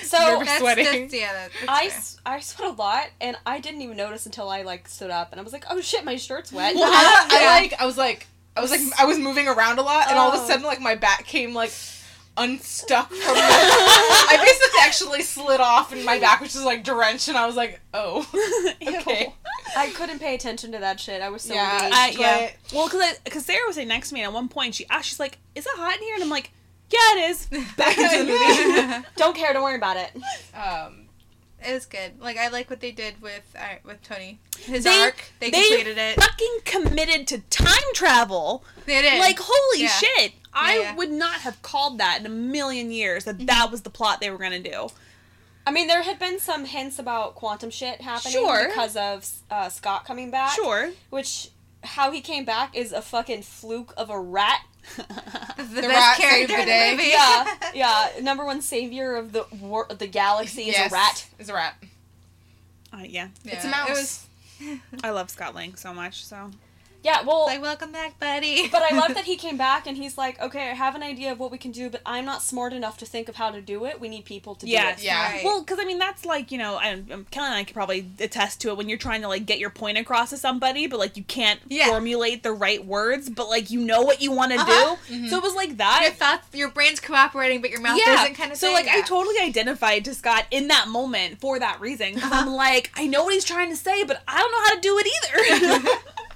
[0.02, 0.84] So Nervous That's, sweating.
[1.02, 1.32] that's yeah.
[1.32, 1.98] That, that's I, fair.
[1.98, 5.32] s- I sweat a lot, and I didn't even notice until I like stood up,
[5.32, 6.74] and I was like, oh shit, my shirt's wet.
[6.74, 7.46] well, I, I Yeah.
[7.62, 10.30] like I was like I was like I was moving around a lot, and all
[10.32, 10.44] of Oh.
[10.44, 11.72] a sudden like my back came like
[12.36, 13.40] unstuck from the.
[13.40, 17.56] I basically actually slid off, and my back was just like drenched, and I was
[17.56, 18.26] like, oh,
[18.86, 19.34] okay.
[19.76, 21.20] I couldn't pay attention to that shit.
[21.20, 22.18] I was so Yeah, engaged.
[22.18, 22.50] Uh, yeah.
[22.72, 25.08] Well, because because Sarah was sitting next to me, and at one point she asked,
[25.08, 26.50] she's like, "Is it hot in here?" And I'm like,
[26.90, 27.46] "Yeah, it is."
[27.76, 29.06] Back into the movie.
[29.16, 29.52] Don't care.
[29.52, 30.10] Don't worry about it.
[30.54, 31.04] Um,
[31.64, 32.20] It was good.
[32.20, 34.38] Like I like what they did with uh, with Tony.
[34.60, 35.30] His They- arc.
[35.40, 36.20] They, they completed it.
[36.20, 38.64] Fucking committed to time travel.
[38.86, 39.18] They did.
[39.18, 39.88] Like, holy Yeah.
[39.88, 40.32] shit!
[40.54, 40.94] I yeah.
[40.94, 44.30] would not have called that in a million years that that was the plot they
[44.30, 44.88] were gonna do.
[45.66, 48.68] I mean, there had been some hints about quantum shit happening Sure.
[48.68, 50.52] because of uh, Scott coming back.
[50.52, 50.92] Sure.
[51.10, 51.50] Which,
[51.84, 54.62] how he came back is a fucking fluke of a rat.
[54.96, 56.90] the, The best rat character saved the in day.
[56.90, 57.08] the movie.
[57.10, 57.54] Yeah,
[58.14, 58.20] yeah.
[58.22, 61.26] Number one savior of the war- the galaxy is yes, a rat.
[61.38, 61.74] Is a rat.
[62.92, 63.88] Uh, yeah, It's a mouse.
[64.60, 66.24] It was I love Scott Lang so much.
[66.24, 66.50] So
[67.04, 68.66] Yeah, well, like welcome back, buddy.
[68.72, 71.30] but I love that he came back and he's like, okay, I have an idea
[71.30, 73.60] of what we can do, but I'm not smart enough to think of how to
[73.60, 74.00] do it.
[74.00, 75.04] We need people to Yeah, do it.
[75.04, 75.32] Yeah.
[75.32, 75.44] Right.
[75.44, 78.10] Well, because I mean, that's like you know, I, um, Kelly and I could probably
[78.18, 80.98] attest to it when you're trying to like get your point across to somebody, but
[80.98, 81.86] like you can't Yeah.
[81.88, 84.96] formulate the right words, but like you know what you want to Uh-huh.
[85.08, 85.28] do.
[85.28, 86.00] So it was like that.
[86.02, 86.18] your that.
[86.42, 88.22] thoughts, your brain's cooperating, but your mouth yeah.
[88.22, 88.58] isn't kind of.
[88.58, 88.86] so thing.
[88.86, 92.14] like I totally identified to Scott in that moment for that reason.
[92.14, 94.74] Because I'm like, I know what he's trying to say, but I don't know how
[94.74, 95.06] to do it
[95.86, 95.90] either.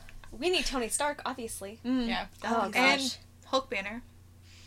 [0.43, 1.79] We need Tony Stark, obviously.
[1.87, 2.09] Mm.
[2.09, 2.27] Yeah.
[2.45, 2.75] Oh, gosh.
[2.75, 4.03] and Hulk Banner,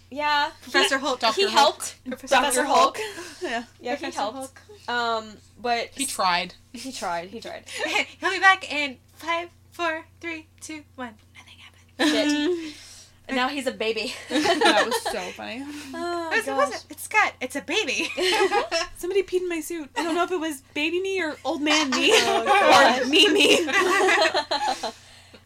[0.09, 0.51] Yeah.
[0.61, 1.35] Professor Hulk, Dr.
[1.35, 1.53] He Hulk.
[1.53, 1.95] helped.
[2.07, 2.63] Professor, Dr.
[2.63, 2.97] Hulk.
[3.41, 3.63] Yeah.
[3.81, 4.57] Yeah, he Professor helped.
[4.89, 6.53] Um, but He tried.
[6.73, 7.29] he tried.
[7.29, 7.65] He tried.
[8.21, 11.13] He'll be back in five, four, three, two, one.
[11.37, 12.31] Nothing happened.
[12.63, 12.73] Shit.
[13.27, 14.13] And now he's a baby.
[14.29, 15.63] that was so funny.
[15.95, 16.57] Oh, It was, it gosh.
[16.57, 16.85] wasn't.
[16.91, 17.33] It's Scott.
[17.41, 18.07] It's a baby.
[18.97, 19.89] Somebody peed in my suit.
[19.97, 23.27] I don't know if it was baby me or old man me Oh, or me
[23.29, 23.65] me.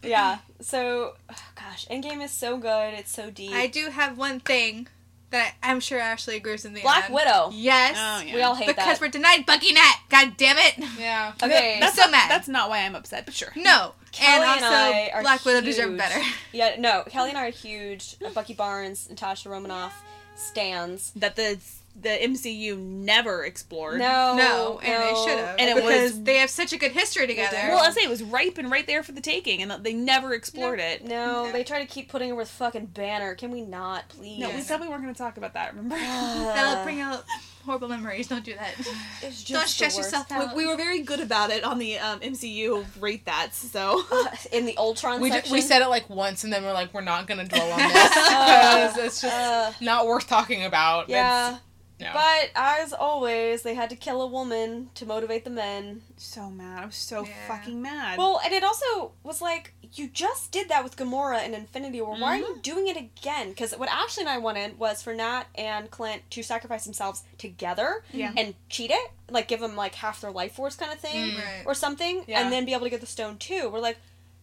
[0.02, 0.38] Yeah.
[0.60, 2.94] So, oh, gosh, Endgame is so good.
[2.94, 3.52] It's so deep.
[3.52, 4.88] I do have one thing
[5.30, 7.14] that I'm sure Ashley agrees in the Black end.
[7.14, 7.50] Widow.
[7.52, 7.96] Yes.
[7.98, 8.34] Oh, yeah.
[8.34, 9.00] We all hate because that.
[9.00, 9.94] we're denied Bucky Nat.
[10.08, 10.74] God damn it.
[10.98, 11.32] Yeah.
[11.42, 11.78] Okay.
[11.80, 12.30] That's So not, mad.
[12.30, 13.52] That's not why I'm upset, but sure.
[13.56, 13.92] No.
[14.12, 16.20] Kelly and also, I are Black Widow deserve better.
[16.52, 20.02] Yeah, no, Kelly and I are huge Bucky Barnes, Natasha Romanoff
[20.34, 21.12] stands.
[21.14, 21.58] that the
[22.02, 23.98] the MCU never explored.
[23.98, 25.56] No, No, and they should have.
[25.58, 27.56] And it because was- they have such a good history together.
[27.68, 30.34] Well, I say it was ripe and right there for the taking, and they never
[30.34, 31.04] explored it.
[31.04, 33.34] No, they try to keep putting her with fucking Banner.
[33.34, 34.38] Can we not, please?
[34.40, 35.74] No, we said we weren't going to talk about that.
[35.74, 35.96] Remember?
[35.96, 37.24] That'll bring out
[37.64, 38.26] horrible memories.
[38.28, 38.74] Don't do that.
[39.22, 40.56] It's just Don't stress yourself out.
[40.56, 43.54] we, we were very good about it on the um, MCU rate that.
[43.54, 44.02] So
[44.52, 45.52] in the Ultron We, ju- section.
[45.52, 48.08] we said it like once and then we're like, we're not gonna dwell on this
[48.08, 51.08] because it's just Uh, not worth talking about.
[51.10, 51.60] yeah, It's-
[52.00, 52.10] no.
[52.12, 56.02] but as always, they had to kill a woman to motivate the men.
[56.16, 56.82] so mad.
[56.82, 57.32] I was so Yeah.
[57.48, 58.18] fucking mad.
[58.18, 62.14] Well, and it also was like you just did that with Gamora in Infinity War.
[62.16, 63.48] Why are you doing it again?
[63.50, 68.04] Because what Ashley and I wanted was for Nat and Clint to sacrifice themselves together
[68.12, 68.32] Yeah.
[68.36, 71.36] and cheat it, like give them like half their life force kind of thing, Mm.
[71.38, 71.62] Right.
[71.66, 72.40] or something, Yeah.
[72.40, 73.68] and then be able to get the stone too.
[73.68, 73.98] We're like,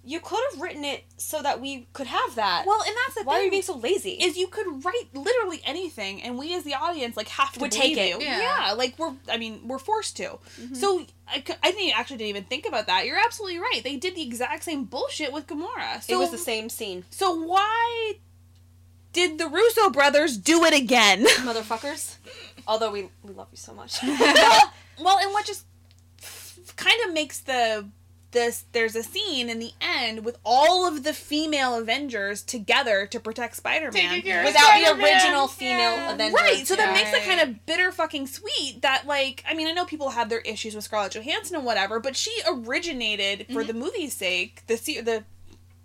[0.08, 2.64] you could have written it so that we could have that.
[2.66, 4.12] well, and that's the Why are you being so lazy?
[4.12, 7.72] is you could write literally anything, and we as the audience like have to Would
[7.72, 8.10] take it.
[8.10, 8.26] you.
[8.26, 8.74] Yeah.
[8.78, 9.14] like we're.
[9.30, 10.40] I mean, we're forced to.
[10.62, 10.76] Mm-hmm.
[10.76, 13.06] So I, I didn't actually didn't even think about that.
[13.06, 13.82] You're absolutely right.
[13.84, 16.02] They did the exact same bullshit with Gamora.
[16.02, 18.14] So it was the same scene, So why
[19.12, 21.26] did the Russo brothers do it again?
[21.44, 22.16] motherfuckers.
[22.66, 23.98] Although we we love you so much.
[24.04, 25.66] well, well, and what just
[26.78, 27.90] kind of makes the
[28.38, 33.20] this there's a scene in the end with all of the female Avengers together to
[33.20, 35.16] protect Spider-Man Taking care Without the Spider-Man.
[35.16, 36.14] original female Yeah.
[36.14, 36.36] Avenger.
[36.36, 36.94] Right, so that Yeah.
[37.04, 40.30] makes it kind of bitter fucking sweet that like I mean I know people have
[40.30, 43.68] their issues with Scarlett Johansson and whatever, but she originated for mm-hmm.
[43.68, 45.24] the movie's sake, the se- the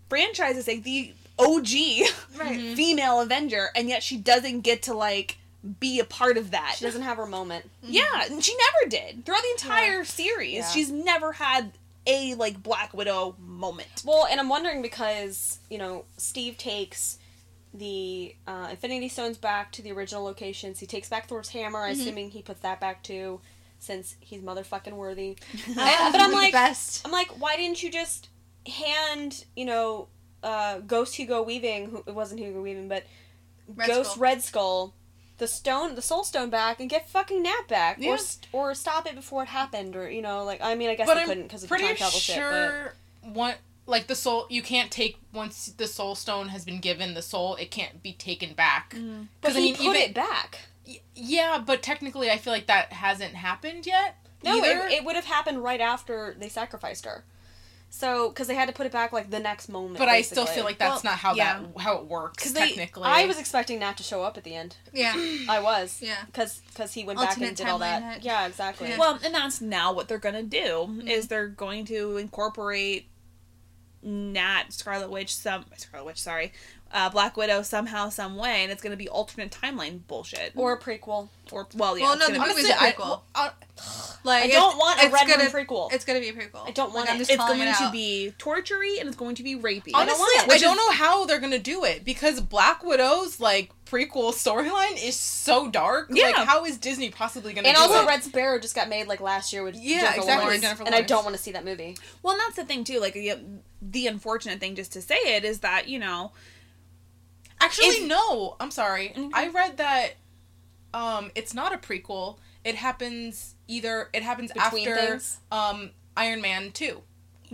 [0.09, 2.07] franchise's sake, the OG
[2.39, 2.61] Right.
[2.77, 5.39] female Avenger, and yet she doesn't get to like
[5.81, 6.75] be a part of that.
[6.77, 7.71] She doesn't have her moment.
[7.83, 10.55] Yeah, and she never did throughout the entire series.
[10.55, 10.69] Yeah.
[10.69, 11.73] She's never had
[12.07, 14.03] a like Black Widow moment.
[14.05, 17.19] Well, and I'm wondering because you know Steve takes
[17.75, 20.79] the uh, Infinity Stones back to the original locations.
[20.81, 21.81] He takes back Thor's hammer.
[21.81, 22.01] Mm-hmm.
[22.01, 23.41] Assuming he puts that back too,
[23.79, 25.37] since he's motherfucking worthy.
[25.77, 27.05] Ah, but I'm like- best.
[27.05, 28.29] I'm like, why didn't you just
[28.67, 30.09] hand you know
[30.43, 31.91] uh, Ghost Hugo Weaving?
[31.91, 33.05] Who it wasn't Hugo Weaving, but
[33.69, 34.23] Red Ghost Skull.
[34.23, 34.95] Red Skull.
[35.39, 38.11] The stone, the Soul Stone back, and get fucking Nat back, Yeah.
[38.11, 40.95] or st- or stop it before it happened, or you know, like I mean, I
[40.95, 42.37] guess but I'm couldn't because of the pretty time travel shit.
[42.37, 43.55] But sure one
[43.87, 47.57] like the soul you can't take once the soul stone has been given the soul
[47.57, 49.27] it can't be taken back mm.
[49.41, 50.59] but 'Cause, he I mean, put even- it back.
[50.87, 55.15] Y- yeah but technically i feel like that hasn't happened yet No, it, it would
[55.17, 57.25] have happened right after they sacrificed her.
[57.95, 59.99] So, because they had to put it back like the next moment.
[59.99, 61.61] but i still feel like that's Well, not how yeah.
[61.61, 64.45] that how it works 'Cause they- technically I was expecting Nat to show up at
[64.45, 64.77] the end.
[64.95, 65.15] Yeah.
[65.49, 66.01] I was.
[66.03, 66.17] Yeah.
[66.25, 68.03] Because because he went back and did all that.
[68.03, 68.89] timeline Yeah, exactly.
[68.89, 68.99] Yeah.
[68.99, 71.29] Well, and that's now what they're gonna do is mm-hmm.
[71.29, 73.09] they're going to incorporate
[74.03, 76.53] Nat Scarlet Witch some Scarlet Witch sorry,
[76.93, 80.53] uh, Black Widow somehow some way, and it's gonna be alternate timeline bullshit.
[80.55, 81.29] Or a prequel.
[81.51, 82.05] or well, yeah.
[82.05, 83.21] Well, it's no, gonna the be- movie's a I- prequel.
[83.35, 83.51] I-
[84.25, 85.93] Like I don't want a Red gonna, prequel.
[85.93, 86.69] It's gonna be a prequel.
[86.69, 87.19] I don't Like, want I'm it.
[87.21, 89.91] just it's going it to be tortury and it's going to be rapey.
[89.95, 90.53] I don't Honestly, want it.
[90.53, 95.03] I don't is- know how they're gonna do it because Black Widow's like prequel storyline
[95.05, 96.09] is so dark.
[96.13, 96.27] Yeah.
[96.27, 98.07] Like, how is Disney possibly gonna And do also, it?
[98.07, 100.95] Red Sparrow just got made like last year with Yeah, Jennifer exactly, Lawrence, Jennifer and
[100.95, 101.97] I don't want to see that movie.
[102.23, 103.01] Well, and that's the thing too.
[103.01, 103.35] Like the,
[103.81, 106.31] the unfortunate thing, just to say it, is that you know
[107.65, 108.57] Actually, If- no.
[108.61, 109.15] I'm sorry.
[109.35, 110.15] I read that
[110.95, 112.39] um it's not a prequel.
[112.65, 115.39] It happens either it happens Between after things?
[115.51, 117.01] um Iron Man 2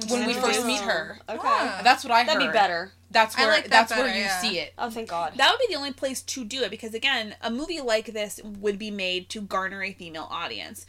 [0.08, 1.18] when we first meet her.
[1.28, 1.38] Okay.
[1.42, 1.80] Ah.
[1.82, 2.48] That's what I That'd heard.
[2.48, 2.92] be better.
[3.10, 4.40] That's I where like that that's where you yeah.
[4.40, 4.74] see it.
[4.78, 5.32] Oh, thank God.
[5.36, 8.40] that would be the only place to do it because again, a movie like this
[8.44, 10.84] would be made to garner a female audience.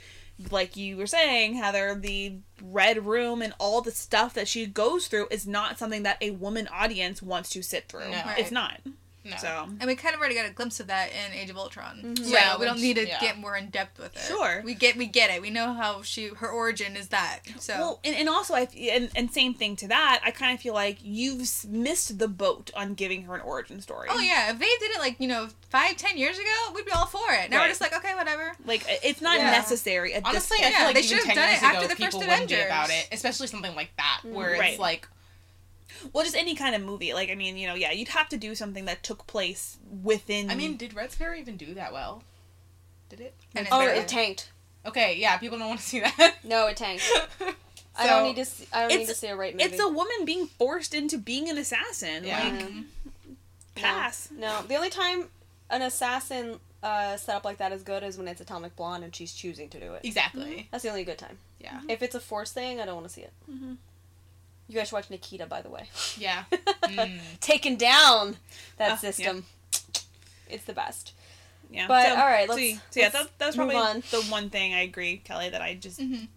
[0.52, 5.08] Like you were saying, Heather, the red room and all the stuff that she goes
[5.08, 8.10] through is not something that a woman audience wants to sit through.
[8.12, 8.22] No.
[8.38, 8.80] It's not.
[9.32, 9.38] No.
[9.38, 11.98] So And we kind of already got a glimpse of that in Age of Ultron.
[12.04, 12.24] Mm-hmm.
[12.24, 13.20] So Yeah, we don't need to yeah.
[13.20, 14.22] get more in depth with it.
[14.22, 14.62] Sure.
[14.66, 15.42] We get we get it.
[15.42, 17.40] We know how she her origin is that.
[17.60, 20.22] So Well, and, and also, I and, and same thing to that.
[20.24, 24.08] I kind of feel like you've missed the boat on giving her an origin story.
[24.12, 26.92] Oh yeah, if they did it like, you know, five, ten years ago, we'd be
[26.92, 27.50] all for it.
[27.50, 27.64] Now Right.
[27.66, 28.54] we're just like, okay, whatever.
[28.66, 29.52] like it's not Yeah.
[29.52, 30.14] necessary.
[30.14, 32.18] At Honestly, this I feel Yeah, like they should've done it after ago, the first
[32.18, 32.66] people Avengers.
[32.66, 35.08] about it, especially something like that where it's like
[36.14, 37.14] well, just any kind of movie.
[37.14, 40.50] Like I mean, you know, yeah, you'd have to do something that took place within.
[40.50, 42.24] I mean, did Red Sparrow even do that well?
[43.10, 43.34] Did it?
[43.56, 44.52] And oh, it tanked.
[44.86, 46.36] Okay, yeah, people don't want to see that.
[46.44, 47.04] No, it tanked.
[47.98, 48.46] I don't need to.
[48.46, 49.64] See, I don't need It's- to see a rape movie.
[49.66, 52.24] it's a woman being forced into being an assassin.
[52.24, 52.40] Yeah.
[52.44, 52.86] Like Mhm.
[53.76, 54.30] pass.
[54.32, 55.26] No, the only time
[55.70, 59.14] an assassin uh, set up like that is good is when it's Atomic Blonde and
[59.14, 60.02] she's choosing to do it.
[60.06, 60.70] Exactly.
[60.72, 61.38] That's the only good time.
[61.60, 61.82] Yeah.
[61.90, 63.34] If it's a force thing, I don't want to see it.
[64.70, 65.90] You guys should watch Nikita, by the way.
[66.18, 66.46] Yeah.
[66.90, 67.20] Mm.
[67.40, 68.38] Taking down
[68.78, 69.46] that Oh, system.
[70.50, 71.14] It's the best.
[71.70, 71.86] Yeah.
[71.88, 74.02] But, so, all right, let's- so yeah, let's that, that's probably on.
[74.10, 76.30] the one thing I agree, Kelly, that I just Mhm.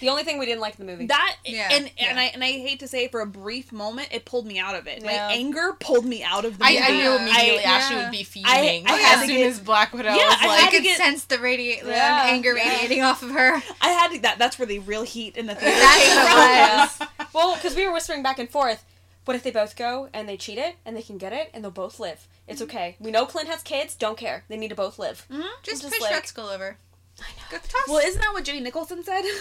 [0.00, 1.06] The only thing we didn't like in the movie.
[1.06, 2.08] that Yeah, and yeah.
[2.10, 4.58] and I and I hate to say it for a brief moment, it pulled me
[4.58, 5.00] out of it.
[5.02, 5.06] Yeah.
[5.06, 6.82] My anger pulled me out of the I, movie.
[6.84, 8.02] I knew immediately I- Ashley yeah.
[8.04, 8.86] would be fuming.
[8.88, 11.24] I as soon get- as Black Widow Yeah, was I like, I could get- sense
[11.24, 12.68] the radiate, the Yeah, anger yeah.
[12.70, 13.62] radiating off of her.
[13.80, 14.38] I had to, that.
[14.38, 17.08] That's where the real heat in the theater That's came from.
[17.18, 17.28] was.
[17.34, 18.84] well, because we were whispering back and forth.
[19.26, 21.62] What if they both go and they cheat it and they can get it and
[21.62, 22.26] they'll both live?
[22.48, 22.70] It's mm-hmm.
[22.70, 22.96] okay.
[22.98, 23.94] We know Clint has kids.
[23.94, 24.44] Don't care.
[24.48, 25.26] They need to both live.
[25.30, 25.42] Mm-hmm.
[25.62, 26.78] Just, just push like- Red Skull over.
[27.18, 27.42] I know.
[27.50, 27.86] Good toss.
[27.86, 29.22] Well, isn't that what Jenny Nicholson said?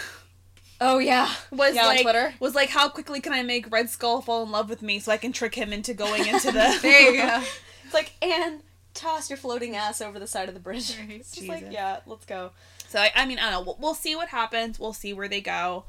[0.82, 1.30] Oh yeah.
[1.52, 2.34] Was Yeah, on like Twitter.
[2.40, 5.12] was like, how quickly can I make Red Skull fall in love with me so
[5.12, 6.80] I can trick him into going into the?
[6.82, 7.44] there you go.
[7.86, 8.62] It's like and
[8.94, 10.96] toss your floating ass over the side of the bridge.
[11.10, 12.52] It's just like yeah, let's go.
[12.88, 13.62] So I, I mean, I don't know.
[13.62, 14.80] We'll, we'll see what happens.
[14.80, 15.86] We'll see where they go.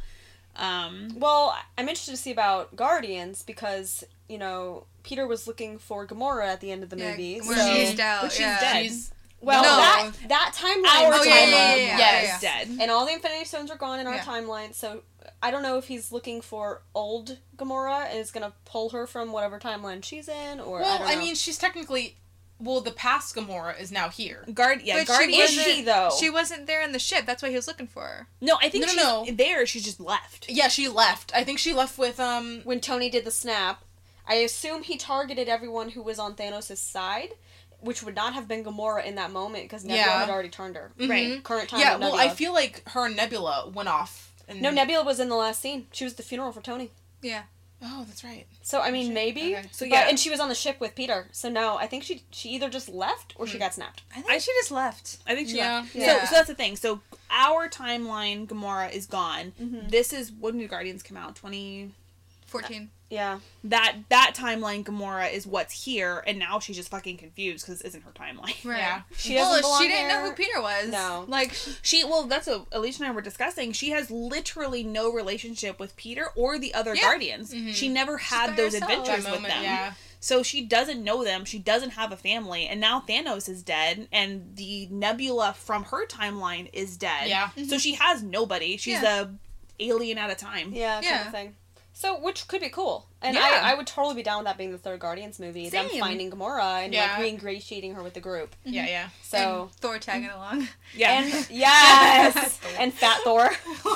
[0.57, 6.07] Um, Well, I'm interested to see about Guardians because you know Peter was looking for
[6.07, 7.41] Gamora at the end of the Yeah, movie.
[7.41, 8.61] So- chased out, she's yeah.
[8.61, 8.83] dead.
[8.87, 9.77] She's well, No.
[9.77, 11.07] that that timeline.
[11.07, 12.59] Our Oh, yeah, yeah, timeline, yeah, yeah, yes, yeah.
[12.65, 12.69] dead.
[12.81, 14.25] And all the Infinity Stones are gone in our Yeah.
[14.25, 15.03] timeline, so
[15.43, 19.33] I don't know if he's looking for old Gamora and is gonna pull her from
[19.33, 22.17] whatever timeline she's in, or I, well, don't I, mean, she's technically.
[22.63, 24.45] Well, the past Gamora is now here.
[24.53, 25.41] Guard, yeah, But she Guardian.
[25.41, 26.11] is she though?
[26.21, 27.25] She wasn't there in the ship.
[27.25, 28.27] That's why he was looking for her.
[28.43, 29.33] no, I think No, no, no.
[29.33, 29.65] there.
[29.65, 30.47] She just left.
[30.47, 31.33] Yeah, she left.
[31.35, 32.61] I think she left with um.
[32.65, 33.83] when Tony did the snap,
[34.29, 37.31] I assume he targeted everyone who was on Thanos' side,
[37.81, 40.21] which would not have been Gamora in that moment because Nebula Yeah.
[40.21, 40.93] had already turned her.
[40.99, 41.09] Right.
[41.29, 41.43] mhm.
[41.43, 41.81] Current time.
[41.81, 44.33] Yeah, well, I feel like her and Nebula went off.
[44.49, 44.61] And...
[44.63, 45.87] no, Nebula was in the last scene.
[45.93, 46.91] She was at the funeral for Tony.
[47.23, 47.43] Yeah.
[47.83, 48.47] Oh, that's right.
[48.61, 49.15] So I mean, Shit.
[49.15, 49.57] maybe.
[49.57, 49.69] Okay.
[49.73, 51.29] So But- yeah, and she was on the ship with Peter.
[51.33, 53.61] So now I think she she either just left or she Hmm.
[53.63, 54.03] got snapped.
[54.15, 55.17] I think she just left.
[55.27, 55.77] I think she Yeah.
[55.81, 55.95] left.
[55.95, 56.21] Yeah.
[56.21, 56.77] So, so that's the thing.
[56.77, 57.01] So
[57.31, 59.53] our timeline, Gamora is gone.
[59.59, 59.91] Mhm.
[59.91, 61.37] This is when did Guardians come out?
[61.37, 61.93] Twenty.
[62.47, 62.91] 14.
[63.11, 63.41] Yeah.
[63.65, 68.03] That that timeline, Gamora is what's here, and now she's just fucking confused because isn't
[68.05, 68.65] her timeline.
[68.65, 68.79] Right.
[68.79, 69.03] Yeah.
[69.17, 70.89] She doesn't well, belong she didn't know who Peter was.
[70.89, 71.25] No.
[71.29, 73.73] Like, She well, that's what Alicia and I were discussing.
[73.73, 77.03] She has literally no relationship with Peter or the other Yeah.
[77.03, 77.53] Guardians.
[77.53, 77.75] Mhm.
[77.75, 78.91] She never had those herself.
[78.93, 79.63] adventures That with them.
[79.65, 79.93] yeah.
[80.21, 81.45] So she doesn't know them.
[81.45, 86.07] She doesn't have a family, and now Thanos is dead, and the Nebula from her
[86.07, 87.29] timeline is dead.
[87.29, 87.49] Yeah.
[87.67, 88.77] So she has nobody.
[88.77, 89.23] She's Yeah.
[89.23, 89.29] a
[89.83, 90.73] alien at a time.
[90.75, 90.95] Yeah.
[90.97, 91.27] Kind Yeah.
[91.27, 91.57] of thing.
[92.01, 93.61] So which could be cool, and Yeah.
[93.63, 95.69] I, I would totally be down with that being the third Guardians movie.
[95.69, 97.11] Them finding Gamora and Yeah.
[97.13, 98.57] like re-ingratiating her with the group.
[98.65, 98.91] Yeah, mm-hmm.
[98.91, 99.09] yeah.
[99.23, 100.67] So and Thor tagging along.
[100.95, 101.21] Yeah.
[101.21, 103.51] and yes, and Fat Thor.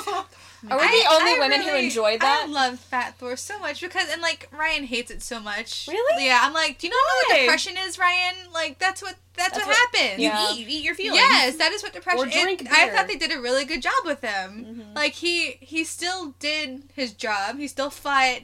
[0.71, 2.45] Are we I- the only I women who really- enjoyed that?
[2.47, 5.87] I love Fat Thor so much because, and like Ryan hates it so much.
[5.87, 6.25] Really?
[6.25, 8.35] Yeah, I'm like, do you not know what depression is, Ryan?
[8.53, 10.19] Like that's what that's, That's what, what- happens.
[10.21, 10.53] you Yeah.
[10.53, 11.17] eat, you eat your feelings.
[11.17, 12.21] Yes, that is what depression.
[12.27, 14.65] Or drink it- I thought they did a really good job with him.
[14.93, 14.95] Mhm.
[14.95, 17.57] Like he he still did his job.
[17.59, 18.41] He still fought.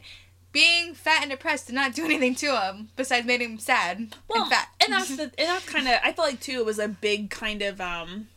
[0.53, 4.41] Being fat and depressed did not do anything to him besides make him sad Well,
[4.43, 4.67] and fat.
[4.83, 7.30] and that's the and that's kind of I feel like too it was a big
[7.30, 8.27] kind of um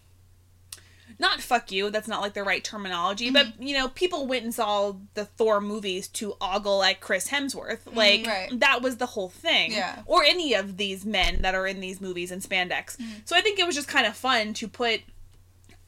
[1.24, 3.62] not fuck you that's not like the right terminology but Mm-hmm.
[3.68, 8.20] you know people went and saw the Thor movies to ogle at Chris Hemsworth like
[8.22, 8.28] Mm-hmm.
[8.52, 8.60] right.
[8.60, 10.02] that was the whole thing Yeah.
[10.06, 13.20] or any of these men that are in these movies in spandex Mm-hmm.
[13.24, 15.00] so I think it was just kind of fun to put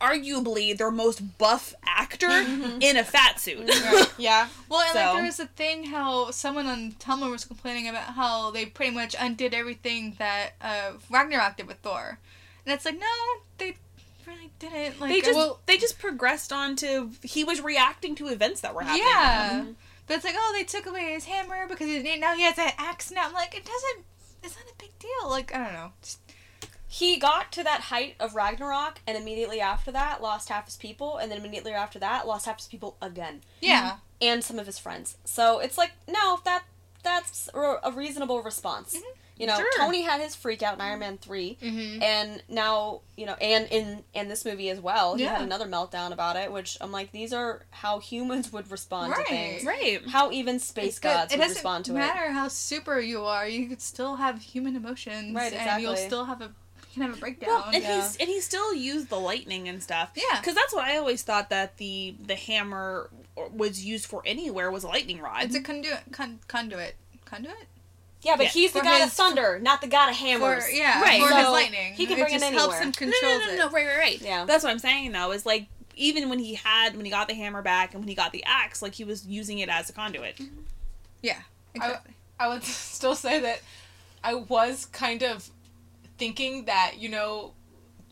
[0.01, 3.71] arguably their most buff actor in a fat suit
[4.19, 4.49] Yeah.
[4.69, 8.15] Well, and So- like there was a thing how someone on Tumblr was complaining about
[8.15, 12.19] how they pretty much undid everything that uh, Ragnarok did with Thor,
[12.67, 13.07] and it's like no,
[13.59, 13.77] they
[14.27, 15.01] really didn't.
[15.01, 18.75] Like they just well, they just progressed on to he was reacting to events that
[18.75, 19.73] were happening yeah, mm-hmm.
[20.07, 22.71] but it's like oh they took away his hammer because he, now he has an
[22.79, 23.27] axe now.
[23.27, 24.05] I'm like it doesn't.
[24.43, 25.29] It's not a big deal.
[25.29, 25.93] Like I don't know.
[26.03, 26.21] Just,
[26.87, 31.17] He got to that height of Ragnarok, and immediately after that, lost half his people,
[31.17, 33.97] and then immediately after that, lost half his people again, yeah.
[34.21, 35.17] and some of his friends.
[35.25, 36.65] So it's like, no, that
[37.03, 38.95] that's a a reasonable response.
[38.97, 39.21] Mm-hmm.
[39.39, 39.71] You know, Sure.
[39.77, 42.03] Tony had his freak out in Iron Man 3 Mm-hmm.
[42.03, 46.13] and now you know, and in in this movie as well, he had another meltdown
[46.13, 46.51] about it.
[46.53, 49.65] Which I'm like, these are how humans would respond to things.
[49.65, 51.99] right How even space But gods it would respond to it.
[51.99, 53.47] matter how super you are.
[53.47, 56.47] You could still have human emotions, Right, And you'll still have a
[56.95, 57.49] you can have a breakdown.
[57.51, 58.01] Well, and Yeah.
[58.03, 60.13] he's and he still used the lightning and stuff.
[60.15, 60.41] Yeah.
[60.41, 63.11] because that's what I always thought that the the hammer
[63.53, 65.43] was used for anywhere was a lightning rod.
[65.45, 66.01] It's a conduit.
[66.13, 66.97] Con- conduit.
[67.27, 67.67] Conduit.
[68.27, 68.51] Yeah, but Yeah.
[68.51, 70.65] he's the For god his- of thunder, not the god of hammers.
[70.65, 71.23] For yeah, Right.
[71.23, 71.95] for his lightning.
[71.95, 72.93] he can bring it just helps anywhere.
[72.99, 74.21] him no, no, no, no, no, right, right, right.
[74.21, 74.45] Yeah.
[74.45, 75.31] that's what I'm saying though.
[75.31, 78.15] Is like even when he had when he got the hammer back and when he
[78.15, 80.39] got the axe, like he was using it as a conduit.
[81.23, 81.39] Yeah,
[81.75, 82.15] exactly.
[82.39, 83.61] I would still say that
[84.25, 85.49] I was kind of
[86.19, 87.53] thinking that you know,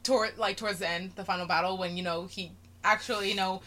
[0.04, 2.52] toward like towards the end, the final battle when you know he
[2.84, 3.62] actually you know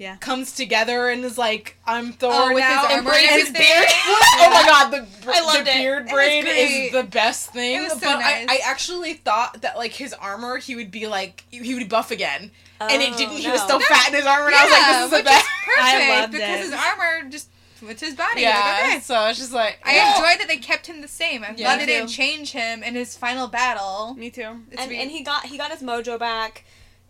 [0.00, 0.16] Yeah.
[0.16, 3.50] comes together and is like, "I'm Thor Oh, with his now." armor and and his
[3.52, 3.86] beard.
[3.88, 6.56] oh my god, the, I loved the beard It braid great.
[6.86, 7.76] is the best thing.
[7.80, 8.46] It was so but nice.
[8.48, 12.10] I, I actually thought that like his armor, he would be like he would buff
[12.10, 13.36] again, and it Oh, didn't.
[13.36, 13.78] He was oh, no.
[13.78, 15.82] still fat in his armor, and I was like, "This is the which best." perfect
[15.94, 16.64] I loved because it.
[16.64, 18.40] his armor just fits his body.
[18.42, 19.00] yeah, Like, okay.
[19.00, 20.10] so it's just like I yeah.
[20.16, 21.42] enjoyed that they kept him the same.
[21.44, 21.64] I'm Yeah.
[21.64, 24.14] glad they didn't change him in his final battle.
[24.18, 24.60] Me too.
[24.70, 26.64] It's and, re- and he got he got his mojo back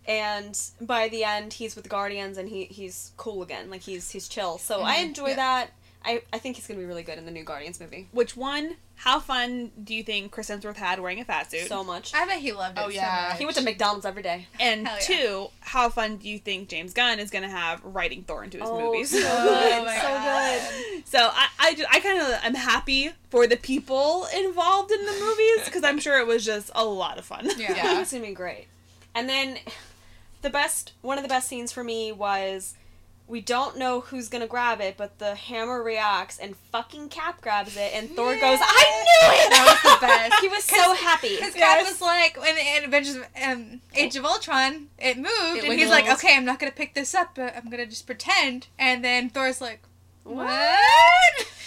[0.06, 4.10] and by the end he's with the guardians and he he's cool again like he's
[4.10, 5.02] he's chill so i Mm-hmm.
[5.04, 5.06] Mhm.
[5.08, 5.36] enjoy Yeah.
[5.36, 5.70] that
[6.02, 8.76] I, I think he's gonna be really good in the new guardians movie Which one?
[8.94, 11.68] How fun do you think Chris Hemsworth had wearing a fat suit?
[11.68, 12.82] so much I bet he loved it.
[12.82, 13.26] Oh, so yeah.
[13.30, 13.38] much.
[13.38, 14.96] he went to mcdonald's every day and yeah.
[15.02, 18.58] two, how fun do you think James Gunn is going to have writing Thor into
[18.58, 19.10] his oh movies?
[19.10, 20.60] so good Oh my so God.
[20.94, 25.04] good So I, I, ju- I kind of I'm happy for the people involved in
[25.04, 27.46] the movies because I'm sure it was just a lot of fun.
[27.58, 27.74] Yeah.
[27.76, 28.00] Yeah.
[28.00, 28.68] it's gonna be great
[29.14, 29.58] and then
[30.42, 32.74] the best one of the best scenes for me was
[33.26, 37.76] we don't know who's gonna grab it, but the hammer reacts and fucking Cap grabs
[37.76, 38.40] it, and Thor Yeah.
[38.40, 40.40] goes, "I knew it!" That was the best.
[40.40, 41.36] he was so happy.
[41.36, 41.76] His Yes.
[41.76, 45.90] cat was like, when in Avengers, um, Age of Ultron, it moved, It and he's
[45.90, 48.66] like, okay, I'm not gonna pick this up, but I'm gonna just pretend.
[48.78, 49.82] And then Thor's like,
[50.24, 50.48] what?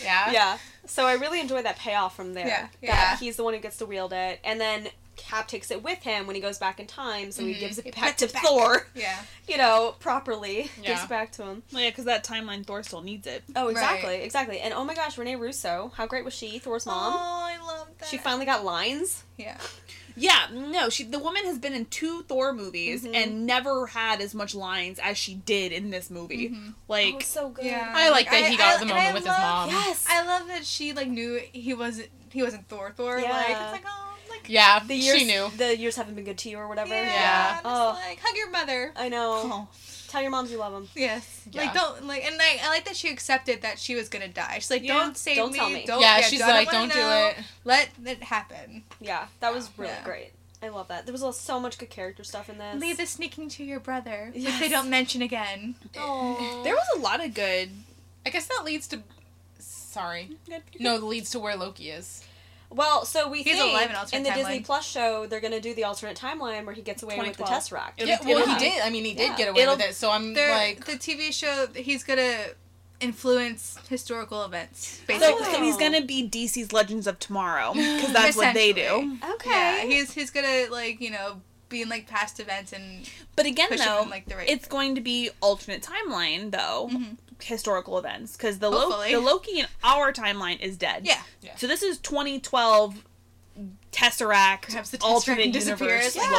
[0.03, 0.57] yeah, Yeah.
[0.85, 2.45] So I really enjoy that payoff from there.
[2.47, 3.17] Yeah, That yeah.
[3.17, 4.89] he's the one who gets to wield it, and then
[5.27, 7.59] Cap takes it with him when he goes back in time, so he Mhm.
[7.59, 8.43] gives it He back to it back.
[8.43, 8.87] Thor.
[8.95, 9.19] Yeah.
[9.47, 11.03] You know, properly gives Yeah.
[11.03, 11.63] it back to him.
[11.71, 13.43] Well, yeah, because that timeline Thor still needs it.
[13.55, 13.71] Oh, Right.
[13.71, 14.59] exactly, exactly.
[14.59, 16.59] And oh my gosh, Rene Russo, how great was she?
[16.59, 17.13] Thor's mom.
[17.15, 18.09] Oh, I love that.
[18.09, 19.23] She finally got lines.
[19.37, 19.57] Yeah.
[20.15, 23.15] Yeah, no, she the woman has been in two Thor movies Mhm.
[23.15, 26.49] and never had as much lines as she did in this movie.
[26.49, 26.75] Mhm.
[26.87, 27.65] Like, oh, so good.
[27.65, 27.91] Yeah.
[27.95, 29.69] I like that he got the moment I with his mom.
[29.69, 30.05] Yes.
[30.07, 33.15] I love that she like knew he wasn't he wasn't Thor Thor.
[33.15, 33.63] Like Yeah.
[33.63, 35.49] it's like oh like Yeah, the years, she knew.
[35.57, 36.93] The years haven't been good to you or whatever.
[36.93, 37.03] yeah.
[37.03, 37.51] Yeah.
[37.53, 37.99] Just Oh.
[38.07, 38.91] like hug your mother.
[38.95, 39.41] I know.
[39.45, 39.67] oh,
[40.07, 40.87] Tell your moms you love them.
[40.95, 41.41] Yes.
[41.51, 41.63] Yeah.
[41.63, 44.55] Like don't like and I, I like that she accepted that she was gonna die.
[44.55, 44.93] She's like, Yeah.
[44.99, 45.57] don't save Don't me.
[45.57, 45.85] tell me.
[45.87, 47.27] Don't yeah, yeah, she's I like, wanna don't do know.
[47.37, 47.43] it.
[47.65, 48.83] Let it happen.
[49.01, 50.03] Yeah, that was really Yeah.
[50.03, 50.31] great.
[50.61, 51.05] I love that.
[51.05, 52.79] There was so much good character stuff in this.
[52.79, 54.31] Leave the sneaking to your brother.
[54.35, 54.59] If Yes.
[54.59, 55.75] they don't mention again.
[55.97, 56.61] Oh.
[56.63, 57.71] there was a lot of good.
[58.25, 59.01] I guess that leads to.
[59.59, 60.37] Sorry.
[60.47, 62.23] good No, leads to where Loki is.
[62.73, 64.59] Well, so we He's think alive in alternate in the Disney.
[64.61, 67.49] Plus show they're gonna do the alternate timeline where he gets away with the 2012.
[67.83, 67.91] Tesseract.
[67.97, 68.81] It'll Yeah, well, it'll he did.
[68.81, 69.37] I mean, he did Yeah.
[69.37, 69.95] get away It'll- with it.
[69.95, 72.37] So I'm like, the TV show he's gonna
[72.99, 74.87] influence historical events.
[74.99, 75.45] So, Basically.
[75.45, 79.17] so he's gonna be DC's Legends of Tomorrow because that's what they do.
[79.33, 79.49] Okay.
[79.49, 83.69] Yeah, he's he's gonna like, you know, be in like past events and But again,
[83.75, 87.17] though, in like the right it's going to be alternate timeline though, Mhm.
[87.43, 91.05] Historical events because the Lo- the Loki in our timeline is dead.
[91.05, 91.21] Yeah.
[91.41, 91.55] Yeah.
[91.57, 93.03] So this is 2012
[93.91, 96.15] Tesseract Perhaps the alternate disappears.
[96.15, 96.31] universe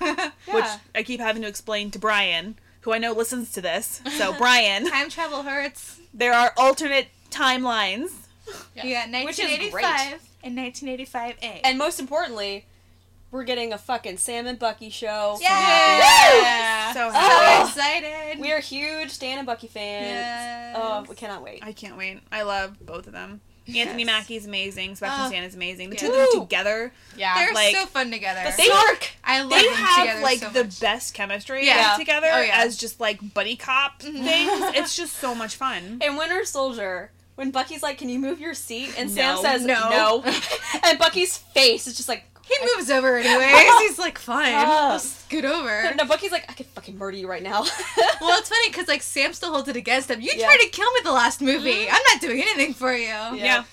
[0.00, 0.30] Loki, Yeah.
[0.50, 4.00] which I keep having to explain to Brian, who I know listens to this.
[4.16, 5.98] So Brian, Time travel hurts.
[6.14, 8.08] there are alternate timelines.
[8.74, 9.06] Yeah.
[9.10, 11.60] Yeah, Which is 1985 and 1985A.
[11.64, 12.64] And most importantly,
[13.36, 15.36] we're getting a fucking Sam and Bucky show.
[15.40, 16.92] yeah.
[16.92, 17.68] So So happy.
[17.68, 18.40] excited.
[18.40, 20.06] We are huge Stan and Bucky fans.
[20.06, 20.76] Yes.
[20.78, 21.60] Oh, we cannot wait.
[21.62, 22.20] I can't wait.
[22.32, 23.40] I love both of them.
[23.68, 24.06] Anthony Yes.
[24.06, 24.94] Mackie's amazing.
[24.94, 25.28] Sebastian Oh.
[25.28, 25.90] Stan is amazing.
[25.90, 26.00] The Yeah.
[26.02, 27.34] two of them together, yeah.
[27.34, 28.40] They're like, so fun together.
[28.50, 29.08] The They- Snark!
[29.24, 30.80] I love they them have together like so the much.
[30.80, 31.96] best chemistry Yeah.
[31.98, 32.60] together Oh, yeah.
[32.62, 34.24] as just like buddy cop Mhm.
[34.24, 34.76] things.
[34.76, 35.98] It's just so much fun.
[36.04, 39.42] In Winter Soldier, when Bucky's like, "Can you move your seat?" and Sam No.
[39.42, 39.90] says, No.
[39.90, 40.24] "No,"
[40.84, 43.78] and Bucky's face is just like, He moves over anyways.
[43.88, 44.54] He's like, fine.
[44.54, 45.92] I'll scoot over.
[45.96, 47.64] "No." Bucky's like, "I could fucking murder you right now."
[48.20, 50.20] Well, it's funny because like Sam still holds it against him.
[50.20, 50.46] You Yeah.
[50.46, 51.70] tried to kill me the last movie.
[51.86, 51.94] Mm-hmm.
[51.94, 53.06] I'm not doing anything for you.
[53.06, 53.64] Yeah.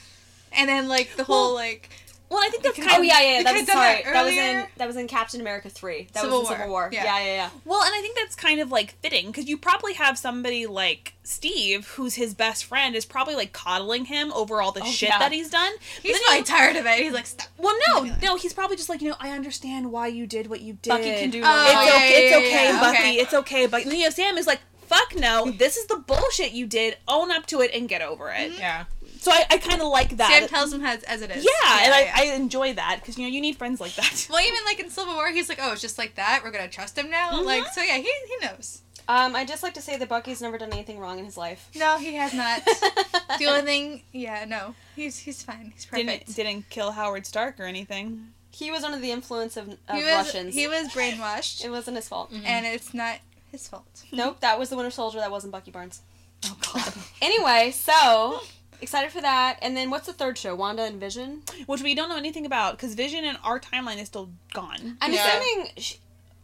[0.51, 1.89] And then like the whole Well, like
[2.33, 4.01] Well, I think that's kind oh of yeah, yeah, that was sorry.
[4.03, 6.07] that That, was in that was in Captain America three.
[6.13, 6.83] That Civil was in Civil War.
[6.85, 6.89] War.
[6.91, 7.03] Yeah.
[7.05, 7.49] Yeah, yeah, yeah.
[7.65, 11.13] Well, and I think that's kind of like fitting because you probably have somebody like
[11.23, 15.09] Steve, who's his best friend, is probably like coddling him over all the Oh, shit
[15.09, 15.19] yeah.
[15.19, 15.71] that he's done.
[16.01, 16.99] he's probably you- tired of it.
[17.03, 17.47] He's like, stop.
[17.57, 18.15] Well, no, Yeah.
[18.23, 20.89] no, he's probably just like you know I understand why you did what you did.
[20.89, 22.97] Bucky can do Oh, It's yeah, okay, it's yeah, okay, yeah, Bucky.
[22.97, 23.13] okay.
[23.15, 23.83] It's okay, Bucky.
[23.83, 26.97] And, you know, Sam is like, fuck no, this is the bullshit you did.
[27.07, 28.53] Own up to it and get over it.
[28.53, 28.59] Mhm.
[28.59, 28.85] yeah.
[29.23, 30.29] So I, I kind of like that.
[30.29, 31.45] Sam tells him as, as it is.
[31.45, 32.13] yeah, and yeah.
[32.13, 34.27] I, I enjoy that because you know you need friends like that.
[34.29, 36.41] Well, even like in Civil War, he's like, "Oh, it's just like that.
[36.43, 37.45] We're gonna trust him now." Mhm.
[37.45, 38.81] Like, so yeah, he he knows.
[39.07, 41.69] Um, I just like to say that Bucky's never done anything wrong in his life.
[41.75, 42.63] No, he has not.
[43.39, 45.71] the only thing, yeah, no, he's he's fine.
[45.73, 46.07] He's perfect.
[46.27, 48.27] Didn't didn't kill Howard Stark or anything.
[48.51, 50.53] he was under the influence of, of he was Russians.
[50.53, 52.31] he was brainwashed, it wasn't his fault.
[52.31, 52.43] Mhm.
[52.45, 53.19] and it's not
[53.51, 54.03] his fault.
[54.11, 55.19] Nope, that was the Winter Soldier.
[55.19, 56.01] That wasn't Bucky Barnes.
[56.45, 56.93] Oh God.
[57.21, 58.41] Anyway, so
[58.83, 59.57] excited for that.
[59.61, 60.53] And then what's the third show?
[60.55, 61.41] Wanda and Vision.
[61.65, 64.97] Which we don't know anything about because Vision in our timeline is still gone.
[65.01, 65.27] I'm Yeah.
[65.27, 65.93] assuming sh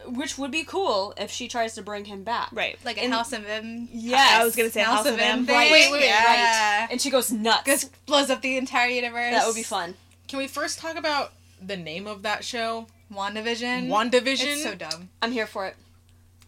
[0.06, 2.48] which would be cool if she tries to bring him back.
[2.54, 2.80] Right.
[2.86, 3.90] Like a And- House of M.
[3.92, 5.46] Yeah, I was gonna say House of M.
[5.46, 5.54] thing.
[5.54, 6.88] Right, Wait, wait, wait, yeah.
[6.90, 7.66] And she goes nuts.
[7.66, 9.34] Just blows up the entire universe.
[9.34, 9.96] that would be fun.
[10.30, 12.88] Can we first talk about the name of that show?
[13.14, 13.88] WandaVision.
[13.90, 14.46] WandaVision.
[14.54, 15.10] It's so dumb.
[15.22, 15.76] I'm here for it.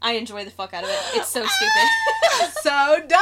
[0.01, 0.99] I enjoy the fuck out of it.
[1.13, 2.51] It's so stupid.
[2.61, 3.21] so dumb.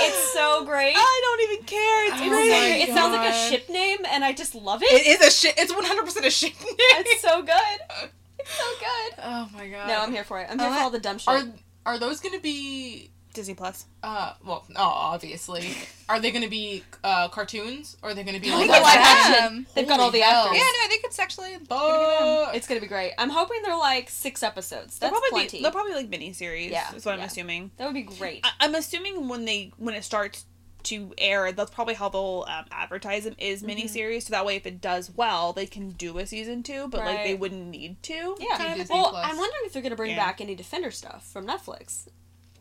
[0.00, 0.94] it's so great.
[0.96, 2.06] I don't even care.
[2.06, 2.82] It's Oh It's my so great.
[2.82, 4.90] It sounds like a oh ship name, and I just love it.
[4.92, 5.54] It is a shit.
[5.58, 6.74] It's one hundred percent a shit name.
[6.78, 7.56] It's so good.
[8.38, 9.24] It's so good.
[9.24, 9.88] Oh my god.
[9.88, 10.46] No, I'm here for it.
[10.48, 11.26] I'm here Oh, for all the dumb shit.
[11.28, 11.42] Are
[11.84, 13.10] are those gonna be?
[13.36, 13.86] Disney Plus.
[14.02, 15.68] Uh, well, oh, obviously.
[16.08, 17.96] Are they gonna be uh cartoons?
[18.02, 19.66] Or are they gonna be like live action.
[19.74, 20.46] They've got all the hell.
[20.46, 20.58] actors.
[20.58, 21.50] Yeah, no, I think it's actually.
[21.52, 23.12] it's gonna be It's gonna be great.
[23.18, 24.98] I'm hoping they're like six episodes.
[24.98, 25.58] They'll That's probably plenty.
[25.58, 26.70] Be, they'll probably like miniseries.
[26.70, 27.70] Yeah, is what I'm assuming.
[27.76, 28.40] that would be great.
[28.44, 30.44] I, I'm assuming when they when it starts
[30.84, 33.70] to air, that's probably how they'll um, advertise them is Mm-hmm.
[33.80, 34.22] miniseries.
[34.22, 37.24] So that way, if it does well, they can do a season two, but like
[37.24, 38.36] they wouldn't need to.
[38.38, 38.56] yeah.
[38.58, 39.24] Kind of well, Plus.
[39.26, 40.24] I'm wondering if they're gonna bring Yeah.
[40.24, 42.06] back any Defender stuff from Netflix.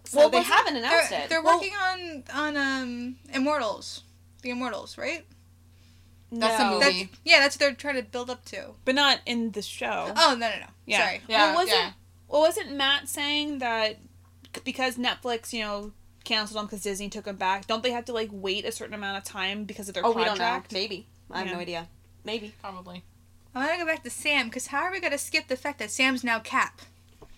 [0.05, 1.29] So Well, they haven't announced They're, it.
[1.29, 4.03] they're Well- working on on um Immortals,
[4.41, 5.25] the Immortals, right?
[6.31, 7.03] That's a movie.
[7.05, 8.71] That's, yeah, that's what they're trying to build up to.
[8.83, 10.11] but not in the show.
[10.15, 10.65] Oh no no no.
[10.85, 10.97] Yeah.
[11.05, 11.21] Sorry.
[11.27, 11.91] Yeah, well, wasn't yeah.
[12.27, 13.97] well, wasn't Matt saying that
[14.63, 15.91] because Netflix, you know,
[16.23, 17.67] canceled them because Disney took them back?
[17.67, 20.09] Don't they have to like wait a certain amount of time because of their oh,
[20.11, 20.43] we don't know.
[20.43, 20.71] contract?
[20.73, 21.07] Maybe.
[21.31, 21.53] I have Yeah.
[21.53, 21.87] no idea.
[22.23, 22.53] Maybe.
[22.61, 23.03] Probably.
[23.53, 25.79] I want to go back to Sam because how are we gonna skip the fact
[25.79, 26.81] that Sam's now Cap?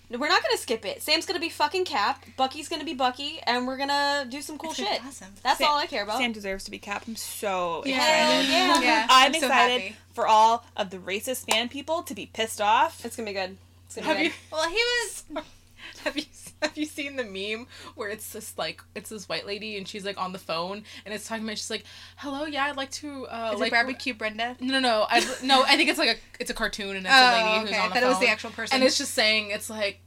[0.10, 1.02] No, We're not gonna skip it.
[1.02, 2.24] Sam's gonna be fucking Cap.
[2.38, 5.06] Bucky's gonna be Bucky, and we're gonna do some cool It's gonna be shit.
[5.06, 5.34] Awesome.
[5.44, 6.18] That's Sam- all I care about.
[6.20, 7.04] Sam deserves to be Cap.
[7.08, 7.96] I'm so Yeah.
[8.40, 8.50] excited.
[8.52, 8.82] yeah.
[8.82, 9.08] yeah.
[9.10, 9.96] I'm, so excited happy.
[10.14, 13.04] for all of the racist fan people to be pissed off.
[13.06, 13.58] It's gonna be good.
[13.88, 14.38] It's gonna Have be you good.
[14.52, 15.24] Well, he was.
[16.04, 16.24] have you
[16.62, 20.06] have you seen the meme where it's this like it's this white lady and she's
[20.06, 21.84] like on the phone and it's talking about she's like,
[22.18, 24.56] "Hello, yeah, I'd like to uh Is like it barbecue Brenda?
[24.60, 25.06] No, no, no.
[25.10, 27.60] I no, I think it's like a it's a cartoon and it's Oh, a lady
[27.62, 27.80] who's okay.
[27.80, 28.04] on I thought phone.
[28.04, 28.76] it was the actual person.
[28.76, 30.00] And it's just saying it's like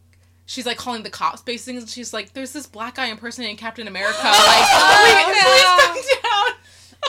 [0.47, 3.87] she's like calling the cops basically and she's like there's this black guy impersonating Captain
[3.87, 6.23] America like Oh, please, please come
[6.53, 6.60] down.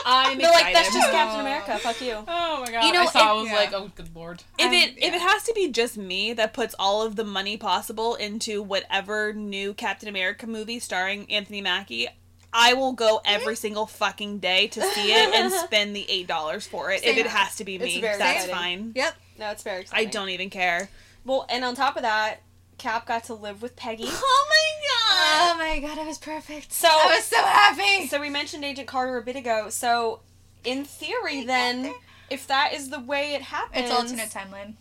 [0.04, 0.64] I'm They're excited.
[0.64, 1.12] like, that's just Oh.
[1.12, 1.78] Captain America.
[1.78, 2.14] Fuck you.
[2.26, 2.84] Oh my god.
[2.84, 3.54] You know, I saw I was yeah.
[3.56, 6.52] like, "Oh good lord." if I'm- it if it has to be just me that
[6.52, 12.08] puts all of the money possible into whatever new Captain America movie starring Anthony Mackie,
[12.52, 16.66] I will go every single fucking day to see it and spend the eight dollars
[16.66, 17.04] for it.
[17.04, 18.54] If it has to be It's me, very that's exciting.
[18.54, 18.92] fine.
[18.96, 19.14] Yep.
[19.38, 20.88] No, it's very I don't even care.
[21.24, 22.40] Well, and on top of that,
[22.78, 24.04] Cap got to live with Peggy.
[24.08, 25.54] Oh my god!
[25.54, 26.72] Oh my god, it was perfect.
[26.72, 28.06] So- I was so happy.
[28.08, 29.68] So we mentioned Agent Carter a bit ago.
[29.70, 30.20] So,
[30.64, 31.94] in theory, then,
[32.30, 34.74] if that is the way it happens, It's alternate timeline.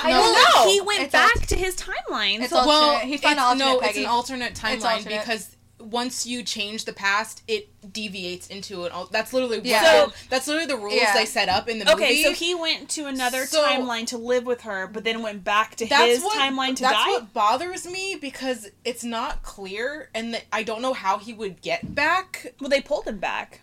[0.00, 0.70] I No, don't know.
[0.70, 2.40] He went It's back alt- to his timeline.
[2.40, 2.66] It's so alternate.
[2.68, 5.20] well, he found it's, alternate no, it's an alternate timeline alternate.
[5.20, 8.92] because once you change the past, it deviates into an.
[8.92, 10.06] All, that's literally what Yeah.
[10.06, 11.12] the- that's literally the rules Yeah.
[11.14, 11.94] they set up in the movie.
[12.04, 15.44] okay, so he went to another So- timeline to live with her, but then went
[15.44, 17.10] back to his what, timeline to that's die.
[17.10, 21.60] what bothers me because it's not clear, and that I don't know how he would
[21.60, 22.54] get back.
[22.60, 23.60] Well, they pulled him back.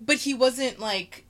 [0.00, 1.24] But he wasn't like,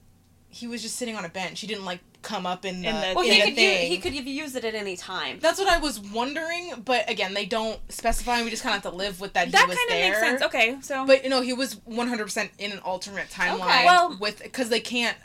[0.49, 1.61] he was just sitting on a bench.
[1.61, 2.89] He didn't like come up in the.
[2.89, 3.87] In the- well, in he the could use, thing.
[3.91, 5.39] he could have used it at any time.
[5.39, 8.35] That's what I was wondering, but again, they don't specify.
[8.35, 9.51] and We just kind of have to live with that.
[9.51, 10.41] That kind of makes sense.
[10.41, 13.61] Okay, so But you know, he was one hundred percent in an alternate timeline.
[13.61, 13.85] Okay.
[13.85, 15.17] Well- with because they can't.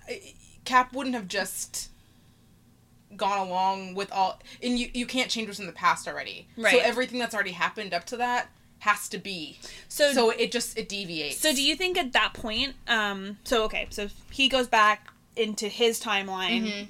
[0.64, 1.90] Cap wouldn't have just
[3.16, 6.46] gone along with all, and you you can't change what's in the past already.
[6.56, 6.72] Right.
[6.72, 8.48] So everything that's already happened up to that
[8.78, 9.58] has to be.
[9.88, 11.38] so So it just it deviates.
[11.38, 15.68] So do you think at that point, um, so okay, so he goes back into
[15.68, 16.86] his timeline, Mhm.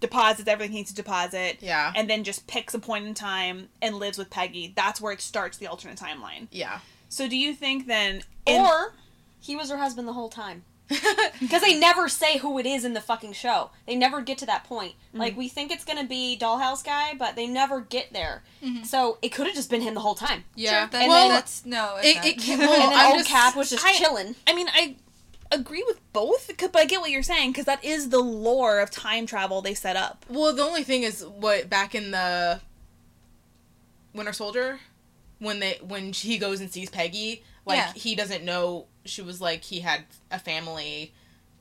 [0.00, 1.92] deposits everything he needs to deposit, Yeah.
[1.96, 4.72] and then just picks a point in time and lives with Peggy.
[4.76, 6.46] That's where it starts the alternate timeline.
[6.50, 6.80] Yeah.
[7.08, 8.94] So do you think then, in- Or
[9.40, 10.64] he was her husband the whole time.
[11.40, 13.70] Because they never say who it is in the fucking show.
[13.86, 14.94] They never get to that point.
[15.12, 18.42] Like we think it's gonna be Dollhouse guy, but they never get there.
[18.84, 20.44] So it could have just been him the whole time.
[20.54, 20.86] yeah.
[20.90, 21.96] That's, well, that's no.
[22.02, 22.24] It, not.
[22.26, 24.34] it can, and then I'm old just, Cap was just I- chilling.
[24.46, 24.96] I mean, I
[25.50, 28.80] agree with both, c- but I get what you're saying because that is the lore
[28.80, 30.24] of time travel they set up.
[30.28, 32.60] Well, the only thing is what back in the
[34.14, 34.80] Winter Soldier,
[35.38, 37.92] when they when he goes and sees Peggy, like Yeah.
[37.94, 41.12] he doesn't know she was like he had a family,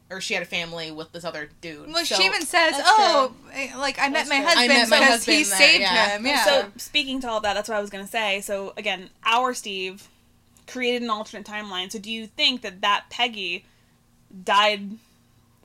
[0.10, 1.88] or she had a family with this other dude.
[1.94, 4.46] well, So- she even says, "Oh, eh, like I met my true.
[4.46, 6.10] I husband met my because husband he there, saved yeah.
[6.18, 6.46] him." Yeah.
[6.46, 8.42] So speaking to all that, that's what I was gonna say.
[8.42, 10.08] So again, our Steve
[10.66, 11.92] created an alternate timeline.
[11.92, 13.64] So do you think that that Peggy
[14.44, 14.92] died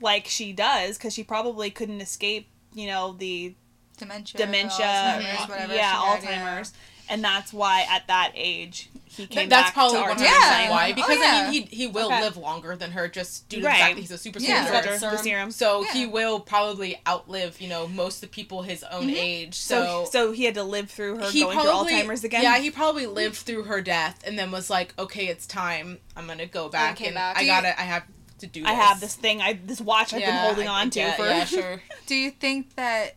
[0.00, 3.54] like she does because she probably couldn't escape, you know, the
[3.98, 5.74] dementia, dementia, Alzheimer's, whatever.
[5.74, 6.72] yeah, she had, Alzheimer's,
[7.08, 10.14] and that's why at that age he came Th- that's back probably to one our
[10.16, 10.30] hundred Yeah.
[10.38, 10.70] percent timeline.
[10.70, 10.90] why.
[10.90, 11.44] Oh, Because yeah.
[11.46, 12.20] I mean, he he will Okay.
[12.22, 13.72] live longer than her just due to Right.
[13.74, 14.64] the fact that he's a super Yeah.
[14.64, 14.82] soldier.
[14.82, 15.22] the, the Serum.
[15.22, 15.50] serum.
[15.50, 15.92] So Yeah.
[15.92, 19.16] he will probably outlive, you know, most of the people his own mm-hmm.
[19.16, 19.54] age.
[19.56, 22.42] So, So, so he had to live through her he going probably through Alzheimer's again.
[22.42, 25.98] Yeah, he probably lived through her death and then was like, okay, it's time.
[26.16, 27.36] I'm gonna go back came and back.
[27.36, 28.04] I gotta, I have
[28.42, 28.60] to do.
[28.60, 28.70] This.
[28.70, 29.40] I have this thing.
[29.40, 31.24] I this watch I've been holding I- on to yeah, for.
[31.26, 31.82] yeah, sure.
[32.06, 33.16] Do you think that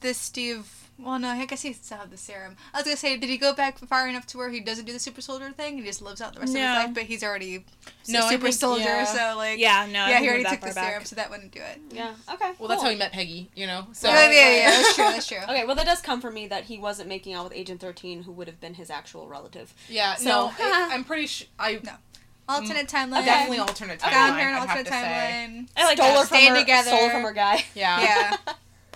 [0.00, 0.80] this Steve?
[0.96, 2.54] Well, no, I guess he still have the serum.
[2.72, 4.92] I was gonna say, did he go back far enough to where he doesn't do
[4.92, 5.76] the super soldier thing?
[5.78, 7.64] He just lives out the rest of his life, but he's already
[8.08, 8.84] No, a I super think- soldier.
[8.84, 9.04] yeah.
[9.04, 10.90] So like, Yeah, no, yeah, he already took the back.
[10.90, 11.80] serum, so that wouldn't do it.
[11.90, 12.14] Yeah.
[12.28, 12.34] Mm.
[12.34, 12.52] Okay.
[12.60, 13.88] Well, that's how he met Peggy, you know.
[13.92, 15.04] So oh, yeah, yeah, yeah, that's true.
[15.04, 15.38] That's true.
[15.48, 18.22] Okay, well that does come from me that he wasn't making out with Agent Thirteen,
[18.22, 19.74] who would have been his actual relative.
[19.88, 21.48] yeah, So- no, I, I'm pretty sure.
[21.58, 21.94] I No.
[22.48, 22.90] Alternate mm.
[23.10, 23.22] timeline.
[23.22, 24.10] Oh, definitely alternate timeline.
[24.12, 25.68] Found her in alternate timeline.
[25.76, 26.12] I like stole that.
[26.12, 26.88] her from Staying her, together.
[26.88, 27.64] stole from her guy.
[27.74, 28.00] Yeah.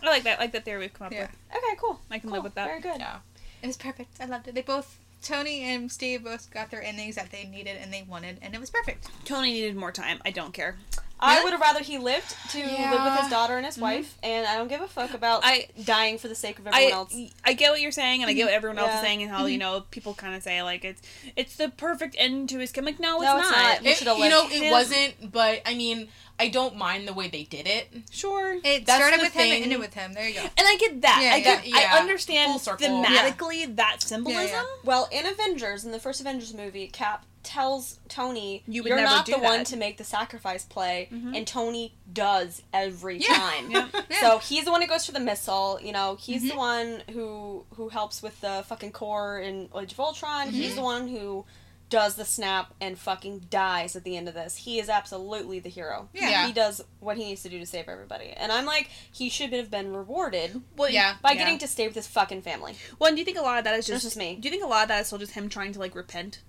[0.03, 0.39] Yeah, I like that.
[0.39, 1.23] I like that theory we've come up Yeah.
[1.23, 1.31] with.
[1.57, 2.01] Okay, cool.
[2.11, 2.37] I can Cool.
[2.37, 2.67] live with that.
[2.69, 2.99] Very good.
[3.01, 3.17] Yeah.
[3.63, 4.11] it was perfect.
[4.21, 4.55] I loved it.
[4.55, 8.39] They both, Tony and Steve, both got their endings that they needed and they wanted,
[8.43, 9.09] and it was perfect.
[9.25, 10.21] Tony needed more time.
[10.25, 10.77] I don't care.
[11.21, 13.83] I would have rather he lived to live with his daughter and his mm-hmm.
[13.83, 16.93] wife, and I don't give a fuck about I- dying for the sake of everyone
[16.93, 17.17] I else.
[17.45, 19.47] I get what you're saying, and I get what everyone else is saying, and how
[19.47, 19.61] you mm-hmm.
[19.61, 21.03] know people kind of say like it's
[21.35, 22.73] it's the perfect end to his.
[22.77, 23.59] I'm like, no, it's No, it's not.
[23.59, 23.87] not.
[23.87, 24.71] It, should've you know, it Yeah.
[24.71, 26.09] wasn't, but I mean,
[26.41, 27.89] I don't mind the way they did it.
[28.11, 28.55] Sure.
[28.63, 30.13] It That's started the with him and ended with him.
[30.15, 30.43] There you go.
[30.43, 31.21] And I get that.
[31.23, 31.67] Yeah, I get.
[31.67, 31.95] yeah, yeah.
[31.95, 32.87] I understand Full circle.
[32.87, 34.51] thematically that symbolism.
[34.53, 38.97] Yeah, Well, in Avengers, in the first Avengers movie, Cap tells Tony, You would "You're
[38.99, 41.37] never not do the one to make the sacrifice play," Mhm.
[41.37, 43.35] and Tony does every Yeah.
[43.35, 43.71] time.
[43.71, 43.89] Yeah.
[44.11, 44.21] Yeah.
[44.21, 45.79] So he's the one who goes for the missile.
[45.83, 46.57] You know, he's the Mhm.
[46.57, 50.49] one who who helps with the fucking core in Age of Ultron.
[50.49, 50.57] Mm-hmm.
[50.57, 51.47] He's the one who
[51.91, 54.57] does the snap and fucking dies at the end of this.
[54.59, 56.09] He is absolutely the hero.
[56.13, 56.29] Yeah.
[56.31, 56.47] Yeah.
[56.47, 58.31] He does what he needs to do to save everybody.
[58.37, 61.15] And I'm like, he should have been rewarded Well, Yeah.
[61.23, 61.39] by yeah.
[61.39, 62.77] getting to stay with his fucking family.
[62.99, 64.37] Well, and do you think a lot of that is That's just, just me.
[64.39, 66.41] Do you think a lot of that is still just him trying to like repent?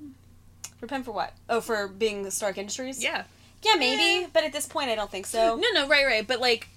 [0.82, 1.34] Repent for what?
[1.50, 3.04] Oh, for being the Stark Industries?
[3.04, 3.24] Yeah.
[3.62, 4.28] Yeah, maybe.
[4.32, 5.56] But at this point, I don't think so.
[5.58, 6.70] No, no, right, right, but like.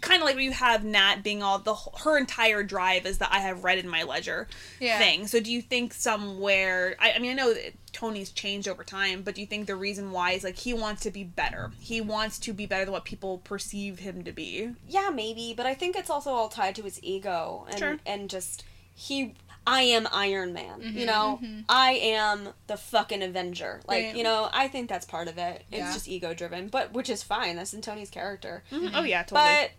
[0.00, 3.38] Kind of like you have Nat being all the her entire drive is that I
[3.40, 4.48] have read in my ledger
[4.80, 4.98] Yeah.
[4.98, 5.26] thing.
[5.26, 6.96] So do you think somewhere?
[6.98, 9.76] I, I mean, I know that Tony's changed over time, but do you think the
[9.76, 11.72] reason why is like he wants to be better?
[11.78, 14.70] He wants to be better than what people perceive him to be.
[14.88, 17.96] Yeah, maybe, but I think it's also all tied to his ego and Sure.
[18.06, 19.34] and just he
[19.66, 20.80] I am Iron Man.
[20.82, 21.64] You Mhm, know, mhm.
[21.68, 23.80] I am the fucking Avenger.
[23.86, 24.16] Like, Right.
[24.16, 25.64] you know, I think that's part of it.
[25.70, 25.92] It's Yeah.
[25.92, 27.56] just ego driven, but which is fine.
[27.56, 28.64] That's in Tony's character.
[28.72, 29.40] Oh yeah, totally.
[29.64, 29.70] But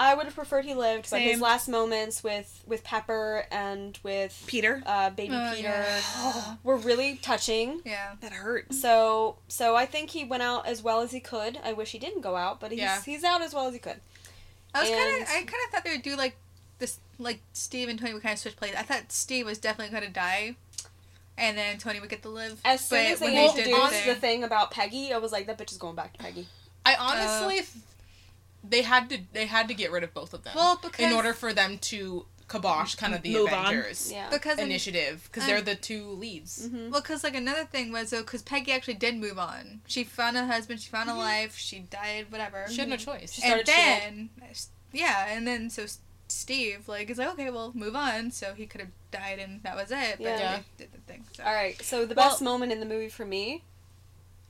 [0.00, 4.42] I would have preferred he lived, but his last moments with with Pepper and with
[4.46, 6.56] Peter, uh, baby Oh, Peter yeah.
[6.64, 7.80] were really touching.
[7.84, 8.14] Yeah.
[8.20, 8.72] that hurt.
[8.74, 11.60] So so I think he went out as well as he could.
[11.62, 13.02] I wish he didn't go out, but he's Yeah.
[13.02, 14.00] he's out as well as he could.
[14.76, 16.36] I was kind of, I kind of thought they would do like
[16.78, 18.76] this, like Steve and Tony would kind of switch places.
[18.78, 20.56] I thought Steve was definitely going to die,
[21.38, 22.60] and then Tony would get to live.
[22.64, 25.18] As soon But as they when they introduced their the thing- thing about Peggy, I
[25.18, 26.48] was like, that bitch is going back to Peggy.
[26.86, 27.68] I honestly, th-
[28.62, 30.52] they had to they had to get rid of both of them.
[30.56, 33.64] Well, because in order for them to kibosh kind of the Move on.
[33.74, 34.28] Avengers Yeah.
[34.28, 36.68] because initiative because um, they're the two leads.
[36.68, 36.90] Mhm.
[36.90, 39.80] Well, because like another thing was though, because Peggy actually did move on.
[39.86, 40.80] She found a husband.
[40.82, 41.56] She found a life.
[41.56, 42.26] She died.
[42.30, 42.66] Whatever.
[42.68, 43.32] She had no choice.
[43.32, 44.30] She and started then,
[44.92, 48.30] yeah, and then so S- Steve like is like, okay, well, move on.
[48.30, 50.16] So he could have died, and that was it.
[50.18, 50.56] But Yeah.
[50.76, 51.24] they did the thing.
[51.36, 51.44] So.
[51.44, 51.80] All right.
[51.82, 53.62] So the Well- best moment in the movie for me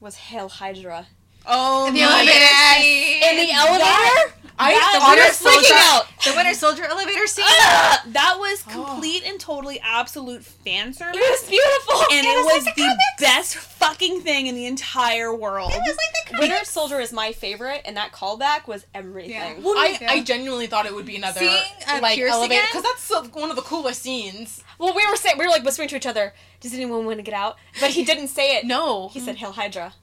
[0.01, 1.07] was Hail Hydra
[1.47, 3.31] Oh In the my elevator God.
[3.31, 4.35] in the elevator.
[4.59, 6.07] I That- thought we were freaking out.
[6.25, 7.45] The Winter Soldier elevator scene.
[7.49, 8.71] Ah, that was Oh.
[8.73, 11.17] complete and totally absolute fan service.
[11.21, 14.55] It was beautiful, and It it was was, like the the best fucking thing in
[14.55, 15.73] the entire world.
[15.73, 16.65] It was like the Winter.
[16.65, 19.33] Soldier is my favorite, and that callback was everything.
[19.33, 19.55] Yeah.
[19.61, 20.13] Well, I, Yeah.
[20.13, 23.25] I genuinely thought it would be another Seeing, uh, like Pierce elevator because that's so,
[23.33, 24.63] one of the coolest scenes.
[24.79, 26.33] Well, we were saying we were like whispering to each other.
[26.61, 27.57] Does anyone want to get out?
[27.81, 28.65] But he didn't say it.
[28.65, 29.95] No, He said Hail Hydra.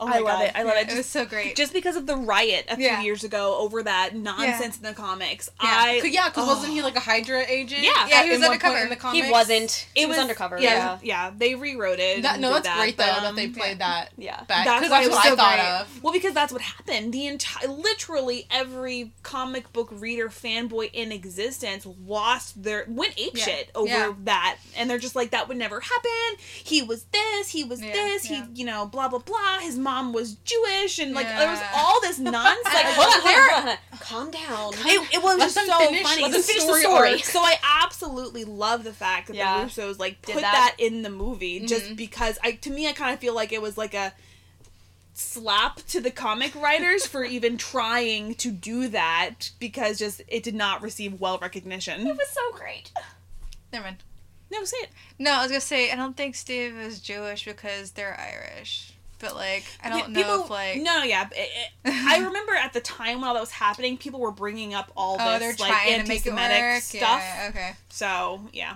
[0.00, 0.52] Oh I love it.
[0.54, 0.88] I love it.
[0.90, 1.54] It was so great.
[1.54, 3.02] just because of the riot a few Yeah.
[3.02, 5.68] years ago over that nonsense in the comics, Yeah.
[5.70, 6.54] I Cause, yeah, because Oh.
[6.54, 7.82] wasn't he like a Hydra agent?
[7.82, 8.08] Yeah.
[8.08, 8.78] Yeah, he was undercover.
[8.78, 9.24] in the comics?
[9.26, 9.86] He wasn't.
[9.94, 10.58] it he was, undercover.
[10.58, 10.98] Yeah, Yeah.
[11.02, 12.22] yeah, they rewrote it.
[12.22, 13.86] That, no, did that's great though but, that they um, played yeah.
[14.02, 14.42] that Yeah.
[14.44, 15.80] back That's because that's it what was I thought great.
[15.98, 16.02] of.
[16.02, 17.12] Well, because that's what happened.
[17.12, 23.44] The entire, literally every comic book reader fanboy in existence lost their went ape Yeah.
[23.44, 24.12] shit over Yeah.
[24.24, 26.10] that, and they're just like, that would never happen.
[26.64, 29.58] He was this, he was Yeah, this, he, you know, blah blah blah.
[29.60, 31.38] His mom was Jewish, and like Yeah.
[31.40, 32.64] there was all this nonsense.
[32.64, 33.98] Like, Like, hold on, there- hold on, hold on.
[33.98, 34.72] Calm down.
[34.86, 36.22] It, it was Let just so finish- funny.
[36.22, 37.10] let So them finish story the story.
[37.12, 37.20] arc.
[37.24, 39.64] So I absolutely love the fact that Yeah.
[39.64, 40.74] the Russos like Did put that.
[40.76, 40.84] that.
[40.84, 41.96] in the movie, just Mhm.
[41.96, 44.12] because I to me I kind of feel like it was like a
[45.14, 50.54] slap to the comic writers for even trying to do that because just it did
[50.54, 52.06] not receive well recognition.
[52.06, 52.90] It was so great.
[53.72, 53.96] Never mind.
[54.50, 54.90] No, say it.
[55.18, 58.91] No, I was gonna say I don't think Steve is Jewish because they're Irish.
[59.22, 61.28] But like I don't know people, if like no, no, yeah.
[61.30, 61.50] it-
[61.84, 64.90] it- I remember at the time when all that was happening, people were bringing up
[64.96, 67.22] all oh this like to make it anti-Semitic stuff.
[67.22, 67.72] Yeah, okay.
[67.88, 68.74] So yeah,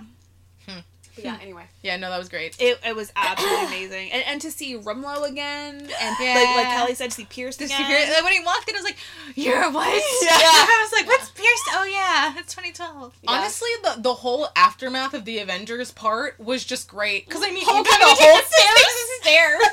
[1.17, 1.35] But yeah.
[1.35, 1.41] Hmm.
[1.41, 1.63] Anyway.
[1.83, 2.55] Yeah, no, that was great.
[2.61, 6.33] it, it was absolutely amazing, and and to see Rumlow again, and Yeah.
[6.35, 7.85] like like Kelly said, to see Pierce This again.
[7.85, 8.97] secret, like when he walked in, I was like,
[9.35, 9.87] "You're what?"
[10.21, 10.31] Yeah.
[10.31, 13.17] I was like, "What's Pierce?" Oh yeah, it's 2012.
[13.23, 13.31] Yeah.
[13.31, 17.63] Honestly, the the whole aftermath of the Avengers part was just great because I mean,
[17.65, 19.63] Hulk even having the to whole take the stairs.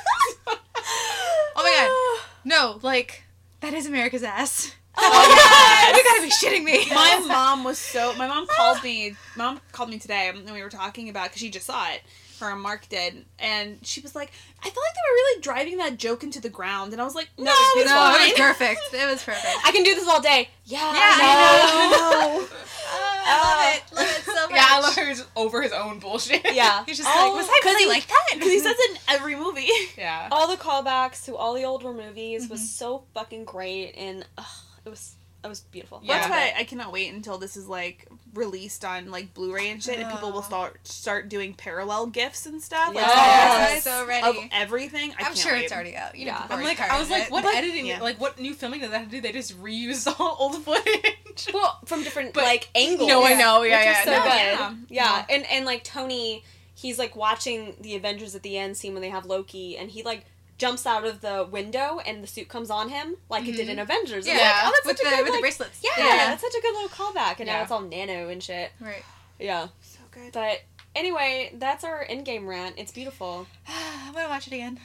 [1.56, 2.78] Oh my god, no!
[2.82, 3.22] Like
[3.60, 4.74] that is America's ass.
[4.96, 6.86] Oh, you gotta be shitting me.
[6.94, 8.14] my mom was so.
[8.14, 9.16] My mom called me.
[9.36, 12.02] Mom called me today, and we were talking about because she just saw it.
[12.40, 15.76] Her and Mark did, and she was like, "I felt like they were really driving
[15.78, 18.38] that joke into the ground," and I was like, "No, it was no, it was
[18.38, 18.80] perfect.
[18.92, 19.46] It was perfect.
[19.64, 20.48] I can do this all day.
[20.64, 20.78] Yeah.
[20.80, 22.46] Yeah, I know.
[22.96, 23.96] Oh, I love it.
[23.96, 24.50] Love it so much.
[24.50, 26.42] Yeah, I love her just over his own bullshit.
[26.54, 26.84] Yeah.
[26.84, 28.24] He's just Oh, like, was I 'cause really he- like that?
[28.34, 29.66] Because he says it in every movie.
[29.96, 30.28] yeah.
[30.30, 32.64] all the callbacks to all the older movies was Mhm.
[32.66, 34.44] so fucking great, and ugh,
[34.84, 36.00] it was it was beautiful.
[36.02, 36.14] Yeah.
[36.20, 39.98] That's why I cannot wait until this is like released on like Blu-ray and shit,
[39.98, 42.94] and people will start start doing parallel gifs and stuff.
[42.94, 43.84] Like, Yes.
[43.84, 44.26] side so ready.
[44.26, 45.10] of everything.
[45.10, 45.64] I I'm can't sure wait.
[45.64, 46.16] it's already out.
[46.16, 46.40] You know, Yeah.
[46.42, 47.30] people I'm like, I was like, it.
[47.30, 47.84] what But- editing?
[47.84, 48.00] yeah.
[48.00, 49.20] Like, what new filming did that have to do?
[49.20, 51.16] They just reuse all old footage.
[51.52, 53.08] Well, from different But- like angles.
[53.08, 53.62] no, I know.
[53.64, 54.04] Yeah, which yeah.
[54.04, 54.28] so no, good.
[54.30, 54.74] yeah.
[54.88, 56.42] Yeah, and and like Tony,
[56.74, 60.02] he's like watching the Avengers at the end scene when they have Loki, and he
[60.04, 60.24] like
[60.58, 63.76] jumps out of the window and the suit comes on him like it did in
[63.76, 63.80] mm-hmm.
[63.80, 64.26] Avengers.
[64.26, 65.80] yeah, like, oh, that's with such the a good with like, the bracelets.
[65.82, 66.16] yeah, yeah.
[66.26, 67.56] that's such a good little callback, and Yeah.
[67.56, 68.72] now it's all nano and shit.
[68.80, 69.04] Right.
[69.38, 70.32] Yeah, So good.
[70.32, 70.62] but
[70.94, 72.76] anyway, that's our Endgame rant.
[72.78, 73.46] It's beautiful.
[73.68, 74.78] I'm gonna watch it again.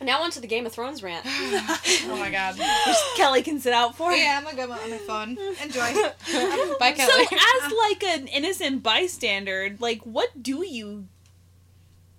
[0.00, 1.24] Now on to the Game of Thrones rant.
[1.26, 2.58] oh my god.
[2.58, 4.12] Which Kelly can sit out for.
[4.12, 5.38] yeah, I'm gonna go on my phone.
[5.62, 5.80] Enjoy.
[6.78, 7.24] Bye, Kelly.
[7.24, 11.06] So, as like an innocent bystander, like, what do you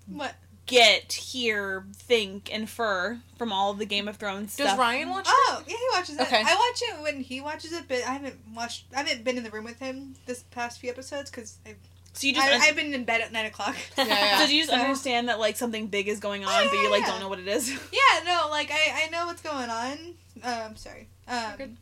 [0.08, 0.36] what?
[0.68, 4.78] Get, hear, think, infer from all of the Game of Thrones Does stuff?
[4.80, 5.26] Ryan watch?
[5.28, 5.34] It?
[5.34, 6.22] Oh, yeah, he watches it.
[6.22, 6.42] Okay.
[6.46, 8.86] I watch it when he watches it, but I haven't watched.
[8.94, 11.78] I haven't been in the room with him this past few episodes because I've,
[12.14, 13.76] So you just I, un- I've been in bed at nine o'clock.
[13.98, 14.40] Yeah, yeah.
[14.40, 16.78] so do you just So- understand that like something big is going on, Oh, but
[16.78, 17.08] you like yeah.
[17.08, 17.70] don't know what it is?
[17.72, 19.98] Yeah, no, like I, I know what's going on.
[20.44, 21.08] Um, sorry.
[21.28, 21.78] Um, good.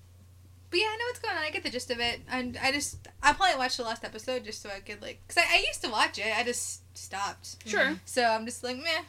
[0.69, 1.43] But yeah, I know what's going on.
[1.43, 4.43] I get the gist of it, and I just I probably watched the last episode
[4.45, 7.57] just so I could like, cause I, I used to watch it, I just stopped.
[7.67, 7.95] Sure.
[8.05, 9.01] So I'm just like meh.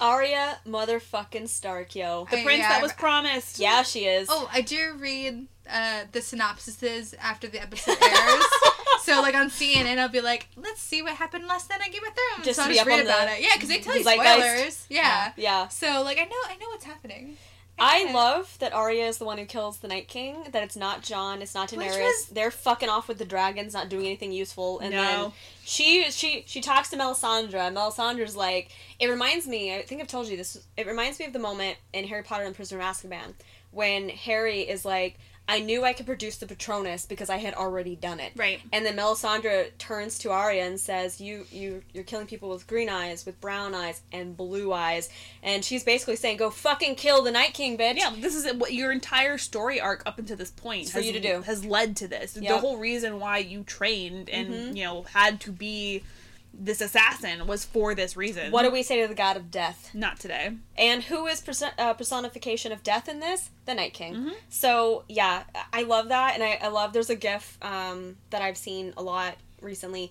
[0.00, 2.26] Arya motherfucking Stark, yo.
[2.30, 3.58] The I- prince yeah, that I- was promised.
[3.60, 4.28] Yeah, she is.
[4.30, 8.44] Oh, I do read uh, the synopsises after the episode airs.
[9.02, 12.02] so like on CNN, I'll be like, let's see what happened last night on Game
[12.04, 12.44] of Thrones.
[12.44, 13.42] Just so to I'll be just up read on about the- it.
[13.42, 14.38] Yeah, because they tell you Zeitgeist.
[14.40, 14.86] spoilers.
[14.90, 15.32] Yeah.
[15.36, 15.68] Yeah.
[15.68, 17.36] So like I know I know what's happening.
[17.80, 20.44] I love that Arya is the one who kills the Night King.
[20.52, 21.98] That it's not Jon, it's not Daenerys.
[22.00, 24.80] was- They're fucking off with the dragons, not doing anything useful.
[24.80, 24.92] And
[25.24, 25.32] then
[25.64, 27.54] she she she talks to Melisandre.
[27.54, 29.74] And Melisandre's like, it reminds me.
[29.74, 30.62] I think I've told you this.
[30.76, 33.34] It reminds me of the moment in Harry Potter and the Prisoner of Azkaban
[33.70, 35.18] when Harry is like,
[35.48, 38.32] I knew I could produce the Patronus because I had already done it.
[38.36, 38.60] Right.
[38.70, 42.90] And then Melisandre turns to Arya and says, "You, you, you're killing people with green
[42.90, 45.08] eyes, with brown eyes, and blue eyes."
[45.42, 48.74] And she's basically saying, "Go fucking kill the Night King, bitch." Yeah, this is what
[48.74, 51.40] your entire story arc up until this point for has, you to do.
[51.42, 52.34] has led to this.
[52.34, 54.76] The whole reason why you trained and Mhm.
[54.76, 56.04] you know had to be
[56.52, 58.50] this assassin was for this reason.
[58.50, 59.90] What do we say to the god of death?
[59.94, 60.52] Not today.
[60.76, 63.50] And who is perso- uh, personification of death in this?
[63.66, 64.14] The Night King.
[64.14, 64.32] Mhm.
[64.48, 66.92] So yeah, I love that, and I, I love.
[66.92, 70.10] There's a GIF um, that I've seen a lot recently.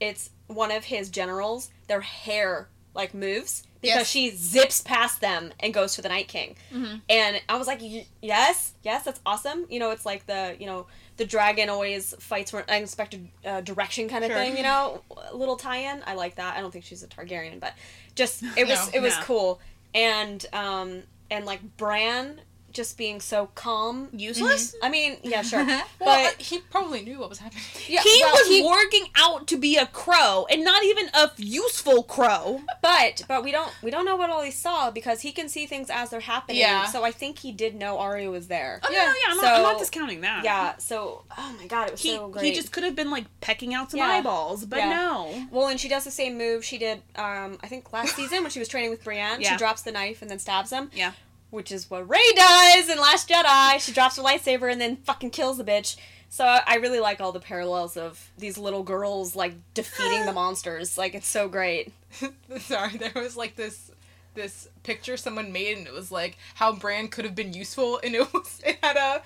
[0.00, 1.70] It's one of his generals.
[1.86, 4.08] Their hair like moves because Yes.
[4.10, 6.56] she zips past them and goes to the Night King.
[6.72, 7.00] Mhm.
[7.08, 9.66] And I was like, "Y- yes, yes, that's awesome.
[9.70, 10.86] You know, it's like the you know
[11.18, 14.38] the dragon always fights for an unexpected uh, direction kind of Sure.
[14.38, 14.56] thing.
[14.56, 16.02] You know, a little tie-in.
[16.06, 16.56] I like that.
[16.56, 17.74] I don't think she's a Targaryen, but
[18.14, 19.22] just it was No, it was no.
[19.24, 19.60] cool.
[19.94, 22.40] And um and like Bran
[22.72, 24.08] just being so calm.
[24.12, 24.74] Useless?
[24.82, 25.64] I mean, yeah, sure.
[26.00, 27.62] Well, but he probably knew what was happening.
[27.88, 31.30] yeah, he well, was he- working out to be a crow and not even a
[31.36, 32.60] useful crow.
[32.82, 35.66] But but we don't we don't know what all he saw because he can see
[35.66, 36.58] things as they're happening.
[36.60, 36.86] Yeah.
[36.86, 38.80] So I think he did know Arya was there.
[38.84, 38.98] Oh, Yeah.
[38.98, 40.44] no, no, yeah, I'm, not, I'm not discounting that.
[40.44, 40.76] Yeah.
[40.78, 42.44] So oh my god, it was He, so great.
[42.44, 44.08] he just could have been like pecking out some Yeah.
[44.08, 44.90] eyeballs, but Yeah.
[44.90, 45.46] no.
[45.50, 48.50] Well, and she does the same move she did, um, I think last season when
[48.50, 49.40] she was training with Brienne.
[49.40, 49.52] Yeah.
[49.52, 50.90] She drops the knife and then stabs him.
[50.94, 51.12] Yeah.
[51.50, 53.80] Which is what Rey does in Last Jedi.
[53.80, 55.96] She drops her lightsaber and then fucking kills the bitch.
[56.30, 60.98] So I really like all the parallels of these little girls like defeating the monsters.
[60.98, 61.92] Like it's so great.
[62.58, 63.90] Sorry, there was like this
[64.34, 68.14] this picture someone made and it was like how Bran could have been useful and
[68.14, 69.22] it was it had a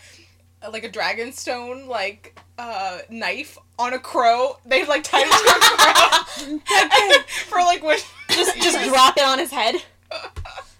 [0.71, 4.59] like a dragonstone like uh knife on a crow.
[4.65, 5.33] They like tied it
[6.39, 7.19] to a crow
[7.49, 7.99] for like when
[8.31, 9.75] just just drop it on his head.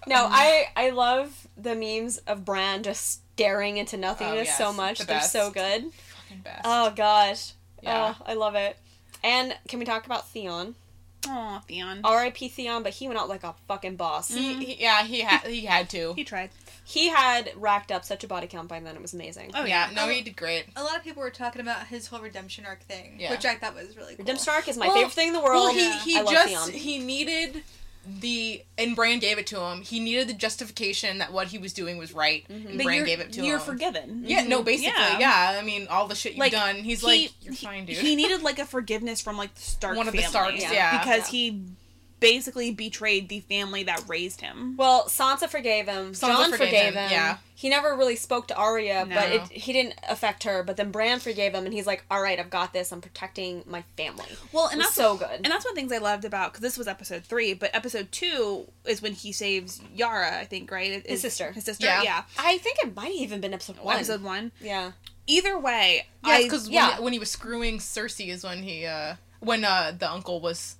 [0.05, 4.73] No, I I love the memes of Bran just staring into nothingness oh, yes, so
[4.73, 4.99] much.
[4.99, 5.91] the They're so good.
[5.93, 6.61] Fucking best.
[6.65, 7.53] Oh gosh.
[7.81, 8.15] Yeah.
[8.19, 8.77] Oh, I love it.
[9.23, 10.75] And can we talk about Theon?
[11.25, 12.01] Oh, Theon.
[12.03, 12.49] R.I.P.
[12.49, 14.29] Theon, but he went out like a fucking boss.
[14.29, 14.61] he, mm-hmm.
[14.61, 16.13] he- yeah, he had he had to.
[16.15, 16.49] He tried.
[16.85, 19.51] He had racked up such a body count by then; it was amazing.
[19.53, 19.95] Oh yeah, yeah.
[19.95, 20.65] no, oh, he did great.
[20.75, 23.31] A lot of people were talking about his whole redemption arc thing, Yeah.
[23.31, 24.25] which I thought was really cool.
[24.25, 25.63] Redemption arc is my Well- favorite thing in the world.
[25.63, 26.79] Well, he he I love just Theon.
[26.79, 27.63] he needed
[28.19, 29.81] the and Bran gave it to him.
[29.81, 32.77] He needed the justification that what he was doing was right, and mm-hmm.
[32.77, 33.45] But Bran you're, gave it to him.
[33.45, 34.23] you're forgiven.
[34.25, 34.65] Yeah, no, mm-hmm.
[34.65, 35.19] basically, Yeah.
[35.19, 35.59] yeah.
[35.59, 36.75] I mean, all the shit you've Like, done.
[36.77, 37.97] He's he- like, you're he- fine, dude.
[37.97, 40.59] He needed like a forgiveness from like the Stark One of the family.
[40.59, 40.99] Starks, yeah.
[40.99, 41.39] Because Yeah.
[41.39, 41.61] he
[42.23, 44.75] basically betrayed the family that raised him.
[44.77, 46.13] Well, Sansa forgave him.
[46.13, 47.11] Sansa Jon forgave forgave, him, him.
[47.11, 47.37] yeah.
[47.55, 50.63] He never really spoke to Arya, but it, he didn't affect her.
[50.63, 52.91] But then Bran forgave him, and he's like, "All right, I've got this.
[52.91, 55.29] I'm protecting my family." Well, and that's so good.
[55.29, 57.69] And that's one of the things I loved about because this was episode three, but
[57.73, 60.39] episode two is when he saves Yara.
[60.39, 60.91] I think right.
[60.91, 61.51] It- His sister.
[61.51, 61.85] His sister.
[61.85, 62.01] Yeah.
[62.03, 62.23] Yeah.
[62.37, 63.95] I think it might have even been episode one.
[63.95, 64.51] Episode one.
[64.59, 64.91] Yeah.
[65.27, 66.95] Either way, yeah, I because yeah.
[66.95, 70.75] when, when he was screwing Cersei is when he uh when uh the uncle was.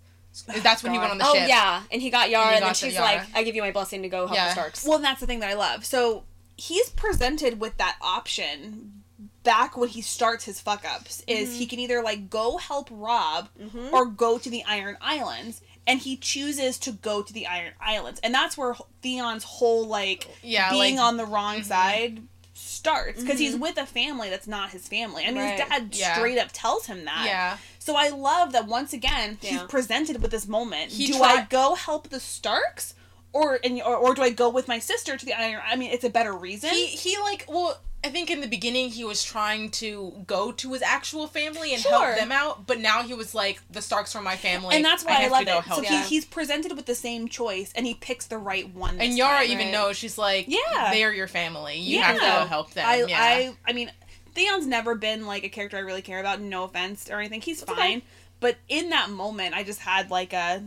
[0.63, 1.47] That's when he went on the oh ship.
[1.47, 3.05] yeah, and he got Yara, And he and, then she's Yara.
[3.05, 4.47] like, "I give you my blessing to go help Yeah.
[4.47, 5.85] the Starks." Well, and that's the thing that I love.
[5.85, 6.23] So
[6.57, 9.03] he's presented with that option
[9.43, 13.49] back when he starts his fuck ups is he can either like go help Robb
[13.59, 13.91] Mhm.
[13.91, 15.61] or go to the Iron Islands.
[15.85, 20.27] And he chooses to go to the Iron Islands, and that's where Theon's whole like
[20.41, 21.65] Yeah, being like- on the wrong Mhm.
[21.65, 22.21] side
[22.53, 25.23] starts because he's with a family that's not his family.
[25.25, 25.59] I mean, Right.
[25.59, 26.15] his dad Yeah.
[26.15, 27.25] straight up tells him that.
[27.25, 27.57] Yeah.
[27.83, 30.91] So I love that once again he's presented with this moment.
[30.93, 32.93] He do I go help the Starks,
[33.33, 35.61] or and or, or do I go with my sister to the Iron?
[35.67, 36.69] I mean, it's a better reason.
[36.69, 40.71] He he like well I think in the beginning he was trying to go to
[40.73, 41.91] his actual family and Sure.
[42.05, 45.03] help them out, but now he was like the Starks are my family, and that's
[45.03, 45.47] why I, have love it.
[45.47, 48.99] So help he, he's presented with the same choice, and he picks the right one.
[49.01, 49.51] And Yara time.
[49.51, 49.71] even Right.
[49.73, 50.89] knows she's like, Yeah.
[50.91, 51.79] they are your family.
[51.79, 52.03] You Yeah.
[52.03, 52.85] have to go help them.
[52.87, 53.19] I, yeah.
[53.21, 53.89] I, I mean,
[54.33, 56.41] Theon's never been like a character I really care about.
[56.41, 57.73] No offense or anything, he's okay.
[57.73, 58.01] fine.
[58.39, 60.61] But in that moment, I just had like a,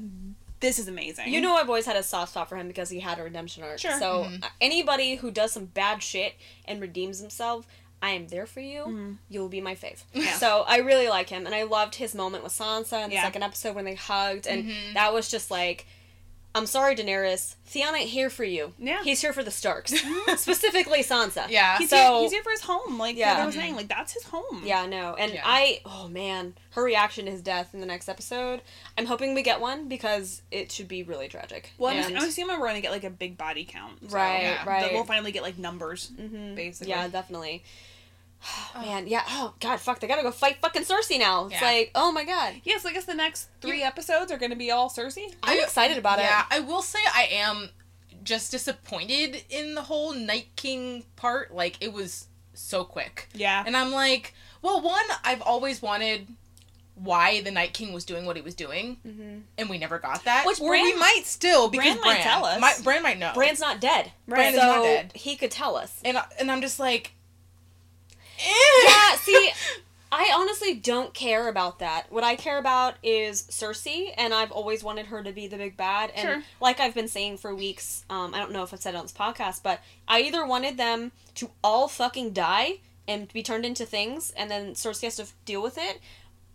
[0.60, 1.32] this is amazing.
[1.32, 3.62] You know, I've always had a soft spot for him because he had a redemption
[3.64, 3.78] arc.
[3.78, 3.98] Sure.
[3.98, 4.44] So Mhm.
[4.44, 7.66] uh, anybody who does some bad shit and redeems himself,
[8.00, 8.84] I am there for you.
[8.86, 9.16] Mhm.
[9.28, 10.04] You'll be my fave.
[10.14, 10.36] Yeah.
[10.38, 13.22] So I really like him, and I loved his moment with Sansa in the Yeah.
[13.22, 14.94] second episode when they hugged, and Mhm.
[14.94, 15.86] that was just like.
[16.56, 17.54] I'm sorry, Daenerys.
[17.66, 18.72] Theon ain't here for you.
[18.78, 19.02] Yeah.
[19.04, 19.92] He's here for the Starks.
[20.36, 21.48] Specifically Sansa.
[21.50, 21.78] yeah.
[21.78, 22.98] he's, so- here, he's here for his home.
[22.98, 23.42] Like Yeah.
[23.42, 24.62] I was saying, like that's his home.
[24.64, 25.14] Yeah, no.
[25.14, 25.42] And Yeah.
[25.44, 28.62] I, oh man, her reaction to his death in the next episode.
[28.96, 31.72] I'm hoping we get one because it should be really tragic.
[31.78, 34.10] Well, I'm, And- I'm assuming we're gonna get like a big body count.
[34.10, 34.64] so Right, Yeah.
[34.68, 34.92] right.
[34.92, 36.54] We'll finally get like numbers, Mhm.
[36.54, 36.90] basically.
[36.92, 37.62] Yeah, definitely.
[38.74, 39.22] Man, yeah.
[39.28, 40.00] Oh God, fuck!
[40.00, 41.46] They gotta go fight fucking Cersei now.
[41.46, 41.64] It's Yeah.
[41.64, 44.70] like, oh my god, Yeah, so I guess the next three episodes are gonna be
[44.70, 45.34] all Cersei.
[45.42, 46.28] I'm I- excited about yeah, it.
[46.28, 47.70] Yeah, I will say I am
[48.22, 51.54] just disappointed in the whole Night King part.
[51.54, 53.28] Like it was so quick.
[53.34, 53.62] Yeah.
[53.66, 56.26] And I'm like, well, one, I've always wanted
[56.94, 59.38] why the Night King was doing what he was doing, Mm-hmm.
[59.58, 60.44] and we never got that.
[60.46, 62.60] Which or we might still because Bran Bran, might tell us.
[62.60, 63.32] Might, Bran might know.
[63.34, 64.12] Bran's not dead.
[64.26, 65.12] Bran is so not dead.
[65.14, 66.00] he could tell us.
[66.04, 67.12] and and I'm just like.
[68.38, 69.16] Yeah.
[69.16, 69.50] See,
[70.12, 72.06] I honestly don't care about that.
[72.10, 75.76] What I care about is Cersei, and I've always wanted her to be the big
[75.76, 76.10] bad.
[76.14, 76.42] And Sure.
[76.60, 79.04] like I've been saying for weeks, um, I don't know if I've said it on
[79.04, 83.84] this podcast, but I either wanted them to all fucking die and be turned into
[83.84, 86.00] things, and then Cersei has to deal with it.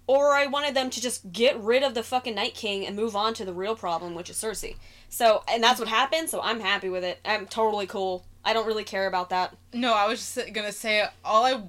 [0.08, 3.16] Or I wanted them to just get rid of the fucking Night King and move
[3.16, 4.76] on to the real problem, which is Cersei.
[5.08, 7.20] So, and that's what happened, so I'm happy with it.
[7.24, 8.26] I'm totally cool.
[8.44, 9.56] I don't really care about that.
[9.74, 11.62] No, I was just gonna say all I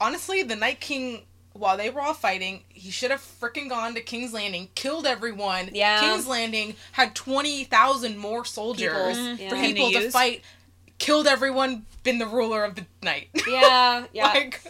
[0.00, 4.00] honestly the Night King while they were all fighting, he should have freaking gone to
[4.00, 5.70] King's Landing, killed everyone.
[5.72, 6.00] Yeah.
[6.00, 9.48] King's Landing had twenty thousand more soldiers People, mm-hmm.
[9.48, 9.66] for yeah.
[9.66, 10.42] people To to fight.
[10.98, 13.28] Killed everyone, been the ruler of the night.
[13.48, 14.26] Yeah, yeah.
[14.26, 14.62] like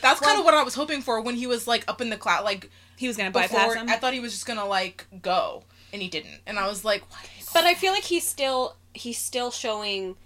[0.00, 2.16] that's kind of what I was hoping for when he was like up in the
[2.16, 2.44] cloud.
[2.44, 3.88] Like He was gonna before, bypass him.
[3.88, 5.62] I thought he was just gonna like go,
[5.92, 6.40] and he didn't.
[6.46, 7.28] And I was like, what?
[7.54, 10.16] But I feel like he's still he's still showing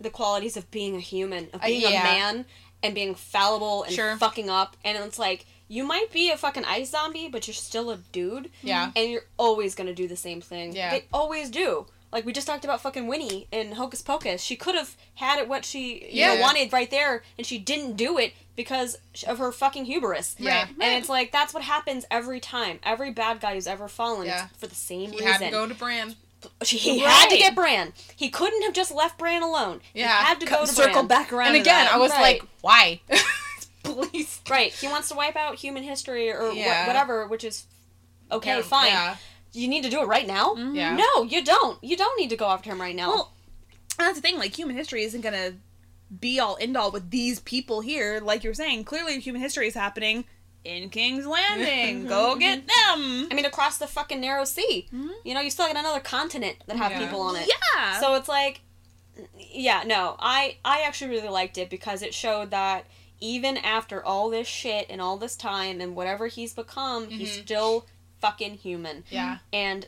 [0.00, 2.00] the qualities of being a human, of Uh, being yeah.
[2.00, 2.46] a man,
[2.82, 4.16] and being fallible and Sure.
[4.16, 4.76] fucking up.
[4.84, 8.50] And it's like you might be a fucking ice zombie, but you're still a dude,
[8.62, 10.74] yeah, and you're always gonna do the same thing.
[10.74, 10.90] Yeah.
[10.90, 11.86] they always do.
[12.12, 14.40] Like we just talked about fucking Winnie in Hocus Pocus.
[14.40, 17.96] She could have had it what she you know, wanted right there, and she didn't
[17.96, 20.36] do it because of her fucking hubris.
[20.38, 20.68] Yeah.
[20.80, 22.78] And it's like that's what happens every time.
[22.84, 24.48] Every bad guy who's ever fallen Yeah.
[24.56, 25.26] for the same he reason.
[25.32, 26.14] had to go to Bran.
[26.62, 27.92] She, he had to get Bran.
[28.14, 29.80] He couldn't have just left Bran alone.
[29.94, 30.06] Yeah.
[30.18, 31.06] He had to go to circle Bran.
[31.06, 31.48] back around.
[31.48, 31.94] And again, that.
[31.94, 32.40] I was Right.
[32.40, 33.00] like, why?
[33.82, 34.40] Please.
[34.48, 34.72] Right.
[34.72, 36.86] He wants to wipe out human history or wha- Yeah.
[36.86, 37.64] whatever, which is
[38.30, 38.88] okay, Yeah, fine.
[38.88, 39.16] Yeah.
[39.52, 40.54] You need to do it right now?
[40.54, 40.74] Mm-hmm.
[40.74, 40.96] Yeah.
[40.96, 41.82] No, you don't.
[41.82, 43.08] You don't need to go after him right now.
[43.08, 43.32] Well,
[43.98, 44.38] that's the thing.
[44.38, 45.52] Like human history isn't gonna
[46.20, 48.20] be all end all with these people here.
[48.22, 50.24] Like you're saying, clearly human history is happening
[50.66, 52.06] in King's Landing.
[52.06, 53.28] Go get them.
[53.30, 54.88] I mean, across the fucking narrow sea.
[54.92, 55.10] Mhm.
[55.24, 56.98] You know, you still got another continent that have Yeah.
[57.04, 57.48] people on it.
[57.48, 58.00] Yeah.
[58.00, 58.60] So it's like,
[59.38, 62.84] yeah, no, I I actually really liked it because it showed that
[63.20, 67.42] even after all this shit and all this time and whatever he's become, he's Mhm.
[67.44, 67.86] still
[68.20, 69.38] fucking human, Yeah.
[69.52, 69.86] and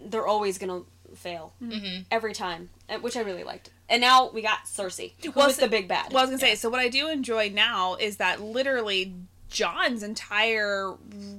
[0.00, 0.82] they're always gonna
[1.14, 2.02] fail Mm-hmm.
[2.10, 2.70] every time,
[3.02, 3.70] which I really liked.
[3.88, 6.10] And now we got Cersei, who Well, was s- the big bad.
[6.12, 6.54] Well, I was gonna say.
[6.54, 9.12] So what I do enjoy now is that literally
[9.50, 10.94] Jon's entire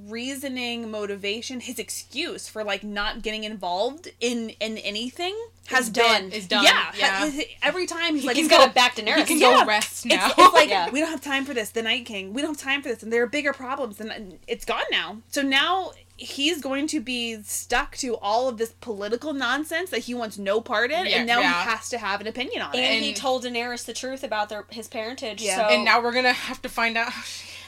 [0.06, 5.36] reasoning, motivation, his excuse for like not getting involved in in anything
[5.66, 6.22] has Is done.
[6.30, 7.28] been Is done, Yeah, yeah.
[7.28, 9.18] his- every time he's like he's go- got to back Daenerys.
[9.18, 9.60] You can Yeah.
[9.60, 10.26] go rest now.
[10.28, 10.90] It's, it's like Yeah.
[10.90, 11.70] we don't have time for this.
[11.70, 12.32] The Night King.
[12.32, 15.18] We don't have time for this, and there are bigger problems, and it's gone now.
[15.30, 20.14] So now he's going to be stuck to all of this political nonsense that he
[20.14, 21.62] wants no part in, Yeah, and now yeah.
[21.64, 22.86] he has to have an opinion on and, it.
[22.86, 25.42] And he told Daenerys the truth about their his parentage.
[25.42, 25.56] Yeah.
[25.56, 27.12] So and now we're gonna have to find out.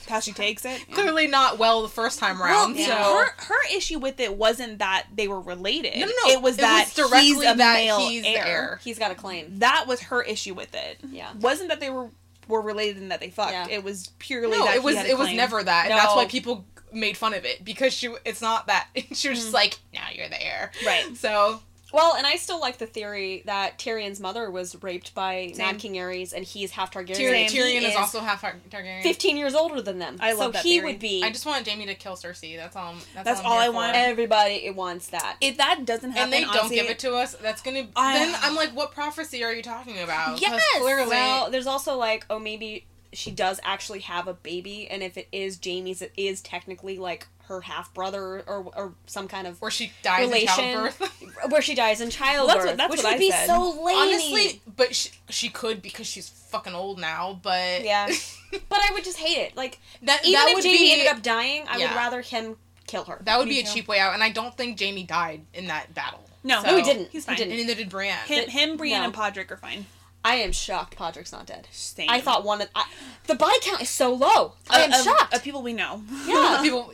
[0.08, 0.84] How she takes it.
[0.88, 0.94] Yeah.
[0.94, 2.76] Clearly not well the first time Well, around.
[2.76, 5.98] yeah, so her her issue with it wasn't that they were related.
[5.98, 6.32] No, no, no.
[6.32, 8.46] It was It that was directly he's a that male he's heir.
[8.46, 8.80] heir.
[8.82, 9.58] he's got a claim.
[9.58, 10.98] That was her issue with it.
[11.10, 11.32] Yeah.
[11.40, 12.10] wasn't that they were
[12.48, 13.52] were related and that they fucked.
[13.52, 13.68] Yeah.
[13.68, 15.98] It was purely no, that it was he had a it was never that, and
[15.98, 19.46] that's why people made fun of it because she it's not that she was just
[19.48, 19.54] mm-hmm.
[19.54, 21.16] like now you're the heir right.
[21.16, 21.60] so
[21.92, 25.66] Well, and I still like the theory that Tyrion's mother was raped by Same.
[25.66, 27.16] Mad King Aerys, and he's half Targaryen.
[27.16, 29.02] Tyrion, and Tyrion is, also half Tar- Targaryen.
[29.02, 30.16] 15 years older than them.
[30.20, 30.92] I love so that he theory.
[30.92, 31.22] would be.
[31.24, 32.56] I just want Jaime to kill Cersei.
[32.56, 32.88] That's all.
[32.88, 33.92] I'm- That's, That's all, I'm all here I want.
[33.94, 34.00] for.
[34.02, 35.36] Everybody wants that.
[35.40, 37.34] If that doesn't happen, and they don't honestly, give it to us.
[37.36, 37.88] That's gonna.
[37.96, 40.40] I- then I'm like, what prophecy are you talking about?
[40.40, 40.62] Yes!
[40.78, 41.08] clearly.
[41.10, 45.28] well, there's also like, oh, maybe she does actually have a baby, and if it
[45.32, 49.70] is Jaime's, it is technically like her half brother or or some kind of where
[49.70, 51.24] she dies in childbirth.
[51.50, 53.46] where she dies in childbirth, Well, that's what- that's which what would I be said.
[53.46, 53.96] so lame.
[53.96, 57.38] Honestly, but she, she could because she's fucking old now.
[57.42, 58.08] But Yeah.
[58.68, 59.56] but I would just hate it.
[59.56, 62.56] Like that even that if would Jaime be ended up dying, I would rather him
[62.86, 63.20] kill her.
[63.24, 63.74] that would be a too.
[63.74, 64.14] cheap way out.
[64.14, 66.20] And I don't think Jaime died in that battle.
[66.44, 67.08] No, So- no, he didn't.
[67.10, 67.36] He's He fine.
[67.36, 67.52] didn't.
[67.52, 68.16] And neither did Brienne.
[68.26, 69.04] Him, him, Brienne, No.
[69.06, 69.86] and Podrick are fine.
[70.24, 71.68] I am shocked Podrick's not dead.
[71.70, 72.08] Same.
[72.10, 72.84] I thought one of I,
[73.26, 74.54] the body count is so low.
[74.68, 75.34] I uh, am Of- shocked.
[75.34, 76.02] Of people we know.
[76.26, 76.92] yeah, People,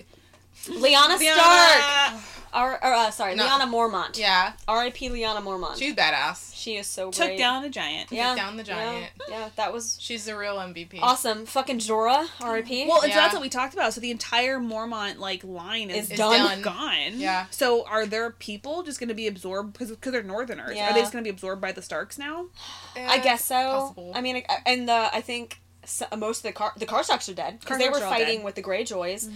[0.68, 1.20] Lyanna Stark.
[1.20, 2.20] Lyanna
[2.56, 3.44] Or, or uh, sorry, No.
[3.46, 4.16] Lyanna Mormont.
[4.16, 5.08] yeah, R.I.P.
[5.08, 5.76] Lyanna Mormont.
[5.76, 6.54] she's badass.
[6.54, 7.38] she is so Took great.
[7.38, 8.12] down a giant.
[8.12, 9.10] yeah, Took down the giant.
[9.28, 11.00] Yeah, yeah, that was She's the real MVP.
[11.02, 11.46] awesome.
[11.46, 12.28] Fucking Jorah.
[12.40, 12.86] R.I.P.
[12.86, 13.22] Well, and so Yeah.
[13.22, 13.92] that's what we talked about.
[13.92, 16.38] So the entire Mormont like line is, Is Is done.
[16.38, 16.62] done.
[16.62, 17.12] gone.
[17.18, 17.46] Yeah.
[17.50, 20.76] So are their people just going to be absorbed because because they're Northerners?
[20.76, 20.90] Yeah.
[20.90, 22.46] Are they just going to be absorbed by the Starks now?
[22.96, 23.54] I guess so.
[23.56, 24.12] Possible.
[24.14, 27.58] I mean, and the I think s most of the car the Karstarks are dead
[27.58, 28.36] because they were Karstarks are all fighting dead.
[28.36, 28.44] Mm-hmm.
[28.44, 29.28] with the Greyjoys.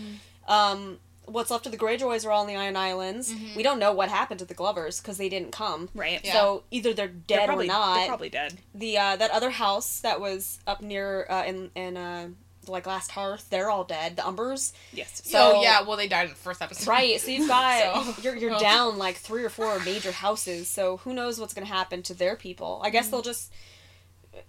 [0.47, 0.99] Um,
[1.29, 3.33] what's left of the Greyjoys are all in the Iron Islands.
[3.33, 3.55] Mhm.
[3.57, 5.89] We don't know what happened to the Glovers because they didn't come.
[5.95, 6.21] Right.
[6.25, 6.33] Yeah.
[6.33, 7.95] So either they're They're dead probably, or not.
[7.97, 8.59] They're probably dead.
[8.75, 12.29] the uh, that other house that was up near uh, in in uh,
[12.67, 14.17] like last hearth, they're all dead.
[14.17, 15.23] The Umbers, Yes.
[15.25, 16.87] So- oh yeah, well they died in the first episode.
[16.87, 17.19] right?
[17.21, 17.81] So you've got
[18.15, 18.61] So- you're you're well.
[18.61, 20.69] down like three or four major houses.
[20.69, 22.81] So who knows what's gonna happen to their people?
[22.85, 23.51] I guess they'll just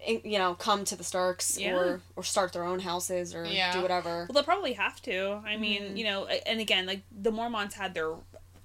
[0.07, 1.73] you know come to the Starks Yeah.
[1.75, 3.73] or or start their own houses or Yeah.
[3.73, 4.25] do whatever.
[4.27, 5.41] Well, they'll probably have to.
[5.45, 5.97] I mean, Mhm.
[5.97, 8.13] you know, and again, like the Mormonts had their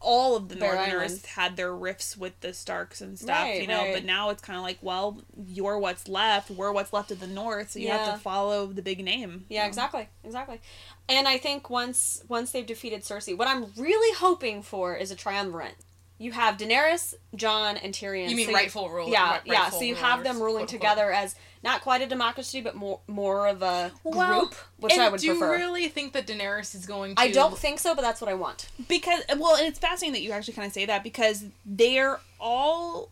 [0.00, 1.26] all of the Bear Northerners Island.
[1.28, 3.78] had their rifts with the Starks and stuff, Right, you know.
[3.84, 3.94] right.
[3.94, 6.50] But now it's kind of like, well, you're what's left.
[6.50, 9.46] We're what's left of the North, so you have to follow the big name.
[9.48, 9.68] Yeah, you know?
[9.68, 10.60] exactly, exactly.
[11.08, 15.16] And I think once once they've defeated Cersei, what I'm really hoping for is a
[15.16, 15.76] triumvirate.
[16.16, 18.30] You have Daenerys, Jon, and Tyrion.
[18.30, 19.10] You mean So rightful ruler?
[19.10, 19.70] Yeah, right- yeah.
[19.70, 21.34] So you have them ruling together as
[21.64, 25.20] not quite a democracy, but more more of a Well, group, which and I would
[25.20, 27.20] do you really think that Daenerys is going to?
[27.20, 28.68] I don't think so, but that's what I want.
[28.88, 33.10] because well and it's fascinating that you actually kind of say that because they're all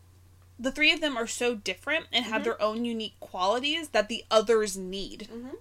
[0.58, 2.44] the three of them are so different and have Mhm.
[2.44, 5.56] their own unique qualities that the others need Mhm.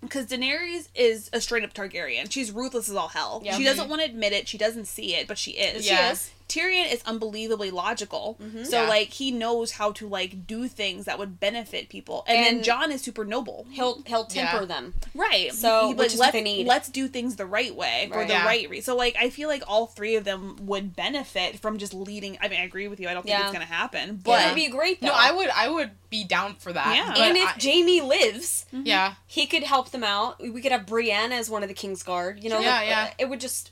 [0.00, 3.56] because daenerys is a straight up targaryen she's ruthless as all hell Yeah.
[3.56, 6.08] she doesn't want to admit it she doesn't see it but she is Yeah.
[6.08, 6.30] She is.
[6.48, 8.66] Tyrion is unbelievably logical Mhm.
[8.66, 8.88] so Yeah.
[8.88, 12.92] like he knows how to like do things that would benefit people and, then jon
[12.92, 14.64] is super noble He'll he'll temper Yeah.
[14.66, 14.94] them.
[15.14, 15.52] Right.
[15.54, 16.66] So, He- which let's, they need.
[16.66, 18.28] let's do things the right way for Right.
[18.28, 18.44] the Yeah.
[18.46, 18.84] right reason.
[18.84, 22.48] So like I feel like all three of them would benefit from just leading I
[22.48, 23.08] mean I agree with you.
[23.08, 23.44] I don't think Yeah.
[23.44, 24.16] it's gonna happen.
[24.22, 25.08] But But it'd be great though.
[25.08, 25.48] No, I would.
[25.50, 26.94] I would be down for that.
[26.94, 27.08] Yeah.
[27.08, 30.40] but and if I- Jaime lives, yeah, he could help them out.
[30.40, 32.42] We could have Brienne as one of the King's Guard.
[32.44, 33.10] You know, Yeah, like, yeah.
[33.18, 33.70] It would just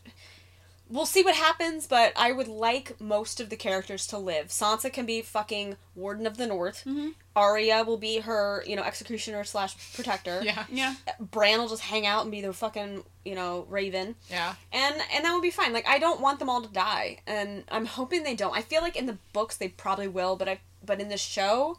[0.93, 4.49] we'll see what happens, but I would like most of the characters to live.
[4.49, 6.85] Sansa can be fucking Warden of the North.
[6.87, 7.09] Mm-hmm.
[7.35, 10.43] Arya will be her, you know, executioner slash protector.
[10.45, 10.65] Yeah.
[10.71, 10.95] Yeah.
[11.19, 14.17] Bran will just hang out and be the fucking, you know, Raven.
[14.31, 14.55] Yeah.
[14.71, 15.73] And and that would be fine.
[15.73, 18.57] Like I don't want them all to die, and I'm hoping they don't.
[18.57, 21.79] I feel like in the books they probably will, but I but in the show,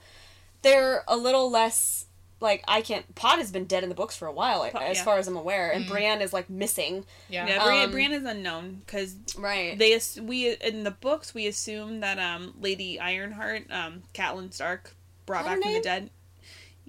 [0.63, 2.07] they're a little less.
[2.43, 3.15] Like I can't.
[3.15, 5.03] Pod has been dead in the books for a while, like, Pod- as yeah.
[5.05, 7.05] far as I'm aware, and Brienne is like missing.
[7.29, 7.47] Yeah.
[7.47, 9.77] Yeah, Brienne, Um, Brienne is unknown because Right.
[9.79, 14.93] they ass- we in the books we assume that um Lady Ironheart, um Catelyn Stark,
[15.25, 16.09] brought Is that back from the dead.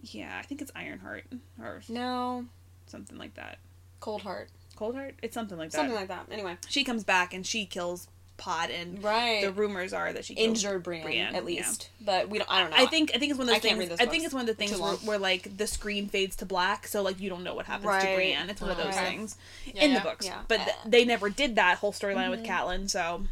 [0.03, 1.25] Yeah, I think it's Ironheart
[1.59, 2.47] or no,
[2.87, 3.59] something like that.
[4.01, 5.77] Cold Heart, Coldheart, it's something like that.
[5.79, 6.27] something like that.
[6.31, 9.43] Anyway, she comes back and she kills Pod, and right.
[9.43, 11.41] the rumors are that she Injured Brienne, Brienne, at yeah.
[11.41, 12.51] least, but we don't.
[12.51, 12.77] I don't know.
[12.77, 14.01] I think I think it's one of I those can't things.
[14.01, 16.87] I think it's one of the things where, where like the screen fades to black,
[16.89, 18.01] so like you don't know what happens Right.
[18.01, 18.51] to Brienne.
[18.51, 19.99] It's one of those things Yeah, in yeah.
[19.99, 20.41] the books, Yeah.
[20.49, 22.53] but th- they never did that whole storyline with mm-hmm.
[22.53, 22.91] Catelyn.
[22.91, 23.25] So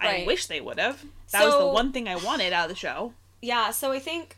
[0.00, 1.04] I wish they would have.
[1.30, 3.12] That was the one thing I wanted out of the show.
[3.40, 4.36] Yeah, so I think,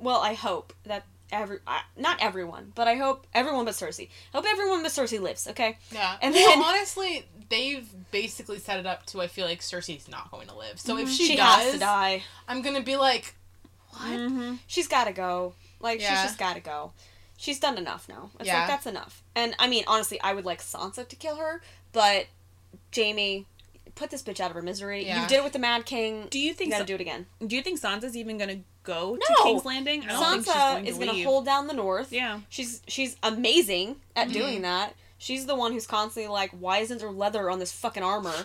[0.00, 1.04] well, I hope that
[1.34, 4.08] every, uh, not everyone, but I hope everyone but Cersei.
[4.32, 5.46] I hope everyone but Cersei lives.
[5.48, 5.76] Okay.
[5.92, 6.16] Yeah.
[6.22, 10.30] And well, then- honestly, they've basically set it up to I feel like Cersei's not
[10.30, 10.80] going to live.
[10.80, 11.30] So if she, Mm-hmm.
[11.32, 12.22] She does, has to die.
[12.48, 13.34] I'm gonna be like,
[13.90, 14.02] what?
[14.08, 14.54] Mm-hmm.
[14.66, 15.54] She's got to go.
[15.80, 16.92] Like she's just got to go.
[17.36, 18.30] She's done enough now.
[18.40, 18.60] It's Yeah.
[18.60, 19.22] like that's enough.
[19.34, 21.60] And I mean, honestly, I would like Sansa to kill her,
[21.92, 22.26] but
[22.94, 23.46] Jaime,
[23.94, 25.04] put this bitch out of her misery.
[25.06, 25.22] Yeah.
[25.22, 26.28] You did it with the Mad King.
[26.30, 26.70] Do you You think?
[26.70, 27.26] got to Sa- do it again.
[27.46, 30.04] do you think Sansa's even gonna go to King's Landing?
[30.04, 32.12] I don't think she's Sansa going is going to hold down the North.
[32.12, 32.40] Yeah.
[32.48, 34.38] She's she's amazing at Mm-hmm.
[34.38, 34.94] doing that.
[35.18, 38.34] She's the one who's constantly like, why isn't there leather on this fucking armor?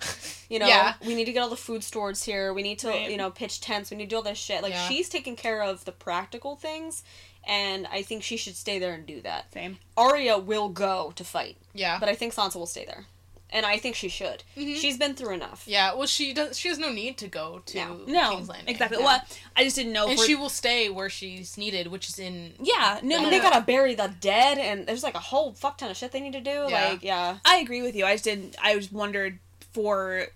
[0.49, 0.95] You know, Yeah.
[1.05, 2.51] we need to get all the food stores here.
[2.53, 3.11] We need to, Right.
[3.11, 3.91] you know, pitch tents.
[3.91, 4.63] We need to do all this shit.
[4.63, 4.87] Like Yeah.
[4.87, 7.03] she's taking care of the practical things,
[7.47, 9.53] and I think she should stay there and do that.
[9.53, 9.77] Same.
[9.95, 11.99] Arya will go to fight, Yeah.
[11.99, 13.05] but I think Sansa will stay there,
[13.51, 14.43] and I think she should.
[14.57, 14.75] Mhm.
[14.77, 15.63] She's been through enough.
[15.65, 15.93] yeah.
[15.93, 16.57] Well, she does.
[16.59, 17.99] She has no need to go to No.
[18.07, 18.67] No, King's Landing.
[18.69, 18.97] exactly.
[18.99, 19.05] Yeah.
[19.05, 19.21] Well,
[19.55, 20.07] I just didn't know.
[20.07, 22.53] And she will stay where she's needed, which is in.
[22.61, 25.89] yeah, no, no, they gotta bury the dead, and there's like a whole fuck ton
[25.91, 26.65] of shit they need to do.
[26.69, 26.89] Yeah.
[26.89, 28.05] Like, yeah, I agree with you.
[28.05, 28.55] I just didn't.
[28.61, 29.39] I just wondered
[29.73, 30.27] for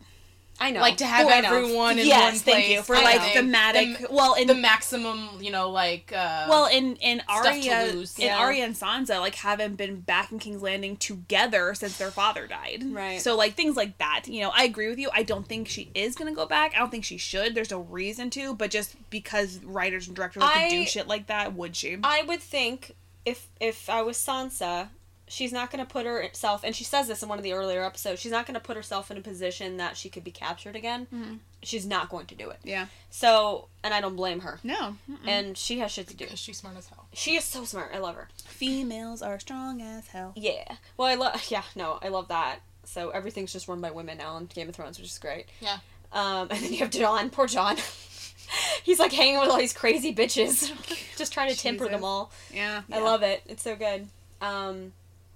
[0.59, 0.81] I know.
[0.81, 1.47] Like to have Oh, I know.
[1.55, 2.41] everyone in yes, one place.
[2.43, 3.33] thank you for kind like thing.
[3.33, 3.97] thematic.
[3.99, 6.13] The, well, in the maximum, you know, like.
[6.15, 8.17] Uh, well, in in stuff to Arya, lose.
[8.19, 8.37] in Yeah.
[8.37, 12.83] Arya and Sansa, like haven't been back in King's Landing together since their father died.
[12.85, 13.19] Right.
[13.19, 14.27] So like things like that.
[14.27, 15.09] You know, I agree with you.
[15.13, 16.73] I don't think she is gonna go back.
[16.75, 17.55] I don't think she should.
[17.55, 18.53] There's no reason to.
[18.53, 21.97] But just because writers and directors I- do shit like that, would she?
[22.03, 24.89] I would think if if I was Sansa,
[25.27, 27.83] she's not going to put herself, and she says this in one of the earlier
[27.83, 28.19] episodes.
[28.21, 31.07] She's not going to put herself in a position that she could be captured again.
[31.13, 31.39] Mhm.
[31.63, 32.59] She's not going to do it.
[32.63, 32.87] yeah.
[33.09, 34.59] So, and I don't blame her.
[34.63, 34.97] No.
[35.09, 35.17] Mm-mm.
[35.27, 36.25] And she has shit to do.
[36.25, 37.07] because she's smart as hell.
[37.13, 37.91] She is so smart.
[37.93, 38.27] I love her.
[38.45, 40.33] Females are strong as hell.
[40.35, 40.75] Yeah.
[40.97, 41.41] Well, I love.
[41.49, 41.63] Yeah.
[41.75, 42.59] No, I love that.
[42.85, 45.45] So everything's just run by women now in Game of Thrones, which is great.
[45.61, 45.77] Yeah.
[46.11, 47.29] Um, and then you have Jon.
[47.29, 47.77] Poor Jon.
[48.83, 50.71] He's like hanging with all these crazy bitches,
[51.17, 52.31] just trying to temper them all.
[52.53, 52.81] Yeah.
[52.91, 53.41] I love it.
[53.47, 54.07] It's so good.
[54.41, 54.91] Um,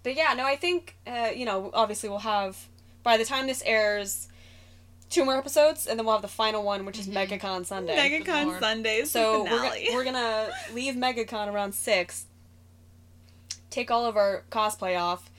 [0.07, 2.55] but yeah, no, I think uh, you know, obviously we'll have
[3.03, 4.29] by the time this airs,
[5.09, 7.27] two more episodes, and then we'll have the final one, which is Mhm.
[7.27, 7.97] MegaCon Sunday.
[7.97, 8.59] MegaCon Lord.
[8.61, 9.11] Sundays.
[9.11, 9.83] so we're finale.
[9.85, 12.25] gonna, we're gonna leave MegaCon around six,
[13.69, 15.29] take all of our cosplay off,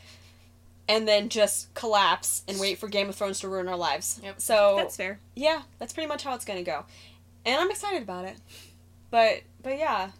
[0.86, 4.20] and then just collapse and wait for Game of Thrones to ruin our lives.
[4.22, 4.40] Yep.
[4.40, 5.18] So That's fair.
[5.34, 6.84] yeah, that's pretty much how it's gonna go,
[7.46, 8.36] and I'm excited about it.
[9.10, 10.10] But but yeah,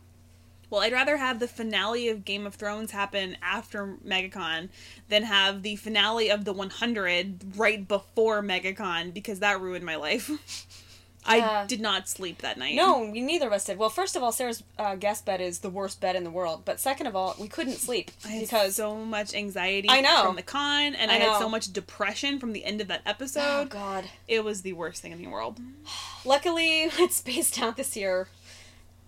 [0.71, 4.69] Well, I'd rather have the finale of Game of Thrones happen after MegaCon
[5.09, 10.31] than have the finale of the 100 right before MegaCon because that ruined my life.
[11.27, 11.65] I Yeah.
[11.67, 12.75] did not sleep that night.
[12.75, 13.77] No, we, neither of us did.
[13.77, 16.63] Well, first of all, Sarah's uh, guest bed is the worst bed in the world.
[16.65, 20.23] But second of all, we couldn't sleep I had because so much anxiety I know.
[20.25, 23.03] from the con, and I, I had so much depression from the end of that
[23.05, 23.41] episode.
[23.43, 23.71] oh episode.
[23.71, 24.05] god.
[24.27, 25.59] it was the worst thing in the world.
[26.25, 28.29] Luckily, it's spaced out this year,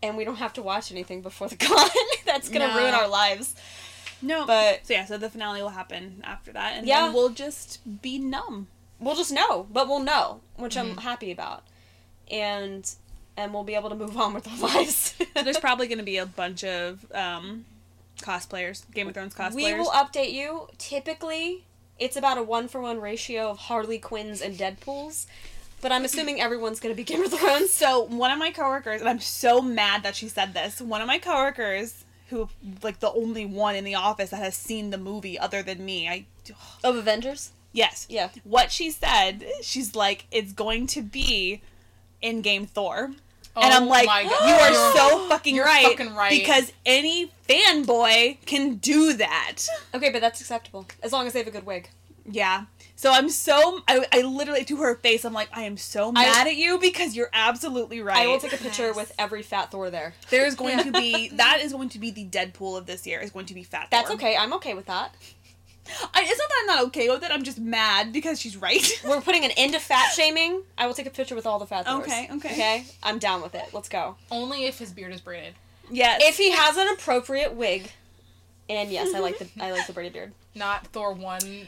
[0.03, 1.89] and we don't have to watch anything before the con.
[2.27, 2.79] That's gonna No.
[2.79, 3.55] ruin our lives.
[4.23, 7.03] No, But so yeah, so the finale will happen after that, and Yeah.
[7.07, 8.69] then we'll just be numb.
[8.99, 9.67] we'll just know.
[9.73, 10.99] But we'll know, which I'm Mm-hmm.
[11.01, 11.65] happy about,
[12.31, 12.89] and
[13.37, 15.15] and we'll be able to move on with our lives.
[15.35, 17.65] So there's probably going to be a bunch of um,
[18.21, 19.55] cosplayers, Game of Thrones cosplayers.
[19.55, 20.69] We will update you.
[20.77, 21.65] Typically,
[21.99, 25.27] it's about a one for one ratio of Harley Quinns and Deadpools.
[25.81, 27.73] But I'm assuming everyone's gonna be Game of Thrones.
[27.73, 30.81] So one of my coworkers, and I'm so mad that she said this.
[30.81, 32.49] One of my coworkers, who
[32.83, 36.09] like the only one in the office that has seen the movie other than me,
[36.09, 36.27] I
[36.85, 37.53] Of Avengers?
[37.73, 38.31] yes, Yeah.
[38.45, 41.63] what she said, she's like, it's going to be
[42.23, 43.11] Endgame Thor.
[43.57, 46.31] Oh and I'm oh like, you are You're- so fucking you're right, fucking right.
[46.31, 49.57] because any fanboy can do that.
[49.95, 50.87] Okay, but that's acceptable.
[51.03, 51.89] As long as they have a good wig.
[52.31, 52.67] Yeah.
[53.01, 56.27] So I'm so I, I literally to her face I'm like I am so I-
[56.27, 58.19] mad at you because you're absolutely right.
[58.19, 58.97] I will take a picture Nice.
[58.97, 60.13] with every fat Thor there.
[60.29, 63.31] There's going to be that is going to be the Deadpool of this year is
[63.31, 63.89] going to be Fat.
[63.91, 64.17] That's Thor.
[64.17, 64.37] okay.
[64.37, 65.15] I'm okay with that.
[65.89, 67.31] I, it's not that I'm not okay with it.
[67.33, 68.87] I'm just mad because she's right.
[69.09, 70.63] We're putting an end to fat shaming.
[70.77, 72.03] I will take a picture with all the fat Thors.
[72.03, 72.53] Okay, okay.
[72.53, 73.65] Okay, I'm down with it.
[73.73, 74.17] Let's go.
[74.31, 75.55] Only if his beard is braided.
[75.91, 76.21] yes.
[76.23, 77.91] If he has an appropriate wig,
[78.69, 80.33] and yes, I like the I like the braided beard.
[80.55, 81.67] Not Thor one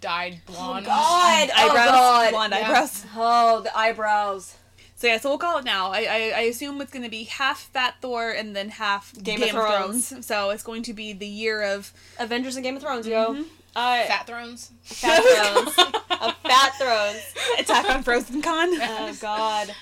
[0.00, 0.86] dyed blonde.
[0.86, 2.30] Oh God, oh God.
[2.30, 2.66] blonde Yeah.
[2.68, 3.04] eyebrows.
[3.16, 4.54] Oh, the eyebrows.
[4.98, 5.90] So yeah, so we'll call it now.
[5.92, 9.40] I, I, I assume it's going to be half Fat Thor and then half Game
[9.40, 10.08] Game, of of, Thrones.
[10.08, 10.26] Thrones.
[10.26, 13.44] So it's going to be the year of Avengers and Game of Thrones, yo.
[13.74, 14.70] Uh, Fat Thrones.
[14.84, 15.76] fat thrones.
[15.78, 17.34] of fat thrones.
[17.58, 18.68] Attack on Frozen Con.
[18.72, 19.74] Oh God,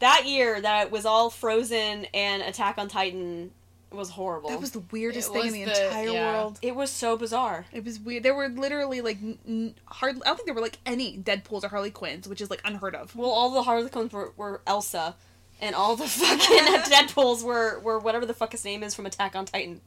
[0.00, 3.50] that year that was all Frozen and Attack on Titan
[3.94, 4.50] was horrible.
[4.50, 6.32] That was the weirdest It thing in the, the- entire yeah.
[6.34, 6.58] world.
[6.62, 7.66] it was so bizarre.
[7.72, 8.22] It was weird.
[8.22, 10.16] There were literally like n- n- hard.
[10.22, 12.94] I don't think there were like any Deadpool's or Harley Quinns, which is like unheard
[12.94, 13.14] of.
[13.16, 15.14] Well, all the Harley Quinns were, were Elsa,
[15.60, 16.58] and all the fucking
[16.92, 19.80] Deadpool's were were whatever the fuck his name is from Attack on Titan.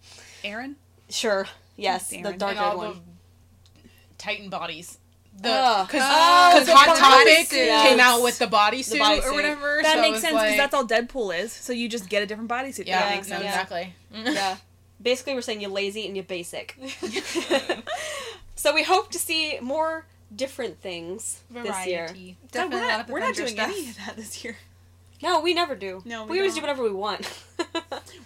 [0.43, 0.75] Eren.
[1.09, 2.93] Sure, yes, the dark and one.
[2.93, 4.97] the Titan bodies.
[5.35, 6.97] The because Oh, the Hot.
[6.97, 9.25] Topic came out with the The bodysuit bodysuit.
[9.25, 9.79] or whatever.
[9.83, 11.51] That so makes sense because like- that's all Deadpool is.
[11.51, 12.87] So you just get a different bodysuit.
[12.87, 13.43] Yeah, that makes sense.
[13.43, 13.93] exactly.
[14.13, 14.57] yeah,
[15.01, 16.77] basically we're saying you're lazy and you're basic.
[18.55, 20.05] so we hope to see more
[20.35, 22.07] different things this year.
[22.51, 23.69] Definitely we're not, we're not doing stuff.
[23.69, 24.55] any of that this year.
[25.25, 26.01] No, we never do.
[26.05, 26.69] No, we, we always do don't.
[26.69, 27.27] whatever we want.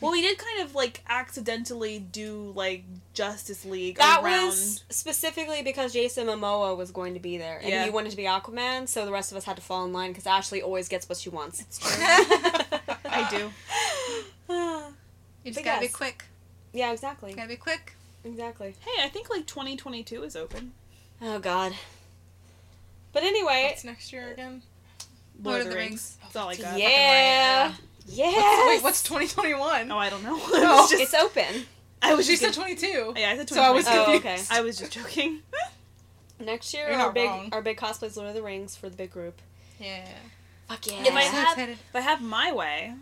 [0.01, 4.45] Well, we did kind of like accidentally do like Justice League That around.
[4.45, 7.83] was specifically because Jason Momoa was going to be there, and Yeah.
[7.83, 8.87] he wanted to be Aquaman.
[8.87, 11.17] So the rest of us had to fall in line because Ashley always gets what
[11.17, 11.65] she wants.
[13.05, 13.51] I do.
[15.43, 16.23] You just Big gotta be quick.
[16.73, 17.93] yeah, exactly, Gotta be quick.
[18.23, 18.75] exactly.
[18.79, 20.71] Hey, I think like 2022 is open.
[21.21, 21.73] Oh God.
[23.13, 24.61] But anyway, it's next year again?
[25.43, 26.17] Lord of the Rings.
[26.21, 26.77] That's all I got.
[26.79, 27.73] yeah,
[28.07, 28.67] yes.
[28.77, 29.91] Wait, what's 2021?
[29.91, 30.35] Oh, I don't know.
[30.37, 30.75] I No.
[30.77, 31.01] was just.
[31.03, 31.65] it's open
[32.01, 32.43] I was She just.
[32.43, 33.13] said 22.
[33.17, 33.53] yeah, I said 2022.
[33.53, 34.39] So I was Oh, okay.
[34.51, 35.41] I was just joking.
[36.39, 36.89] next year.
[36.89, 37.49] You're our big wrong.
[37.51, 39.41] our big cosplay is Lord of the Rings for the big group.
[39.79, 40.07] Yeah.
[40.67, 41.01] Fuck yeah!
[41.03, 41.77] If I so had- excited.
[41.89, 42.93] If I have my way,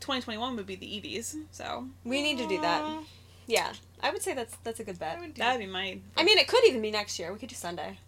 [0.00, 1.34] 2021 would be the Eevees.
[1.50, 2.84] So we need to do that.
[3.46, 5.16] Yeah, I would say that's that's a good bet.
[5.18, 5.98] I would do that would be my.
[6.16, 7.32] I mean, it could even be next year.
[7.32, 7.98] We could do Sunday.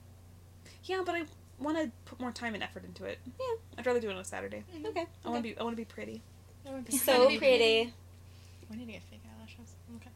[0.84, 1.22] Yeah, but I
[1.60, 3.18] want to put more time and effort into it.
[3.38, 3.46] Yeah.
[3.78, 4.64] I'd rather do it on a Saturday.
[4.74, 4.86] Mm-hmm.
[4.86, 5.06] Okay.
[5.24, 5.58] I want to be.
[5.58, 6.22] I want to be pretty.
[6.64, 7.38] That would be So pretty.
[7.38, 7.94] pretty.
[8.70, 9.74] We need to get fake eyelashes.
[9.96, 10.10] Okay.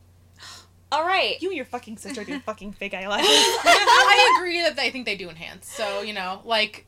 [0.93, 1.41] All right.
[1.43, 3.27] You and your fucking sister do fucking fake eyelashes.
[3.29, 5.69] I agree that I think they do enhance.
[5.69, 6.87] So you know, like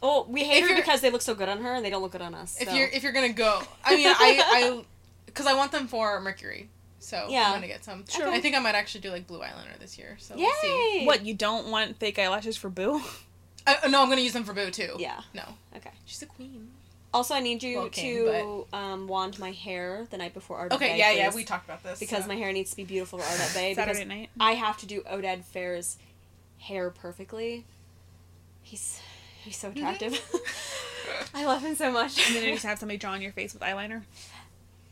[0.00, 2.12] Oh, we hate her because they look so good on her and they don't look
[2.12, 2.56] good on us.
[2.60, 2.74] if so.
[2.74, 4.84] you're if you're gonna go, I mean, I I
[5.26, 6.68] because I want them for Mercury.
[7.00, 7.46] So Yeah.
[7.48, 8.04] I'm gonna get some.
[8.08, 8.28] Sure.
[8.28, 10.16] I think I might actually do like blue eyeliner this year.
[10.20, 11.04] So we'll see.
[11.04, 13.00] What you don't want fake eyelashes for Boo?
[13.82, 14.94] I, no, I'm gonna use them for Boo too.
[14.98, 15.20] Yeah.
[15.34, 15.42] No.
[15.76, 15.90] Okay.
[16.06, 16.68] She's a queen.
[17.14, 20.72] Also, I need you Well, King, to um, wand my hair the night before Ardeth
[20.74, 20.88] Okay.
[20.92, 21.10] Bay, Yeah.
[21.12, 21.34] Yeah.
[21.34, 22.28] We talked about this because so.
[22.28, 23.74] my hair needs to be beautiful for Ardeth Bay.
[23.74, 24.30] Saturday because night.
[24.38, 25.96] I have to do Oded Fehr's
[26.58, 27.64] hair perfectly.
[28.62, 29.00] He's
[29.42, 30.20] he's so attractive.
[31.34, 32.26] I love him so much.
[32.26, 34.02] And then you just have somebody draw on your face with eyeliner.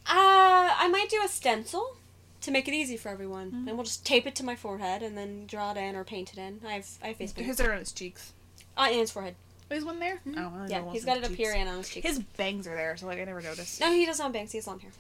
[0.07, 1.97] Uh, I might do a stencil
[2.43, 3.69] to make it easy for everyone, Mm-hmm.
[3.69, 6.33] and we'll just tape it to my forehead and then draw it in or paint
[6.33, 6.61] it in.
[6.67, 7.47] I have I have face paint.
[7.47, 8.33] His are on his cheeks.
[8.77, 9.35] Uh, and his forehead.
[9.71, 10.21] Oh, Is one there?
[10.37, 12.07] Oh, I Yeah, know he's got on it up here and on his cheeks.
[12.07, 13.81] His bangs are there, so like I never noticed.
[13.81, 14.53] no, he doesn't have bangs.
[14.53, 14.91] He has long hair.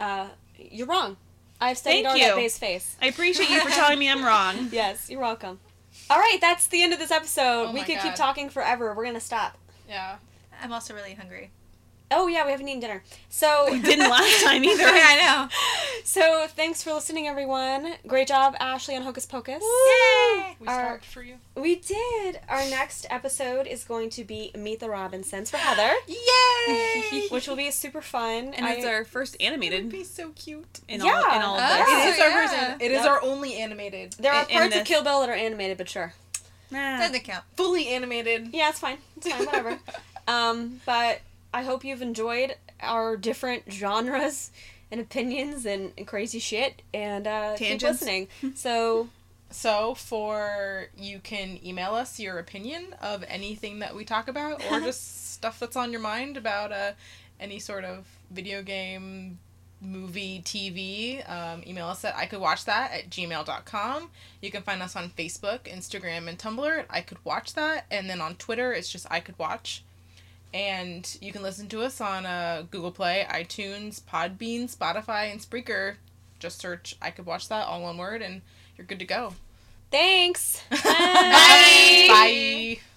[0.00, 0.04] Oh.
[0.04, 0.28] Uh,
[0.58, 1.16] you're wrong.
[1.60, 2.34] I've studied Thank.
[2.36, 2.96] Bay's face.
[3.00, 4.68] I appreciate you for telling me I'm wrong.
[4.72, 5.60] Yes, you're welcome.
[6.10, 7.68] All right, that's the end of this episode.
[7.68, 8.94] Oh we could keep talking forever.
[8.94, 9.56] We're gonna stop.
[9.88, 10.16] Yeah.
[10.62, 11.50] I'm also really hungry.
[12.14, 13.02] Oh yeah, we haven't eaten dinner.
[13.30, 14.82] So we Didn't last time either.
[14.82, 15.48] yeah, I know.
[16.04, 17.94] So thanks for listening, everyone.
[18.06, 19.62] Great job, Ashley on Hocus Pocus.
[19.62, 20.56] Yay!
[20.60, 21.36] We Our- start for you.
[21.54, 22.40] We did.
[22.48, 27.26] Our next episode is going to be Meet the Robinsons for Heather, Yay!
[27.30, 28.54] which will be super fun.
[28.54, 30.80] And it's I- our first animated It would be so cute.
[30.88, 31.36] in all Yeah.
[31.36, 31.76] in all of Oh.
[31.76, 31.88] this.
[31.88, 32.68] It is our yeah.
[32.72, 32.82] first.
[32.82, 33.10] It is Yep.
[33.10, 34.12] our only animated.
[34.18, 34.84] there are in- in parts of.
[34.86, 36.14] Kill Bill that are animated, but sure.
[36.70, 36.98] Nah.
[36.98, 37.44] Doesn't count.
[37.56, 38.48] fully animated.
[38.52, 38.96] Yeah, it's fine.
[39.18, 39.44] It's fine.
[39.44, 39.78] Whatever.
[40.26, 41.20] um, but
[41.52, 44.50] I hope you've enjoyed our different genres
[44.90, 48.28] and opinions and, and crazy shit, and uh, keep listening.
[48.54, 49.08] So
[49.50, 54.80] So for you can email us your opinion of anything that we talk about or
[54.80, 56.92] just stuff that's on your mind about uh,
[57.38, 59.38] any sort of video game,
[59.80, 61.28] movie, TV.
[61.28, 64.10] Um, email us at I could watch that at gmail.com.
[64.40, 67.86] You can find us on Facebook, Instagram, and Tumblr at I could watch that.
[67.90, 69.84] And then on Twitter, it's just I could watch.
[70.54, 75.96] And you can listen to us on uh, Google Play, iTunes, Podbean, Spotify, and Spreaker.
[76.38, 78.42] Just search I could watch that all one word and
[78.76, 79.34] you're good to go.
[79.90, 80.62] Thanks.
[80.70, 82.06] Bye.
[82.08, 82.78] Bye.